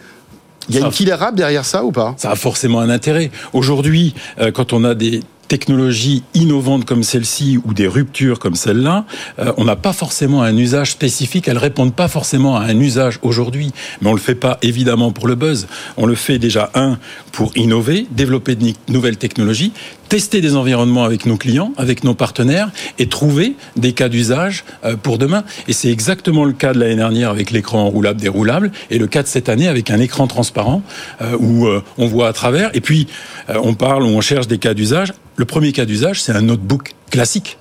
Il 0.70 0.74
y 0.76 0.78
a 0.78 0.82
Ça- 0.82 0.86
une 0.86 0.92
killer 0.92 1.12
app 1.20 1.34
derrière 1.34 1.64
ça 1.64 1.84
ou 1.84 1.90
pas? 1.92 2.14
Ça 2.16 2.30
a 2.30 2.36
forcément 2.36 2.80
un 2.80 2.88
intérêt. 2.88 3.30
Aujourd'hui, 3.52 4.14
euh, 4.40 4.50
quand 4.52 4.72
on 4.72 4.84
a 4.84 4.94
des 4.94 5.20
technologies 5.48 6.22
innovantes 6.32 6.84
comme 6.84 7.02
celle-ci 7.02 7.58
ou 7.64 7.74
des 7.74 7.88
ruptures 7.88 8.38
comme 8.38 8.54
celle-là, 8.54 9.04
euh, 9.40 9.52
on 9.56 9.64
n'a 9.64 9.74
pas 9.74 9.92
forcément 9.92 10.42
un 10.42 10.56
usage 10.56 10.92
spécifique. 10.92 11.48
Elles 11.48 11.58
répondent 11.58 11.92
pas 11.92 12.06
forcément 12.06 12.56
à 12.56 12.60
un 12.66 12.78
usage 12.78 13.18
aujourd'hui, 13.22 13.72
mais 14.00 14.08
on 14.10 14.12
le 14.12 14.20
fait 14.20 14.36
pas 14.36 14.58
évidemment 14.62 15.10
pour 15.10 15.26
le 15.26 15.34
buzz. 15.34 15.66
On 15.96 16.06
le 16.06 16.14
fait 16.14 16.38
déjà 16.38 16.70
un 16.74 16.98
pour 17.32 17.50
innover, 17.56 18.06
développer 18.12 18.54
de 18.54 18.72
nouvelles 18.88 19.16
technologies, 19.16 19.72
tester 20.10 20.40
des 20.40 20.56
environnements 20.56 21.04
avec 21.04 21.24
nos 21.24 21.36
clients, 21.36 21.72
avec 21.76 22.02
nos 22.02 22.14
partenaires 22.14 22.70
et 22.98 23.08
trouver 23.08 23.54
des 23.76 23.92
cas 23.92 24.08
d'usage 24.08 24.64
euh, 24.84 24.96
pour 24.96 25.18
demain. 25.18 25.44
Et 25.68 25.72
c'est 25.72 25.90
exactement 25.90 26.44
le 26.44 26.52
cas 26.52 26.74
de 26.74 26.80
l'année 26.80 26.96
dernière 26.96 27.30
avec 27.30 27.52
l'écran 27.52 27.84
enroulable 27.84 28.20
déroulable 28.20 28.72
et 28.90 28.98
le 28.98 29.06
cas 29.06 29.22
de 29.22 29.28
cette 29.28 29.48
année 29.48 29.68
avec 29.68 29.88
un 29.88 30.00
écran 30.00 30.26
transparent 30.26 30.82
euh, 31.22 31.36
où 31.38 31.66
euh, 31.66 31.82
on 31.96 32.08
voit 32.08 32.26
à 32.26 32.32
travers. 32.32 32.74
Et 32.74 32.80
puis 32.80 33.06
on 33.48 33.74
parle 33.74 34.02
ou 34.02 34.06
on 34.06 34.20
cherche 34.20 34.48
des 34.48 34.58
cas 34.58 34.74
d'usage. 34.74 35.12
Le 35.36 35.44
premier 35.44 35.72
cas 35.72 35.84
d'usage, 35.84 36.20
c'est 36.20 36.32
un 36.32 36.42
notebook 36.42 36.92
classique 37.10 37.56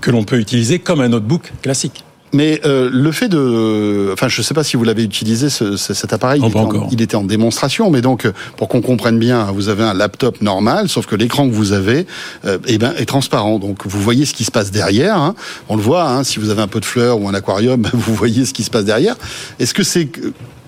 que 0.00 0.10
l'on 0.10 0.24
peut 0.24 0.38
utiliser 0.38 0.78
comme 0.78 1.00
un 1.00 1.08
notebook 1.08 1.52
classique. 1.62 2.04
Mais 2.34 2.60
euh, 2.66 2.90
le 2.92 3.10
fait 3.12 3.28
de, 3.28 4.10
enfin, 4.12 4.28
je 4.28 4.40
ne 4.40 4.44
sais 4.44 4.52
pas 4.54 4.64
si 4.64 4.76
vous 4.76 4.84
l'avez 4.84 5.04
utilisé 5.04 5.48
ce- 5.48 5.76
ce- 5.76 5.94
cet 5.94 6.12
appareil. 6.12 6.40
Non, 6.40 6.48
il, 6.48 6.50
était 6.50 6.58
en, 6.58 6.88
il 6.92 7.02
était 7.02 7.16
en 7.16 7.22
démonstration, 7.24 7.90
mais 7.90 8.00
donc 8.02 8.26
euh, 8.26 8.32
pour 8.56 8.68
qu'on 8.68 8.82
comprenne 8.82 9.18
bien, 9.18 9.44
vous 9.52 9.68
avez 9.68 9.84
un 9.84 9.94
laptop 9.94 10.42
normal, 10.42 10.88
sauf 10.88 11.06
que 11.06 11.14
l'écran 11.16 11.48
que 11.48 11.54
vous 11.54 11.72
avez, 11.72 12.06
euh, 12.44 12.58
eh 12.66 12.76
ben, 12.78 12.92
est 12.98 13.06
transparent. 13.06 13.58
Donc 13.58 13.86
vous 13.86 14.00
voyez 14.00 14.26
ce 14.26 14.34
qui 14.34 14.44
se 14.44 14.50
passe 14.50 14.70
derrière. 14.70 15.16
hein. 15.16 15.34
On 15.68 15.76
le 15.76 15.82
voit. 15.82 16.04
hein, 16.10 16.24
si 16.24 16.38
vous 16.40 16.50
avez 16.50 16.60
un 16.62 16.66
peu 16.68 16.80
de 16.80 16.84
fleurs 16.84 17.20
ou 17.20 17.28
un 17.28 17.34
aquarium, 17.34 17.88
vous 17.92 18.14
voyez 18.14 18.44
ce 18.44 18.52
qui 18.52 18.64
se 18.64 18.70
passe 18.70 18.84
derrière. 18.84 19.16
Est-ce 19.60 19.72
que 19.72 19.82
c'est 19.84 20.08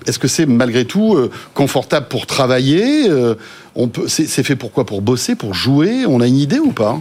est-ce 0.06 0.20
que 0.20 0.28
c'est 0.28 0.46
malgré 0.46 0.84
tout 0.84 1.16
euh, 1.16 1.30
confortable 1.52 2.06
pour 2.08 2.26
travailler 2.26 3.10
Euh, 3.10 3.34
On 3.74 3.88
peut, 3.88 4.04
c'est 4.06 4.26
c'est 4.26 4.44
fait 4.44 4.54
pour 4.56 4.70
quoi? 4.70 4.86
Pour 4.86 5.02
bosser, 5.02 5.34
pour 5.34 5.52
jouer? 5.52 6.06
On 6.06 6.20
a 6.20 6.26
une 6.28 6.38
idée 6.38 6.60
ou 6.60 6.70
pas? 6.70 7.00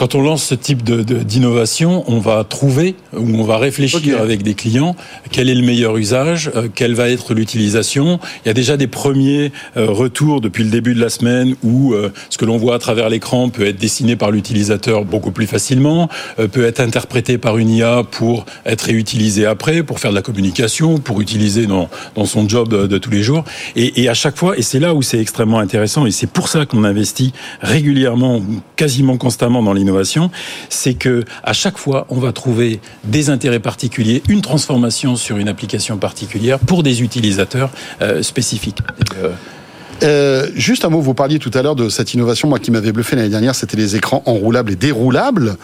Quand 0.00 0.14
on 0.14 0.22
lance 0.22 0.44
ce 0.44 0.54
type 0.54 0.82
d'innovation, 0.82 2.04
on 2.06 2.20
va 2.20 2.42
trouver 2.44 2.94
ou 3.12 3.38
on 3.38 3.44
va 3.44 3.58
réfléchir 3.58 4.18
avec 4.18 4.42
des 4.42 4.54
clients 4.54 4.96
quel 5.30 5.50
est 5.50 5.54
le 5.54 5.60
meilleur 5.60 5.94
usage, 5.98 6.50
euh, 6.56 6.68
quelle 6.74 6.94
va 6.94 7.10
être 7.10 7.34
l'utilisation. 7.34 8.18
Il 8.42 8.48
y 8.48 8.50
a 8.50 8.54
déjà 8.54 8.78
des 8.78 8.86
premiers 8.86 9.52
euh, 9.76 9.90
retours 9.90 10.40
depuis 10.40 10.64
le 10.64 10.70
début 10.70 10.94
de 10.94 11.00
la 11.02 11.10
semaine 11.10 11.54
où 11.62 11.92
euh, 11.92 12.10
ce 12.30 12.38
que 12.38 12.46
l'on 12.46 12.56
voit 12.56 12.76
à 12.76 12.78
travers 12.78 13.10
l'écran 13.10 13.50
peut 13.50 13.66
être 13.66 13.76
dessiné 13.76 14.16
par 14.16 14.30
l'utilisateur 14.30 15.04
beaucoup 15.04 15.32
plus 15.32 15.46
facilement, 15.46 16.08
peut 16.50 16.64
être 16.64 16.80
interprété 16.80 17.36
par 17.36 17.58
une 17.58 17.68
IA 17.68 18.02
pour 18.10 18.46
être 18.64 18.86
réutilisé 18.86 19.44
après, 19.44 19.82
pour 19.82 20.00
faire 20.00 20.12
de 20.12 20.16
la 20.16 20.22
communication, 20.22 20.96
pour 20.96 21.20
utiliser 21.20 21.66
dans, 21.66 21.90
dans 22.14 22.24
son 22.24 22.48
job 22.48 22.68
de, 22.70 22.86
de 22.86 22.96
tous 22.96 23.10
les 23.10 23.22
jours. 23.22 23.44
Et, 23.76 24.02
et 24.02 24.08
à 24.08 24.14
chaque 24.14 24.38
fois, 24.38 24.56
et 24.56 24.62
c'est 24.62 24.80
là 24.80 24.94
où 24.94 25.02
c'est 25.02 25.20
extrêmement 25.20 25.58
intéressant, 25.58 26.06
et 26.06 26.10
c'est 26.10 26.30
pour 26.30 26.48
ça 26.48 26.64
qu'on 26.64 26.84
investit 26.84 27.34
régulièrement, 27.60 28.40
quasiment 28.76 29.18
constamment 29.18 29.62
dans 29.62 29.74
l'innovation, 29.74 29.89
c'est 30.68 30.94
que 30.94 31.24
à 31.42 31.52
chaque 31.52 31.78
fois, 31.78 32.06
on 32.08 32.18
va 32.18 32.32
trouver 32.32 32.80
des 33.04 33.30
intérêts 33.30 33.60
particuliers, 33.60 34.22
une 34.28 34.42
transformation 34.42 35.16
sur 35.16 35.36
une 35.36 35.48
application 35.48 35.96
particulière 35.98 36.58
pour 36.58 36.82
des 36.82 37.02
utilisateurs 37.02 37.70
euh, 38.02 38.22
spécifiques. 38.22 38.78
Euh, 39.22 39.30
Euh, 40.02 40.48
juste 40.54 40.84
un 40.84 40.88
mot, 40.88 41.00
vous 41.00 41.14
parliez 41.14 41.38
tout 41.38 41.50
à 41.54 41.62
l'heure 41.62 41.76
de 41.76 41.88
cette 41.88 42.14
innovation, 42.14 42.48
moi 42.48 42.58
qui 42.58 42.70
m'avait 42.70 42.92
bluffé 42.92 43.16
l'année 43.16 43.28
dernière, 43.28 43.54
c'était 43.54 43.76
les 43.76 43.96
écrans 43.96 44.22
enroulables 44.26 44.72
et 44.72 44.76
déroulables. 44.76 45.56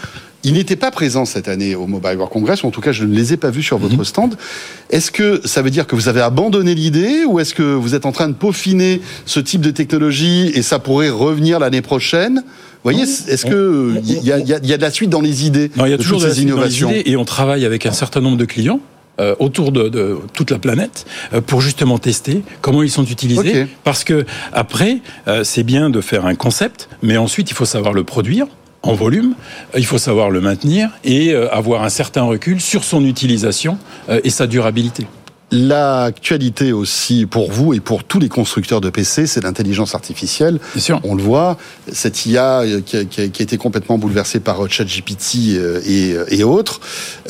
Ils 0.49 0.53
n'étaient 0.53 0.77
pas 0.77 0.93
présents 0.93 1.25
cette 1.25 1.49
année 1.49 1.75
au 1.75 1.87
Mobile 1.89 2.17
World 2.17 2.33
Congress, 2.33 2.63
ou 2.63 2.69
en 2.69 2.71
tout 2.71 2.81
cas 2.81 2.93
je 2.93 3.05
ne 3.05 3.13
les 3.15 3.33
ai 3.33 3.37
pas 3.37 3.51
vus 3.51 3.65
sur 3.65 3.79
votre 3.79 4.05
stand. 4.05 4.37
Est-ce 4.91 5.11
que 5.11 5.41
ça 5.45 5.61
veut 5.61 5.71
dire 5.71 5.87
que 5.89 5.97
vous 5.97 6.07
avez 6.09 6.21
abandonné 6.21 6.73
l'idée, 6.75 7.25
ou 7.27 7.41
est-ce 7.41 7.53
que 7.53 7.63
vous 7.65 7.95
êtes 7.97 8.07
en 8.07 8.13
train 8.13 8.29
de 8.29 8.35
peaufiner 8.35 9.01
ce 9.25 9.41
type 9.41 9.61
de 9.61 9.73
technologie 9.73 10.53
et 10.55 10.63
ça 10.63 10.79
pourrait 10.79 11.11
revenir 11.11 11.59
l'année 11.59 11.83
prochaine? 11.83 12.37
Vous 12.85 12.93
voyez, 12.93 13.03
est-ce 13.03 13.45
que 13.45 13.95
il 14.05 14.23
y, 14.25 14.31
a- 14.31 14.39
y 14.39 14.43
y 14.53 14.77
de 14.77 14.81
la 14.81 14.91
suite 14.93 15.11
dans 15.11 15.21
les 15.21 15.45
idées 15.47 15.71
il 15.75 15.83
y 15.83 15.93
a 15.93 15.97
de 15.97 16.03
toujours 16.03 16.19
toutes 16.21 16.29
de 16.29 16.33
ces 16.33 16.41
suite 16.43 16.49
dans 16.51 16.55
les 16.63 16.79
innovations? 16.79 16.91
idées 16.91 17.03
et 17.11 17.17
on 17.17 17.25
travaille 17.25 17.65
avec 17.65 17.85
un 17.85 17.93
certain 17.93 18.21
nombre 18.21 18.37
de 18.37 18.45
clients. 18.45 18.79
euh, 19.19 19.35
autour 19.39 19.73
de, 19.73 19.89
de 19.89 20.19
toute 20.35 20.51
la 20.51 20.59
planète 20.59 21.07
euh, 21.33 21.41
pour 21.41 21.61
justement 21.63 21.99
tester 21.99 22.43
comment 22.61 22.83
ils 22.83 22.91
sont 22.91 23.05
utilisés. 23.07 23.67
Parce 23.83 24.05
que 24.05 24.27
après 24.53 25.01
euh, 25.27 25.43
c'est 25.43 25.63
bien 25.65 25.89
de 25.91 26.01
faire 26.03 26.27
un 26.27 26.35
concept 26.35 26.89
mais 27.03 27.17
ensuite 27.17 27.51
il 27.51 27.55
faut 27.55 27.65
savoir 27.65 27.95
le 27.95 28.05
produire 28.05 28.47
en 28.87 28.95
volume, 28.95 29.35
euh, 29.75 29.79
il 29.79 29.87
faut 29.87 29.99
savoir 29.99 30.31
le 30.31 30.41
maintenir 30.41 30.91
et 31.05 31.33
euh, 31.35 31.53
avoir 31.53 31.83
un 31.83 31.89
certain 31.89 32.23
recul 32.23 32.61
sur 32.61 32.85
son 32.85 33.05
utilisation 33.05 33.79
euh, 34.09 34.21
et 34.25 34.31
sa 34.31 34.47
durabilité. 34.47 35.07
L'actualité 35.53 36.73
aussi 36.73 37.25
pour 37.25 37.53
vous 37.53 37.73
et 37.73 37.79
pour 37.81 38.03
tous 38.03 38.19
les 38.19 38.29
constructeurs 38.29 38.81
de 38.81 38.91
PC, 38.91 39.27
c'est 39.29 39.43
l'intelligence 39.45 39.95
artificielle. 39.95 40.59
Bien 40.75 40.83
sûr. 40.83 41.01
On 41.05 41.15
le 41.15 41.23
voit, 41.23 41.57
cette 41.93 42.27
IA 42.27 42.65
qui 42.85 42.97
a, 42.97 43.05
qui 43.05 43.21
a- 43.21 43.29
qui 43.29 43.43
a 43.43 43.45
été 43.45 43.57
complètement 43.57 43.97
bouleversée 43.97 44.41
par 44.41 44.69
ChatGPT 44.69 45.57
et, 45.87 46.17
et 46.31 46.43
autres. 46.45 46.81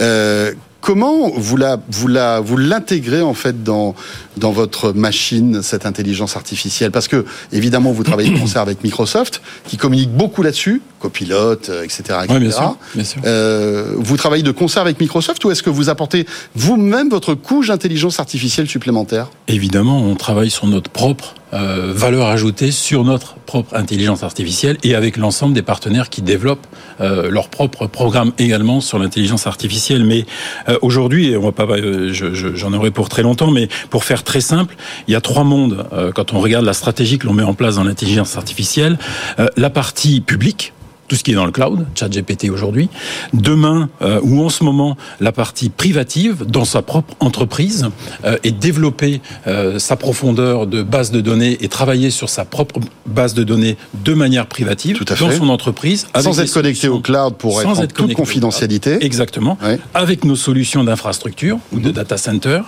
Euh, 0.00 0.52
Comment 0.86 1.32
vous 1.34 1.56
la, 1.56 1.80
vous 1.90 2.06
la, 2.06 2.38
vous 2.38 2.56
l'intégrez 2.56 3.20
en 3.20 3.34
fait 3.34 3.64
dans 3.64 3.96
dans 4.36 4.52
votre 4.52 4.92
machine 4.92 5.60
cette 5.60 5.84
intelligence 5.84 6.36
artificielle? 6.36 6.92
Parce 6.92 7.08
que 7.08 7.24
évidemment 7.50 7.90
vous 7.90 8.04
travaillez 8.04 8.30
de 8.30 8.38
concert 8.38 8.62
avec 8.62 8.84
Microsoft 8.84 9.42
qui 9.66 9.78
communique 9.78 10.12
beaucoup 10.12 10.44
là-dessus, 10.44 10.80
copilote, 11.00 11.72
etc. 11.82 12.20
etc. 12.22 12.30
Ouais, 12.30 12.38
bien 12.38 12.52
sûr, 12.52 12.76
bien 12.94 13.02
sûr. 13.02 13.20
Euh, 13.26 13.94
vous 13.96 14.16
travaillez 14.16 14.44
de 14.44 14.52
concert 14.52 14.80
avec 14.80 15.00
Microsoft 15.00 15.44
ou 15.44 15.50
est-ce 15.50 15.64
que 15.64 15.70
vous 15.70 15.88
apportez 15.88 16.24
vous-même 16.54 17.08
votre 17.08 17.34
couche 17.34 17.66
d'intelligence 17.66 18.20
artificielle 18.20 18.68
supplémentaire? 18.68 19.26
Évidemment, 19.48 20.00
on 20.04 20.14
travaille 20.14 20.50
sur 20.50 20.68
notre 20.68 20.90
propre 20.92 21.34
euh, 21.52 21.92
valeur 21.94 22.26
ajoutée 22.26 22.70
sur 22.70 23.04
notre 23.04 23.36
propre 23.36 23.76
intelligence 23.76 24.22
artificielle 24.22 24.78
et 24.82 24.94
avec 24.94 25.16
l'ensemble 25.16 25.54
des 25.54 25.62
partenaires 25.62 26.10
qui 26.10 26.22
développent 26.22 26.66
euh, 27.00 27.30
leur 27.30 27.48
propre 27.48 27.86
programme 27.86 28.32
également 28.38 28.80
sur 28.80 28.98
l'intelligence 28.98 29.46
artificielle. 29.46 30.04
Mais 30.04 30.26
euh, 30.68 30.78
aujourd'hui, 30.82 31.36
on 31.36 31.42
va 31.42 31.52
pas, 31.52 31.64
euh, 31.64 32.12
j'en 32.12 32.72
aurai 32.72 32.90
pour 32.90 33.08
très 33.08 33.22
longtemps, 33.22 33.50
mais 33.50 33.68
pour 33.90 34.04
faire 34.04 34.24
très 34.24 34.40
simple, 34.40 34.76
il 35.06 35.12
y 35.12 35.14
a 35.14 35.20
trois 35.20 35.44
mondes 35.44 35.86
euh, 35.92 36.12
quand 36.12 36.32
on 36.32 36.40
regarde 36.40 36.64
la 36.64 36.72
stratégie 36.72 37.18
que 37.18 37.26
l'on 37.26 37.34
met 37.34 37.42
en 37.42 37.54
place 37.54 37.76
dans 37.76 37.84
l'intelligence 37.84 38.36
artificielle. 38.36 38.98
Euh, 39.38 39.46
la 39.56 39.70
partie 39.70 40.20
publique, 40.20 40.72
tout 41.08 41.16
ce 41.16 41.24
qui 41.24 41.32
est 41.32 41.34
dans 41.34 41.46
le 41.46 41.52
cloud, 41.52 41.86
ChatGPT 41.94 42.50
aujourd'hui. 42.50 42.88
Demain, 43.32 43.88
euh, 44.02 44.20
ou 44.22 44.42
en 44.42 44.48
ce 44.48 44.64
moment, 44.64 44.96
la 45.20 45.32
partie 45.32 45.68
privative 45.68 46.44
dans 46.46 46.64
sa 46.64 46.82
propre 46.82 47.14
entreprise 47.20 47.88
euh, 48.24 48.36
et 48.44 48.50
développer 48.50 49.20
euh, 49.46 49.78
sa 49.78 49.96
profondeur 49.96 50.66
de 50.66 50.82
base 50.82 51.10
de 51.10 51.20
données 51.20 51.58
et 51.60 51.68
travailler 51.68 52.10
sur 52.10 52.28
sa 52.28 52.44
propre 52.44 52.80
base 53.06 53.34
de 53.34 53.44
données 53.44 53.76
de 54.04 54.14
manière 54.14 54.46
privative 54.46 54.96
Tout 54.96 55.04
à 55.12 55.16
dans 55.16 55.28
fait. 55.28 55.38
son 55.38 55.48
entreprise. 55.48 56.06
avec 56.12 56.24
Sans 56.24 56.40
être 56.40 56.52
connecté 56.52 56.88
au 56.88 57.00
cloud 57.00 57.34
pour 57.36 57.60
être 57.60 57.68
sans 57.68 57.80
en 57.80 57.82
être 57.84 57.94
toute 57.94 58.14
confidentialité. 58.14 59.04
Exactement. 59.04 59.58
Ouais. 59.62 59.78
Avec 59.94 60.24
nos 60.24 60.36
solutions 60.36 60.84
d'infrastructure 60.84 61.58
ou 61.72 61.80
de 61.80 61.90
data 61.90 62.16
center 62.16 62.60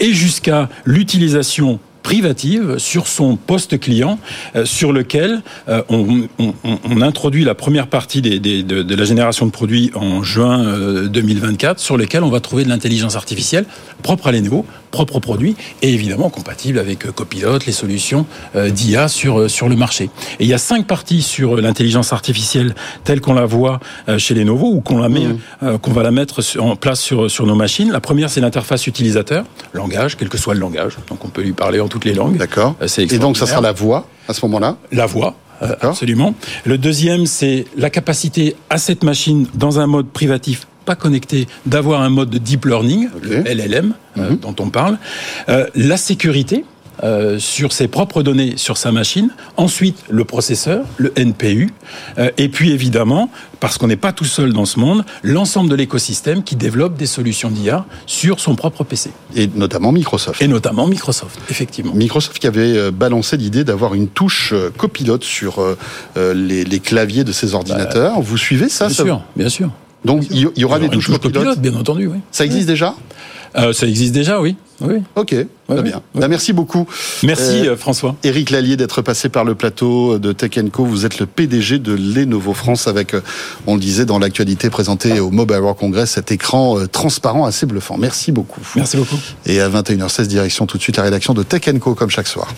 et 0.00 0.12
jusqu'à 0.12 0.68
l'utilisation 0.84 1.78
privative 2.04 2.78
sur 2.78 3.08
son 3.08 3.34
poste 3.36 3.80
client 3.80 4.20
euh, 4.54 4.64
sur 4.64 4.92
lequel 4.92 5.42
euh, 5.68 5.82
on, 5.88 6.28
on- 6.38 6.54
on- 6.62 6.78
on 6.88 7.00
introduit 7.02 7.42
la 7.44 7.56
première 7.56 7.88
partie 7.88 8.22
des- 8.22 8.38
des- 8.38 8.62
de, 8.62 8.82
de 8.84 8.94
la 8.94 9.04
génération 9.04 9.46
de 9.46 9.50
produits 9.50 9.90
en 9.96 10.22
juin 10.22 10.62
euh, 10.64 11.08
2024 11.08 11.80
sur 11.80 11.96
lesquels 11.96 12.22
on 12.22 12.28
va 12.30 12.38
trouver 12.40 12.62
de 12.62 12.68
l'intelligence 12.68 13.16
artificielle 13.16 13.64
propre 14.02 14.26
à 14.28 14.32
l'Eneo, 14.32 14.66
propre 14.90 15.16
aux 15.16 15.20
produits 15.20 15.56
et 15.82 15.92
évidemment 15.92 16.28
compatible 16.30 16.78
avec 16.78 17.06
euh, 17.06 17.10
Copilot, 17.10 17.58
les 17.66 17.72
solutions 17.72 18.26
euh, 18.54 18.68
d'IA 18.70 19.08
sur, 19.08 19.40
euh, 19.40 19.48
sur 19.48 19.68
le 19.70 19.74
marché. 19.76 20.04
Et 20.38 20.44
il 20.44 20.46
y 20.46 20.54
a 20.54 20.58
cinq 20.58 20.86
parties 20.86 21.22
sur 21.22 21.56
euh, 21.56 21.60
l'intelligence 21.62 22.12
artificielle 22.12 22.74
telle 23.04 23.22
qu'on 23.22 23.32
la 23.34 23.46
voit 23.46 23.80
euh, 24.10 24.18
chez 24.18 24.34
Lenovo 24.34 24.70
ou 24.70 24.80
qu'on 24.82 24.98
la 24.98 25.08
met, 25.08 25.26
euh, 25.62 25.78
qu'on 25.78 25.92
va 25.92 26.02
la 26.02 26.10
mettre 26.10 26.42
en 26.60 26.76
place 26.76 27.00
sur, 27.00 27.30
sur 27.30 27.46
nos 27.46 27.54
machines. 27.56 27.90
La 27.90 28.00
première, 28.00 28.28
c'est 28.28 28.42
l'interface 28.42 28.86
utilisateur, 28.86 29.46
langage, 29.72 30.16
quel 30.18 30.28
que 30.28 30.36
soit 30.38 30.52
le 30.52 30.60
langage. 30.60 30.98
Donc 31.08 31.24
on 31.24 31.28
peut 31.28 31.42
lui 31.42 31.52
parler 31.54 31.80
en 31.80 31.88
toutes 31.94 32.04
les 32.04 32.14
langues. 32.14 32.36
D'accord. 32.36 32.74
Euh, 32.82 32.88
Et 32.98 33.18
donc, 33.18 33.36
ça 33.36 33.46
sera 33.46 33.60
la 33.60 33.72
voix 33.72 34.06
à 34.28 34.34
ce 34.34 34.44
moment-là 34.46 34.76
La 34.90 35.06
voix, 35.06 35.36
euh, 35.62 35.74
absolument. 35.80 36.34
Le 36.64 36.76
deuxième, 36.76 37.26
c'est 37.26 37.66
la 37.76 37.88
capacité 37.88 38.56
à 38.68 38.78
cette 38.78 39.04
machine, 39.04 39.46
dans 39.54 39.78
un 39.78 39.86
mode 39.86 40.08
privatif 40.08 40.66
pas 40.84 40.96
connecté, 40.96 41.46
d'avoir 41.64 42.02
un 42.02 42.10
mode 42.10 42.28
de 42.28 42.36
deep 42.36 42.66
learning, 42.66 43.08
le 43.22 43.42
LLM, 43.48 43.94
euh, 44.18 44.30
Mhm. 44.30 44.36
dont 44.38 44.54
on 44.58 44.68
parle. 44.68 44.98
Euh, 45.48 45.66
la 45.74 45.96
sécurité. 45.96 46.64
Euh, 47.02 47.38
sur 47.38 47.72
ses 47.72 47.88
propres 47.88 48.22
données 48.22 48.54
sur 48.56 48.76
sa 48.76 48.92
machine, 48.92 49.30
ensuite 49.56 50.04
le 50.08 50.24
processeur, 50.24 50.84
le 50.96 51.12
NPU, 51.16 51.72
euh, 52.18 52.30
et 52.38 52.48
puis 52.48 52.70
évidemment, 52.72 53.30
parce 53.60 53.78
qu'on 53.78 53.86
n'est 53.88 53.96
pas 53.96 54.12
tout 54.12 54.24
seul 54.24 54.52
dans 54.52 54.64
ce 54.64 54.78
monde, 54.78 55.04
l'ensemble 55.22 55.70
de 55.70 55.74
l'écosystème 55.74 56.42
qui 56.42 56.54
développe 56.56 56.96
des 56.96 57.06
solutions 57.06 57.50
d'IA 57.50 57.84
sur 58.06 58.38
son 58.40 58.54
propre 58.54 58.84
PC, 58.84 59.10
Et 59.34 59.48
notamment 59.54 59.90
Microsoft. 59.92 60.40
et 60.42 60.48
notamment 60.48 60.86
Microsoft, 60.86 61.38
effectivement. 61.50 61.94
Microsoft 61.94 62.38
qui 62.38 62.46
avait 62.46 62.76
euh, 62.76 62.90
balancé 62.90 63.36
l'idée 63.36 63.64
d'avoir 63.64 63.94
une 63.94 64.08
touche 64.08 64.54
copilote 64.76 65.24
sur 65.24 65.58
euh, 65.60 65.76
les, 66.34 66.64
les 66.64 66.80
claviers 66.80 67.24
de 67.24 67.32
ses 67.32 67.54
ordinateurs. 67.54 68.20
Vous 68.20 68.36
suivez 68.38 68.68
ça, 68.68 68.86
Bien 68.86 68.94
ça 68.94 69.02
sûr, 69.04 69.22
bien 69.36 69.48
sûr. 69.48 69.70
Donc 70.04 70.26
il 70.30 70.50
y, 70.56 70.64
aura 70.64 70.78
des 70.78 70.88
touches 70.90 71.06
touche 71.06 71.14
copilotes. 71.18 71.34
copilote, 71.44 71.58
bien 71.60 71.74
entendu, 71.80 72.06
oui. 72.08 72.18
Ça 72.30 72.44
existe 72.44 72.68
déjà? 72.68 72.94
Euh, 73.56 73.72
ça 73.72 73.86
existe 73.86 74.12
déjà, 74.12 74.40
oui. 74.40 74.56
oui. 74.80 74.96
Ok, 75.14 75.28
très 75.68 75.82
bien. 75.82 75.96
ouais. 76.14 76.20
Bah, 76.20 76.28
merci 76.28 76.52
beaucoup. 76.52 76.86
Merci 77.22 77.66
Euh, 77.68 77.72
euh, 77.72 77.76
François. 77.76 78.16
Éric 78.24 78.50
Lallier 78.50 78.76
d'être 78.76 79.00
passé 79.00 79.28
par 79.28 79.44
le 79.44 79.54
plateau 79.54 80.18
de 80.18 80.32
Tech 80.32 80.50
Co. 80.72 80.84
Vous 80.84 81.06
êtes 81.06 81.18
le 81.20 81.26
PDG 81.26 81.78
de 81.78 81.92
Lenovo 81.92 82.52
France 82.52 82.88
avec, 82.88 83.14
on 83.66 83.74
le 83.74 83.80
disait 83.80 84.06
dans 84.06 84.18
l'actualité 84.18 84.70
présentée 84.70 85.20
au 85.20 85.30
Mobile 85.30 85.58
World 85.58 85.78
Congress, 85.78 86.10
cet 86.12 86.32
écran 86.32 86.78
transparent 86.90 87.44
assez 87.44 87.66
bluffant. 87.66 87.96
Merci 87.96 88.32
beaucoup. 88.32 88.60
Merci 88.74 88.96
beaucoup. 88.96 89.16
Et 89.46 89.60
à 89.60 89.68
21h16, 89.68 90.26
direction 90.26 90.66
tout 90.66 90.76
de 90.78 90.82
suite 90.82 90.96
la 90.96 91.04
rédaction 91.04 91.32
de 91.34 91.42
Tech 91.44 91.62
Co 91.80 91.94
comme 91.94 92.10
chaque 92.10 92.26
soir. 92.28 92.48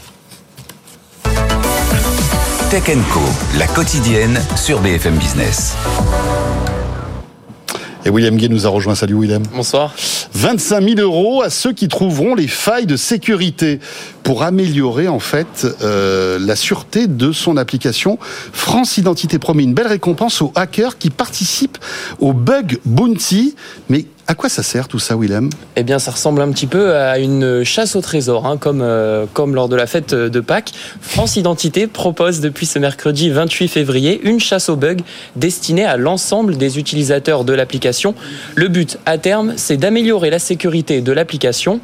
Tech 2.70 2.84
Co, 3.12 3.20
la 3.58 3.66
quotidienne 3.66 4.40
sur 4.56 4.80
BFM 4.80 5.16
Business. 5.16 5.74
Et 8.06 8.08
William 8.08 8.36
Gay 8.36 8.48
nous 8.48 8.68
a 8.68 8.68
rejoint. 8.68 8.94
Salut 8.94 9.14
William. 9.14 9.42
Bonsoir. 9.52 9.92
25 10.32 10.80
000 10.96 11.00
euros 11.00 11.42
à 11.42 11.50
ceux 11.50 11.72
qui 11.72 11.88
trouveront 11.88 12.36
les 12.36 12.46
failles 12.46 12.86
de 12.86 12.94
sécurité 12.94 13.80
pour 14.22 14.44
améliorer 14.44 15.08
en 15.08 15.18
fait 15.18 15.66
euh, 15.82 16.38
la 16.38 16.54
sûreté 16.54 17.08
de 17.08 17.32
son 17.32 17.56
application. 17.56 18.20
France 18.52 18.96
Identité 18.96 19.40
promet 19.40 19.64
une 19.64 19.74
belle 19.74 19.88
récompense 19.88 20.40
aux 20.40 20.52
hackers 20.54 20.98
qui 20.98 21.10
participent 21.10 21.78
au 22.20 22.32
bug 22.32 22.78
bounty. 22.84 23.56
Mais 23.88 24.04
à 24.28 24.34
quoi 24.34 24.48
ça 24.48 24.64
sert 24.64 24.88
tout 24.88 24.98
ça, 24.98 25.16
Willem 25.16 25.50
Eh 25.76 25.84
bien, 25.84 26.00
ça 26.00 26.10
ressemble 26.10 26.42
un 26.42 26.50
petit 26.50 26.66
peu 26.66 26.96
à 26.96 27.18
une 27.18 27.62
chasse 27.62 27.94
au 27.94 28.00
trésor, 28.00 28.44
hein, 28.44 28.56
comme, 28.56 28.80
euh, 28.82 29.24
comme 29.32 29.54
lors 29.54 29.68
de 29.68 29.76
la 29.76 29.86
fête 29.86 30.14
de 30.14 30.40
Pâques. 30.40 30.72
France 31.00 31.36
Identité 31.36 31.86
propose 31.86 32.40
depuis 32.40 32.66
ce 32.66 32.80
mercredi 32.80 33.30
28 33.30 33.68
février 33.68 34.20
une 34.24 34.40
chasse 34.40 34.68
au 34.68 34.74
bug 34.74 35.02
destinée 35.36 35.84
à 35.84 35.96
l'ensemble 35.96 36.56
des 36.56 36.78
utilisateurs 36.78 37.44
de 37.44 37.52
l'application. 37.52 38.16
Le 38.56 38.66
but, 38.66 38.98
à 39.06 39.16
terme, 39.16 39.52
c'est 39.56 39.76
d'améliorer 39.76 40.30
la 40.30 40.40
sécurité 40.40 41.02
de 41.02 41.12
l'application 41.12 41.80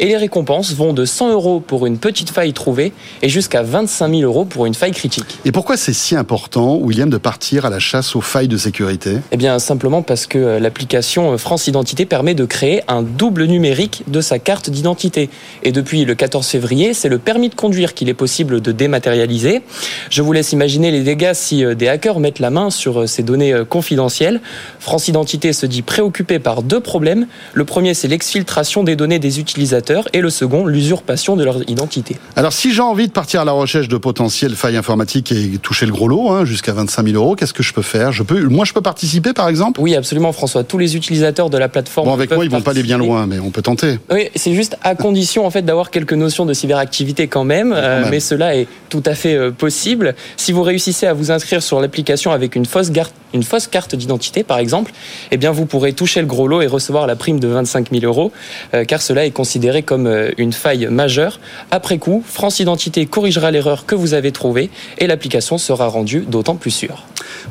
et 0.00 0.06
les 0.06 0.16
récompenses 0.16 0.74
vont 0.74 0.94
de 0.94 1.04
100 1.04 1.30
euros 1.30 1.60
pour 1.60 1.86
une 1.86 1.98
petite 1.98 2.30
faille 2.30 2.54
trouvée 2.54 2.92
et 3.22 3.28
jusqu'à 3.28 3.62
25 3.62 4.08
000 4.08 4.22
euros 4.22 4.44
pour 4.44 4.66
une 4.66 4.74
faille 4.74 4.92
critique. 4.92 5.38
Et 5.44 5.52
pourquoi 5.52 5.76
c'est 5.76 5.92
si 5.92 6.16
important, 6.16 6.74
William, 6.74 7.08
de 7.08 7.18
partir 7.18 7.66
à 7.66 7.70
la 7.70 7.78
chasse 7.78 8.16
aux 8.16 8.20
failles 8.20 8.48
de 8.48 8.56
sécurité? 8.56 9.18
Eh 9.30 9.36
bien, 9.36 9.60
simplement 9.60 10.02
parce 10.02 10.26
que 10.26 10.38
euh, 10.38 10.58
l'application 10.58 11.38
France 11.38 11.68
Identité 11.68 11.83
permet 12.04 12.34
de 12.34 12.44
créer 12.44 12.82
un 12.88 13.02
double 13.02 13.44
numérique 13.44 14.02
de 14.08 14.20
sa 14.20 14.38
carte 14.38 14.70
d'identité. 14.70 15.30
Et 15.62 15.72
depuis 15.72 16.04
le 16.04 16.14
14 16.14 16.46
février, 16.46 16.94
c'est 16.94 17.08
le 17.08 17.18
permis 17.18 17.48
de 17.48 17.54
conduire 17.54 17.94
qu'il 17.94 18.08
est 18.08 18.14
possible 18.14 18.60
de 18.60 18.72
dématérialiser. 18.72 19.62
Je 20.10 20.22
vous 20.22 20.32
laisse 20.32 20.52
imaginer 20.52 20.90
les 20.90 21.02
dégâts 21.02 21.32
si 21.34 21.64
euh, 21.64 21.74
des 21.74 21.88
hackers 21.88 22.20
mettent 22.20 22.38
la 22.38 22.50
main 22.50 22.70
sur 22.70 23.02
euh, 23.02 23.06
ces 23.06 23.22
données 23.22 23.52
euh, 23.52 23.64
confidentielles. 23.64 24.40
France 24.80 25.08
Identité 25.08 25.52
se 25.52 25.66
dit 25.66 25.82
préoccupé 25.82 26.38
par 26.38 26.62
deux 26.62 26.80
problèmes. 26.80 27.26
Le 27.52 27.64
premier, 27.64 27.94
c'est 27.94 28.08
l'exfiltration 28.08 28.84
des 28.84 28.96
données 28.96 29.18
des 29.18 29.40
utilisateurs 29.40 30.08
et 30.12 30.20
le 30.20 30.30
second, 30.30 30.66
l'usurpation 30.66 31.36
de 31.36 31.44
leur 31.44 31.68
identité. 31.68 32.16
Alors, 32.36 32.52
si 32.52 32.72
j'ai 32.72 32.82
envie 32.82 33.06
de 33.06 33.12
partir 33.12 33.40
à 33.42 33.44
la 33.44 33.52
recherche 33.52 33.88
de 33.88 33.96
potentielles 33.96 34.54
failles 34.54 34.76
informatiques 34.76 35.32
et 35.32 35.58
toucher 35.58 35.86
le 35.86 35.92
gros 35.92 36.08
lot, 36.08 36.30
hein, 36.30 36.44
jusqu'à 36.44 36.72
25 36.72 37.06
000 37.06 37.16
euros, 37.16 37.36
qu'est-ce 37.36 37.52
que 37.52 37.62
je 37.62 37.72
peux 37.72 37.82
faire? 37.82 38.12
Je 38.12 38.22
peux, 38.22 38.40
Moi, 38.48 38.64
je 38.64 38.72
peux 38.72 38.80
participer, 38.80 39.32
par 39.32 39.48
exemple? 39.48 39.80
Oui, 39.80 39.94
absolument, 39.94 40.32
François. 40.32 40.64
Tous 40.64 40.78
les 40.78 40.96
utilisateurs 40.96 41.50
de 41.50 41.58
la 41.58 41.68
plateforme. 41.74 42.06
Bon, 42.08 42.14
avec 42.14 42.30
moi, 42.32 42.44
ils 42.44 42.50
vont 42.50 42.62
pas 42.62 42.70
aller 42.70 42.82
bien 42.82 42.96
loin, 42.98 43.26
mais 43.26 43.38
on 43.38 43.50
peut 43.50 43.62
tenter. 43.62 43.98
Oui, 44.10 44.28
c'est 44.34 44.54
juste 44.54 44.76
à 44.82 44.94
condition 44.94 45.44
en 45.44 45.50
fait 45.50 45.62
d'avoir 45.62 45.90
quelques 45.90 46.12
notions 46.14 46.46
de 46.46 46.54
cyberactivité 46.54 47.28
quand 47.28 47.44
même, 47.44 47.72
euh, 47.72 48.00
même. 48.02 48.10
mais 48.10 48.20
cela 48.20 48.56
est 48.56 48.66
tout 48.88 49.02
à 49.06 49.14
fait 49.14 49.34
euh, 49.34 49.50
possible. 49.50 50.14
Si 50.36 50.52
vous 50.52 50.62
réussissez 50.62 51.06
à 51.06 51.12
vous 51.12 51.30
inscrire 51.30 51.62
sur 51.62 51.80
l'application 51.80 52.30
avec 52.32 52.54
une 52.56 52.64
fausse, 52.66 52.90
gar- 52.90 53.10
une 53.34 53.42
fausse 53.42 53.66
carte 53.66 53.94
d'identité 53.94 54.44
par 54.44 54.58
exemple, 54.58 54.92
eh 55.30 55.36
bien 55.36 55.50
vous 55.50 55.66
pourrez 55.66 55.92
toucher 55.92 56.20
le 56.20 56.26
gros 56.26 56.48
lot 56.48 56.62
et 56.62 56.66
recevoir 56.66 57.06
la 57.06 57.16
prime 57.16 57.40
de 57.40 57.48
25 57.48 57.90
000 57.90 58.04
euros, 58.04 58.32
euh, 58.72 58.84
car 58.84 59.02
cela 59.02 59.26
est 59.26 59.32
considéré 59.32 59.82
comme 59.82 60.06
euh, 60.06 60.30
une 60.38 60.52
faille 60.52 60.86
majeure. 60.86 61.40
Après 61.70 61.98
coup, 61.98 62.22
France 62.26 62.60
Identité 62.60 63.06
corrigera 63.06 63.50
l'erreur 63.50 63.84
que 63.84 63.94
vous 63.94 64.14
avez 64.14 64.32
trouvée 64.32 64.70
et 64.98 65.06
l'application 65.06 65.58
sera 65.58 65.88
rendue 65.88 66.24
d'autant 66.26 66.54
plus 66.54 66.70
sûre. 66.70 67.04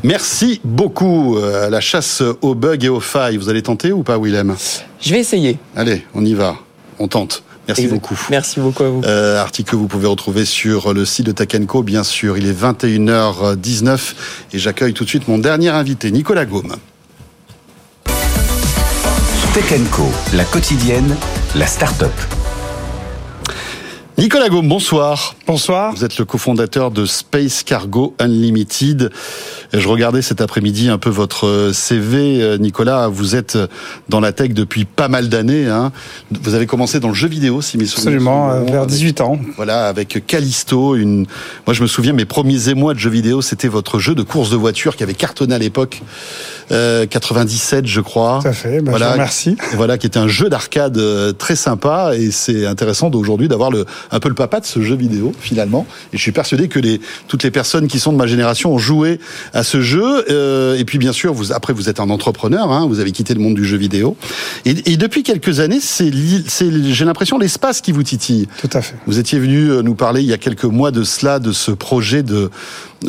Merci 0.03 0.61
beaucoup. 0.63 1.37
Euh, 1.37 1.69
la 1.69 1.81
chasse 1.81 2.23
aux 2.41 2.55
bugs 2.55 2.77
et 2.81 2.89
aux 2.89 2.99
failles, 2.99 3.37
vous 3.37 3.49
allez 3.49 3.61
tenter 3.61 3.91
ou 3.91 4.03
pas, 4.03 4.17
Willem? 4.17 4.55
Je 5.01 5.11
vais 5.11 5.19
essayer. 5.19 5.57
Allez, 5.75 6.03
on 6.15 6.23
y 6.25 6.33
va. 6.33 6.55
On 6.99 7.07
tente. 7.07 7.43
Merci 7.67 7.83
Exact. 7.83 7.95
beaucoup. 7.95 8.19
Merci 8.29 8.59
beaucoup 8.59 8.83
à 8.83 8.89
vous. 8.89 9.01
Euh, 9.05 9.39
article 9.39 9.71
que 9.71 9.75
vous 9.75 9.87
pouvez 9.87 10.07
retrouver 10.07 10.45
sur 10.45 10.93
le 10.93 11.05
site 11.05 11.25
de 11.25 11.31
Tech 11.31 11.47
Co, 11.65 11.81
bien 11.81 12.03
sûr. 12.03 12.37
Il 12.37 12.45
est 12.47 12.59
21h19 12.59 13.99
et 14.53 14.59
j'accueille 14.59 14.93
tout 14.93 15.05
de 15.05 15.09
suite 15.09 15.27
mon 15.27 15.37
dernier 15.37 15.69
invité, 15.69 16.11
Nicolas 16.11 16.45
Gaume. 16.45 16.75
Tech 19.53 19.79
Co, 19.91 20.03
la 20.33 20.45
quotidienne, 20.45 21.15
la 21.55 21.67
start-up. 21.67 22.11
Nicolas 24.17 24.49
Gaume, 24.49 24.67
bonsoir. 24.67 25.35
Bonsoir. 25.47 25.93
Vous 25.93 26.03
êtes 26.05 26.17
le 26.17 26.25
cofondateur 26.25 26.91
de 26.91 27.05
Space 27.05 27.63
Cargo 27.63 28.15
Unlimited. 28.19 29.11
Je 29.73 29.87
regardais 29.87 30.21
cet 30.21 30.39
après-midi 30.39 30.89
un 30.89 30.99
peu 30.99 31.09
votre 31.09 31.71
CV, 31.73 32.43
euh, 32.43 32.57
Nicolas. 32.59 33.07
Vous 33.07 33.35
êtes 33.35 33.57
dans 34.07 34.19
la 34.19 34.31
tech 34.31 34.49
depuis 34.51 34.85
pas 34.85 35.07
mal 35.07 35.29
d'années. 35.29 35.65
Hein. 35.67 35.91
Vous 36.43 36.53
avez 36.53 36.67
commencé 36.67 36.99
dans 36.99 37.07
le 37.07 37.15
jeu 37.15 37.27
vidéo, 37.27 37.59
si 37.63 37.79
mes 37.79 37.85
souvenirs 37.85 38.13
Absolument, 38.17 38.49
sont 38.51 38.55
euh, 38.55 38.59
bons, 38.59 38.71
vers 38.71 38.81
avec- 38.83 38.89
18 38.93 39.21
ans. 39.21 39.39
Voilà, 39.55 39.87
avec 39.87 40.27
Callisto. 40.27 40.95
Une... 40.95 41.25
Moi, 41.65 41.73
je 41.73 41.81
me 41.81 41.87
souviens, 41.87 42.13
mes 42.13 42.25
premiers 42.25 42.69
émois 42.69 42.93
de 42.93 42.99
jeux 42.99 43.09
vidéo, 43.09 43.41
c'était 43.41 43.67
votre 43.67 43.97
jeu 43.97 44.13
de 44.13 44.21
course 44.21 44.51
de 44.51 44.55
voiture 44.57 44.95
qui 44.95 45.01
avait 45.01 45.15
cartonné 45.15 45.55
à 45.55 45.59
l'époque, 45.59 46.03
euh, 46.71 47.07
97, 47.07 47.87
je 47.87 47.99
crois. 48.01 48.39
Tout 48.43 48.49
à 48.49 48.53
fait, 48.53 48.79
bah, 48.79 48.91
je 48.95 49.03
vous 49.03 49.11
remercie. 49.11 49.57
Voilà, 49.73 49.97
qui 49.97 50.05
était 50.05 50.19
un 50.19 50.27
jeu 50.27 50.49
d'arcade 50.49 50.97
euh, 50.99 51.31
très 51.31 51.55
sympa 51.55 52.11
et 52.15 52.29
c'est 52.29 52.67
intéressant 52.67 53.09
d'aujourd'hui 53.09 53.47
d'avoir 53.47 53.71
le, 53.71 53.85
un 54.11 54.19
peu 54.19 54.29
le 54.29 54.35
papa 54.35 54.59
de 54.59 54.65
ce 54.67 54.81
jeu 54.83 54.95
vidéo 54.95 55.33
finalement. 55.39 55.87
Et 56.13 56.17
je 56.17 56.21
suis 56.21 56.31
persuadé 56.31 56.67
que 56.67 56.77
les, 56.79 57.01
toutes 57.27 57.43
les 57.43 57.49
personnes 57.51 57.87
qui 57.87 57.99
sont 57.99 58.13
de 58.13 58.17
ma 58.17 58.27
génération 58.27 58.71
ont 58.71 58.77
joué 58.77 59.19
à 59.53 59.62
ce 59.63 59.81
jeu. 59.81 60.25
Euh, 60.29 60.77
et 60.77 60.85
puis 60.85 60.97
bien 60.97 61.13
sûr, 61.13 61.33
vous, 61.33 61.51
après 61.51 61.73
vous 61.73 61.89
êtes 61.89 61.99
un 61.99 62.09
entrepreneur, 62.09 62.71
hein, 62.71 62.85
vous 62.87 62.99
avez 62.99 63.11
quitté 63.11 63.33
le 63.33 63.39
monde 63.39 63.55
du 63.55 63.65
jeu 63.65 63.77
vidéo. 63.77 64.15
Et, 64.65 64.91
et 64.91 64.97
depuis 64.97 65.23
quelques 65.23 65.59
années, 65.59 65.79
c'est, 65.81 66.11
j'ai 66.11 67.05
l'impression 67.05 67.37
l'espace 67.37 67.81
qui 67.81 67.91
vous 67.91 68.03
titille. 68.03 68.47
Tout 68.59 68.69
à 68.73 68.81
fait. 68.81 68.95
Vous 69.07 69.19
étiez 69.19 69.39
venu 69.39 69.69
euh, 69.69 69.81
nous 69.81 69.95
parler 69.95 70.21
il 70.21 70.27
y 70.27 70.33
a 70.33 70.37
quelques 70.37 70.63
mois 70.65 70.91
de 70.91 71.03
cela, 71.03 71.39
de 71.39 71.51
ce 71.51 71.71
projet 71.71 72.23
de, 72.23 72.49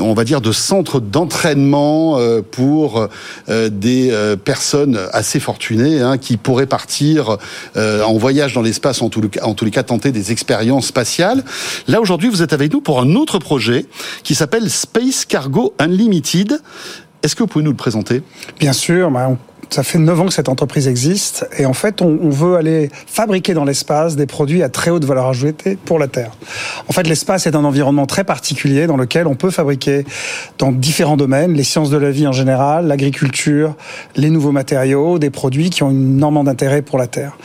on 0.00 0.14
va 0.14 0.24
dire, 0.24 0.40
de 0.40 0.52
centre 0.52 1.00
d'entraînement 1.00 2.18
euh, 2.18 2.42
pour 2.42 3.08
euh, 3.48 3.68
des 3.68 4.10
euh, 4.10 4.36
personnes 4.36 4.98
assez 5.12 5.40
fortunées 5.40 6.00
hein, 6.00 6.18
qui 6.18 6.36
pourraient 6.36 6.66
partir 6.66 7.38
en 7.76 8.16
voyage 8.16 8.54
dans 8.54 8.62
l'espace, 8.62 9.02
en, 9.02 9.08
tout 9.08 9.22
en 9.42 9.54
tous 9.54 9.64
les 9.64 9.70
cas 9.70 9.82
tenter 9.82 10.12
des 10.12 10.32
expériences 10.32 10.86
spatiales. 10.86 11.44
Là 11.88 12.00
aujourd'hui, 12.00 12.28
vous 12.28 12.42
êtes 12.42 12.52
avec 12.52 12.72
nous 12.72 12.80
pour 12.80 13.00
un 13.00 13.14
autre 13.14 13.38
projet 13.38 13.86
qui 14.22 14.34
s'appelle 14.34 14.70
Space 14.70 15.24
Cargo 15.24 15.74
Unlimited. 15.78 16.60
Est-ce 17.22 17.34
que 17.34 17.42
vous 17.42 17.46
pouvez 17.46 17.64
nous 17.64 17.70
le 17.70 17.76
présenter? 17.76 18.22
Bien 18.60 18.72
sûr, 18.72 19.10
bah, 19.10 19.28
on- 19.30 19.38
ça 19.70 19.82
fait 19.82 19.98
9 19.98 20.20
ans 20.20 20.26
que 20.26 20.32
cette 20.32 20.48
entreprise 20.48 20.88
existe 20.88 21.46
et 21.58 21.66
en 21.66 21.72
fait 21.72 22.02
on, 22.02 22.18
on 22.22 22.30
veut 22.30 22.56
aller 22.56 22.90
fabriquer 23.06 23.54
dans 23.54 23.64
l'espace 23.64 24.16
des 24.16 24.26
produits 24.26 24.62
à 24.62 24.68
très 24.68 24.90
haute 24.90 25.04
valeur 25.04 25.26
ajoutée 25.26 25.76
pour 25.76 25.98
la 25.98 26.08
Terre. 26.08 26.32
En 26.88 26.92
fait 26.92 27.06
l'espace 27.06 27.46
est 27.46 27.56
un 27.56 27.64
environnement 27.64 28.06
très 28.06 28.24
particulier 28.24 28.86
dans 28.86 28.96
lequel 28.96 29.26
on 29.26 29.34
peut 29.34 29.50
fabriquer 29.50 30.04
dans 30.58 30.72
différents 30.72 31.16
domaines, 31.16 31.54
les 31.54 31.64
sciences 31.64 31.90
de 31.90 31.96
la 31.96 32.10
vie 32.10 32.26
en 32.26 32.32
général, 32.32 32.86
l'agriculture, 32.86 33.74
les 34.16 34.30
nouveaux 34.30 34.52
matériaux, 34.52 35.18
des 35.18 35.30
produits 35.30 35.70
qui 35.70 35.82
ont 35.82 35.90
énormément 35.90 36.44
d'intérêt 36.44 36.82
pour 36.82 36.98
la 36.98 37.06
Terre. 37.06 37.36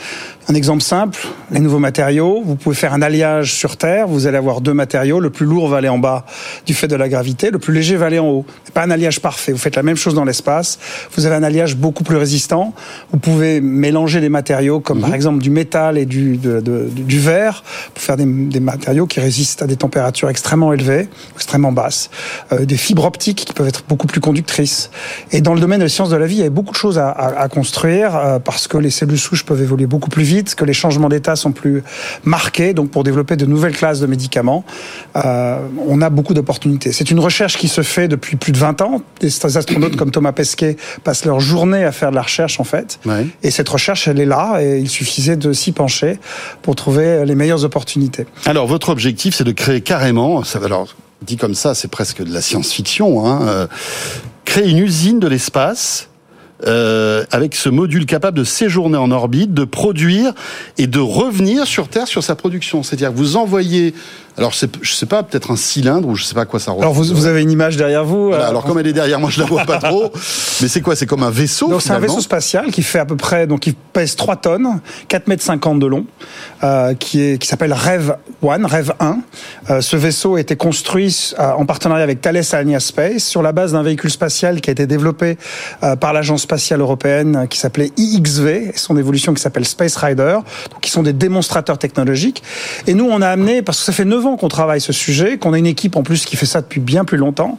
Un 0.50 0.54
exemple 0.54 0.82
simple, 0.82 1.16
les 1.52 1.60
nouveaux 1.60 1.78
matériaux, 1.78 2.42
vous 2.44 2.56
pouvez 2.56 2.74
faire 2.74 2.92
un 2.92 3.02
alliage 3.02 3.54
sur 3.54 3.76
Terre, 3.76 4.08
vous 4.08 4.26
allez 4.26 4.36
avoir 4.36 4.60
deux 4.60 4.74
matériaux, 4.74 5.20
le 5.20 5.30
plus 5.30 5.46
lourd 5.46 5.68
va 5.68 5.76
aller 5.76 5.88
en 5.88 5.98
bas 5.98 6.26
du 6.66 6.74
fait 6.74 6.88
de 6.88 6.96
la 6.96 7.08
gravité, 7.08 7.52
le 7.52 7.60
plus 7.60 7.72
léger 7.72 7.94
va 7.94 8.06
aller 8.06 8.18
en 8.18 8.26
haut. 8.26 8.44
C'est 8.64 8.74
pas 8.74 8.82
un 8.82 8.90
alliage 8.90 9.20
parfait, 9.20 9.52
vous 9.52 9.58
faites 9.58 9.76
la 9.76 9.84
même 9.84 9.94
chose 9.94 10.12
dans 10.14 10.24
l'espace, 10.24 10.80
vous 11.14 11.24
avez 11.24 11.36
un 11.36 11.44
alliage 11.44 11.76
beaucoup 11.76 12.02
plus 12.02 12.16
résistant, 12.16 12.74
vous 13.12 13.20
pouvez 13.20 13.60
mélanger 13.60 14.20
des 14.20 14.28
matériaux 14.28 14.80
comme 14.80 15.02
par 15.02 15.14
exemple 15.14 15.40
du 15.40 15.50
métal 15.50 15.96
et 15.96 16.04
du, 16.04 16.36
de- 16.36 16.58
de- 16.60 16.88
du 16.92 17.20
verre 17.20 17.62
pour 17.94 18.02
faire 18.02 18.16
des, 18.16 18.24
des 18.26 18.58
matériaux 18.60 19.06
qui 19.06 19.20
résistent 19.20 19.62
à 19.62 19.68
des 19.68 19.76
températures 19.76 20.30
extrêmement 20.30 20.72
élevées, 20.72 21.08
extrêmement 21.36 21.70
basses, 21.70 22.10
Euh, 22.52 22.64
des 22.64 22.76
fibres 22.76 23.04
optiques 23.04 23.44
qui 23.46 23.52
peuvent 23.52 23.68
être 23.68 23.84
beaucoup 23.88 24.08
plus 24.08 24.20
conductrices. 24.20 24.90
Et 25.30 25.42
dans 25.42 25.54
le 25.54 25.60
domaine 25.60 25.78
des 25.80 25.88
sciences 25.88 26.10
de 26.10 26.16
la 26.16 26.26
vie, 26.26 26.38
il 26.38 26.42
y 26.42 26.46
a 26.46 26.50
beaucoup 26.50 26.72
de 26.72 26.76
choses 26.78 26.98
à, 26.98 27.08
à- 27.10 27.40
à 27.42 27.48
construire 27.48 28.16
euh, 28.16 28.38
parce 28.40 28.66
que 28.66 28.76
les 28.78 28.90
cellules 28.90 29.16
souches 29.18 29.44
peuvent 29.44 29.62
évoluer 29.62 29.86
beaucoup 29.86 30.10
plus 30.10 30.24
vite, 30.24 30.39
que 30.42 30.64
les 30.64 30.72
changements 30.72 31.08
d'état 31.08 31.36
sont 31.36 31.52
plus 31.52 31.82
marqués. 32.24 32.74
Donc 32.74 32.90
pour 32.90 33.04
développer 33.04 33.36
de 33.36 33.46
nouvelles 33.46 33.76
classes 33.76 34.00
de 34.00 34.06
médicaments, 34.06 34.64
euh, 35.16 35.58
on 35.86 36.00
a 36.02 36.10
beaucoup 36.10 36.34
d'opportunités. 36.34 36.92
C'est 36.92 37.10
une 37.10 37.20
recherche 37.20 37.56
qui 37.56 37.68
se 37.68 37.82
fait 37.82 38.08
depuis 38.08 38.36
plus 38.36 38.52
de 38.52 38.58
20 38.58 38.80
ans. 38.82 39.02
Des 39.20 39.30
astronautes 39.56 39.96
comme 39.96 40.10
Thomas 40.10 40.32
Pesquet 40.32 40.76
passent 41.04 41.24
leur 41.24 41.40
journée 41.40 41.84
à 41.84 41.92
faire 41.92 42.10
de 42.10 42.16
la 42.16 42.22
recherche 42.22 42.60
en 42.60 42.64
fait. 42.64 42.98
Ouais. 43.04 43.26
Et 43.42 43.50
cette 43.50 43.68
recherche, 43.68 44.08
elle 44.08 44.20
est 44.20 44.26
là 44.26 44.60
et 44.60 44.78
il 44.78 44.88
suffisait 44.88 45.36
de 45.36 45.52
s'y 45.52 45.72
pencher 45.72 46.18
pour 46.62 46.76
trouver 46.76 47.24
les 47.24 47.34
meilleures 47.34 47.64
opportunités. 47.64 48.26
Alors, 48.46 48.66
votre 48.66 48.88
objectif, 48.88 49.34
c'est 49.34 49.44
de 49.44 49.52
créer 49.52 49.80
carrément, 49.80 50.42
ça, 50.44 50.60
alors, 50.64 50.94
dit 51.22 51.36
comme 51.36 51.54
ça, 51.54 51.74
c'est 51.74 51.88
presque 51.88 52.22
de 52.22 52.32
la 52.32 52.40
science-fiction, 52.40 53.26
hein, 53.26 53.40
euh, 53.42 53.66
créer 54.44 54.68
une 54.68 54.78
usine 54.78 55.20
de 55.20 55.28
l'espace 55.28 56.09
euh, 56.66 57.24
avec 57.30 57.54
ce 57.54 57.68
module 57.68 58.06
capable 58.06 58.38
de 58.38 58.44
séjourner 58.44 58.98
en 58.98 59.10
orbite, 59.10 59.54
de 59.54 59.64
produire 59.64 60.32
et 60.78 60.86
de 60.86 60.98
revenir 60.98 61.66
sur 61.66 61.88
Terre 61.88 62.08
sur 62.08 62.22
sa 62.22 62.34
production. 62.34 62.82
C'est-à-dire 62.82 63.12
que 63.12 63.16
vous 63.16 63.36
envoyez, 63.36 63.94
alors 64.40 64.52
je 64.52 64.94
sais 64.94 65.06
pas, 65.06 65.22
peut-être 65.22 65.50
un 65.50 65.56
cylindre 65.56 66.08
ou 66.08 66.16
je 66.16 66.24
sais 66.24 66.34
pas 66.34 66.40
à 66.42 66.46
quoi 66.46 66.58
ça 66.58 66.72
Alors 66.72 66.94
vous, 66.94 67.02
ressemble. 67.02 67.18
vous 67.18 67.26
avez 67.26 67.42
une 67.42 67.50
image 67.50 67.76
derrière 67.76 68.06
vous. 68.06 68.28
Voilà, 68.28 68.46
euh, 68.46 68.48
alors 68.48 68.64
comme 68.64 68.78
elle 68.78 68.86
est 68.86 68.94
derrière 68.94 69.20
moi, 69.20 69.28
je 69.28 69.38
la 69.38 69.46
vois 69.46 69.64
pas 69.64 69.76
trop. 69.76 70.10
Mais 70.62 70.68
c'est 70.68 70.80
quoi 70.80 70.96
C'est 70.96 71.04
comme 71.04 71.22
un 71.22 71.30
vaisseau 71.30 71.68
Donc 71.68 71.82
c'est 71.82 71.92
un 71.92 71.98
vaisseau 71.98 72.20
spatial 72.20 72.70
qui 72.70 72.82
fait 72.82 72.98
à 72.98 73.04
peu 73.04 73.16
près, 73.16 73.46
donc 73.46 73.66
il 73.66 73.74
pèse 73.74 74.16
3 74.16 74.36
tonnes, 74.36 74.80
4 75.08 75.28
mètres 75.28 75.42
50 75.42 75.78
de 75.78 75.86
long, 75.86 76.06
euh, 76.64 76.94
qui 76.94 77.20
est 77.20 77.38
qui 77.38 77.48
s'appelle 77.48 77.74
Rev 77.74 78.12
1, 78.42 78.66
Rev 78.66 78.92
1. 78.98 79.18
Euh, 79.68 79.80
ce 79.80 79.96
vaisseau 79.96 80.36
a 80.36 80.40
été 80.40 80.56
construit 80.56 81.34
euh, 81.38 81.50
en 81.52 81.66
partenariat 81.66 82.02
avec 82.04 82.20
Thales 82.20 82.42
Alenia 82.52 82.80
Space 82.80 83.24
sur 83.24 83.42
la 83.42 83.52
base 83.52 83.72
d'un 83.72 83.82
véhicule 83.82 84.10
spatial 84.10 84.60
qui 84.60 84.70
a 84.70 84.72
été 84.72 84.86
développé 84.86 85.36
euh, 85.82 85.96
par 85.96 86.12
l'agence 86.12 86.42
spatiale 86.42 86.80
européenne 86.80 87.46
qui 87.50 87.58
s'appelait 87.58 87.92
IXV 87.96 88.46
et 88.46 88.72
son 88.76 88.96
évolution 88.96 89.34
qui 89.34 89.42
s'appelle 89.42 89.66
Space 89.66 89.96
Rider, 89.96 90.38
donc 90.70 90.80
qui 90.80 90.90
sont 90.90 91.02
des 91.02 91.12
démonstrateurs 91.12 91.78
technologiques. 91.78 92.42
Et 92.86 92.94
nous 92.94 93.08
on 93.10 93.20
a 93.20 93.28
amené 93.28 93.62
parce 93.62 93.78
que 93.78 93.84
ça 93.84 93.92
fait 93.92 94.04
9 94.04 94.26
ans 94.26 94.29
qu'on 94.36 94.48
travaille 94.48 94.80
ce 94.80 94.92
sujet, 94.92 95.38
qu'on 95.38 95.52
a 95.52 95.58
une 95.58 95.66
équipe 95.66 95.96
en 95.96 96.02
plus 96.02 96.24
qui 96.24 96.36
fait 96.36 96.46
ça 96.46 96.60
depuis 96.60 96.80
bien 96.80 97.04
plus 97.04 97.18
longtemps 97.18 97.58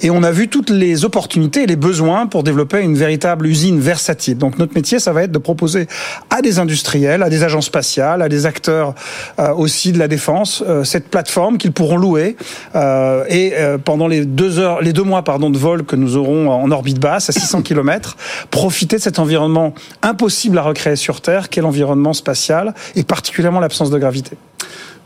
et 0.00 0.10
on 0.10 0.22
a 0.22 0.30
vu 0.30 0.48
toutes 0.48 0.70
les 0.70 1.04
opportunités 1.04 1.62
et 1.62 1.66
les 1.66 1.76
besoins 1.76 2.26
pour 2.26 2.42
développer 2.42 2.80
une 2.80 2.96
véritable 2.96 3.46
usine 3.46 3.80
versatile. 3.80 4.38
Donc 4.38 4.58
notre 4.58 4.74
métier, 4.74 4.98
ça 4.98 5.12
va 5.12 5.22
être 5.22 5.32
de 5.32 5.38
proposer 5.38 5.86
à 6.30 6.42
des 6.42 6.58
industriels, 6.58 7.22
à 7.22 7.30
des 7.30 7.42
agences 7.42 7.66
spatiales, 7.66 8.22
à 8.22 8.28
des 8.28 8.46
acteurs 8.46 8.94
euh, 9.38 9.52
aussi 9.54 9.92
de 9.92 9.98
la 9.98 10.08
défense, 10.08 10.62
euh, 10.66 10.84
cette 10.84 11.08
plateforme 11.08 11.58
qu'ils 11.58 11.72
pourront 11.72 11.96
louer 11.96 12.36
euh, 12.74 13.24
et 13.28 13.54
pendant 13.84 14.08
les 14.08 14.24
deux 14.24 14.58
heures, 14.58 14.80
les 14.80 14.92
deux 14.92 15.02
mois 15.02 15.22
pardon 15.22 15.50
de 15.50 15.58
vol 15.58 15.84
que 15.84 15.96
nous 15.96 16.16
aurons 16.16 16.50
en 16.50 16.70
orbite 16.70 16.98
basse 16.98 17.28
à 17.28 17.32
600 17.32 17.62
km, 17.62 18.16
profiter 18.50 18.96
de 18.96 19.02
cet 19.02 19.18
environnement 19.18 19.74
impossible 20.02 20.58
à 20.58 20.62
recréer 20.62 20.96
sur 20.96 21.20
Terre, 21.20 21.48
qu'est 21.48 21.60
l'environnement 21.60 22.12
spatial 22.12 22.74
et 22.94 23.04
particulièrement 23.04 23.60
l'absence 23.60 23.90
de 23.90 23.98
gravité. 23.98 24.36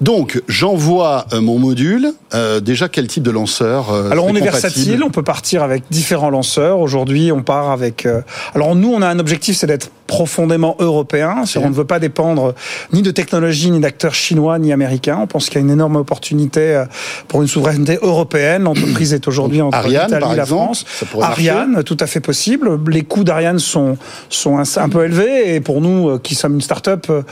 Donc, 0.01 0.43
j'envoie 0.49 1.27
euh, 1.33 1.41
mon 1.41 1.59
module. 1.59 2.13
Euh, 2.35 2.61
déjà, 2.61 2.89
quel 2.89 3.07
type 3.07 3.23
de 3.23 3.31
lanceur 3.31 3.91
euh, 3.93 4.11
Alors 4.11 4.27
on 4.27 4.35
est 4.35 4.41
versatile, 4.41 5.03
on 5.05 5.11
peut 5.11 5.23
partir 5.23 5.63
avec 5.63 5.85
différents 5.91 6.31
lanceurs. 6.31 6.81
Aujourd'hui, 6.81 7.31
on 7.33 7.43
part 7.43 7.71
avec. 7.71 8.07
euh, 8.07 8.23
Alors 8.55 8.75
nous, 8.75 8.93
on 8.93 9.03
a 9.03 9.09
un 9.09 9.19
objectif, 9.19 9.57
c'est 9.57 9.67
d'être 9.67 9.91
profondément 10.17 10.77
européen. 10.79 11.37
On 11.57 11.71
ne 11.71 11.75
veut 11.75 11.87
pas 11.87 11.99
dépendre 11.99 12.55
ni 12.93 13.01
de 13.01 13.11
technologie, 13.11 13.71
ni 13.71 13.81
d'acteurs 13.81 14.15
chinois, 14.15 14.59
ni 14.59 14.71
américains. 14.71 15.19
On 15.23 15.27
pense 15.27 15.47
qu'il 15.47 15.55
y 15.55 15.59
a 15.59 15.61
une 15.65 15.71
énorme 15.71 15.97
opportunité 15.97 16.61
euh, 16.77 16.85
pour 17.29 17.41
une 17.41 17.49
souveraineté 17.49 17.99
européenne. 18.03 18.65
L'entreprise 18.65 19.15
est 19.15 19.27
aujourd'hui 19.27 19.63
entre 19.63 19.79
Ariane, 19.79 20.05
l'Italie 20.13 20.33
et 20.35 20.37
la 20.37 20.43
exemple, 20.43 20.63
France. 20.65 20.85
marcher. 21.19 21.49
Ariane, 21.49 21.83
tout 21.83 21.97
à 21.99 22.07
fait 22.07 22.21
possible. 22.21 22.79
Les 22.91 23.03
coûts 23.05 23.25
d'Ariane 23.25 23.59
sont 23.59 23.97
sont 24.29 24.59
un, 24.59 24.65
un 24.77 24.89
peu 24.91 25.03
élevés 25.07 25.55
et 25.55 25.61
pour 25.61 25.81
nous, 25.81 26.11
euh, 26.11 26.19
qui 26.23 26.35
sommes 26.35 26.55
une 26.57 26.61
start-up, 26.61 27.07
euh, 27.09 27.23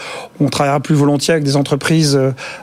on 0.40 0.48
travaillera 0.48 0.80
plus 0.80 0.94
volontiers 0.94 1.32
avec 1.34 1.44
des 1.44 1.56
entreprises 1.56 2.18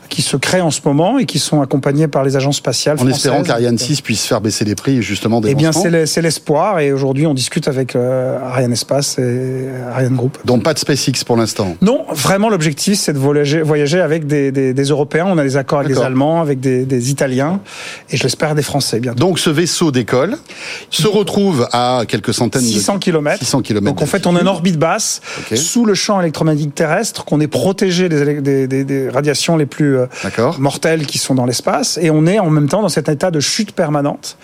qui 0.10 0.24
se 0.24 0.36
créent 0.36 0.62
en 0.62 0.72
ce 0.72 0.82
moment 0.84 1.20
et 1.20 1.26
qui 1.26 1.38
sont 1.38 1.62
accompagnées 1.62 2.08
par 2.08 2.24
les 2.24 2.36
agences 2.36 2.58
spatiales 2.58 2.98
En 3.00 3.08
espérant 3.08 3.44
qu'Ariane 3.44 3.78
6 3.78 4.02
puisse 4.02 4.26
faire 4.26 4.42
baisser 4.42 4.66
les 4.66 4.74
prix 4.74 5.04
justement 5.04 5.42
des 5.42 5.52
Eh 5.52 5.56
bien, 5.56 5.72
c'est 5.72 5.92
le- 5.92 6.06
c'est 6.08 6.24
l'espoir 6.24 6.80
et 6.80 6.92
aujourd'hui, 6.92 7.28
on 7.28 7.36
discute 7.36 7.68
avec 7.68 7.96
Ariane 7.96 8.72
Espace 8.74 9.20
et 9.20 9.68
Ariane 9.94 10.07
Group. 10.16 10.38
Donc 10.46 10.64
pas 10.64 10.74
de 10.74 10.80
SpaceX 10.80 11.24
pour 11.26 11.38
l'instant. 11.38 11.76
Non, 11.82 12.06
vraiment, 12.12 12.50
l'objectif, 12.50 13.00
c'est 13.00 13.14
de 13.14 13.18
voyager, 13.20 13.62
voyager 13.62 14.00
avec 14.02 14.28
des, 14.28 14.52
des- 14.52 14.74
des 14.74 14.84
Européens. 14.84 15.26
On 15.28 15.38
a 15.38 15.44
des 15.44 15.58
accords 15.58 15.80
avec 15.80 15.94
des. 15.96 16.02
Allemands, 16.02 16.42
avec 16.42 16.60
des, 16.60 16.86
des 16.86 17.10
Italiens 17.12 17.60
et 18.10 18.18
je 18.18 18.24
l'espère 18.24 18.56
des 18.56 18.62
Français 18.62 19.00
bientôt. 19.00 19.20
Donc 19.20 19.40
ce 19.40 19.50
vaisseau 19.50 19.92
décolle, 19.92 20.38
se 20.90 21.08
retrouve 21.08 21.68
à 21.74 22.04
quelques 22.08 22.34
centaines 22.34 22.62
600 22.62 22.96
de 22.96 23.00
km. 23.00 23.40
600 23.40 23.62
km. 23.62 23.86
Donc 23.86 24.02
en 24.02 24.06
fait, 24.06 24.26
on 24.28 24.36
est 24.38 24.42
en 24.42 24.46
orbite 24.48 24.78
basse, 24.78 25.22
sous 25.56 25.86
le 25.86 25.94
champ 25.94 26.22
électromagnétique 26.22 26.76
terrestre, 26.76 27.26
qu'on 27.26 27.40
est 27.40 27.48
protégé 27.48 28.10
des, 28.10 29.10
radiations 29.10 29.58
les 29.58 29.66
plus 29.66 29.98
euh, 29.98 30.06
mortelles 30.60 31.06
qui 31.06 31.18
sont 31.18 31.36
dans 31.36 31.46
l'espace, 31.46 31.98
et 32.02 32.10
on 32.10 32.26
est 32.26 32.40
en 32.40 32.50
même 32.50 32.70
temps 32.70 32.82
dans 32.82 32.90
cet 32.90 33.10
état 33.10 33.32
de 33.32 33.40
chute 33.40 33.72
permanente, 33.72 34.38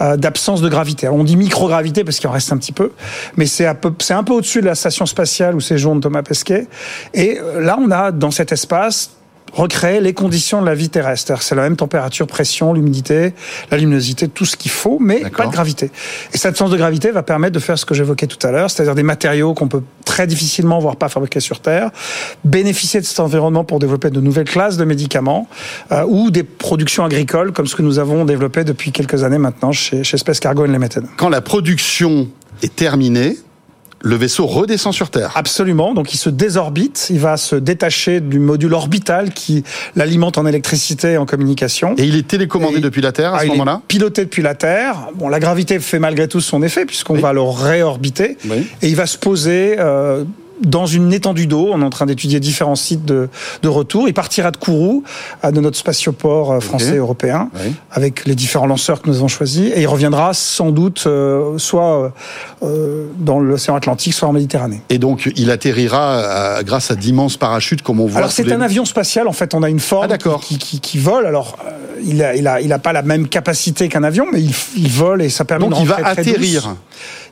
euh, 0.00 0.16
d'absence 0.16 0.60
de 0.60 0.68
gravité. 0.68 1.06
Alors, 1.06 1.18
on 1.18 1.24
dit 1.24 1.36
microgravité 1.36 2.04
parce 2.04 2.18
qu'il 2.18 2.28
en 2.28 2.32
reste 2.32 2.52
un 2.52 2.56
petit 2.58 2.72
peu, 2.72 2.92
mais 3.36 3.46
c'est 3.46 3.66
un 3.66 3.74
peu 3.74 4.32
au-dessus 4.32 4.60
de 4.60 4.66
la 4.66 4.74
station 4.74 4.97
spatiale 5.06 5.54
où 5.54 5.60
séjourne 5.60 6.00
Thomas 6.00 6.22
Pesquet. 6.22 6.66
Et 7.14 7.38
euh, 7.38 7.60
là, 7.60 7.78
on 7.80 7.90
a 7.90 8.12
dans 8.12 8.30
cet 8.30 8.52
espace 8.52 9.10
recréer 9.52 10.00
les 10.00 10.12
conditions 10.12 10.60
de 10.60 10.66
la 10.66 10.74
vie 10.74 10.88
terrestre. 10.88 11.42
C'est 11.42 11.54
la 11.54 11.62
même 11.62 11.76
température, 11.76 12.26
pression, 12.26 12.72
l'humidité, 12.72 13.34
la 13.70 13.78
luminosité, 13.78 14.28
tout 14.28 14.44
ce 14.44 14.56
qu'il 14.56 14.70
faut, 14.70 14.98
mais 15.00 15.20
pas 15.30 15.46
de 15.46 15.52
gravité. 15.52 15.90
Et 16.32 16.36
cette 16.38 16.46
absence 16.46 16.70
de 16.70 16.76
gravité 16.76 17.10
va 17.10 17.22
permettre 17.22 17.54
de 17.54 17.58
faire 17.58 17.78
ce 17.78 17.84
que 17.84 17.94
j'évoquais 17.94 18.26
tout 18.26 18.44
à 18.46 18.50
l'heure, 18.50 18.70
c'est-à-dire 18.70 18.94
des 18.94 19.02
matériaux 19.02 19.54
qu'on 19.54 19.68
peut 19.68 19.82
très 20.04 20.26
difficilement, 20.26 20.78
voire 20.78 20.96
pas 20.96 21.08
fabriquer 21.08 21.40
sur 21.40 21.60
Terre, 21.60 21.90
bénéficier 22.44 23.00
de 23.00 23.06
cet 23.06 23.20
environnement 23.20 23.64
pour 23.64 23.78
développer 23.78 24.10
de 24.10 24.20
nouvelles 24.20 24.48
classes 24.48 24.76
de 24.76 24.84
médicaments 24.84 25.48
euh, 25.92 26.04
ou 26.06 26.30
des 26.30 26.42
productions 26.42 27.04
agricoles 27.04 27.52
comme 27.52 27.66
ce 27.66 27.76
que 27.76 27.82
nous 27.82 27.98
avons 27.98 28.24
développé 28.24 28.64
depuis 28.64 28.92
quelques 28.92 29.24
années 29.24 29.38
maintenant 29.38 29.72
chez, 29.72 30.04
chez 30.04 30.18
Space 30.18 30.40
Cargo 30.40 30.64
Unlimited. 30.64 31.04
Quand 31.16 31.28
la 31.28 31.40
production 31.40 32.28
est 32.62 32.74
terminée, 32.74 33.36
le 34.00 34.14
vaisseau 34.16 34.46
redescend 34.46 34.92
sur 34.94 35.10
Terre. 35.10 35.32
Absolument. 35.34 35.92
Donc, 35.94 36.14
il 36.14 36.18
se 36.18 36.30
désorbite. 36.30 37.08
Il 37.10 37.18
va 37.18 37.36
se 37.36 37.56
détacher 37.56 38.20
du 38.20 38.38
module 38.38 38.72
orbital 38.74 39.32
qui 39.32 39.64
l'alimente 39.96 40.38
en 40.38 40.46
électricité 40.46 41.12
et 41.12 41.16
en 41.18 41.26
communication. 41.26 41.94
Et 41.98 42.04
il 42.04 42.16
est 42.16 42.26
télécommandé 42.28 42.76
Et- 42.78 42.80
depuis 42.80 43.00
la 43.02 43.12
Terre 43.12 43.34
à 43.34 43.38
Ah, 43.38 43.42
ce 43.42 43.48
moment-là 43.48 43.82
piloté 43.88 44.24
depuis 44.24 44.42
la 44.42 44.54
Terre. 44.54 45.08
Bon, 45.14 45.28
la 45.28 45.40
gravité 45.40 45.80
fait 45.80 45.98
malgré 45.98 46.28
tout 46.28 46.40
son 46.40 46.62
effet 46.62 46.86
puisqu'on 46.86 47.14
Oui. 47.14 47.20
va 47.20 47.32
le 47.32 47.40
réorbiter 47.42 48.38
Oui. 48.48 48.66
et 48.82 48.88
il 48.88 48.96
va 48.96 49.06
se 49.06 49.18
poser. 49.18 49.76
euh, 49.78 50.24
dans 50.62 50.86
une 50.86 51.12
étendue 51.12 51.46
d'eau. 51.46 51.68
On 51.72 51.80
est 51.80 51.84
en 51.84 51.90
train 51.90 52.06
d'étudier 52.06 52.40
différents 52.40 52.74
sites 52.76 53.04
de, 53.04 53.28
de 53.62 53.68
retour. 53.68 54.08
Il 54.08 54.14
partira 54.14 54.50
de 54.50 54.56
Kourou, 54.56 55.02
de 55.44 55.60
notre 55.60 55.76
spatioport 55.76 56.52
euh, 56.52 56.60
français 56.60 56.88
Ok. 56.90 56.94
et 56.94 56.98
européen, 56.98 57.50
Oui. 57.54 57.74
avec 57.92 58.24
les 58.26 58.34
différents 58.34 58.66
lanceurs 58.66 59.02
que 59.02 59.08
nous 59.08 59.16
avons 59.16 59.28
choisis. 59.28 59.72
Et 59.74 59.82
il 59.82 59.86
reviendra 59.86 60.34
sans 60.34 60.70
doute 60.70 61.04
euh, 61.06 61.58
soit 61.58 62.12
euh, 62.62 63.06
dans 63.18 63.40
l'océan 63.40 63.74
Atlantique, 63.76 64.14
soit 64.14 64.28
en 64.28 64.32
Méditerranée. 64.32 64.82
Et 64.90 64.98
donc, 64.98 65.30
il 65.36 65.50
atterrira 65.50 66.12
euh, 66.58 66.62
grâce 66.62 66.90
à 66.90 66.94
d'immenses 66.96 67.36
parachutes, 67.36 67.82
comme 67.82 68.00
on 68.00 68.06
voit. 68.06 68.18
Alors 68.18 68.32
c'est 68.32 68.42
les- 68.44 68.52
un 68.52 68.60
avion 68.60 68.84
spatial. 68.84 69.28
En 69.28 69.32
fait, 69.32 69.54
on 69.54 69.62
a 69.62 69.68
une 69.68 69.80
forme 69.80 70.04
Ah, 70.04 70.08
d'accord. 70.08 70.40
qui, 70.40 70.58
qui, 70.58 70.80
qui 70.80 70.98
vole. 70.98 71.26
Alors 71.26 71.56
euh, 71.66 71.70
il 72.04 72.22
a, 72.22 72.34
il 72.36 72.46
a, 72.46 72.60
il 72.60 72.72
a 72.72 72.78
pas 72.78 72.92
la 72.92 73.02
même 73.02 73.28
capacité 73.28 73.88
qu'un 73.88 74.02
avion, 74.04 74.26
mais 74.32 74.40
il, 74.40 74.54
il 74.76 74.88
vole 74.90 75.22
et 75.22 75.28
ça 75.28 75.44
permet 75.44 75.64
Donc, 75.68 75.74
de 75.78 75.82
il 75.82 75.86
va 75.88 75.96
atterrir. 76.04 76.62
douce. 76.62 76.76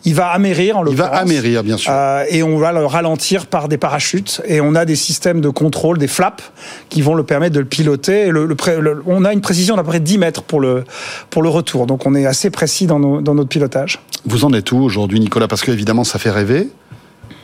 Il 0.04 0.14
va 0.14 0.28
amérir 0.28 0.76
en 0.78 0.86
Il 0.86 0.94
va 0.94 1.04
l'occurrence. 1.06 1.22
amérir, 1.22 1.62
bien 1.64 1.76
sûr. 1.76 1.90
Euh, 1.92 2.24
et 2.30 2.42
on 2.42 2.58
va 2.58 2.72
le 2.72 2.84
ralentir 2.86 3.46
par 3.46 3.68
des 3.68 3.78
parachutes. 3.78 4.40
Et 4.46 4.60
on 4.60 4.74
a 4.74 4.84
des 4.84 4.94
systèmes 4.96 5.40
de 5.40 5.48
contrôle, 5.48 5.98
des 5.98 6.06
flaps, 6.08 6.44
qui 6.88 7.02
vont 7.02 7.14
le 7.14 7.22
permettre 7.24 7.54
de 7.54 7.60
le 7.60 7.66
piloter. 7.66 8.26
Et 8.26 8.30
le, 8.30 8.46
le 8.46 8.54
pré- 8.54 8.80
le- 8.80 9.02
on 9.06 9.24
a 9.24 9.32
une 9.32 9.40
précision 9.40 9.74
d'à 9.76 9.82
peu 9.82 9.88
près 9.88 10.00
10 10.00 10.18
mètres 10.18 10.42
pour 10.42 10.60
le, 10.60 10.84
pour 11.30 11.42
le 11.42 11.48
retour. 11.48 11.86
Donc 11.86 12.06
on 12.06 12.14
est 12.14 12.26
assez 12.26 12.50
précis 12.50 12.86
dans, 12.86 12.98
nos- 13.00 13.20
dans 13.20 13.34
notre 13.34 13.48
pilotage. 13.48 13.98
Vous 14.26 14.44
en 14.44 14.52
êtes 14.52 14.70
où 14.72 14.78
aujourd'hui, 14.78 15.18
Nicolas? 15.18 15.48
Parce 15.48 15.62
que 15.62 15.70
évidemment, 15.72 16.04
ça 16.04 16.18
fait 16.18 16.30
rêver. 16.30 16.68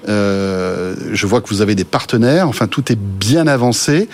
Euh, 0.08 0.94
je 1.12 1.26
vois 1.26 1.40
que 1.40 1.48
vous 1.48 1.62
avez 1.62 1.74
des 1.74 1.84
partenaires. 1.84 2.48
Enfin, 2.48 2.66
tout 2.66 2.90
est 2.92 2.98
bien 2.98 3.46
avancé. 3.46 4.08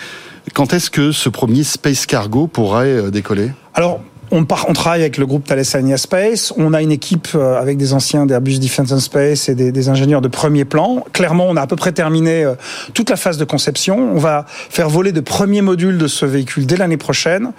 Quand 0.53 0.73
est-ce 0.73 0.89
que 0.89 1.11
ce 1.11 1.29
premier 1.29 1.63
Space 1.63 2.05
Cargo 2.05 2.47
pourrait 2.47 2.87
euh, 2.87 3.09
décoller? 3.11 3.51
Alors, 3.73 4.01
on, 4.31 4.45
part, 4.45 4.65
on 4.69 4.73
travaille 4.73 5.01
avec 5.01 5.17
le 5.17 5.25
groupe 5.25 5.45
Thales 5.45 5.63
Alenia 5.73 5.97
Space. 5.97 6.53
On 6.57 6.73
a 6.73 6.81
une 6.81 6.91
équipe 6.91 7.29
euh, 7.35 7.59
avec 7.59 7.77
des 7.77 7.93
anciens 7.93 8.25
d'Airbus 8.25 8.59
Defence 8.59 8.91
and 8.91 8.99
Space 8.99 9.49
et 9.49 9.55
des, 9.55 9.71
des 9.71 9.89
ingénieurs 9.89 10.21
de 10.21 10.27
premier 10.27 10.65
plan. 10.65 11.03
Clairement, 11.13 11.45
on 11.49 11.55
a 11.55 11.61
à 11.61 11.67
peu 11.67 11.75
près 11.75 11.91
terminé 11.91 12.43
euh, 12.43 12.53
toute 12.93 13.09
la 13.09 13.15
phase 13.15 13.37
de 13.37 13.45
conception. 13.45 14.11
On 14.13 14.19
va 14.19 14.45
faire 14.47 14.89
voler 14.89 15.11
de 15.11 15.21
premiers 15.21 15.61
modules 15.61 15.97
de 15.97 16.07
ce 16.07 16.25
véhicule 16.25 16.65
dès 16.65 16.77
l'année 16.77 16.97
prochaine. 16.97 17.51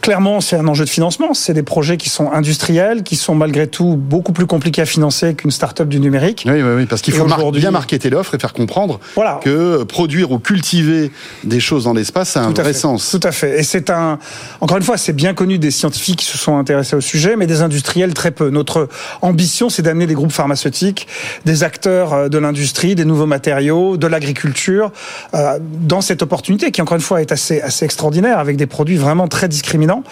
Clairement, 0.00 0.40
c'est 0.40 0.56
un 0.56 0.66
enjeu 0.66 0.84
de 0.84 0.90
financement. 0.90 1.32
C'est 1.34 1.54
des 1.54 1.62
projets 1.62 1.96
qui 1.96 2.08
sont 2.08 2.30
industriels, 2.32 3.02
qui 3.04 3.16
sont 3.16 3.34
malgré 3.34 3.66
tout 3.68 3.96
beaucoup 3.96 4.32
plus 4.32 4.46
compliqués 4.46 4.82
à 4.82 4.86
financer 4.86 5.34
qu'une 5.34 5.50
start-up 5.50 5.88
du 5.88 6.00
numérique. 6.00 6.44
Oui, 6.46 6.60
oui, 6.60 6.70
oui, 6.76 6.86
parce 6.86 7.02
qu'il 7.02 7.14
faut 7.14 7.24
mar- 7.26 7.52
bien 7.52 7.70
marketer 7.70 8.10
l'offre 8.10 8.34
et 8.34 8.38
faire 8.38 8.52
comprendre 8.52 8.98
Voilà. 9.14 9.40
que 9.42 9.84
produire 9.84 10.32
ou 10.32 10.38
cultiver 10.38 11.10
des 11.44 11.60
choses 11.60 11.84
dans 11.84 11.94
l'espace, 11.94 12.30
ça 12.30 12.40
a 12.42 12.44
un 12.44 12.52
Tout 12.52 12.60
à 12.60 12.64
vrai 12.64 12.72
fait. 12.72 12.78
sens. 12.80 13.10
Tout 13.10 13.20
à 13.26 13.30
fait. 13.32 13.60
Et 13.60 13.62
c'est 13.62 13.90
un, 13.90 14.18
encore 14.60 14.76
une 14.76 14.82
fois, 14.82 14.96
c'est 14.96 15.12
bien 15.12 15.34
connu 15.34 15.58
des 15.58 15.70
scientifiques 15.70 16.01
qui 16.02 16.24
se 16.24 16.36
sont 16.36 16.58
intéressés 16.58 16.96
au 16.96 17.00
sujet, 17.00 17.36
mais 17.36 17.46
des 17.46 17.62
industriels 17.62 18.14
très 18.14 18.32
peu. 18.32 18.50
Notre 18.50 18.88
ambition, 19.20 19.68
c'est 19.68 19.82
d'amener 19.82 20.06
des 20.06 20.14
groupes 20.14 20.32
pharmaceutiques, 20.32 21.06
des 21.44 21.62
acteurs 21.62 22.12
euh, 22.12 22.28
de 22.28 22.38
l'industrie, 22.38 22.94
des 22.94 23.04
nouveaux 23.04 23.26
matériaux, 23.26 23.96
de 23.96 24.06
l'agriculture, 24.06 24.92
euh, 25.34 25.58
dans 25.60 26.00
cette 26.00 26.22
opportunité 26.22 26.70
qui, 26.72 26.82
encore 26.82 26.96
une 26.96 27.02
fois, 27.02 27.20
est 27.20 27.32
assez, 27.32 27.60
assez 27.60 27.84
extraordinaire, 27.84 28.38
avec 28.38 28.56
des 28.56 28.66
produits 28.66 28.96
vraiment 28.96 29.28
très 29.28 29.48
discriminants. 29.48 30.02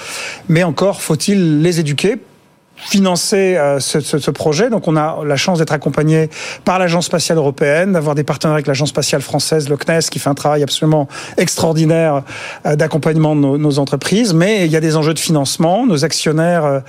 Mais 0.48 0.62
encore, 0.62 1.02
faut-il 1.02 1.62
les 1.62 1.80
éduquer 1.80 2.18
financer 2.88 3.56
euh, 3.56 3.80
ce, 3.80 4.00
ce, 4.00 4.18
ce 4.18 4.30
projet. 4.30 4.70
Donc 4.70 4.88
on 4.88 4.96
a 4.96 5.18
la 5.24 5.36
chance 5.36 5.58
d'être 5.58 5.72
accompagné 5.72 6.30
par 6.64 6.78
l'Agence 6.78 7.06
spatiale 7.06 7.38
européenne, 7.38 7.92
d'avoir 7.92 8.14
des 8.14 8.24
partenaires 8.24 8.54
avec 8.54 8.66
l'Agence 8.66 8.90
spatiale 8.90 9.22
française, 9.22 9.68
le 9.68 9.76
CNES, 9.76 10.08
qui 10.10 10.18
fait 10.18 10.30
un 10.30 10.34
travail 10.34 10.62
absolument 10.62 11.08
extraordinaire 11.36 12.22
euh, 12.66 12.76
d'accompagnement 12.76 13.34
de 13.36 13.40
nos, 13.40 13.58
nos 13.58 13.78
entreprises. 13.78 14.34
Mais 14.34 14.66
il 14.66 14.72
y 14.72 14.76
a 14.76 14.80
des 14.80 14.96
enjeux 14.96 15.14
de 15.14 15.18
financement. 15.18 15.86
Nos 15.86 16.04
actionnaires, 16.04 16.64
euh, 16.64 16.80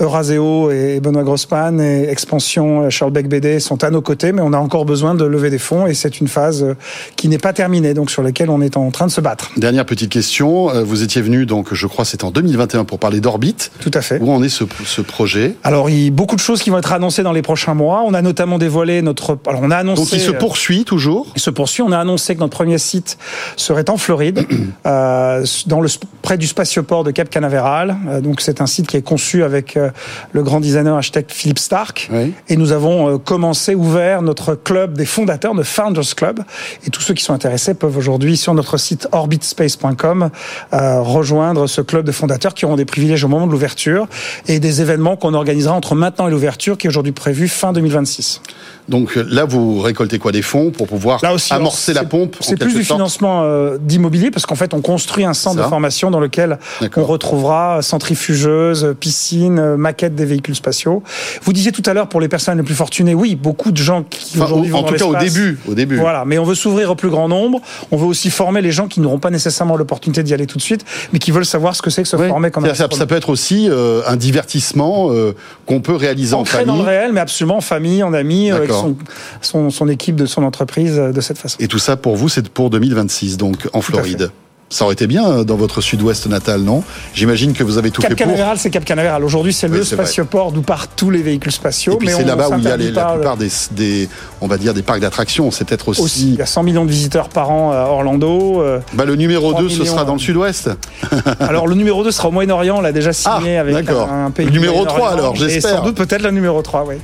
Euraseo 0.00 0.70
et 0.70 1.00
Benoît 1.00 1.22
Grossman 1.22 1.80
et 1.80 2.08
Expansion 2.08 2.82
euh, 2.82 2.90
Charles 2.90 3.12
Beck 3.12 3.28
BD 3.28 3.60
sont 3.60 3.82
à 3.84 3.90
nos 3.90 4.02
côtés, 4.02 4.32
mais 4.32 4.42
on 4.42 4.52
a 4.52 4.58
encore 4.58 4.84
besoin 4.84 5.14
de 5.14 5.24
lever 5.24 5.50
des 5.50 5.58
fonds 5.58 5.86
et 5.86 5.94
c'est 5.94 6.20
une 6.20 6.28
phase 6.28 6.62
euh, 6.62 6.74
qui 7.16 7.28
n'est 7.28 7.38
pas 7.38 7.52
terminée, 7.52 7.94
donc 7.94 8.10
sur 8.10 8.22
laquelle 8.22 8.50
on 8.50 8.60
est 8.60 8.76
en 8.76 8.90
train 8.90 9.06
de 9.06 9.10
se 9.10 9.20
battre. 9.20 9.50
Dernière 9.56 9.86
petite 9.86 10.10
question. 10.10 10.70
Euh, 10.70 10.82
Vous 10.82 11.02
étiez 11.02 11.22
venu, 11.22 11.46
donc, 11.46 11.72
je 11.72 11.86
crois, 11.86 12.04
c'était 12.04 12.24
en 12.24 12.30
2021 12.30 12.84
pour 12.84 12.98
parler 12.98 13.20
d'orbite. 13.20 13.70
Tout 13.80 13.90
à 13.94 14.02
fait. 14.02 14.18
Où 14.20 14.30
en 14.30 14.42
est 14.42 14.48
ce, 14.48 14.64
ce 14.84 15.00
projet? 15.00 15.29
Alors, 15.62 15.90
il 15.90 16.04
y 16.04 16.08
a 16.08 16.10
beaucoup 16.10 16.36
de 16.36 16.40
choses 16.40 16.62
qui 16.62 16.70
vont 16.70 16.78
être 16.78 16.92
annoncées 16.92 17.22
dans 17.22 17.32
les 17.32 17.42
prochains 17.42 17.74
mois. 17.74 18.02
On 18.06 18.14
a 18.14 18.22
notamment 18.22 18.58
dévoilé 18.58 19.02
notre. 19.02 19.38
Alors, 19.46 19.60
on 19.62 19.70
a 19.70 19.76
annoncé. 19.76 20.02
Donc, 20.02 20.12
il 20.12 20.20
se 20.20 20.30
poursuit 20.30 20.84
toujours 20.84 21.32
Il 21.36 21.40
se 21.40 21.50
poursuit. 21.50 21.82
On 21.82 21.92
a 21.92 21.98
annoncé 21.98 22.34
que 22.34 22.40
notre 22.40 22.56
premier 22.56 22.78
site 22.78 23.18
serait 23.56 23.88
en 23.90 23.96
Floride, 23.96 24.46
euh, 24.86 25.44
dans 25.66 25.80
le 25.80 25.88
près 26.22 26.38
du 26.38 26.46
spatioport 26.46 27.04
de 27.04 27.10
Cap 27.10 27.30
Canaveral. 27.30 27.96
Euh, 28.08 28.20
donc, 28.20 28.40
c'est 28.40 28.60
un 28.60 28.66
site 28.66 28.86
qui 28.86 28.96
est 28.96 29.02
conçu 29.02 29.44
avec 29.44 29.76
euh, 29.76 29.90
le 30.32 30.42
grand 30.42 30.60
designer 30.60 30.94
architecte 30.94 31.32
Philippe 31.32 31.58
Stark. 31.58 32.08
Oui. 32.12 32.32
Et 32.48 32.56
nous 32.56 32.72
avons 32.72 33.14
euh, 33.14 33.18
commencé, 33.18 33.74
ouvert 33.74 34.22
notre 34.22 34.54
club 34.54 34.96
des 34.96 35.06
fondateurs, 35.06 35.54
de 35.54 35.62
Founders 35.62 36.14
Club. 36.16 36.40
Et 36.86 36.90
tous 36.90 37.00
ceux 37.00 37.14
qui 37.14 37.24
sont 37.24 37.32
intéressés 37.32 37.74
peuvent 37.74 37.96
aujourd'hui, 37.96 38.36
sur 38.36 38.54
notre 38.54 38.76
site 38.76 39.08
orbitspace.com, 39.12 40.30
euh, 40.72 41.00
rejoindre 41.00 41.66
ce 41.66 41.80
club 41.80 42.04
de 42.04 42.12
fondateurs 42.12 42.54
qui 42.54 42.64
auront 42.64 42.76
des 42.76 42.84
privilèges 42.84 43.24
au 43.24 43.28
moment 43.28 43.46
de 43.46 43.52
l'ouverture 43.52 44.06
et 44.48 44.60
des 44.60 44.80
événements 44.80 45.16
qu'on 45.20 45.34
organisera 45.34 45.74
entre 45.74 45.94
maintenant 45.94 46.26
et 46.26 46.30
l'ouverture, 46.32 46.76
qui 46.78 46.86
est 46.86 46.90
aujourd'hui 46.90 47.12
prévu 47.12 47.46
fin 47.48 47.72
2026. 47.72 48.40
Donc 48.88 49.16
euh, 49.16 49.24
là, 49.30 49.44
vous 49.44 49.78
récoltez 49.80 50.18
quoi 50.18 50.32
Des 50.32 50.42
fonds 50.42 50.70
pour 50.72 50.88
pouvoir 50.88 51.20
Là 51.22 51.32
aussi, 51.32 51.52
amorcer 51.52 51.92
la 51.92 52.02
pompe 52.04 52.36
C'est 52.40 52.56
plus 52.58 52.74
du 52.74 52.82
sorte 52.82 52.98
financement 52.98 53.42
euh, 53.44 53.78
d'immobilier 53.80 54.32
parce 54.32 54.46
qu'en 54.46 54.56
fait, 54.56 54.74
on 54.74 54.80
construit 54.80 55.24
un 55.24 55.34
centre 55.34 55.62
de 55.62 55.68
formation 55.68 56.10
dans 56.10 56.18
lequel 56.18 56.58
on 56.96 57.04
retrouvera 57.04 57.82
centrifugeuse, 57.82 58.94
piscine, 58.98 59.58
euh, 59.58 59.76
maquette 59.76 60.14
des 60.14 60.24
véhicules 60.24 60.54
spatiaux. 60.56 61.02
Vous 61.42 61.52
disiez 61.52 61.70
tout 61.72 61.82
à 61.86 61.94
l'heure 61.94 62.08
pour 62.08 62.20
les 62.20 62.28
personnes 62.28 62.56
les 62.58 62.64
plus 62.64 62.74
fortunées, 62.74 63.14
oui, 63.14 63.36
beaucoup 63.36 63.70
de 63.70 63.76
gens 63.76 64.02
qui 64.02 64.36
Enfin, 64.36 64.46
aujourd'hui 64.46 64.70
vont 64.70 64.78
en 64.78 64.82
dans 64.82 64.88
tout 64.88 64.94
cas, 64.96 65.04
au 65.04 65.14
début, 65.16 65.58
au 65.68 65.74
début. 65.74 65.96
Voilà, 65.96 66.24
mais 66.24 66.38
on 66.38 66.44
veut 66.44 66.54
s'ouvrir 66.56 66.90
au 66.90 66.94
plus 66.96 67.10
grand 67.10 67.28
nombre. 67.28 67.60
On 67.92 67.96
veut 67.96 68.06
aussi 68.06 68.30
former 68.30 68.60
les 68.62 68.72
gens 68.72 68.88
qui 68.88 69.00
n'auront 69.00 69.18
pas 69.18 69.30
nécessairement 69.30 69.76
l'opportunité 69.76 70.22
d'y 70.22 70.34
aller 70.34 70.46
tout 70.46 70.58
de 70.58 70.62
suite, 70.62 70.84
mais 71.12 71.18
qui 71.18 71.30
veulent 71.30 71.44
savoir 71.46 71.76
ce 71.76 71.82
que 71.82 71.90
c'est 71.90 72.02
que 72.02 72.08
se 72.08 72.16
Ouais. 72.16 72.28
former 72.28 72.50
comme 72.50 72.66
Ça, 72.66 72.74
ça- 72.74 72.88
ça 72.90 73.06
peut 73.06 73.14
être 73.14 73.30
aussi 73.30 73.68
euh, 73.70 74.02
un 74.06 74.16
divertissement 74.16 75.09
euh, 75.12 75.34
qu'on 75.66 75.80
peut 75.80 75.94
réaliser 75.94 76.34
en 76.34 76.40
Ancré 76.40 76.64
dans 76.64 76.72
famille. 76.72 76.82
le 76.82 76.88
réel, 76.88 77.12
mais 77.12 77.20
absolument 77.20 77.58
en 77.58 77.60
famille, 77.60 78.02
en 78.02 78.12
amis, 78.12 78.50
euh, 78.50 78.56
avec 78.56 78.70
son, 78.70 78.96
son, 79.40 79.70
son 79.70 79.88
équipe 79.88 80.16
de 80.16 80.26
son 80.26 80.42
entreprise 80.42 80.98
euh, 80.98 81.12
de 81.12 81.20
cette 81.20 81.38
façon. 81.38 81.56
Et 81.60 81.68
tout 81.68 81.78
ça 81.78 81.96
pour 81.96 82.16
vous, 82.16 82.28
c'est 82.28 82.48
pour 82.48 82.70
2026, 82.70 83.36
donc 83.36 83.68
en 83.72 83.80
Floride. 83.80 84.30
Ça 84.72 84.84
aurait 84.84 84.92
été 84.92 85.08
bien 85.08 85.28
euh, 85.28 85.42
dans 85.44 85.56
votre 85.56 85.80
sud-ouest 85.80 86.28
natal, 86.28 86.60
non? 86.60 86.84
J'imagine 87.12 87.54
que 87.54 87.64
vous 87.64 87.76
avez 87.76 87.90
tout 87.90 88.02
Cap 88.02 88.10
fait 88.12 88.14
pour. 88.14 88.24
Canaveral, 88.32 88.56
c'est 88.56 88.70
Cap 88.70 88.84
Canaveral. 88.84 89.24
Aujourd'hui, 89.24 89.52
c'est 89.52 89.68
Oui, 89.68 89.78
le 89.78 89.84
spatioport 89.84 90.52
d'où 90.52 90.62
partent 90.62 90.92
tous 90.94 91.10
les 91.10 91.22
véhicules 91.22 91.50
spatiaux. 91.50 91.94
Et 91.94 91.96
puis 91.96 92.08
c'est 92.08 92.22
là-bas 92.22 92.50
où 92.50 92.58
il 92.58 92.62
y 92.62 92.68
a 92.68 92.76
les- 92.76 92.92
la 92.92 93.02
pas, 93.02 93.10
euh, 93.10 93.14
plupart 93.16 93.36
des, 93.36 93.48
des, 93.72 94.08
on 94.40 94.46
va 94.46 94.58
dire, 94.58 94.72
des 94.72 94.82
parcs 94.82 95.00
d'attractions. 95.00 95.50
C'est 95.50 95.64
peut-être 95.64 95.88
aussi. 95.88 96.00
aussi. 96.00 96.28
Il 96.28 96.34
y 96.36 96.42
a 96.42 96.46
100 96.46 96.62
millions 96.62 96.84
de 96.84 96.90
visiteurs 96.90 97.30
par 97.30 97.50
an 97.50 97.72
à 97.72 97.86
Orlando. 97.90 98.62
euh. 98.62 98.78
Bah, 98.94 99.04
le 99.04 99.16
numéro 99.16 99.50
3 99.50 99.62
2, 99.62 99.68
ce 99.70 99.84
sera 99.84 100.04
dans 100.04 100.12
le 100.14 100.20
sud-ouest. 100.20 100.70
Alors, 101.40 101.66
le 101.66 101.74
numéro 101.74 102.04
2 102.04 102.12
sera 102.12 102.28
au 102.28 102.32
Moyen-Orient. 102.32 102.76
On 102.78 102.80
l'a 102.80 102.92
déjà 102.92 103.12
signé 103.12 103.56
Ah, 103.56 103.62
avec 103.62 103.74
d'accord. 103.74 104.08
un, 104.08 104.26
un 104.26 104.30
pays. 104.30 104.46
Le 104.46 104.52
numéro 104.52 104.84
Moyen-Orient. 104.84 104.98
3 105.00 105.10
alors, 105.12 105.34
Et 105.34 105.38
j'espère. 105.38 105.78
sans 105.78 105.82
doute 105.84 105.96
peut-être 105.96 106.22
le 106.22 106.30
numéro 106.30 106.62
3, 106.62 106.84
oui. 106.86 106.94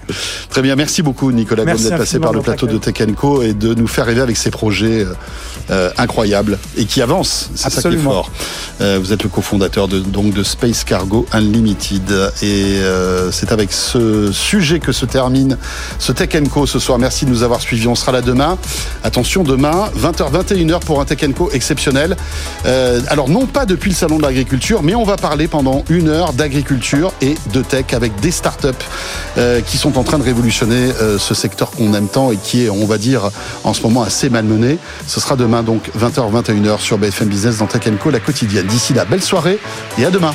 Très 0.51 0.63
bien, 0.63 0.77
merci 0.77 1.03
beaucoup 1.03 1.33
Nicolas 1.33 1.65
d'être 1.65 1.97
passé 1.99 2.21
par 2.21 2.33
le 2.33 2.43
plateau 2.43 2.69
de 2.69 2.79
Tech 2.79 2.95
Co 3.17 3.43
et 3.43 3.55
de 3.55 3.75
nous 3.75 3.89
faire 3.89 4.07
rêver 4.07 4.21
avec 4.21 4.37
ces 4.37 4.53
projets 4.53 5.05
euh, 5.73 5.91
incroyables 5.99 6.59
et 6.77 6.85
qui 6.85 7.03
avancent. 7.03 7.51
C'est 7.57 7.71
ça 7.71 7.89
qui 7.89 7.97
est 7.97 7.99
fort. 7.99 8.31
Euh, 8.81 8.99
vous 9.01 9.13
êtes 9.13 9.23
le 9.23 9.29
cofondateur 9.29 9.89
de, 9.89 10.01
donc 10.01 10.33
de 10.33 10.43
Space 10.43 10.85
Cargo 10.85 11.27
Unlimited 11.33 12.11
et 12.43 12.79
euh, 12.81 13.31
c'est 13.33 13.53
avec 13.53 13.73
ce 13.73 14.31
sujet 14.33 14.81
que 14.81 14.93
se 14.93 15.07
termine 15.07 15.57
ce 15.99 16.13
Tech 16.13 16.31
Co 16.51 16.67
ce 16.67 16.79
soir. 16.79 16.99
Merci 16.99 17.25
de 17.25 17.31
nous 17.31 17.43
avoir 17.43 17.61
suivis. 17.61 17.89
On 17.89 17.95
sera 17.95 18.13
là 18.13 18.21
demain. 18.21 18.59
Attention, 19.03 19.45
demain 19.45 19.91
20h 19.99 20.31
21h 20.33 20.81
pour 20.81 21.01
un 21.01 21.05
Tech 21.05 21.21
Co 21.35 21.51
exceptionnel. 21.53 22.17
Euh, 22.67 23.01
alors 23.09 23.29
non 23.29 23.47
pas 23.47 23.67
depuis 23.67 23.91
le 23.91 23.97
salon 23.97 24.19
de 24.19 24.23
l'agriculture, 24.23 24.83
mais 24.83 24.95
on 24.95 25.05
va 25.05 25.17
parler 25.17 25.49
pendant 25.49 25.85
une 25.89 26.09
heure 26.09 26.33
d'agriculture 26.33 27.13
et 27.23 27.37
de 27.53 27.63
tech 27.63 27.87
avec 27.93 28.19
des 28.21 28.31
startups 28.31 28.67
qui 29.67 29.77
sont 29.77 29.99
en 29.99 30.03
train 30.03 30.19
de 30.19 30.23
révolutionner 30.23 30.91
ce 31.19 31.35
secteur 31.35 31.71
qu'on 31.71 31.93
aime 31.95 32.09
tant 32.09 32.33
et 32.33 32.37
qui 32.37 32.65
est, 32.65 32.71
on 32.71 32.87
va 32.87 32.99
dire, 32.99 33.31
en 33.65 33.75
ce 33.75 33.83
moment 33.83 34.03
assez 34.03 34.31
malmené. 34.31 34.79
Ce 35.07 35.21
sera 35.21 35.37
demain 35.37 35.63
donc 35.63 35.91
20h 35.99 36.33
21h 36.33 36.81
sur 36.81 36.99
BFM 36.99 37.29
Business 37.29 37.46
dans 37.55 37.67
Tech 37.67 37.83
Co 38.01 38.11
la 38.11 38.21
quotidienne. 38.21 38.67
D'ici 38.67 38.93
là, 38.93 39.05
belle 39.05 39.23
soirée 39.23 39.59
et 39.99 40.05
à 40.05 40.11
demain. 40.11 40.35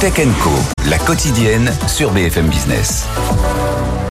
Tech 0.00 0.14
Co, 0.42 0.50
la 0.88 0.98
quotidienne 0.98 1.72
sur 1.86 2.10
BFM 2.12 2.48
Business. 2.48 3.06